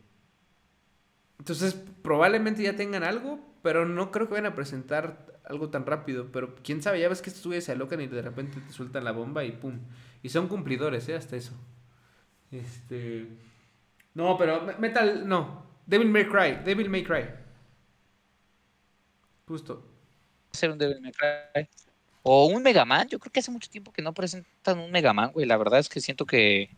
entonces, 1.45 1.75
probablemente 2.01 2.63
ya 2.63 2.75
tengan 2.75 3.03
algo, 3.03 3.39
pero 3.61 3.85
no 3.85 4.11
creo 4.11 4.27
que 4.27 4.33
vayan 4.33 4.51
a 4.51 4.55
presentar 4.55 5.27
algo 5.43 5.69
tan 5.69 5.85
rápido, 5.85 6.31
pero 6.31 6.55
quién 6.63 6.81
sabe, 6.81 6.99
ya 6.99 7.07
ves 7.07 7.21
que 7.21 7.29
estos 7.29 7.63
se 7.63 7.71
alocan 7.71 8.01
y 8.01 8.07
de 8.07 8.23
repente 8.23 8.59
te 8.61 8.73
sueltan 8.73 9.03
la 9.03 9.11
bomba 9.11 9.43
y 9.43 9.51
pum. 9.51 9.79
Y 10.23 10.29
son 10.29 10.47
cumplidores, 10.47 11.07
¿eh? 11.07 11.15
Hasta 11.15 11.35
eso. 11.35 11.53
Este. 12.51 13.27
No, 14.15 14.37
pero 14.39 14.65
Metal. 14.79 15.27
No. 15.27 15.65
Devil 15.85 16.09
May 16.09 16.27
Cry. 16.27 16.63
Devil 16.65 16.89
May 16.89 17.03
Cry. 17.03 17.25
Justo. 19.47 19.85
Ser 20.51 20.71
un 20.71 20.79
Devil 20.79 20.99
May 20.99 21.11
Cry. 21.11 21.69
O 22.23 22.47
un 22.47 22.63
Mega 22.63 22.85
Man. 22.85 23.07
Yo 23.07 23.19
creo 23.19 23.31
que 23.31 23.39
hace 23.39 23.51
mucho 23.51 23.69
tiempo 23.69 23.93
que 23.93 24.01
no 24.01 24.13
presentan 24.15 24.79
un 24.79 24.89
Mega 24.89 25.13
Man, 25.13 25.31
güey. 25.31 25.45
La 25.45 25.57
verdad 25.57 25.77
es 25.77 25.89
que 25.89 26.01
siento 26.01 26.25
que, 26.25 26.71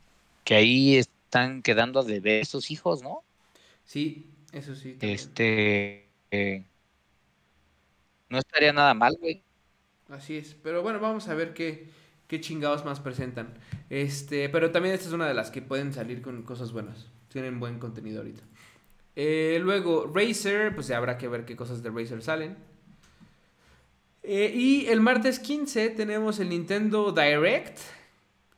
que 0.44 0.56
ahí 0.56 0.98
están 1.28 1.62
quedando 1.62 2.00
a 2.00 2.04
deber 2.04 2.42
estos 2.42 2.72
hijos, 2.72 3.04
¿no? 3.04 3.24
Sí, 3.86 4.28
eso 4.52 4.76
sí. 4.76 4.98
Este. 5.02 6.08
Eh, 6.32 6.64
no 8.30 8.40
estaría 8.40 8.74
nada 8.74 8.94
mal, 8.94 9.18
güey. 9.20 9.44
Así 10.10 10.38
es. 10.38 10.56
Pero 10.64 10.82
bueno, 10.82 11.00
vamos 11.00 11.28
a 11.28 11.34
ver 11.34 11.54
qué 11.54 11.90
qué 12.28 12.42
chingados 12.42 12.86
más 12.86 13.00
presentan. 13.00 13.54
Este, 13.90 14.50
pero 14.50 14.72
también 14.72 14.94
esta 14.94 15.08
es 15.08 15.14
una 15.14 15.28
de 15.28 15.34
las 15.34 15.50
que 15.50 15.62
pueden 15.62 15.94
salir 15.94 16.22
con 16.22 16.44
cosas 16.44 16.72
buenas. 16.72 17.08
Tienen 17.30 17.60
buen 17.60 17.80
contenido 17.80 18.20
ahorita. 18.20 18.44
Eh, 19.16 19.60
luego, 19.62 20.12
Razer, 20.14 20.76
pues 20.76 20.88
ya 20.88 20.98
habrá 20.98 21.18
que 21.18 21.28
ver 21.28 21.46
qué 21.46 21.56
cosas 21.56 21.82
de 21.82 21.90
Razer 21.90 22.22
salen. 22.22 22.58
Eh, 24.24 24.52
y 24.54 24.88
el 24.88 25.00
martes 25.00 25.40
15 25.40 25.90
tenemos 25.92 26.40
el 26.40 26.50
Nintendo 26.50 27.14
Direct 27.14 27.80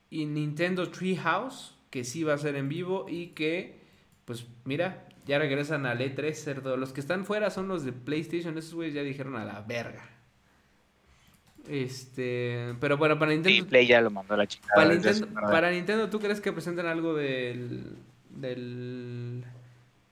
y 0.10 0.26
Nintendo 0.26 0.90
Treehouse, 0.90 1.76
que 1.90 2.04
sí 2.04 2.24
va 2.24 2.34
a 2.34 2.38
ser 2.38 2.56
en 2.56 2.70
vivo 2.70 3.06
y 3.10 3.28
que, 3.28 3.80
pues 4.26 4.46
mira, 4.66 5.08
ya 5.26 5.38
regresan 5.40 5.86
al 5.86 6.00
E3, 6.00 6.34
cerdo. 6.34 6.78
Los 6.78 6.94
que 6.94 7.02
están 7.02 7.26
fuera 7.26 7.50
son 7.50 7.68
los 7.68 7.84
de 7.84 7.94
PlayStation, 7.94 8.58
esos 8.58 8.74
güeyes 8.74 8.96
ya 8.96 9.04
dijeron 9.04 9.36
a 9.36 9.46
la 9.46 9.62
verga. 9.62 10.10
Este, 11.68 12.74
pero 12.80 12.98
bueno, 12.98 13.20
para 13.20 13.32
Nintendo. 13.32 13.68
Play 13.68 13.86
ya 13.86 14.02
lo 14.02 14.10
mandó 14.10 14.36
la 14.36 14.48
chica. 14.48 14.68
Para 14.74 15.70
Nintendo, 15.72 16.10
¿tú 16.10 16.20
crees 16.20 16.42
que 16.42 16.52
presenten 16.52 16.88
algo 16.88 17.14
del. 17.14 17.96
del. 18.30 19.44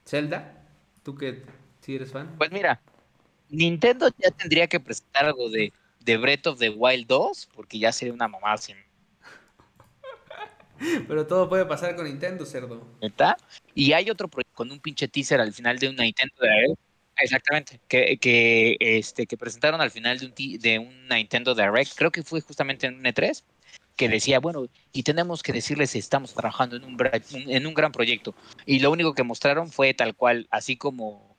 Zelda? 0.06 0.62
¿Tú 1.02 1.16
que 1.16 1.42
si 1.80 1.96
eres 1.96 2.12
fan? 2.12 2.34
Pues 2.38 2.52
mira, 2.52 2.80
Nintendo 3.48 4.08
ya 4.18 4.30
tendría 4.30 4.68
que 4.68 4.78
presentar 4.78 5.24
algo 5.26 5.50
de, 5.50 5.72
de 6.00 6.16
Breath 6.16 6.46
of 6.46 6.58
the 6.58 6.70
Wild 6.70 7.06
2, 7.08 7.48
porque 7.54 7.78
ya 7.78 7.92
sería 7.92 8.14
una 8.14 8.28
mamá 8.28 8.56
sin. 8.56 8.76
Pero 11.06 11.26
todo 11.26 11.48
puede 11.48 11.64
pasar 11.66 11.96
con 11.96 12.06
Nintendo, 12.06 12.46
cerdo. 12.46 12.86
¿Está? 13.00 13.36
Y 13.74 13.92
hay 13.92 14.10
otro 14.10 14.28
proyecto 14.28 14.54
con 14.54 14.70
un 14.70 14.80
pinche 14.80 15.08
teaser 15.08 15.40
al 15.40 15.52
final 15.52 15.78
de 15.78 15.88
una 15.88 16.04
Nintendo 16.04 16.34
de 16.40 16.74
Exactamente, 17.20 17.80
que, 17.88 18.16
que, 18.18 18.76
este, 18.78 19.26
que 19.26 19.36
presentaron 19.36 19.80
al 19.80 19.90
final 19.90 20.18
de 20.18 20.26
un, 20.26 20.60
de 20.60 20.78
un 20.78 21.08
Nintendo 21.08 21.54
Direct, 21.54 21.94
creo 21.96 22.12
que 22.12 22.22
fue 22.22 22.40
justamente 22.40 22.86
en 22.86 22.94
un 22.94 23.04
E3, 23.04 23.42
que 23.96 24.08
decía, 24.08 24.38
bueno, 24.38 24.66
y 24.92 25.02
tenemos 25.02 25.42
que 25.42 25.52
decirles 25.52 25.90
si 25.90 25.98
estamos 25.98 26.32
trabajando 26.32 26.76
en 26.76 26.84
un, 26.84 26.96
en 27.32 27.66
un 27.66 27.74
gran 27.74 27.90
proyecto. 27.90 28.36
Y 28.64 28.78
lo 28.78 28.92
único 28.92 29.14
que 29.14 29.24
mostraron 29.24 29.72
fue 29.72 29.92
tal 29.94 30.14
cual, 30.14 30.46
así 30.52 30.76
como, 30.76 31.36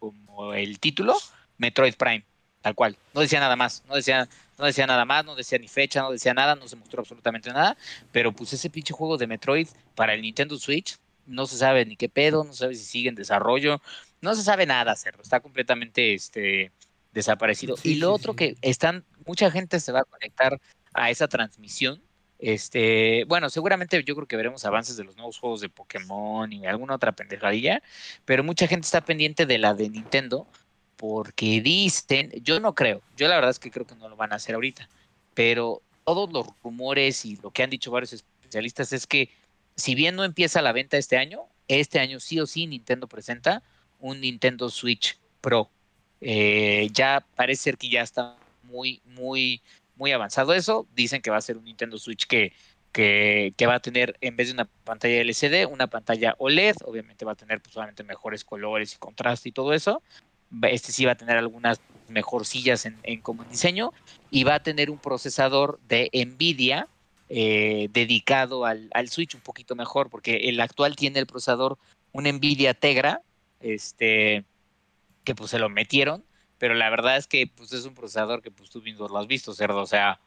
como 0.00 0.54
el 0.54 0.80
título, 0.80 1.14
Metroid 1.58 1.94
Prime, 1.94 2.24
tal 2.62 2.74
cual. 2.74 2.96
No 3.14 3.20
decía 3.20 3.38
nada 3.38 3.54
más, 3.54 3.84
no 3.86 3.94
decía, 3.94 4.28
no 4.58 4.64
decía 4.64 4.86
nada 4.86 5.04
más, 5.04 5.24
no 5.24 5.34
decía 5.34 5.58
ni 5.58 5.68
fecha, 5.68 6.02
no 6.02 6.10
decía 6.10 6.34
nada, 6.34 6.54
no 6.54 6.68
se 6.68 6.76
mostró 6.76 7.00
absolutamente 7.00 7.50
nada, 7.50 7.76
pero 8.12 8.32
pues 8.32 8.52
ese 8.52 8.70
pinche 8.70 8.94
juego 8.94 9.16
de 9.16 9.26
Metroid 9.26 9.68
para 9.94 10.14
el 10.14 10.22
Nintendo 10.22 10.58
Switch 10.58 10.96
no 11.26 11.46
se 11.46 11.56
sabe 11.56 11.84
ni 11.84 11.96
qué 11.96 12.08
pedo, 12.08 12.44
no 12.44 12.52
se 12.52 12.60
sabe 12.60 12.74
si 12.74 12.84
sigue 12.84 13.08
en 13.08 13.14
desarrollo, 13.14 13.80
no 14.20 14.34
se 14.34 14.42
sabe 14.42 14.66
nada, 14.66 14.94
Cerro, 14.96 15.22
está 15.22 15.40
completamente 15.40 16.14
este, 16.14 16.72
desaparecido. 17.12 17.76
y 17.82 17.96
lo 17.96 18.12
otro 18.12 18.34
que 18.34 18.56
están, 18.62 19.04
mucha 19.26 19.50
gente 19.50 19.80
se 19.80 19.92
va 19.92 20.00
a 20.00 20.04
conectar 20.04 20.60
a 20.94 21.10
esa 21.10 21.28
transmisión. 21.28 22.02
Este, 22.38 23.24
bueno, 23.24 23.48
seguramente 23.48 24.02
yo 24.04 24.14
creo 24.14 24.28
que 24.28 24.36
veremos 24.36 24.64
avances 24.66 24.96
de 24.96 25.04
los 25.04 25.16
nuevos 25.16 25.38
juegos 25.38 25.62
de 25.62 25.70
Pokémon 25.70 26.52
y 26.52 26.66
alguna 26.66 26.94
otra 26.94 27.12
pendejadilla, 27.12 27.82
pero 28.26 28.44
mucha 28.44 28.66
gente 28.66 28.84
está 28.84 29.00
pendiente 29.00 29.46
de 29.46 29.58
la 29.58 29.72
de 29.72 29.88
Nintendo 29.88 30.46
porque 30.96 31.60
dicen, 31.60 32.32
yo 32.42 32.60
no 32.60 32.74
creo, 32.74 33.02
yo 33.16 33.28
la 33.28 33.34
verdad 33.36 33.50
es 33.50 33.58
que 33.58 33.70
creo 33.70 33.86
que 33.86 33.94
no 33.96 34.08
lo 34.08 34.16
van 34.16 34.32
a 34.32 34.36
hacer 34.36 34.54
ahorita, 34.54 34.88
pero 35.34 35.82
todos 36.04 36.32
los 36.32 36.46
rumores 36.62 37.24
y 37.24 37.36
lo 37.36 37.50
que 37.50 37.62
han 37.62 37.70
dicho 37.70 37.90
varios 37.90 38.12
especialistas 38.12 38.92
es 38.92 39.06
que 39.06 39.30
si 39.74 39.94
bien 39.94 40.16
no 40.16 40.24
empieza 40.24 40.62
la 40.62 40.72
venta 40.72 40.96
este 40.96 41.16
año, 41.18 41.42
este 41.68 41.98
año 41.98 42.20
sí 42.20 42.40
o 42.40 42.46
sí 42.46 42.66
Nintendo 42.66 43.06
presenta 43.06 43.62
un 44.00 44.20
Nintendo 44.20 44.70
Switch 44.70 45.18
Pro. 45.40 45.70
Eh, 46.20 46.88
ya 46.92 47.24
parece 47.34 47.64
ser 47.64 47.78
que 47.78 47.88
ya 47.88 48.02
está 48.02 48.36
muy, 48.62 49.02
muy, 49.04 49.62
muy 49.96 50.12
avanzado 50.12 50.54
eso. 50.54 50.86
Dicen 50.94 51.22
que 51.22 51.30
va 51.30 51.36
a 51.36 51.42
ser 51.42 51.56
un 51.56 51.64
Nintendo 51.64 51.98
Switch 51.98 52.26
que, 52.26 52.52
que, 52.92 53.66
va 53.66 53.74
a 53.74 53.80
tener, 53.80 54.16
en 54.20 54.36
vez 54.36 54.48
de 54.48 54.54
una 54.54 54.64
pantalla 54.64 55.20
LCD, 55.20 55.66
una 55.70 55.86
pantalla 55.88 56.34
OLED. 56.38 56.76
Obviamente 56.84 57.24
va 57.24 57.32
a 57.32 57.36
tener 57.36 57.60
pues, 57.60 57.76
mejores 58.04 58.44
colores 58.44 58.94
y 58.94 58.98
contraste 58.98 59.50
y 59.50 59.52
todo 59.52 59.74
eso. 59.74 60.02
Este 60.62 60.92
sí 60.92 61.04
va 61.04 61.12
a 61.12 61.16
tener 61.16 61.36
algunas 61.36 61.80
mejorcillas 62.08 62.86
en, 62.86 62.98
en 63.02 63.20
como 63.20 63.44
diseño 63.44 63.92
y 64.30 64.44
va 64.44 64.54
a 64.56 64.62
tener 64.62 64.90
un 64.90 64.98
procesador 64.98 65.80
de 65.88 66.10
Nvidia 66.12 66.88
eh, 67.28 67.88
dedicado 67.90 68.64
al, 68.64 68.88
al, 68.94 69.08
Switch 69.08 69.34
un 69.34 69.40
poquito 69.40 69.74
mejor, 69.74 70.10
porque 70.10 70.48
el 70.48 70.60
actual 70.60 70.94
tiene 70.94 71.18
el 71.18 71.26
procesador, 71.26 71.76
un 72.12 72.24
Nvidia 72.24 72.74
Tegra, 72.74 73.20
este, 73.60 74.44
que 75.24 75.34
pues 75.34 75.50
se 75.50 75.58
lo 75.58 75.68
metieron, 75.68 76.24
pero 76.58 76.74
la 76.74 76.88
verdad 76.88 77.16
es 77.16 77.26
que 77.26 77.48
pues 77.48 77.72
es 77.72 77.84
un 77.84 77.94
procesador 77.94 78.42
que 78.42 78.52
pues 78.52 78.70
tú 78.70 78.80
mismo 78.80 79.08
lo 79.08 79.18
has 79.18 79.26
visto, 79.26 79.52
cerdo, 79.54 79.82
o 79.82 79.86
sea, 79.86 80.20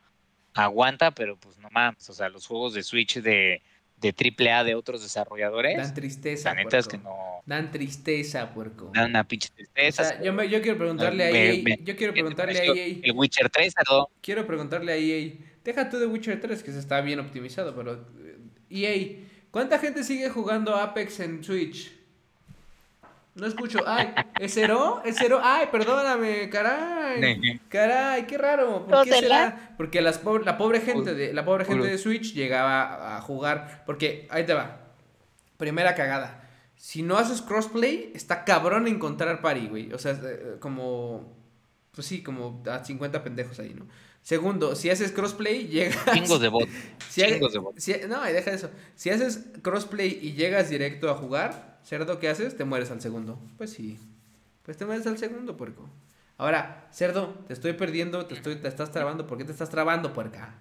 aguanta, 0.53 1.11
pero 1.11 1.37
pues 1.37 1.57
no 1.57 1.69
mames, 1.71 2.09
o 2.09 2.13
sea, 2.13 2.27
los 2.27 2.45
juegos 2.45 2.73
de 2.73 2.83
Switch 2.83 3.19
de, 3.21 3.61
de 3.99 4.13
AAA 4.13 4.63
de 4.63 4.75
otros 4.75 5.01
desarrolladores. 5.01 5.77
Dan 5.77 5.93
tristeza. 5.93 6.53
La 6.53 6.63
neta 6.63 6.77
es 6.77 6.87
que 6.87 6.97
no. 6.97 7.41
Dan 7.45 7.71
tristeza, 7.71 8.53
puerco. 8.53 8.91
Dan 8.93 9.11
una 9.11 9.23
pinche 9.23 9.49
tristeza. 9.55 10.21
yo, 10.21 10.33
yo, 10.43 10.61
quiero 10.61 10.77
preguntarle 10.77 11.23
a 11.23 11.29
EA. 11.29 11.75
yo 11.81 11.95
quiero 11.95 12.13
preguntarle 12.13 12.59
a 12.59 12.63
EA. 12.63 12.99
El 13.03 13.11
Witcher 13.13 13.49
3, 13.49 13.73
¿no? 13.89 14.09
Quiero 14.21 14.45
preguntarle 14.45 14.93
a 14.93 14.95
EA. 14.95 15.33
Deja 15.63 15.89
tú 15.89 15.99
de 15.99 16.07
Witcher 16.07 16.39
3, 16.39 16.63
que 16.63 16.71
se 16.71 16.79
está 16.79 17.01
bien 17.01 17.19
optimizado, 17.19 17.75
pero. 17.75 18.05
EA, 18.69 18.89
eh, 18.91 19.01
e 19.01 19.27
¿cuánta 19.51 19.79
gente 19.79 20.03
sigue 20.03 20.29
jugando 20.29 20.75
Apex 20.75 21.19
en 21.19 21.43
Switch? 21.43 21.98
No 23.35 23.47
escucho. 23.47 23.79
Ay, 23.85 24.13
¿es 24.39 24.53
cero? 24.53 25.01
¿Es 25.05 25.15
cero? 25.17 25.39
Ay, 25.41 25.67
perdóname, 25.71 26.49
caray. 26.49 27.59
Caray, 27.69 28.27
qué 28.27 28.37
raro. 28.37 28.85
¿Por 28.85 29.03
qué 29.05 29.11
será? 29.13 29.73
Porque 29.77 30.01
las 30.01 30.21
la 30.43 30.57
pobre 30.57 30.81
gente 30.81 31.13
de 31.13 31.33
la 31.33 31.45
pobre 31.45 31.65
gente 31.65 31.87
de 31.87 31.97
Switch 31.97 32.33
llegaba 32.33 33.17
a 33.17 33.21
jugar 33.21 33.83
porque 33.85 34.27
ahí 34.29 34.45
te 34.45 34.53
va. 34.53 34.77
Primera 35.57 35.95
cagada. 35.95 36.45
Si 36.75 37.01
no 37.01 37.17
haces 37.17 37.41
crossplay, 37.41 38.11
está 38.15 38.45
cabrón 38.45 38.87
encontrar 38.87 39.41
party, 39.41 39.67
güey. 39.67 39.93
O 39.93 39.97
sea, 39.99 40.13
eh, 40.23 40.55
como 40.59 41.37
pues 41.91 42.07
sí, 42.07 42.23
como 42.23 42.63
a 42.69 42.83
50 42.85 43.23
pendejos 43.23 43.59
ahí, 43.59 43.73
¿no? 43.73 43.85
Segundo, 44.21 44.75
si 44.75 44.89
haces 44.89 45.11
crossplay, 45.11 45.67
llegas. 45.69 45.97
Chingos 46.13 46.39
de 46.39 46.47
bot. 46.47 46.69
Si 47.09 47.21
Chingos 47.21 47.51
de 47.53 47.59
bot. 47.59 47.77
si- 47.77 47.95
no, 48.07 48.27
y 48.29 48.31
deja 48.33 48.51
eso. 48.51 48.69
Si 48.95 49.09
haces 49.09 49.45
crossplay 49.61 50.19
y 50.21 50.33
llegas 50.33 50.69
directo 50.69 51.09
a 51.09 51.15
jugar, 51.15 51.68
cerdo, 51.89 52.19
¿qué 52.19 52.29
haces? 52.29 52.55
Te 52.55 52.65
mueres 52.65 52.91
al 52.91 53.01
segundo. 53.01 53.39
Pues 53.57 53.71
sí. 53.73 53.97
Pues 54.63 54.77
te 54.77 54.85
mueres 54.85 55.07
al 55.07 55.17
segundo, 55.17 55.57
puerco. 55.57 55.89
Ahora, 56.37 56.87
cerdo, 56.91 57.33
te 57.47 57.53
estoy 57.53 57.73
perdiendo, 57.73 58.27
te, 58.27 58.35
estoy, 58.35 58.57
te 58.57 58.67
estás 58.67 58.91
trabando. 58.91 59.25
¿Por 59.25 59.39
qué 59.39 59.43
te 59.43 59.51
estás 59.51 59.69
trabando, 59.71 60.13
puerca? 60.13 60.53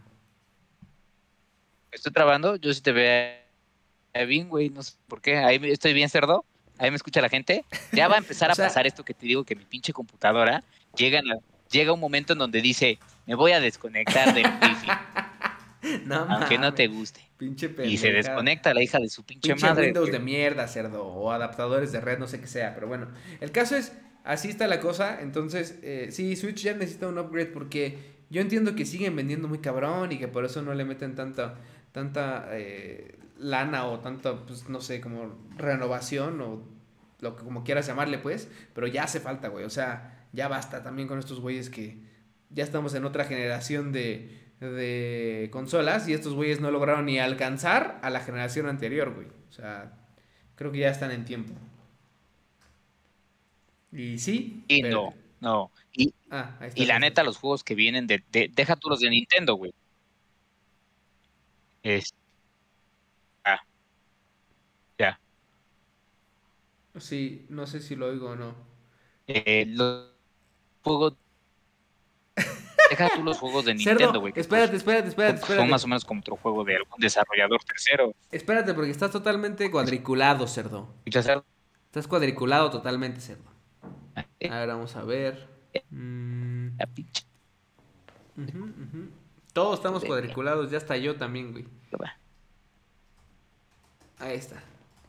Estoy 1.93 2.13
trabando, 2.13 2.57
yo 2.57 2.73
sí 2.73 2.81
te 2.81 2.93
veo 2.93 4.27
bien, 4.27 4.49
güey, 4.49 4.71
no 4.71 4.83
sé 4.83 4.95
por 5.07 5.21
qué. 5.21 5.37
Ahí 5.37 5.61
estoy 5.65 5.93
bien, 5.93 6.09
cerdo. 6.09 6.45
Ahí 6.79 6.91
me 6.91 6.97
escucha 6.97 7.21
la 7.21 7.29
gente. 7.29 7.65
Ya 7.93 8.09
va 8.09 8.15
a 8.15 8.19
empezar 8.19 8.49
O 8.51 8.53
a 8.53 8.55
sea- 8.55 8.67
pasar 8.69 8.87
esto 8.87 9.05
que 9.05 9.13
te 9.15 9.27
digo 9.27 9.45
que 9.45 9.55
mi 9.55 9.65
pinche 9.67 9.93
computadora 9.93 10.65
llega, 10.97 11.21
llega 11.71 11.93
un 11.93 12.01
momento 12.01 12.33
en 12.33 12.39
donde 12.39 12.63
dice, 12.63 12.99
me 13.27 13.35
voy 13.35 13.53
a 13.53 13.61
desconectar 13.61 14.33
del 14.35 14.47
wifi, 14.47 14.89
No 16.07 16.27
aunque 16.29 16.57
no 16.59 16.73
te 16.75 16.87
guste. 16.89 17.28
Pinche 17.39 17.73
Y 17.85 17.97
se 17.99 18.11
desconecta 18.11 18.75
la 18.75 18.83
hija 18.83 18.99
de 18.99 19.09
su 19.09 19.25
pinche, 19.25 19.51
Pinche 19.51 19.65
madre. 19.65 19.87
Windows 19.87 20.11
de 20.11 20.19
mierda, 20.19 20.67
cerdo. 20.67 21.05
O 21.05 21.31
adaptadores 21.31 21.93
de 21.93 22.01
red, 22.01 22.19
no 22.19 22.27
sé 22.27 22.41
qué 22.41 22.49
sea. 22.49 22.75
Pero 22.75 22.89
bueno, 22.89 23.07
el 23.41 23.53
caso 23.53 23.77
es, 23.77 23.93
así 24.25 24.49
está 24.49 24.67
la 24.67 24.81
cosa. 24.81 25.21
Entonces, 25.23 25.79
eh, 25.83 26.09
sí, 26.11 26.35
Switch 26.35 26.65
ya 26.65 26.75
necesita 26.75 27.07
un 27.07 27.17
upgrade 27.17 27.47
porque 27.47 27.97
yo 28.29 28.41
entiendo 28.41 28.75
que 28.75 28.85
siguen 28.85 29.15
vendiendo 29.15 29.47
muy 29.47 29.59
cabrón 29.59 30.11
y 30.11 30.19
que 30.19 30.27
por 30.27 30.45
eso 30.45 30.63
no 30.63 30.75
le 30.75 30.85
meten 30.85 31.15
tanta, 31.15 31.55
tanta 31.93 32.49
eh, 32.51 33.15
lana 33.39 33.87
o 33.87 34.01
tanta, 34.01 34.45
pues 34.45 34.69
no 34.69 34.81
sé, 34.81 35.01
como 35.01 35.39
renovación 35.57 36.41
o 36.41 36.67
lo 37.21 37.37
que 37.37 37.45
como 37.45 37.63
quieras 37.63 37.87
llamarle, 37.87 38.19
pues. 38.19 38.49
Pero 38.75 38.89
ya 38.89 39.05
hace 39.05 39.21
falta, 39.21 39.47
güey. 39.47 39.65
O 39.65 39.71
sea, 39.71 40.27
ya 40.33 40.49
basta 40.49 40.83
también 40.83 41.07
con 41.07 41.21
estos 41.21 41.39
güeyes 41.39 41.71
que 41.71 42.03
ya 42.51 42.65
estamos 42.65 42.95
en 42.95 43.05
otra 43.05 43.27
generación 43.27 43.93
de, 43.93 44.48
de 44.61 45.49
consolas 45.53 46.09
y 46.09 46.13
estos 46.15 46.35
güeyes 46.35 46.61
no 46.61 46.71
lograron 46.71 47.07
ni 47.07 47.19
alcanzar 47.19 47.99
a 48.03 48.11
la 48.11 48.21
generación 48.21 48.67
anterior, 48.67 49.15
güey. 49.15 49.29
O 49.49 49.53
sea, 49.53 49.93
creo 50.57 50.73
que 50.73 50.79
ya 50.79 50.91
están 50.91 51.11
en 51.13 51.25
tiempo. 51.25 51.55
Y 53.93 54.19
sí. 54.19 54.65
Y 54.69 54.83
pero- 54.83 55.15
no, 55.41 55.51
no. 55.53 55.71
Y, 55.93 56.15
Ah, 56.31 56.57
ahí 56.61 56.69
está, 56.69 56.83
y 56.83 56.87
la 56.87 56.95
ahí 56.95 56.99
está. 56.99 57.09
neta, 57.09 57.25
los 57.25 57.39
juegos 57.39 57.65
que 57.65 57.75
vienen 57.75 58.07
de, 58.07 58.23
de- 58.31 58.51
Deja 58.55 58.77
tú 58.77 58.89
los 58.91 59.01
de 59.01 59.11
Nintendo, 59.11 59.55
güey. 59.55 59.73
Es... 61.83 62.13
Ah. 63.45 63.61
Ya. 64.99 65.19
Sí, 66.99 67.47
no 67.49 67.67
sé 67.67 67.81
si 67.81 67.95
lo 67.97 68.07
oigo 68.09 68.31
o 68.31 68.37
no. 68.37 68.55
Eh, 69.27 69.65
los 69.69 70.11
juegos... 70.83 71.15
Deja 73.05 73.17
tú 73.17 73.23
los 73.25 73.39
juegos 73.39 73.65
de 73.65 73.79
Cerdo, 73.79 73.91
Nintendo, 73.99 74.21
güey. 74.21 74.33
que, 74.33 74.41
espérate, 74.41 74.69
pues, 74.71 74.81
espérate, 74.81 75.09
espérate, 75.09 75.37
son- 75.39 75.43
espérate. 75.43 75.63
Son 75.63 75.71
más 75.71 75.85
o 75.85 75.89
menos 75.89 76.05
como 76.05 76.21
otro 76.21 76.37
juego 76.37 76.65
de 76.65 76.77
algún 76.77 76.99
desarrollador 76.99 77.63
tercero. 77.65 78.15
Espérate, 78.31 78.75
porque 78.75 78.91
estás 78.91 79.11
totalmente 79.11 79.71
cuadriculado, 79.71 80.47
cerdo. 80.47 80.93
Sea- 81.11 81.43
Estás 81.87 82.07
cuadriculado 82.07 82.71
totalmente, 82.71 83.21
cerdo. 83.21 83.51
eh, 84.41 84.49
A 84.51 84.59
ver, 84.61 84.69
vamos 84.69 84.95
a 84.97 85.03
ver. 85.05 85.49
Mm, 85.91 86.77
la 86.79 86.87
pinche-. 86.87 87.25
Todos 89.53 89.75
estamos 89.79 90.05
cuadriculados, 90.05 90.71
ya 90.71 90.79
está 90.79 90.97
yo 90.97 91.17
también, 91.17 91.53
güey. 91.53 91.67
Ahí 94.19 94.37
está. 94.37 94.63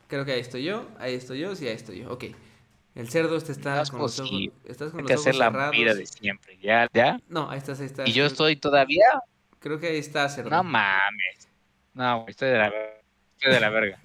Creo 0.08 0.24
que 0.24 0.32
ahí 0.32 0.40
estoy 0.40 0.64
yo, 0.64 0.88
ahí 0.98 1.14
estoy 1.14 1.38
yo, 1.40 1.54
sí, 1.56 1.66
ahí 1.66 1.74
estoy 1.74 2.00
yo. 2.00 2.12
Ok. 2.12 2.24
El 2.94 3.08
cerdo 3.08 3.36
este 3.36 3.52
está 3.52 3.74
Estás 3.74 3.90
con 3.92 4.00
los 4.00 4.18
ojos, 4.18 4.30
estás 4.64 4.90
con 4.90 5.00
Hay 5.00 5.02
los 5.02 5.08
que 5.08 5.14
ojos 5.14 5.26
hacer 5.26 5.34
la 5.36 5.44
cerrados. 5.50 5.76
vida 5.76 5.94
de 5.94 6.06
siempre. 6.06 6.58
Ya, 6.60 6.88
ya. 6.92 7.18
No, 7.28 7.48
ahí 7.50 7.58
estás, 7.58 7.78
ahí 7.80 7.86
estás. 7.86 8.08
Y 8.08 8.12
yo 8.12 8.26
estoy 8.26 8.56
todavía. 8.56 9.04
Creo 9.60 9.78
que 9.78 9.88
ahí 9.88 9.98
está, 9.98 10.28
cerdo. 10.28 10.50
No 10.50 10.62
mames. 10.64 11.48
No, 11.94 12.24
estoy 12.26 12.48
de 12.50 12.58
la 12.58 12.70
verga. 12.70 13.00
Estoy 13.36 13.52
de 13.52 13.60
la 13.60 13.70
verga. 13.70 14.00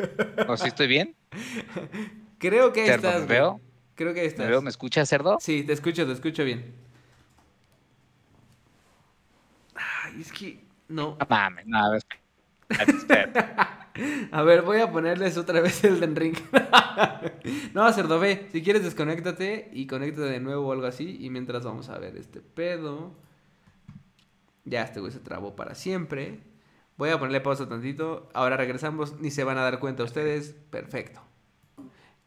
¿O 0.48 0.58
si 0.58 0.68
estoy 0.68 0.88
bien? 0.88 1.16
Creo 2.38 2.72
que 2.74 2.82
ahí 2.82 2.88
Cerdo, 2.88 3.08
estás. 3.08 3.22
¿me 3.22 3.26
güey. 3.28 3.38
veo? 3.40 3.62
Creo 3.96 4.14
que 4.14 4.20
ahí 4.22 4.28
estás. 4.28 4.46
¿Me 4.46 4.52
veo? 4.52 4.62
¿Me 4.62 4.70
escuchas, 4.70 5.10
cerdo? 5.10 5.38
Sí, 5.40 5.64
te 5.64 5.74
escucho, 5.74 6.06
te 6.06 6.12
escucho 6.14 6.44
bien. 6.44 6.76
Ay, 9.76 10.22
es 10.22 10.32
que 10.32 10.60
no. 10.90 11.18
No 11.20 11.26
mames. 11.30 11.66
No, 11.66 11.80
a 11.86 11.90
ver. 11.92 12.04
A 14.32 14.42
ver, 14.44 14.62
voy 14.64 14.80
a 14.80 14.92
ponerles 14.92 15.38
otra 15.38 15.62
vez 15.62 15.84
el 15.84 16.00
Den 16.00 16.16
Ring. 16.16 16.36
no, 17.74 17.92
cerdo, 17.94 18.20
ve. 18.20 18.50
Si 18.52 18.62
quieres, 18.62 18.84
desconéctate 18.84 19.70
y 19.74 19.88
conéctate 19.88 20.24
de 20.28 20.40
nuevo 20.40 20.68
o 20.68 20.72
algo 20.72 20.86
así. 20.88 21.18
Y 21.20 21.30
mientras 21.30 21.64
vamos 21.64 21.90
a 21.90 21.98
ver 21.98 22.16
este 22.18 22.42
pedo. 22.42 23.14
Ya 24.66 24.82
este 24.84 25.00
güey 25.00 25.12
se 25.12 25.20
trabó 25.20 25.56
para 25.56 25.76
siempre. 25.76 26.40
Voy 26.98 27.10
a 27.10 27.20
ponerle 27.20 27.42
pausa 27.42 27.68
tantito. 27.70 28.30
Ahora 28.34 28.58
regresamos. 28.58 29.20
Ni 29.20 29.32
se 29.32 29.44
van 29.44 29.58
a 29.58 29.62
dar 29.62 29.80
cuenta 29.80 30.04
ustedes. 30.04 30.56
Perfecto. 30.70 31.22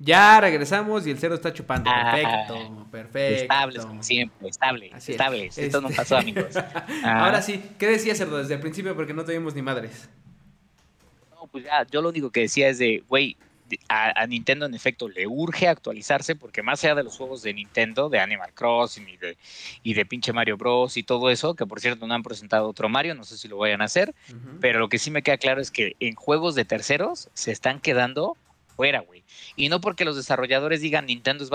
Ya 0.01 0.40
regresamos 0.40 1.07
y 1.09 1.11
el 1.11 1.19
cerdo 1.19 1.35
está 1.35 1.53
chupando. 1.53 1.90
Ah, 1.93 2.12
Perfecto, 2.15 2.86
perfecto. 2.93 3.43
Estables, 3.43 3.85
como 3.85 4.03
siempre. 4.05 4.49
Estables, 4.49 4.95
Así 4.95 5.11
es. 5.12 5.19
estables. 5.19 5.59
Esto 5.59 5.81
no 5.81 5.89
Este- 5.89 5.97
pasó, 5.97 6.16
amigos. 6.19 6.55
Ah, 7.05 7.24
Ahora 7.24 7.43
sí, 7.43 7.61
¿qué 7.81 7.89
decía 7.89 8.15
cerdo 8.15 8.39
desde 8.39 8.55
el 8.55 8.61
principio? 8.61 8.95
Porque 8.95 9.12
no 9.12 9.24
tuvimos 9.24 9.57
ni 9.57 9.62
madres. 9.62 10.09
Pues 11.50 11.64
ya, 11.64 11.86
yo 11.90 12.02
lo 12.02 12.08
único 12.10 12.30
que 12.30 12.40
decía 12.40 12.68
es 12.68 12.78
de, 12.78 13.02
güey, 13.08 13.36
a, 13.88 14.22
a 14.22 14.26
Nintendo 14.26 14.66
en 14.66 14.74
efecto 14.74 15.08
le 15.08 15.26
urge 15.26 15.68
actualizarse 15.68 16.36
porque 16.36 16.62
más 16.62 16.82
allá 16.84 16.94
de 16.94 17.04
los 17.04 17.16
juegos 17.16 17.42
de 17.42 17.52
Nintendo, 17.52 18.08
de 18.08 18.18
Animal 18.20 18.52
Crossing 18.54 19.08
y 19.08 19.16
de, 19.16 19.36
y 19.82 19.94
de 19.94 20.06
pinche 20.06 20.32
Mario 20.32 20.56
Bros. 20.56 20.96
y 20.96 21.02
todo 21.02 21.30
eso, 21.30 21.54
que 21.54 21.66
por 21.66 21.80
cierto 21.80 22.06
no 22.06 22.14
han 22.14 22.22
presentado 22.22 22.68
otro 22.68 22.88
Mario, 22.88 23.14
no 23.14 23.24
sé 23.24 23.36
si 23.36 23.48
lo 23.48 23.58
vayan 23.58 23.82
a 23.82 23.84
hacer, 23.84 24.14
pero 24.60 24.78
lo 24.78 24.88
que 24.88 24.98
sí 24.98 25.10
me 25.10 25.22
queda 25.22 25.36
claro 25.36 25.60
es 25.60 25.70
que 25.70 25.96
en 26.00 26.14
juegos 26.14 26.54
de 26.54 26.64
terceros 26.64 27.28
se 27.34 27.52
están 27.52 27.80
quedando 27.80 28.36
fuera, 28.76 29.00
güey. 29.00 29.24
Y 29.56 29.68
no 29.68 29.80
porque 29.80 30.04
los 30.04 30.16
desarrolladores 30.16 30.80
digan 30.80 31.06
Nintendo 31.06 31.44
es 31.44 31.50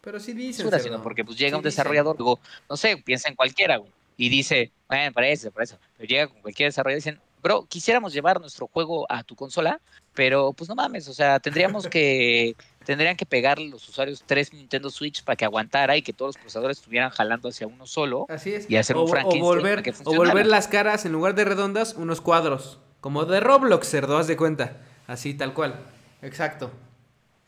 Pero 0.00 0.18
sí 0.18 0.32
dicen. 0.32 0.70
sino 0.80 1.02
porque 1.02 1.24
pues 1.24 1.36
llega 1.36 1.50
Sí 1.50 1.56
un 1.56 1.62
desarrollador, 1.62 2.16
luego, 2.16 2.40
no 2.68 2.76
sé, 2.76 2.96
piensa 2.96 3.28
en 3.28 3.34
cualquiera, 3.34 3.76
güey, 3.76 3.92
y 4.16 4.28
dice, 4.30 4.70
bueno, 4.88 5.12
para 5.12 5.28
eso, 5.28 5.50
para 5.50 5.64
eso, 5.64 5.78
pero 5.96 6.08
llega 6.08 6.26
con 6.26 6.40
cualquier 6.40 6.68
desarrollador 6.68 6.96
y 6.96 7.04
dicen, 7.04 7.20
bro, 7.42 7.66
quisiéramos 7.66 8.12
llevar 8.12 8.40
nuestro 8.40 8.66
juego 8.66 9.06
a 9.08 9.22
tu 9.22 9.34
consola, 9.36 9.80
pero 10.14 10.52
pues 10.52 10.68
no 10.68 10.74
mames, 10.74 11.08
o 11.08 11.14
sea, 11.14 11.40
tendríamos 11.40 11.88
que, 11.88 12.56
tendrían 12.84 13.16
que 13.16 13.26
pegarle 13.26 13.68
los 13.68 13.88
usuarios 13.88 14.22
tres 14.26 14.52
Nintendo 14.52 14.90
Switch 14.90 15.22
para 15.22 15.36
que 15.36 15.44
aguantara 15.44 15.96
y 15.96 16.02
que 16.02 16.12
todos 16.12 16.30
los 16.30 16.36
procesadores 16.36 16.78
estuvieran 16.78 17.10
jalando 17.10 17.48
hacia 17.48 17.66
uno 17.66 17.86
solo. 17.86 18.26
Así 18.28 18.52
es. 18.52 18.68
y 18.70 18.76
hacer 18.76 18.96
o, 18.96 19.02
un 19.02 19.08
o 19.08 19.10
Frankenstein 19.10 19.42
volver, 19.42 19.82
para 19.82 19.82
que 19.82 20.02
o 20.04 20.14
volver 20.14 20.46
las 20.46 20.68
caras 20.68 21.04
en 21.04 21.12
lugar 21.12 21.34
de 21.34 21.44
redondas, 21.44 21.94
unos 21.94 22.20
cuadros. 22.20 22.78
Como 23.00 23.24
de 23.24 23.40
Roblox, 23.40 23.88
cerdo, 23.88 24.18
haz 24.18 24.26
de 24.26 24.36
cuenta. 24.36 24.76
Así, 25.06 25.34
tal 25.34 25.54
cual. 25.54 25.86
Exacto. 26.22 26.70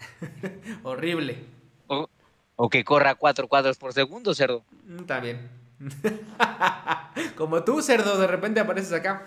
Horrible. 0.82 1.44
O, 1.88 2.08
o 2.56 2.68
que 2.70 2.84
corra 2.84 3.14
cuatro 3.14 3.48
cuadros 3.48 3.76
por 3.76 3.92
segundo, 3.92 4.34
cerdo. 4.34 4.64
Mm, 4.86 5.00
Está 5.00 5.20
bien. 5.20 5.50
Como 7.36 7.64
tú, 7.64 7.82
cerdo, 7.82 8.18
de 8.18 8.26
repente 8.26 8.60
apareces 8.60 8.92
acá. 8.92 9.24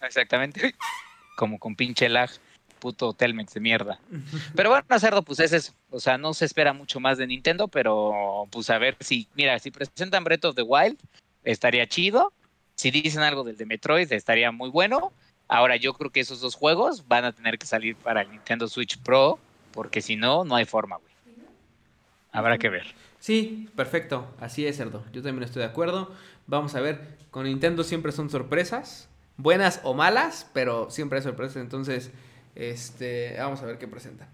Exactamente. 0.00 0.74
Como 1.36 1.58
con 1.58 1.76
pinche 1.76 2.08
lag, 2.08 2.30
puto 2.78 3.12
Telmex 3.12 3.54
de 3.54 3.60
mierda. 3.60 4.00
Pero 4.54 4.70
bueno, 4.70 4.84
cerdo, 4.98 5.22
pues 5.22 5.40
es, 5.40 5.74
o 5.90 6.00
sea, 6.00 6.18
no 6.18 6.34
se 6.34 6.44
espera 6.44 6.72
mucho 6.72 7.00
más 7.00 7.18
de 7.18 7.26
Nintendo, 7.26 7.68
pero 7.68 8.46
pues 8.50 8.70
a 8.70 8.78
ver 8.78 8.96
si, 9.00 9.28
mira, 9.34 9.58
si 9.58 9.70
presentan 9.70 10.24
Breath 10.24 10.44
of 10.46 10.56
the 10.56 10.62
Wild, 10.62 10.98
estaría 11.44 11.86
chido. 11.86 12.32
Si 12.74 12.90
dicen 12.90 13.22
algo 13.22 13.44
del 13.44 13.56
de 13.56 13.66
Metroid, 13.66 14.10
estaría 14.12 14.50
muy 14.52 14.70
bueno. 14.70 15.12
Ahora 15.48 15.76
yo 15.76 15.94
creo 15.94 16.10
que 16.10 16.20
esos 16.20 16.40
dos 16.40 16.54
juegos 16.54 17.08
van 17.08 17.24
a 17.24 17.32
tener 17.32 17.58
que 17.58 17.66
salir 17.66 17.96
para 17.96 18.22
el 18.22 18.30
Nintendo 18.30 18.68
Switch 18.68 18.98
Pro, 18.98 19.38
porque 19.72 20.00
si 20.00 20.16
no, 20.16 20.44
no 20.44 20.54
hay 20.54 20.64
forma, 20.64 20.96
güey. 20.96 21.10
Habrá 22.32 22.58
que 22.58 22.68
ver. 22.68 22.86
Sí, 23.18 23.68
perfecto. 23.76 24.32
Así 24.40 24.66
es, 24.66 24.76
cerdo. 24.76 25.04
Yo 25.12 25.22
también 25.22 25.42
estoy 25.42 25.60
de 25.60 25.68
acuerdo. 25.68 26.14
Vamos 26.46 26.74
a 26.74 26.80
ver. 26.80 27.18
Con 27.30 27.44
Nintendo 27.44 27.84
siempre 27.84 28.12
son 28.12 28.30
sorpresas. 28.30 29.08
Buenas 29.42 29.80
o 29.84 29.94
malas, 29.94 30.48
pero 30.52 30.90
siempre 30.90 31.18
hay 31.18 31.22
sorpresas. 31.24 31.56
Entonces, 31.56 32.10
este, 32.54 33.34
vamos 33.38 33.62
a 33.62 33.66
ver 33.66 33.78
qué 33.78 33.88
presenta. 33.88 34.28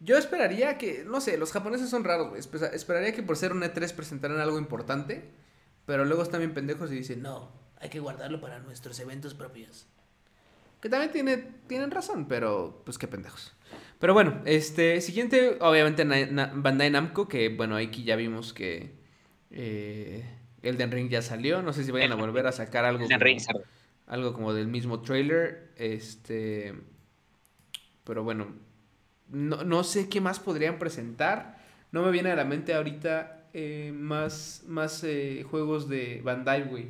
Yo 0.00 0.18
esperaría 0.18 0.76
que, 0.78 1.04
no 1.06 1.20
sé, 1.20 1.38
los 1.38 1.52
japoneses 1.52 1.88
son 1.88 2.04
raros, 2.04 2.28
güey. 2.28 2.40
Espe- 2.40 2.72
Esperaría 2.74 3.14
que 3.14 3.22
por 3.22 3.36
ser 3.36 3.52
un 3.52 3.62
E3 3.62 3.92
presentaran 3.94 4.38
algo 4.40 4.58
importante, 4.58 5.30
pero 5.86 6.04
luego 6.04 6.22
están 6.22 6.40
bien 6.40 6.52
pendejos 6.52 6.92
y 6.92 6.96
dicen, 6.96 7.22
no, 7.22 7.50
hay 7.80 7.88
que 7.88 7.98
guardarlo 8.00 8.40
para 8.40 8.58
nuestros 8.58 8.98
eventos 9.00 9.32
propios. 9.34 9.86
Que 10.82 10.90
también 10.90 11.12
tiene, 11.12 11.38
tienen 11.66 11.90
razón, 11.90 12.28
pero 12.28 12.82
pues 12.84 12.98
qué 12.98 13.08
pendejos. 13.08 13.54
Pero 13.98 14.12
bueno, 14.12 14.42
este 14.44 15.00
siguiente, 15.00 15.56
obviamente 15.60 16.04
Na- 16.04 16.26
Na- 16.26 16.52
Bandai 16.54 16.90
Namco, 16.90 17.26
que 17.26 17.48
bueno, 17.48 17.76
aquí 17.76 18.04
ya 18.04 18.16
vimos 18.16 18.52
que 18.52 18.92
eh, 19.50 20.24
Elden 20.62 20.90
Ring 20.92 21.08
ya 21.08 21.22
salió. 21.22 21.62
No 21.62 21.72
sé 21.72 21.84
si 21.84 21.90
vayan 21.90 22.12
a 22.12 22.16
volver 22.16 22.46
a 22.46 22.52
sacar 22.52 22.84
algo, 22.84 23.04
Elden 23.06 23.20
Ring. 23.20 23.40
Algo 24.06 24.32
como 24.32 24.52
del 24.54 24.68
mismo 24.68 25.00
trailer. 25.02 25.72
Este, 25.76 26.74
pero 28.04 28.22
bueno, 28.24 28.46
no, 29.28 29.64
no 29.64 29.84
sé 29.84 30.08
qué 30.08 30.20
más 30.20 30.38
podrían 30.40 30.78
presentar. 30.78 31.58
no 31.92 32.02
me 32.02 32.10
viene 32.10 32.30
a 32.32 32.36
la 32.36 32.44
mente 32.44 32.74
ahorita 32.74 33.48
eh, 33.52 33.92
más, 33.94 34.64
más 34.66 35.02
eh, 35.04 35.44
juegos 35.50 35.88
de 35.88 36.20
Bandai, 36.24 36.64
güey. 36.64 36.88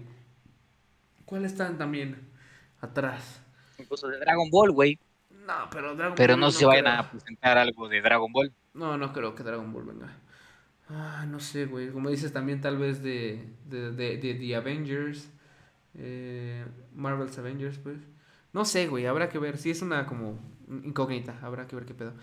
¿Cuáles 1.24 1.52
están 1.52 1.76
también 1.78 2.28
atrás? 2.80 3.40
Incluso 3.78 4.08
de 4.08 4.18
Dragon 4.18 4.50
Ball, 4.50 4.70
güey. 4.72 4.98
No, 5.30 5.68
pero 5.70 5.94
Dragon 5.94 6.16
Pero 6.16 6.36
Ball 6.36 6.40
no 6.40 6.50
se 6.50 6.64
vayan 6.66 6.84
creo. 6.84 7.00
a 7.00 7.10
presentar 7.10 7.58
algo 7.58 7.88
de 7.88 8.00
Dragon 8.00 8.32
Ball. 8.32 8.52
No, 8.74 8.96
no 8.98 9.12
creo 9.12 9.34
que 9.34 9.42
Dragon 9.42 9.72
Ball 9.72 9.84
venga. 9.84 10.16
Ah, 10.88 11.26
no 11.28 11.40
sé, 11.40 11.66
güey. 11.66 11.90
Como 11.90 12.10
dices 12.10 12.32
también 12.32 12.60
tal 12.60 12.78
vez 12.78 13.02
de, 13.02 13.44
de, 13.66 13.92
de, 13.92 14.16
de 14.18 14.34
The 14.34 14.56
Avengers. 14.56 15.30
Eh, 15.96 16.64
Marvel's 16.94 17.38
Avengers, 17.38 17.78
pues. 17.78 17.98
No 18.52 18.64
sé, 18.64 18.86
güey. 18.86 19.06
Habrá 19.06 19.28
que 19.28 19.38
ver. 19.38 19.58
Sí, 19.58 19.70
es 19.70 19.82
una 19.82 20.06
como 20.06 20.38
incógnita. 20.68 21.38
Habrá 21.42 21.66
que 21.66 21.76
ver 21.76 21.84
qué 21.84 21.94
pedo. 21.94 22.14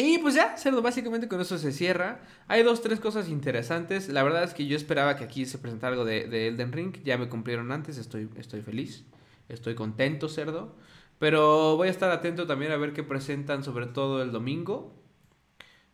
Y 0.00 0.18
pues 0.18 0.34
ya, 0.36 0.56
cerdo, 0.56 0.80
básicamente 0.80 1.26
con 1.26 1.40
eso 1.40 1.58
se 1.58 1.72
cierra. 1.72 2.20
Hay 2.46 2.62
dos, 2.62 2.82
tres 2.82 3.00
cosas 3.00 3.28
interesantes. 3.28 4.08
La 4.08 4.22
verdad 4.22 4.44
es 4.44 4.54
que 4.54 4.66
yo 4.66 4.76
esperaba 4.76 5.16
que 5.16 5.24
aquí 5.24 5.44
se 5.44 5.58
presentara 5.58 5.92
algo 5.92 6.04
de, 6.04 6.28
de 6.28 6.46
Elden 6.48 6.72
Ring. 6.72 7.02
Ya 7.02 7.18
me 7.18 7.28
cumplieron 7.28 7.72
antes, 7.72 7.98
estoy, 7.98 8.30
estoy 8.36 8.62
feliz. 8.62 9.04
Estoy 9.48 9.74
contento, 9.74 10.28
cerdo. 10.28 10.76
Pero 11.18 11.76
voy 11.76 11.88
a 11.88 11.90
estar 11.90 12.12
atento 12.12 12.46
también 12.46 12.70
a 12.70 12.76
ver 12.76 12.92
qué 12.92 13.02
presentan, 13.02 13.64
sobre 13.64 13.86
todo 13.86 14.22
el 14.22 14.30
domingo. 14.30 14.94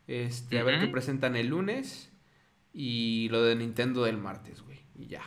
Este, 0.07 0.59
a 0.59 0.65
ver 0.65 0.81
qué 0.81 0.89
presentan 0.89 1.35
el 1.35 1.47
lunes. 1.47 2.13
Y 2.75 3.29
lo 3.31 3.43
de 3.43 3.57
Nintendo 3.57 4.05
del 4.05 4.19
martes, 4.19 4.61
güey. 4.63 4.81
Y 4.95 5.07
ya. 5.07 5.23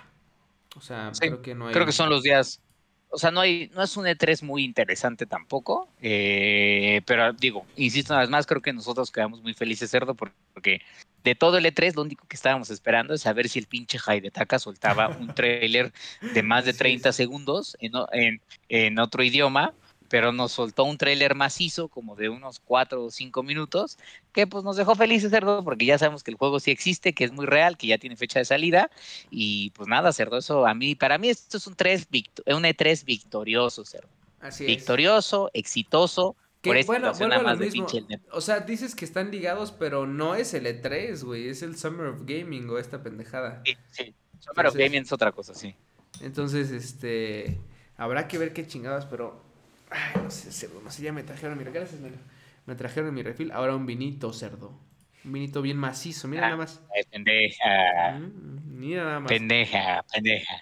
O 0.77 0.81
sea, 0.81 1.09
Sí, 1.13 1.27
creo 1.27 1.41
que 1.41 1.55
no 1.55 1.67
hay. 1.67 1.73
Creo 1.73 1.85
que 1.85 1.91
son 1.91 2.09
los 2.09 2.23
días. 2.23 2.61
O 3.09 3.17
sea, 3.17 3.31
no 3.31 3.39
hay, 3.39 3.71
no 3.73 3.81
es 3.83 3.95
un 3.97 4.05
E3 4.05 4.43
muy 4.43 4.63
interesante 4.63 5.25
tampoco. 5.25 5.89
eh, 6.01 7.01
pero 7.05 7.31
digo, 7.33 7.65
insisto 7.77 8.13
una 8.13 8.21
vez 8.21 8.29
más, 8.29 8.45
creo 8.45 8.61
que 8.61 8.73
nosotros 8.73 9.11
quedamos 9.11 9.41
muy 9.41 9.53
felices, 9.53 9.89
cerdo, 9.89 10.13
por- 10.13 10.33
porque 10.53 10.81
de 11.23 11.33
todo 11.35 11.57
el 11.57 11.65
E3, 11.65 11.95
lo 11.95 12.01
único 12.01 12.27
que 12.27 12.35
estábamos 12.35 12.69
esperando 12.69 13.13
es 13.13 13.21
saber 13.21 13.47
si 13.49 13.59
el 13.59 13.67
pinche 13.67 13.97
Haidetaka 14.05 14.59
soltaba 14.59 15.09
un 15.19 15.33
tráiler 15.35 15.93
de 16.33 16.43
más 16.43 16.65
de 16.65 16.71
Así 16.71 16.79
30 16.79 17.09
es. 17.09 17.15
segundos 17.15 17.77
en, 17.79 17.93
en- 18.11 18.41
en 18.69 18.99
otro 18.99 19.23
idioma, 19.23 19.73
pero 20.09 20.31
nos 20.31 20.53
soltó 20.53 20.83
un 20.83 20.97
tráiler 20.97 21.35
macizo, 21.35 21.87
como 21.87 22.15
de 22.15 22.29
unos 22.29 22.59
4 22.59 23.03
o 23.05 23.11
5 23.11 23.43
minutos, 23.43 23.97
que 24.33 24.47
pues 24.47 24.63
nos 24.63 24.77
dejó 24.77 24.95
felices, 24.95 25.31
cerdo, 25.31 25.63
porque 25.63 25.85
ya 25.85 25.97
sabemos 25.97 26.23
que 26.23 26.31
el 26.31 26.37
juego 26.37 26.59
sí 26.59 26.71
existe, 26.71 27.13
que 27.13 27.23
es 27.23 27.31
muy 27.31 27.45
real, 27.45 27.77
que 27.77 27.87
ya 27.87 27.97
tiene 27.97 28.15
fecha 28.15 28.39
de 28.39 28.45
salida, 28.45 28.89
y 29.29 29.71
pues 29.71 29.87
nada, 29.87 30.11
cerdo, 30.13 30.37
eso 30.37 30.65
a 30.65 30.73
mí, 30.73 30.95
para 30.95 31.17
mí 31.17 31.29
esto 31.29 31.57
es 31.57 31.67
un, 31.67 31.75
3 31.75 32.09
victo- 32.09 32.43
un 32.47 32.63
E3 32.63 33.03
victorioso, 33.05 33.85
cerdo. 33.85 34.09
Así 34.39 34.63
es. 34.65 34.67
Victorioso, 34.67 35.49
exitoso, 35.53 36.35
Que, 36.61 36.69
por 36.69 36.77
esta 36.77 36.91
bueno, 37.13 37.37
lo 37.37 37.43
más 37.43 37.59
de 37.59 37.71
pinche. 37.71 38.03
O 38.31 38.41
sea, 38.41 38.59
dices 38.61 38.95
que 38.95 39.05
están 39.05 39.31
ligados, 39.31 39.71
pero 39.71 40.05
no 40.07 40.35
es 40.35 40.53
el 40.53 40.65
E3, 40.65 41.23
güey. 41.23 41.49
Es 41.49 41.61
el 41.61 41.77
Summer 41.77 42.07
of 42.07 42.21
Gaming 42.25 42.69
o 42.69 42.77
esta 42.77 43.01
pendejada. 43.01 43.61
Sí, 43.65 43.75
sí. 43.91 44.13
Summer 44.39 44.67
of 44.67 44.75
Gaming 44.75 45.01
es 45.03 45.11
otra 45.11 45.31
cosa, 45.31 45.53
sí. 45.53 45.75
Entonces, 46.21 46.71
este. 46.71 47.59
Habrá 47.95 48.27
que 48.27 48.37
ver 48.37 48.53
qué 48.53 48.65
chingadas, 48.67 49.05
pero. 49.05 49.43
Ay, 49.89 50.21
no 50.23 50.29
sé, 50.31 50.51
cerdo. 50.51 50.81
No 50.83 50.89
sé, 50.91 51.03
ya 51.03 51.13
me 51.13 51.23
trajeron 51.23 51.57
mi. 51.57 51.63
Gracias, 51.63 51.99
Melo. 52.01 52.17
Me 52.65 52.75
trajeron 52.75 53.13
mi 53.13 53.23
refil. 53.23 53.51
Ahora 53.51 53.75
un 53.75 53.85
vinito, 53.85 54.33
cerdo. 54.33 54.77
Un 55.23 55.31
vinito 55.33 55.61
bien 55.61 55.77
macizo. 55.77 56.27
Mira 56.27 56.43
Ah. 56.43 56.49
nada 56.49 56.57
más. 56.57 56.81
Pendeja, 57.11 58.19
Mm, 58.19 58.77
mira 58.79 59.03
nada 59.03 59.19
más. 59.21 59.29
pendeja, 59.29 60.03
pendeja. 60.13 60.53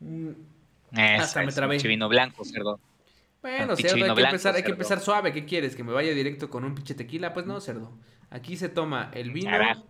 Mm, 0.00 0.28
Eso 0.92 1.22
Hasta 1.22 1.42
me 1.42 1.50
trabé. 1.52 1.74
pinche 1.74 1.88
vino 1.88 2.08
blanco, 2.08 2.44
cerdo. 2.44 2.78
Bueno, 3.42 3.74
cerdo, 3.76 3.94
hay 3.96 4.00
que, 4.02 4.04
blanco, 4.04 4.20
empezar, 4.20 4.54
hay 4.54 4.62
que 4.62 4.70
empezar 4.70 5.00
suave. 5.00 5.32
¿Qué 5.32 5.44
quieres? 5.44 5.74
¿Que 5.76 5.82
me 5.82 5.92
vaya 5.92 6.12
directo 6.14 6.48
con 6.48 6.64
un 6.64 6.74
pinche 6.74 6.94
tequila? 6.94 7.34
Pues 7.34 7.46
no, 7.46 7.60
cerdo. 7.60 7.98
Aquí 8.30 8.56
se 8.56 8.68
toma 8.68 9.10
el 9.12 9.32
vino. 9.32 9.50
Carajo. 9.50 9.84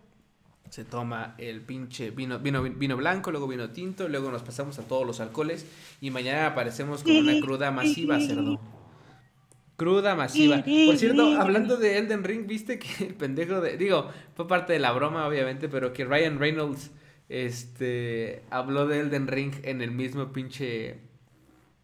Se 0.69 0.83
toma 0.83 1.35
el 1.37 1.61
pinche 1.61 2.11
vino, 2.11 2.39
vino, 2.39 2.63
vino 2.63 2.97
blanco, 2.97 3.31
luego 3.31 3.47
vino 3.47 3.69
tinto, 3.69 4.09
luego 4.09 4.31
nos 4.31 4.43
pasamos 4.43 4.77
a 4.79 4.83
todos 4.83 5.05
los 5.05 5.19
alcoholes 5.19 5.65
y 6.01 6.11
mañana 6.11 6.47
aparecemos 6.47 7.03
con 7.03 7.15
una 7.15 7.39
cruda 7.39 7.71
masiva, 7.71 8.19
cerdo. 8.19 8.59
Cruda 9.77 10.15
masiva. 10.15 10.63
Por 10.85 10.97
cierto, 10.97 11.39
hablando 11.39 11.77
de 11.77 11.97
Elden 11.97 12.23
Ring, 12.23 12.47
viste 12.47 12.79
que 12.79 13.05
el 13.05 13.13
pendejo 13.13 13.61
de. 13.61 13.77
Digo, 13.77 14.09
fue 14.35 14.47
parte 14.47 14.73
de 14.73 14.79
la 14.79 14.91
broma, 14.91 15.27
obviamente, 15.27 15.67
pero 15.69 15.93
que 15.93 16.05
Ryan 16.05 16.39
Reynolds 16.39 16.91
este 17.27 18.43
habló 18.51 18.87
de 18.87 18.99
Elden 18.99 19.27
Ring 19.27 19.53
en 19.63 19.81
el 19.81 19.91
mismo 19.91 20.31
pinche 20.31 20.99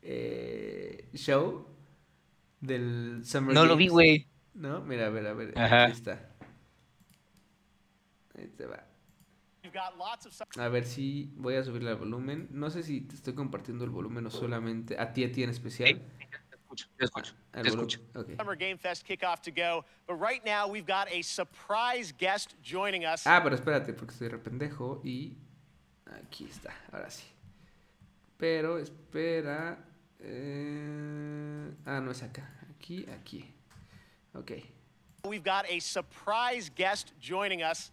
eh, 0.03 1.05
show 1.13 1.65
del 2.59 3.21
Summer 3.23 3.53
No 3.53 3.65
lo 3.65 3.75
vi, 3.75 3.87
güey. 3.87 4.27
No, 4.53 4.81
mira, 4.81 5.07
a 5.07 5.09
ver, 5.09 5.27
a 5.27 5.33
ver. 5.33 5.57
Ajá. 5.57 5.85
Aquí 5.85 5.93
está. 5.93 6.30
Va. 8.69 8.87
A 10.57 10.67
ver 10.69 10.85
si 10.85 11.31
voy 11.35 11.55
a 11.55 11.63
subirle 11.63 11.91
el 11.91 11.97
volumen. 11.97 12.47
No 12.51 12.69
sé 12.69 12.81
si 12.83 13.01
te 13.01 13.15
estoy 13.15 13.33
compartiendo 13.33 13.83
el 13.85 13.91
volumen 13.91 14.25
o 14.25 14.29
solamente 14.31 14.99
a 14.99 15.13
ti, 15.13 15.23
a 15.23 15.31
ti 15.31 15.43
en 15.43 15.49
especial. 15.51 16.01
Te 16.47 16.55
escucho, 17.05 17.35
te 17.51 17.67
escucho. 17.67 17.99
Summer 18.37 18.55
Game 18.57 18.77
Fest 18.77 19.05
kickoff 19.05 19.41
to 19.41 19.51
go, 19.51 19.85
but 20.07 20.15
right 20.15 20.43
now 20.45 20.67
we've 20.67 20.87
got 20.87 21.07
a 21.11 21.21
surprise 21.21 22.13
guest 22.17 22.55
joining 22.63 23.05
us. 23.05 23.27
Ah, 23.27 23.41
pero 23.43 23.55
espérate, 23.55 23.93
porque 23.93 24.13
estoy 24.13 24.29
rependejo 24.29 25.01
y 25.03 25.37
aquí 26.23 26.45
está, 26.45 26.73
ahora 26.91 27.09
sí. 27.09 27.25
Pero 28.37 28.79
espera. 28.79 29.77
eh, 30.19 31.71
Ah, 31.85 31.99
no 31.99 32.11
es 32.11 32.23
acá. 32.23 32.49
Aquí, 32.75 33.05
aquí. 33.11 33.53
Ok. 34.33 34.51
We've 35.25 35.43
got 35.43 35.65
a 35.69 35.79
surprise 35.79 36.69
guest 36.73 37.11
joining 37.19 37.61
us, 37.63 37.91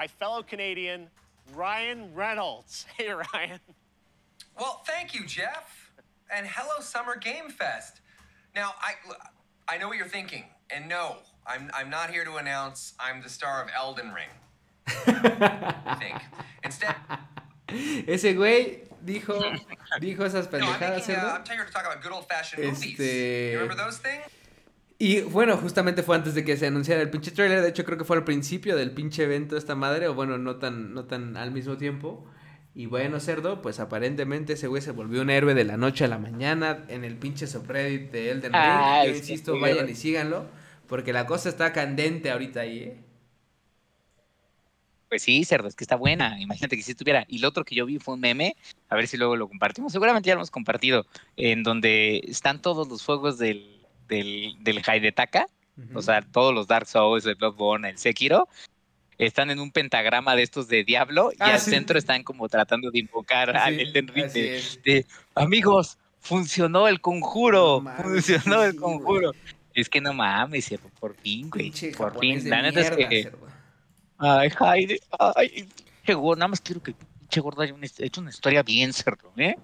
my 0.00 0.06
fellow 0.06 0.42
Canadian, 0.42 1.08
Ryan 1.54 2.14
Reynolds. 2.14 2.86
Hey, 2.96 3.10
Ryan. 3.10 3.60
Well, 4.58 4.80
thank 4.86 5.14
you, 5.14 5.26
Jeff. 5.26 5.92
And 6.34 6.46
hello, 6.46 6.80
Summer 6.80 7.16
Game 7.18 7.50
Fest. 7.50 8.00
Now, 8.54 8.72
I, 8.80 8.92
I 9.68 9.76
know 9.76 9.88
what 9.88 9.98
you're 9.98 10.06
thinking. 10.06 10.44
And 10.70 10.88
no, 10.88 11.16
I'm, 11.46 11.70
I'm 11.74 11.90
not 11.90 12.08
here 12.08 12.24
to 12.24 12.36
announce 12.36 12.94
I'm 12.98 13.22
the 13.22 13.28
star 13.28 13.62
of 13.62 13.68
Elden 13.76 14.10
Ring. 14.14 14.30
I 14.88 15.96
think. 16.00 16.18
Instead, 16.64 16.96
Ese 17.68 18.34
güey 18.34 18.88
dijo, 19.04 19.38
dijo 20.00 20.24
esas 20.24 20.50
no, 20.50 20.58
I'm, 20.60 20.80
pendejadas, 20.80 21.08
making, 21.08 21.14
uh. 21.16 21.38
I'm 21.38 21.56
here 21.56 21.66
to 21.66 21.72
talk 21.72 21.84
about 21.84 22.02
good 22.02 22.12
old 22.12 22.26
fashioned 22.26 22.64
movies. 22.64 22.98
You 22.98 23.58
remember 23.60 23.74
those 23.74 23.98
things? 23.98 24.24
Y 25.02 25.22
bueno, 25.22 25.56
justamente 25.56 26.02
fue 26.02 26.14
antes 26.14 26.34
de 26.34 26.44
que 26.44 26.58
se 26.58 26.66
anunciara 26.66 27.00
el 27.00 27.08
pinche 27.08 27.30
trailer. 27.30 27.62
De 27.62 27.70
hecho, 27.70 27.86
creo 27.86 27.96
que 27.96 28.04
fue 28.04 28.18
al 28.18 28.24
principio 28.24 28.76
del 28.76 28.90
pinche 28.90 29.24
evento 29.24 29.56
esta 29.56 29.74
madre. 29.74 30.08
O 30.08 30.14
bueno, 30.14 30.36
no 30.36 30.56
tan, 30.56 30.92
no 30.92 31.06
tan 31.06 31.38
al 31.38 31.52
mismo 31.52 31.78
tiempo. 31.78 32.26
Y 32.74 32.84
bueno, 32.84 33.18
cerdo, 33.18 33.62
pues 33.62 33.80
aparentemente 33.80 34.52
ese 34.52 34.66
güey 34.66 34.82
se 34.82 34.90
volvió 34.90 35.22
un 35.22 35.30
héroe 35.30 35.54
de 35.54 35.64
la 35.64 35.78
noche 35.78 36.04
a 36.04 36.08
la 36.08 36.18
mañana 36.18 36.84
en 36.88 37.04
el 37.04 37.16
pinche 37.16 37.46
subreddit 37.46 38.10
de 38.12 38.30
Elden 38.30 38.52
Ring. 38.52 38.62
Ah, 38.62 39.02
Yo 39.06 39.16
insisto, 39.16 39.58
vayan 39.58 39.88
y 39.88 39.94
síganlo. 39.94 40.44
Porque 40.86 41.14
la 41.14 41.24
cosa 41.24 41.48
está 41.48 41.72
candente 41.72 42.30
ahorita 42.30 42.60
ahí, 42.60 42.78
¿eh? 42.80 43.00
Pues 45.08 45.22
sí, 45.22 45.44
cerdo, 45.44 45.68
es 45.68 45.76
que 45.76 45.84
está 45.84 45.96
buena. 45.96 46.38
Imagínate 46.42 46.76
que 46.76 46.82
si 46.82 46.90
estuviera. 46.90 47.24
Y 47.26 47.38
lo 47.38 47.48
otro 47.48 47.64
que 47.64 47.74
yo 47.74 47.86
vi 47.86 47.98
fue 47.98 48.12
un 48.12 48.20
meme, 48.20 48.54
a 48.90 48.96
ver 48.96 49.08
si 49.08 49.16
luego 49.16 49.34
lo 49.34 49.48
compartimos. 49.48 49.92
Seguramente 49.92 50.26
ya 50.26 50.34
lo 50.34 50.40
hemos 50.40 50.50
compartido, 50.50 51.06
en 51.38 51.62
donde 51.62 52.20
están 52.28 52.60
todos 52.60 52.86
los 52.86 53.02
juegos 53.02 53.38
del, 53.38 53.79
del, 54.10 54.56
del 54.60 54.82
Haidetaka, 54.86 55.46
o 55.94 56.02
sea, 56.02 56.20
todos 56.20 56.52
los 56.52 56.66
Dark 56.66 56.86
Souls, 56.86 57.24
el 57.24 57.36
Bloodborne, 57.36 57.88
el 57.88 57.96
Sekiro, 57.96 58.46
están 59.16 59.50
en 59.50 59.60
un 59.60 59.70
pentagrama 59.70 60.36
de 60.36 60.42
estos 60.42 60.68
de 60.68 60.84
Diablo 60.84 61.30
y 61.32 61.36
Ah, 61.40 61.54
al 61.54 61.60
sí. 61.60 61.70
centro 61.70 61.98
están 61.98 62.22
como 62.22 62.48
tratando 62.50 62.90
de 62.90 62.98
invocar 62.98 63.56
al 63.56 63.74
Sí, 63.76 63.80
Elden 63.82 64.08
Ring 64.08 64.30
de, 64.30 65.06
amigos, 65.34 65.96
funcionó 66.18 66.86
el 66.88 67.00
conjuro, 67.00 67.80
No 67.82 67.92
funcionó 68.02 68.62
el 68.62 68.72
sí, 68.72 68.76
conjuro. 68.78 69.32
Es 69.72 69.88
que 69.88 70.00
no 70.02 70.12
mames, 70.12 70.74
por 70.98 71.14
fin, 71.16 71.48
güey, 71.48 71.72
por 71.96 72.18
fin. 72.18 72.50
La 72.50 72.60
neta 72.62 72.80
es 72.80 72.90
que... 72.90 73.32
Ay, 74.18 74.50
Jaide, 74.50 75.00
ay, 75.36 75.66
gordo, 76.08 76.36
nada 76.40 76.48
más 76.48 76.60
quiero 76.60 76.82
que 76.82 76.92
pinche 77.20 77.40
gordo 77.40 77.62
haya 77.62 77.72
una- 77.72 77.86
hecho 77.86 78.20
una 78.20 78.30
historia 78.30 78.62
bien, 78.62 78.92
cerdo, 78.92 79.32
¿eh? 79.38 79.56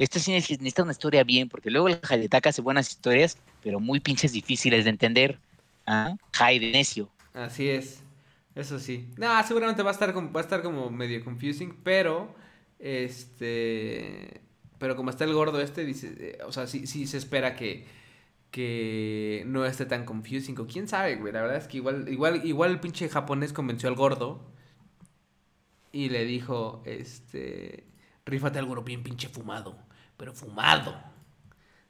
Este 0.00 0.18
neces- 0.20 0.58
necesita 0.58 0.82
una 0.82 0.92
historia 0.92 1.24
bien, 1.24 1.48
porque 1.48 1.70
luego 1.70 1.88
el 1.88 2.00
Haidetaka 2.08 2.50
hace 2.50 2.62
buenas 2.62 2.90
historias, 2.90 3.38
pero 3.62 3.80
muy 3.80 4.00
pinches 4.00 4.32
difíciles 4.32 4.84
de 4.84 4.90
entender. 4.90 5.38
¿Ah? 5.86 6.16
Jaide, 6.32 6.72
necio. 6.72 7.08
Así 7.34 7.68
es. 7.68 8.02
Eso 8.54 8.78
sí. 8.78 9.08
No, 9.16 9.28
seguramente 9.46 9.82
va 9.82 9.90
a 9.90 9.92
estar 9.92 10.12
como, 10.12 10.32
va 10.32 10.40
a 10.40 10.44
estar 10.44 10.62
como 10.62 10.90
medio 10.90 11.24
confusing, 11.24 11.76
pero 11.84 12.34
este 12.78 14.40
pero 14.78 14.96
como 14.96 15.10
está 15.10 15.24
el 15.24 15.34
gordo 15.34 15.60
este 15.60 15.84
dice, 15.84 16.14
eh, 16.18 16.38
o 16.46 16.52
sea, 16.52 16.66
sí 16.66 16.86
sí 16.86 17.06
se 17.06 17.18
espera 17.18 17.54
que 17.56 17.86
que 18.50 19.44
no 19.46 19.64
esté 19.66 19.86
tan 19.86 20.04
confusing 20.04 20.58
o 20.60 20.66
quién 20.66 20.88
sabe, 20.88 21.16
güey. 21.16 21.32
La 21.32 21.42
verdad 21.42 21.58
es 21.58 21.68
que 21.68 21.78
igual 21.78 22.08
igual 22.08 22.44
igual 22.46 22.72
el 22.72 22.80
pinche 22.80 23.08
japonés 23.08 23.52
convenció 23.52 23.88
al 23.88 23.94
gordo 23.96 24.50
y 25.92 26.08
le 26.08 26.24
dijo, 26.24 26.82
este, 26.86 27.84
rífate 28.26 28.58
algo 28.58 28.80
bien 28.82 29.02
pinche 29.02 29.28
fumado, 29.28 29.76
pero 30.20 30.34
fumado. 30.34 30.94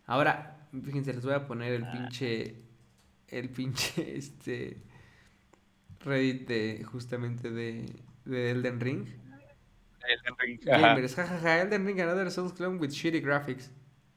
Ahora, 0.07 0.57
fíjense, 0.85 1.13
les 1.13 1.25
voy 1.25 1.35
a 1.35 1.45
poner 1.47 1.73
el 1.73 1.85
pinche 1.91 2.55
el 3.29 3.49
pinche 3.51 4.17
este 4.17 4.79
Reddit 6.01 6.49
de 6.49 6.85
justamente 6.85 7.51
de, 7.51 7.93
de 8.25 8.51
Elden 8.53 8.81
Ring. 8.81 9.07
Elden 10.09 10.35
Ring. 10.39 10.61
Gamers, 10.63 11.15
jajaja, 11.15 11.61
Elden 11.63 11.85
Ring, 11.87 12.01
another 12.01 12.31
Souls 12.31 12.53
clone 12.53 12.79
with 12.79 12.91
shitty 12.91 13.21
graphics. 13.21 13.71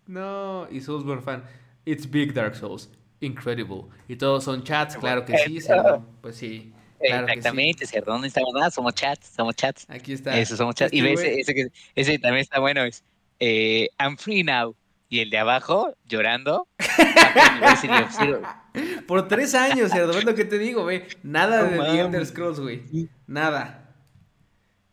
No, 0.08 0.68
y 0.72 0.80
Soulsborne 0.80 1.22
fan. 1.22 1.44
It's 1.86 2.06
big 2.10 2.34
Dark 2.34 2.56
Souls. 2.56 2.90
Incredible. 3.20 3.86
Y 4.08 4.16
todos 4.16 4.44
son 4.44 4.64
chats, 4.64 4.96
claro 4.96 5.26
que 5.26 5.38
sí, 5.40 5.60
cerdo. 5.60 6.06
Pues 6.22 6.36
sí. 6.36 6.72
Claro 7.00 7.28
sí. 7.28 7.34
Exactamente, 7.34 7.86
cerdo. 7.86 8.12
¿Dónde 8.14 8.28
estamos? 8.28 8.54
Ah, 8.62 8.70
somos 8.70 8.94
chats, 8.94 9.28
somos 9.36 9.56
chats. 9.56 9.86
Aquí 9.90 10.14
está. 10.14 10.38
Eso, 10.40 10.56
somos 10.56 10.76
chats. 10.76 10.94
Y 10.94 11.00
Este 11.00 11.10
ves, 11.10 11.20
güey- 11.22 11.40
ese, 11.42 11.54
que- 11.54 11.68
ese 11.96 12.20
también 12.20 12.42
está 12.42 12.60
bueno, 12.60 12.84
es 12.84 13.04
eh, 13.40 13.90
I'm 14.00 14.18
free 14.18 14.44
now. 14.44 14.76
Y 15.10 15.20
el 15.20 15.30
de 15.30 15.38
abajo, 15.38 15.96
llorando. 16.06 16.68
Por 19.08 19.28
tres 19.28 19.54
años, 19.54 19.92
cerdo, 19.92 20.18
es 20.18 20.24
lo 20.24 20.34
que 20.34 20.46
te 20.46 20.58
digo, 20.58 20.82
güey. 20.82 21.04
Nada 21.22 21.66
de 21.66 21.78
The. 21.78 22.00
Elder 22.00 22.26
Scrolls, 22.26 22.60
güey. 22.60 23.10
Nada. 23.28 23.96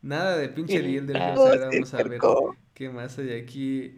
Nada 0.02 0.36
de 0.36 0.50
pinche 0.50 0.80
The 0.80 0.96
Elder 0.96 1.16
Scrolls. 1.16 1.38
Ahora 1.38 1.70
vamos 1.72 1.94
a 1.94 2.02
ver 2.02 2.20
qué 2.74 2.90
más 2.90 3.18
hay 3.18 3.32
aquí. 3.32 3.94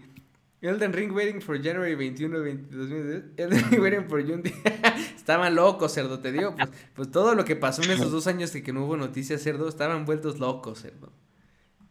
Elden 0.63 0.93
Ring 0.93 1.13
waiting 1.13 1.41
for 1.41 1.61
January 1.61 1.97
21, 1.97 2.41
20 2.41 2.77
2010. 2.77 3.25
Elden 3.37 3.71
Ring 3.71 3.81
waiting 3.81 4.09
for 4.09 4.25
June. 4.25 4.45
Estaban 5.17 5.57
locos, 5.57 5.93
cerdo, 5.93 6.21
te 6.21 6.31
digo. 6.31 6.55
Pues, 6.55 6.71
pues 6.95 7.11
todo 7.11 7.35
lo 7.35 7.45
que 7.45 7.57
pasó 7.57 7.83
en 7.83 7.91
esos 7.91 8.13
dos 8.13 8.29
años 8.29 8.53
de 8.53 8.63
que 8.63 8.73
no 8.73 8.85
hubo 8.85 8.97
noticias, 8.97 9.43
cerdo, 9.43 9.69
estaban 9.69 10.05
vueltos 10.05 10.39
locos, 10.39 10.83
cerdo. 10.83 11.13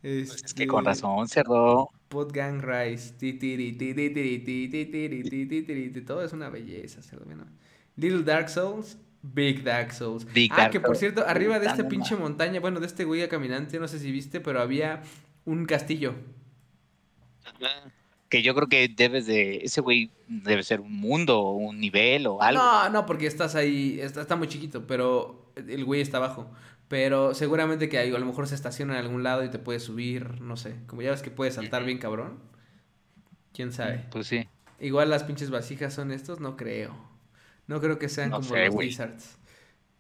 Pues 0.02 0.30
es 0.30 0.42
que 0.42 0.46
Este, 0.48 0.68
con 0.68 0.86
razón, 0.86 1.28
cerdo. 1.28 1.90
Podgang 2.10 2.62
Rise. 2.62 3.14
ti, 3.14 3.34
tiri, 3.34 3.74
ti, 3.74 3.94
ti, 3.94 4.10
tiri, 4.10 4.40
ti, 4.40 4.68
ti, 4.68 4.86
tiri, 4.86 5.24
ti, 5.24 5.46
ti, 5.46 5.62
tiri, 5.62 5.90
ti, 5.92 6.02
Todo 6.02 6.24
es 6.24 6.34
una 6.34 6.50
belleza, 6.50 7.02
cerdo. 7.02 7.26
Little 7.96 8.24
Dark 8.24 8.50
Souls. 8.50 8.98
Big 9.22 9.64
Dark 9.64 9.94
Souls. 9.94 10.26
Big 10.34 10.52
ah, 10.54 10.58
Dark 10.58 10.72
que 10.72 10.80
por 10.80 10.98
cierto, 10.98 11.24
arriba 11.26 11.60
de 11.60 11.68
esta 11.68 11.88
pinche 11.88 12.16
montaña, 12.16 12.60
bueno, 12.60 12.80
de 12.80 12.88
este 12.88 13.06
güey 13.06 13.28
caminante, 13.30 13.80
no 13.80 13.88
sé 13.88 14.00
si 14.00 14.12
viste, 14.12 14.40
pero 14.40 14.60
había 14.60 15.04
un 15.46 15.66
castillo. 15.66 16.16
Que 18.30 18.42
yo 18.42 18.56
creo 18.56 18.68
que 18.68 18.88
debes 18.88 19.28
de. 19.28 19.58
Ese 19.58 19.82
güey 19.82 20.10
debe 20.28 20.64
ser 20.64 20.80
un 20.80 20.94
mundo, 20.94 21.40
o 21.40 21.52
un 21.52 21.80
nivel 21.80 22.26
o 22.28 22.42
algo. 22.42 22.62
No, 22.62 22.90
no, 22.90 23.06
porque 23.06 23.28
estás 23.28 23.56
ahí, 23.56 24.00
está, 24.02 24.22
está 24.22 24.36
muy 24.36 24.48
chiquito, 24.48 24.88
pero 24.88 25.52
el 25.56 25.86
güey 25.86 26.02
está 26.02 26.18
abajo. 26.18 26.50
Pero 26.92 27.34
seguramente 27.34 27.88
que 27.88 28.00
a 28.00 28.06
lo 28.06 28.26
mejor 28.26 28.50
se 28.50 28.56
estaciona 28.56 29.00
en 29.00 29.06
algún 29.06 29.24
lado 29.24 29.46
y 29.46 29.50
te 29.50 29.60
puedes 29.60 29.82
subir, 29.82 30.42
no 30.42 30.58
sé. 30.58 30.76
Como 30.88 31.02
ya 31.02 31.12
ves 31.12 31.22
que 31.22 31.32
puedes 31.32 31.54
saltar 31.54 31.86
bien 31.86 32.00
cabrón. 32.00 32.40
¿Quién 33.54 33.72
sabe? 33.72 34.04
Pues 34.12 34.28
sí. 34.28 34.46
Igual 34.78 35.10
las 35.10 35.24
pinches 35.24 35.52
vasijas 35.52 35.94
son 35.94 36.12
estos, 36.12 36.42
no 36.42 36.58
creo. 36.58 36.94
No 37.68 37.80
creo 37.80 37.98
que 37.98 38.10
sean 38.10 38.32
No 38.32 38.42
como 38.42 38.50
sé, 38.50 38.66
los. 38.66 38.76
Wizards. 38.76 39.38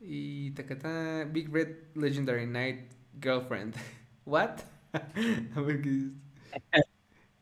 Y 0.01 0.51
tacatá, 0.51 1.23
Big 1.31 1.49
Red 1.49 1.95
Legendary 1.95 2.45
Knight 2.45 2.91
Girlfriend. 3.21 3.73
What? 4.25 4.57
A 5.55 5.61
ver 5.61 5.81
qué 5.81 5.89
dice. 5.91 6.11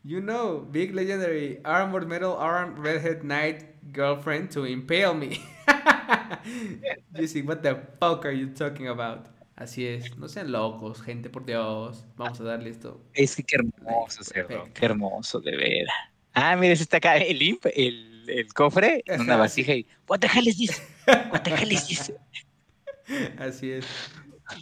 You 0.04 0.20
know, 0.20 0.60
Big 0.70 0.94
Legendary 0.94 1.60
Armored 1.64 2.06
Metal 2.06 2.36
Armed 2.38 2.78
Redhead 2.78 3.24
Knight 3.24 3.64
Girlfriend 3.92 4.52
to 4.52 4.64
impale 4.64 5.14
me. 5.14 5.42
Jesse, 7.16 7.42
what 7.42 7.64
the 7.64 7.74
fuck 7.98 8.24
are 8.24 8.30
you 8.30 8.50
talking 8.50 8.86
about? 8.86 9.39
Así 9.60 9.86
es, 9.86 10.16
no 10.16 10.26
sean 10.26 10.50
locos, 10.52 11.02
gente, 11.02 11.28
por 11.28 11.44
Dios. 11.44 12.06
Vamos 12.16 12.40
a 12.40 12.44
darle 12.44 12.70
esto. 12.70 13.04
Es 13.12 13.36
que 13.36 13.42
qué 13.42 13.56
hermoso, 13.56 14.24
cerdo. 14.24 14.66
Qué 14.72 14.86
hermoso, 14.86 15.38
de 15.38 15.54
veras. 15.54 15.94
Ah, 16.32 16.56
mira, 16.56 16.72
está 16.72 16.96
acá, 16.96 17.18
el 17.18 17.42
imp, 17.42 17.66
el, 17.74 18.24
el 18.26 18.54
cofre, 18.54 19.02
en 19.04 19.20
una 19.20 19.36
vasija 19.36 19.74
y. 19.74 19.86
What 20.08 20.20
the 20.20 20.28
hell 20.28 20.48
is 20.48 20.56
this? 20.56 20.82
What 21.30 21.42
the 21.42 21.54
hell 21.54 21.70
is 21.70 21.86
this? 21.86 22.10
Así 23.38 23.72
es. 23.72 23.86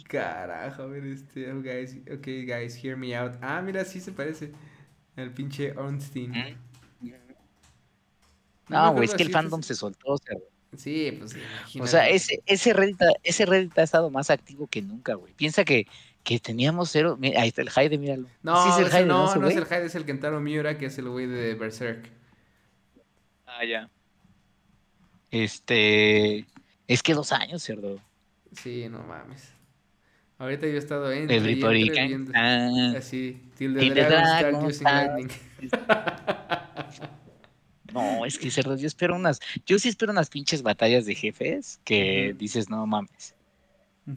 Carajo, 0.09 0.83
a 0.83 0.87
ver 0.87 1.05
este. 1.05 1.49
Oh, 1.49 1.61
guys, 1.61 1.95
ok, 2.11 2.27
guys, 2.45 2.75
hear 2.83 2.97
me 2.97 3.15
out. 3.15 3.35
Ah, 3.41 3.61
mira, 3.61 3.85
sí 3.85 4.01
se 4.01 4.11
parece 4.11 4.51
al 5.15 5.31
pinche 5.31 5.71
Ornstein. 5.77 6.31
Mm. 6.31 7.11
No, 8.67 8.91
güey, 8.91 9.05
es 9.05 9.15
que 9.15 9.23
el 9.23 9.31
fandom 9.31 9.63
se 9.63 9.75
soltó, 9.75 10.17
cerdo. 10.17 10.43
Sí, 10.77 11.11
pues 11.17 11.31
sí, 11.31 11.39
O 11.79 11.87
sea, 11.87 12.01
imagínate. 12.09 12.15
ese, 12.15 12.43
ese, 12.45 12.73
Reddit, 12.73 13.01
ha- 13.01 13.13
ese 13.23 13.45
Reddit 13.45 13.77
ha 13.77 13.83
estado 13.83 14.09
más 14.11 14.29
activo 14.29 14.67
que 14.67 14.81
nunca, 14.81 15.15
güey. 15.15 15.33
Piensa 15.33 15.65
que, 15.65 15.87
que 16.23 16.39
teníamos 16.39 16.91
cero. 16.91 17.17
mira, 17.19 17.41
ahí 17.41 17.47
está 17.49 17.61
el 17.63 17.69
Hyde, 17.71 17.97
míralo. 17.97 18.27
No, 18.43 18.63
Sí 18.63 18.69
es 18.73 18.77
el 18.79 18.85
ese 18.87 18.97
Hyde, 18.99 19.05
no, 19.07 19.29
ese 19.29 19.39
no 19.39 19.47
es 19.47 19.55
el 19.57 19.65
Hyde, 19.65 19.85
es 19.85 19.95
el 19.95 20.05
Kentaro 20.05 20.39
Miura, 20.39 20.77
que 20.77 20.85
es 20.85 20.97
el 20.99 21.09
güey 21.09 21.25
de 21.25 21.55
Berserk. 21.55 22.09
Ah, 23.47 23.65
ya. 23.65 23.89
Este. 25.31 26.45
Es 26.87 27.03
que 27.03 27.13
dos 27.13 27.31
años, 27.31 27.63
cerdo. 27.63 27.99
Sí, 28.53 28.87
no 28.89 28.99
mames. 29.03 29.51
Ahorita 30.37 30.65
yo 30.67 30.73
he 30.73 30.77
estado 30.77 31.11
en. 31.11 31.29
y 31.29 31.33
Everybody 31.33 31.81
entre 31.83 31.95
can. 31.95 32.07
viendo- 32.07 32.31
Ah. 32.35 32.93
Así, 32.97 33.41
till 33.57 33.73
the 33.73 33.79
Till 33.81 33.93
the 33.93 34.01
dragons 34.05 34.27
start 34.27 34.41
dragons 34.41 34.63
using 34.65 34.87
start- 34.87 35.07
lightning. 35.13 35.29
No, 37.93 38.25
es 38.25 38.37
que 38.37 38.51
cerdo, 38.51 38.75
yo 38.75 38.87
espero 38.87 39.15
unas. 39.15 39.39
Yo 39.65 39.79
sí 39.79 39.89
espero 39.89 40.11
unas 40.11 40.29
pinches 40.29 40.61
batallas 40.61 41.05
de 41.05 41.15
jefes 41.15 41.79
que 41.83 42.35
dices, 42.37 42.69
no 42.69 42.85
mames. 42.85 43.35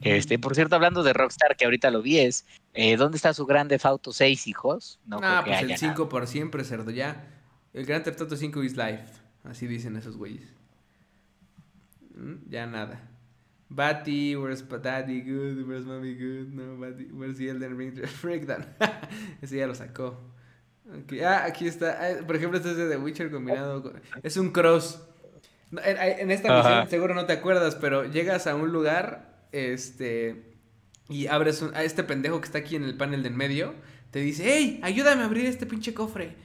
Este, 0.01 0.39
por 0.39 0.55
cierto, 0.55 0.75
hablando 0.75 1.03
de 1.03 1.13
Rockstar, 1.13 1.55
que 1.55 1.65
ahorita 1.65 1.91
lo 1.91 2.01
vi, 2.01 2.19
es. 2.19 2.45
eh, 2.73 2.97
¿Dónde 2.97 3.17
está 3.17 3.33
su 3.33 3.45
Grande 3.45 3.79
Auto 3.83 4.11
6, 4.11 4.47
hijos? 4.47 4.99
No 5.05 5.19
creo 5.19 5.29
ah, 5.31 5.43
que 5.43 5.51
pues 5.51 5.63
haya 5.63 5.73
el 5.75 5.79
5 5.79 6.09
por 6.09 6.25
siempre, 6.25 6.63
cerdo, 6.63 6.89
ya. 6.89 7.27
El 7.73 7.85
Grand 7.85 8.03
Theft 8.03 8.21
Auto 8.21 8.35
5 8.35 8.63
is 8.63 8.75
life. 8.75 9.21
Así 9.43 9.67
dicen 9.67 9.95
esos 9.95 10.17
güeyes. 10.17 10.47
Mm, 12.15 12.49
Ya 12.49 12.65
nada. 12.65 13.09
Batty, 13.69 14.35
where's 14.35 14.63
Daddy 14.67 15.21
good? 15.21 15.67
Where's 15.67 15.85
Mommy 15.85 16.13
good? 16.13 16.53
No, 16.53 16.77
Batty, 16.77 17.05
where's 17.11 17.37
the 17.37 17.49
Elden 17.49 17.75
Ring 17.75 17.99
Breakdown? 18.21 18.65
Ese 19.41 19.57
ya 19.57 19.65
lo 19.65 19.73
sacó. 19.73 20.15
Ah, 21.23 21.45
aquí 21.45 21.67
está. 21.67 21.97
Ah, 22.01 22.25
por 22.25 22.35
ejemplo, 22.35 22.57
este 22.57 22.71
es 22.71 22.77
de 22.77 22.89
The 22.89 22.97
Witcher 22.97 23.31
combinado 23.31 23.81
con... 23.83 24.01
Es 24.21 24.37
un 24.37 24.51
cross. 24.51 24.99
En, 25.71 25.97
en 25.97 26.31
esta 26.31 26.59
Ajá. 26.59 26.69
misión 26.69 26.89
seguro 26.89 27.15
no 27.15 27.25
te 27.25 27.33
acuerdas, 27.33 27.75
pero 27.75 28.03
llegas 28.05 28.47
a 28.47 28.55
un 28.55 28.71
lugar, 28.71 29.47
este... 29.51 30.53
Y 31.09 31.27
abres 31.27 31.61
un- 31.61 31.75
a 31.75 31.83
este 31.83 32.03
pendejo 32.03 32.39
que 32.41 32.45
está 32.45 32.57
aquí 32.59 32.75
en 32.75 32.83
el 32.83 32.95
panel 32.97 33.23
de 33.23 33.29
en 33.29 33.35
medio. 33.37 33.73
Te 34.11 34.19
dice, 34.19 34.43
hey, 34.45 34.79
ayúdame 34.83 35.23
a 35.23 35.25
abrir 35.25 35.45
este 35.45 35.65
pinche 35.65 35.93
cofre. 35.93 36.35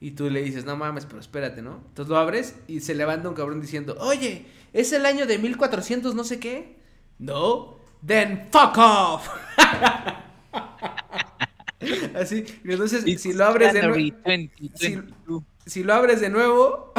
Y 0.00 0.12
tú 0.12 0.30
le 0.30 0.42
dices, 0.42 0.64
no 0.64 0.76
mames, 0.76 1.04
pero 1.06 1.18
espérate, 1.20 1.60
¿no? 1.60 1.82
Entonces 1.88 2.08
lo 2.08 2.16
abres 2.18 2.54
y 2.68 2.80
se 2.80 2.94
levanta 2.94 3.28
un 3.28 3.34
cabrón 3.34 3.60
diciendo, 3.60 3.96
oye, 4.00 4.46
¿es 4.72 4.92
el 4.92 5.04
año 5.06 5.26
de 5.26 5.38
1400 5.38 6.14
no 6.14 6.22
sé 6.24 6.38
qué? 6.38 6.76
No. 7.18 7.78
Then 8.06 8.48
fuck 8.52 8.78
off. 8.78 9.28
Así, 12.14 12.44
entonces 12.64 13.06
It's 13.06 13.22
si 13.22 13.32
lo 13.32 13.44
abres 13.44 13.72
de 13.72 13.82
nuevo, 13.82 14.16
2022. 14.24 15.42
si 15.66 15.84
lo 15.84 15.94
abres 15.94 16.20
de 16.22 16.30
nuevo, 16.30 16.92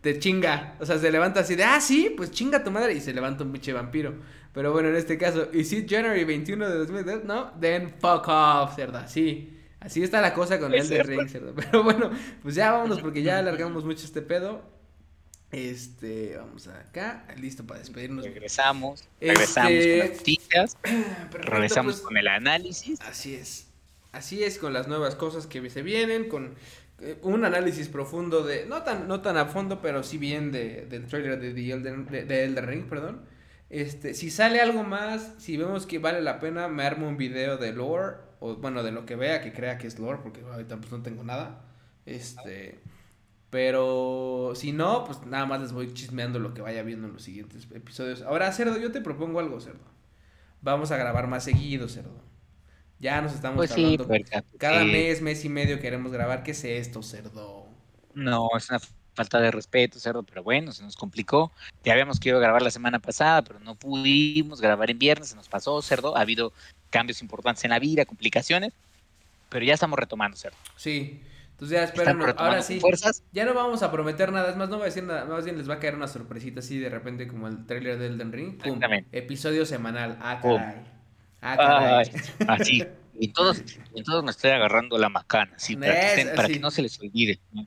te 0.00 0.18
chinga. 0.18 0.76
O 0.80 0.86
sea, 0.86 0.98
se 0.98 1.10
levanta 1.10 1.40
así 1.40 1.56
de, 1.56 1.64
ah, 1.64 1.80
sí, 1.80 2.12
pues 2.16 2.30
chinga 2.30 2.62
tu 2.62 2.70
madre. 2.70 2.94
Y 2.94 3.00
se 3.00 3.12
levanta 3.12 3.44
un 3.44 3.52
pinche 3.52 3.72
vampiro. 3.72 4.14
Pero 4.52 4.72
bueno, 4.72 4.88
en 4.88 4.96
este 4.96 5.16
caso, 5.18 5.48
¿y 5.52 5.64
si 5.64 5.86
January 5.88 6.24
21 6.24 6.68
de 6.68 6.78
2002? 6.78 7.24
No, 7.24 7.52
then 7.60 7.94
fuck 8.00 8.26
off, 8.28 8.74
cerda. 8.76 9.06
Sí. 9.06 9.56
Así 9.80 10.02
está 10.02 10.20
la 10.20 10.34
cosa 10.34 10.58
con 10.58 10.74
el 10.74 10.88
de. 10.88 11.02
Ring, 11.02 11.28
cerda. 11.28 11.52
Pero 11.56 11.82
bueno, 11.82 12.10
pues 12.42 12.54
ya 12.54 12.72
vámonos 12.72 13.00
porque 13.00 13.22
ya 13.22 13.38
alargamos 13.38 13.84
mucho 13.84 14.04
este 14.04 14.22
pedo. 14.22 14.62
Este, 15.52 16.36
vamos 16.36 16.68
acá, 16.68 17.26
listo 17.36 17.66
para 17.66 17.80
despedirnos. 17.80 18.24
Regresamos, 18.24 19.08
Este- 19.20 19.34
regresamos 19.34 19.72
con 19.72 19.98
las 19.98 20.10
noticias, 20.18 20.78
regresamos 21.32 21.94
pues, 21.96 22.06
con 22.06 22.16
el 22.16 22.28
análisis. 22.28 23.00
Así 23.00 23.34
es. 23.34 23.69
Así 24.12 24.42
es 24.42 24.58
con 24.58 24.72
las 24.72 24.88
nuevas 24.88 25.14
cosas 25.14 25.46
que 25.46 25.68
se 25.70 25.82
vienen, 25.82 26.28
con 26.28 26.54
eh, 27.00 27.18
un 27.22 27.44
análisis 27.44 27.88
profundo 27.88 28.42
de, 28.42 28.66
no 28.66 28.82
tan, 28.82 29.08
no 29.08 29.20
tan 29.20 29.36
a 29.36 29.46
fondo, 29.46 29.80
pero 29.80 30.02
sí 30.02 30.18
bien 30.18 30.52
de, 30.52 30.86
del 30.86 31.06
trailer 31.06 31.40
de, 31.40 31.54
The 31.54 31.72
Elden, 31.72 32.06
de, 32.06 32.24
de 32.24 32.60
Ring, 32.60 32.88
perdón. 32.88 33.22
Este, 33.70 34.14
si 34.14 34.30
sale 34.30 34.60
algo 34.60 34.82
más, 34.82 35.34
si 35.38 35.56
vemos 35.56 35.86
que 35.86 36.00
vale 36.00 36.20
la 36.20 36.40
pena, 36.40 36.66
me 36.68 36.82
armo 36.82 37.08
un 37.08 37.16
video 37.16 37.56
de 37.56 37.72
lore, 37.72 38.16
o 38.40 38.56
bueno, 38.56 38.82
de 38.82 38.90
lo 38.90 39.06
que 39.06 39.14
vea, 39.16 39.40
que 39.40 39.52
crea 39.52 39.78
que 39.78 39.86
es 39.86 39.98
lore, 39.98 40.18
porque 40.22 40.40
ahorita 40.42 40.76
pues 40.78 40.90
no 40.90 41.02
tengo 41.02 41.22
nada. 41.22 41.62
Este, 42.04 42.80
pero 43.50 44.52
si 44.56 44.72
no, 44.72 45.04
pues 45.04 45.24
nada 45.26 45.46
más 45.46 45.60
les 45.60 45.72
voy 45.72 45.92
chismeando 45.94 46.38
lo 46.40 46.52
que 46.54 46.62
vaya 46.62 46.82
viendo 46.82 47.06
en 47.06 47.14
los 47.14 47.22
siguientes 47.22 47.68
episodios. 47.72 48.22
Ahora, 48.22 48.52
Cerdo, 48.52 48.78
yo 48.78 48.92
te 48.92 49.00
propongo 49.00 49.40
algo, 49.40 49.60
Cerdo. 49.60 49.84
Vamos 50.62 50.90
a 50.90 50.96
grabar 50.96 51.28
más 51.28 51.44
seguido, 51.44 51.88
Cerdo. 51.88 52.29
Ya 53.00 53.20
nos 53.22 53.32
estamos 53.34 53.56
Pues 53.56 53.70
sí, 53.70 53.96
puerca, 53.96 54.42
pues 54.42 54.58
Cada 54.58 54.80
sí. 54.80 54.86
mes, 54.92 55.22
mes 55.22 55.44
y 55.44 55.48
medio 55.48 55.80
queremos 55.80 56.12
grabar. 56.12 56.42
¿Qué 56.42 56.50
es 56.50 56.62
esto, 56.64 57.02
Cerdo? 57.02 57.66
No, 58.14 58.50
es 58.56 58.68
una 58.68 58.80
falta 59.14 59.40
de 59.40 59.50
respeto, 59.50 59.98
cerdo, 59.98 60.22
pero 60.22 60.42
bueno, 60.42 60.72
se 60.72 60.82
nos 60.82 60.96
complicó. 60.96 61.52
Ya 61.84 61.92
habíamos 61.92 62.20
querido 62.20 62.40
grabar 62.40 62.62
la 62.62 62.70
semana 62.70 62.98
pasada, 62.98 63.42
pero 63.42 63.58
no 63.60 63.74
pudimos 63.74 64.60
grabar 64.60 64.90
en 64.90 64.98
viernes, 64.98 65.28
se 65.28 65.36
nos 65.36 65.48
pasó, 65.48 65.80
cerdo. 65.82 66.16
Ha 66.16 66.20
habido 66.20 66.52
cambios 66.90 67.22
importantes 67.22 67.64
en 67.64 67.70
la 67.70 67.78
vida, 67.78 68.04
complicaciones, 68.04 68.72
pero 69.48 69.64
ya 69.64 69.74
estamos 69.74 69.98
retomando, 69.98 70.36
cerdo. 70.36 70.56
Sí, 70.76 71.20
Entonces 71.52 71.78
ya 71.78 71.84
espéranos. 71.84 72.34
Ahora 72.36 72.62
sí. 72.62 72.80
fuerzas. 72.80 73.22
Ya 73.32 73.44
no 73.44 73.54
vamos 73.54 73.82
a 73.82 73.90
prometer 73.90 74.32
nada. 74.32 74.50
Es 74.50 74.56
más, 74.56 74.68
no 74.68 74.76
voy 74.76 74.84
a 74.84 74.86
decir 74.86 75.04
nada. 75.04 75.24
Más 75.24 75.44
bien 75.44 75.58
les 75.58 75.68
va 75.68 75.74
a 75.74 75.78
caer 75.78 75.94
una 75.94 76.08
sorpresita 76.08 76.60
así 76.60 76.78
de 76.78 76.88
repente 76.88 77.28
como 77.28 77.48
el 77.48 77.66
trailer 77.66 77.98
de 77.98 78.06
Elden 78.06 78.32
Ring. 78.32 78.62
¡Pum! 78.62 78.80
Episodio 79.12 79.66
semanal. 79.66 80.18
Ah, 80.20 80.40
¡Pum! 80.40 80.60
Ah, 81.42 81.56
caray. 81.56 82.10
Ay, 82.38 82.46
así. 82.48 82.84
Y 83.18 83.28
todos, 83.28 83.62
y 83.94 84.02
todos 84.02 84.24
me 84.24 84.30
estoy 84.30 84.50
agarrando 84.50 84.96
la 84.98 85.08
macana, 85.10 85.52
sí, 85.58 85.76
para, 85.76 85.92
que, 85.92 86.06
estén- 86.22 86.34
para 86.34 86.48
que 86.48 86.58
no 86.58 86.70
se 86.70 86.82
les 86.82 86.98
olvide. 87.00 87.38
¿no? 87.52 87.66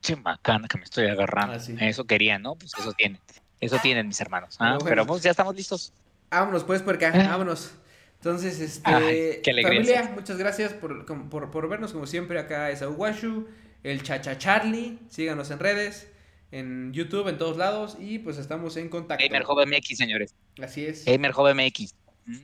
Che 0.00 0.16
macana 0.16 0.66
que 0.68 0.78
me 0.78 0.84
estoy 0.84 1.06
agarrando. 1.08 1.54
Así. 1.54 1.74
Eso 1.78 2.04
querían, 2.04 2.40
¿no? 2.42 2.54
Pues 2.54 2.72
eso 2.78 2.92
tienen. 2.94 3.20
Eso 3.60 3.76
tienen 3.82 4.06
mis 4.08 4.18
hermanos. 4.20 4.56
¿ah? 4.58 4.64
Pero 4.64 4.78
bueno. 4.78 4.88
Pero 4.88 5.06
pues 5.06 5.22
ya 5.22 5.30
estamos 5.32 5.54
listos. 5.54 5.92
Vámonos 6.30 6.64
pues 6.64 6.80
por 6.82 6.94
acá, 6.94 7.12
Ah. 7.14 7.28
vámonos. 7.28 7.72
Entonces, 8.16 8.60
este, 8.60 8.82
Ay, 8.90 9.40
qué 9.42 9.50
alegría, 9.50 9.80
familia, 10.02 10.12
muchas 10.14 10.36
gracias 10.38 10.72
por, 10.74 11.06
por, 11.30 11.50
por 11.50 11.68
vernos 11.70 11.92
como 11.92 12.06
siempre 12.06 12.38
acá 12.38 12.70
es 12.70 12.82
Aguashu, 12.82 13.48
el 13.82 14.02
Chacha 14.02 14.36
Charlie, 14.36 14.98
síganos 15.08 15.50
en 15.50 15.58
redes, 15.58 16.06
en 16.52 16.92
YouTube, 16.92 17.28
en 17.28 17.38
todos 17.38 17.56
lados 17.56 17.96
y 17.98 18.18
pues 18.18 18.36
estamos 18.36 18.76
en 18.76 18.90
contacto. 18.90 19.24
Gamer 19.24 19.42
Joven 19.44 19.70
MX, 19.70 19.96
señores. 19.96 20.34
Así 20.62 20.84
es. 20.84 21.06
Gamer 21.06 21.32
Joven 21.32 21.56
MX. 21.56 21.94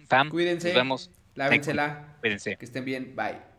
Fam, 0.08 0.28
Cuídense. 0.30 0.68
nos 0.68 0.74
vemos. 0.76 1.10
Lávensela, 1.34 2.16
Cuídense. 2.20 2.56
que 2.56 2.64
estén 2.64 2.84
bien, 2.84 3.14
bye. 3.14 3.55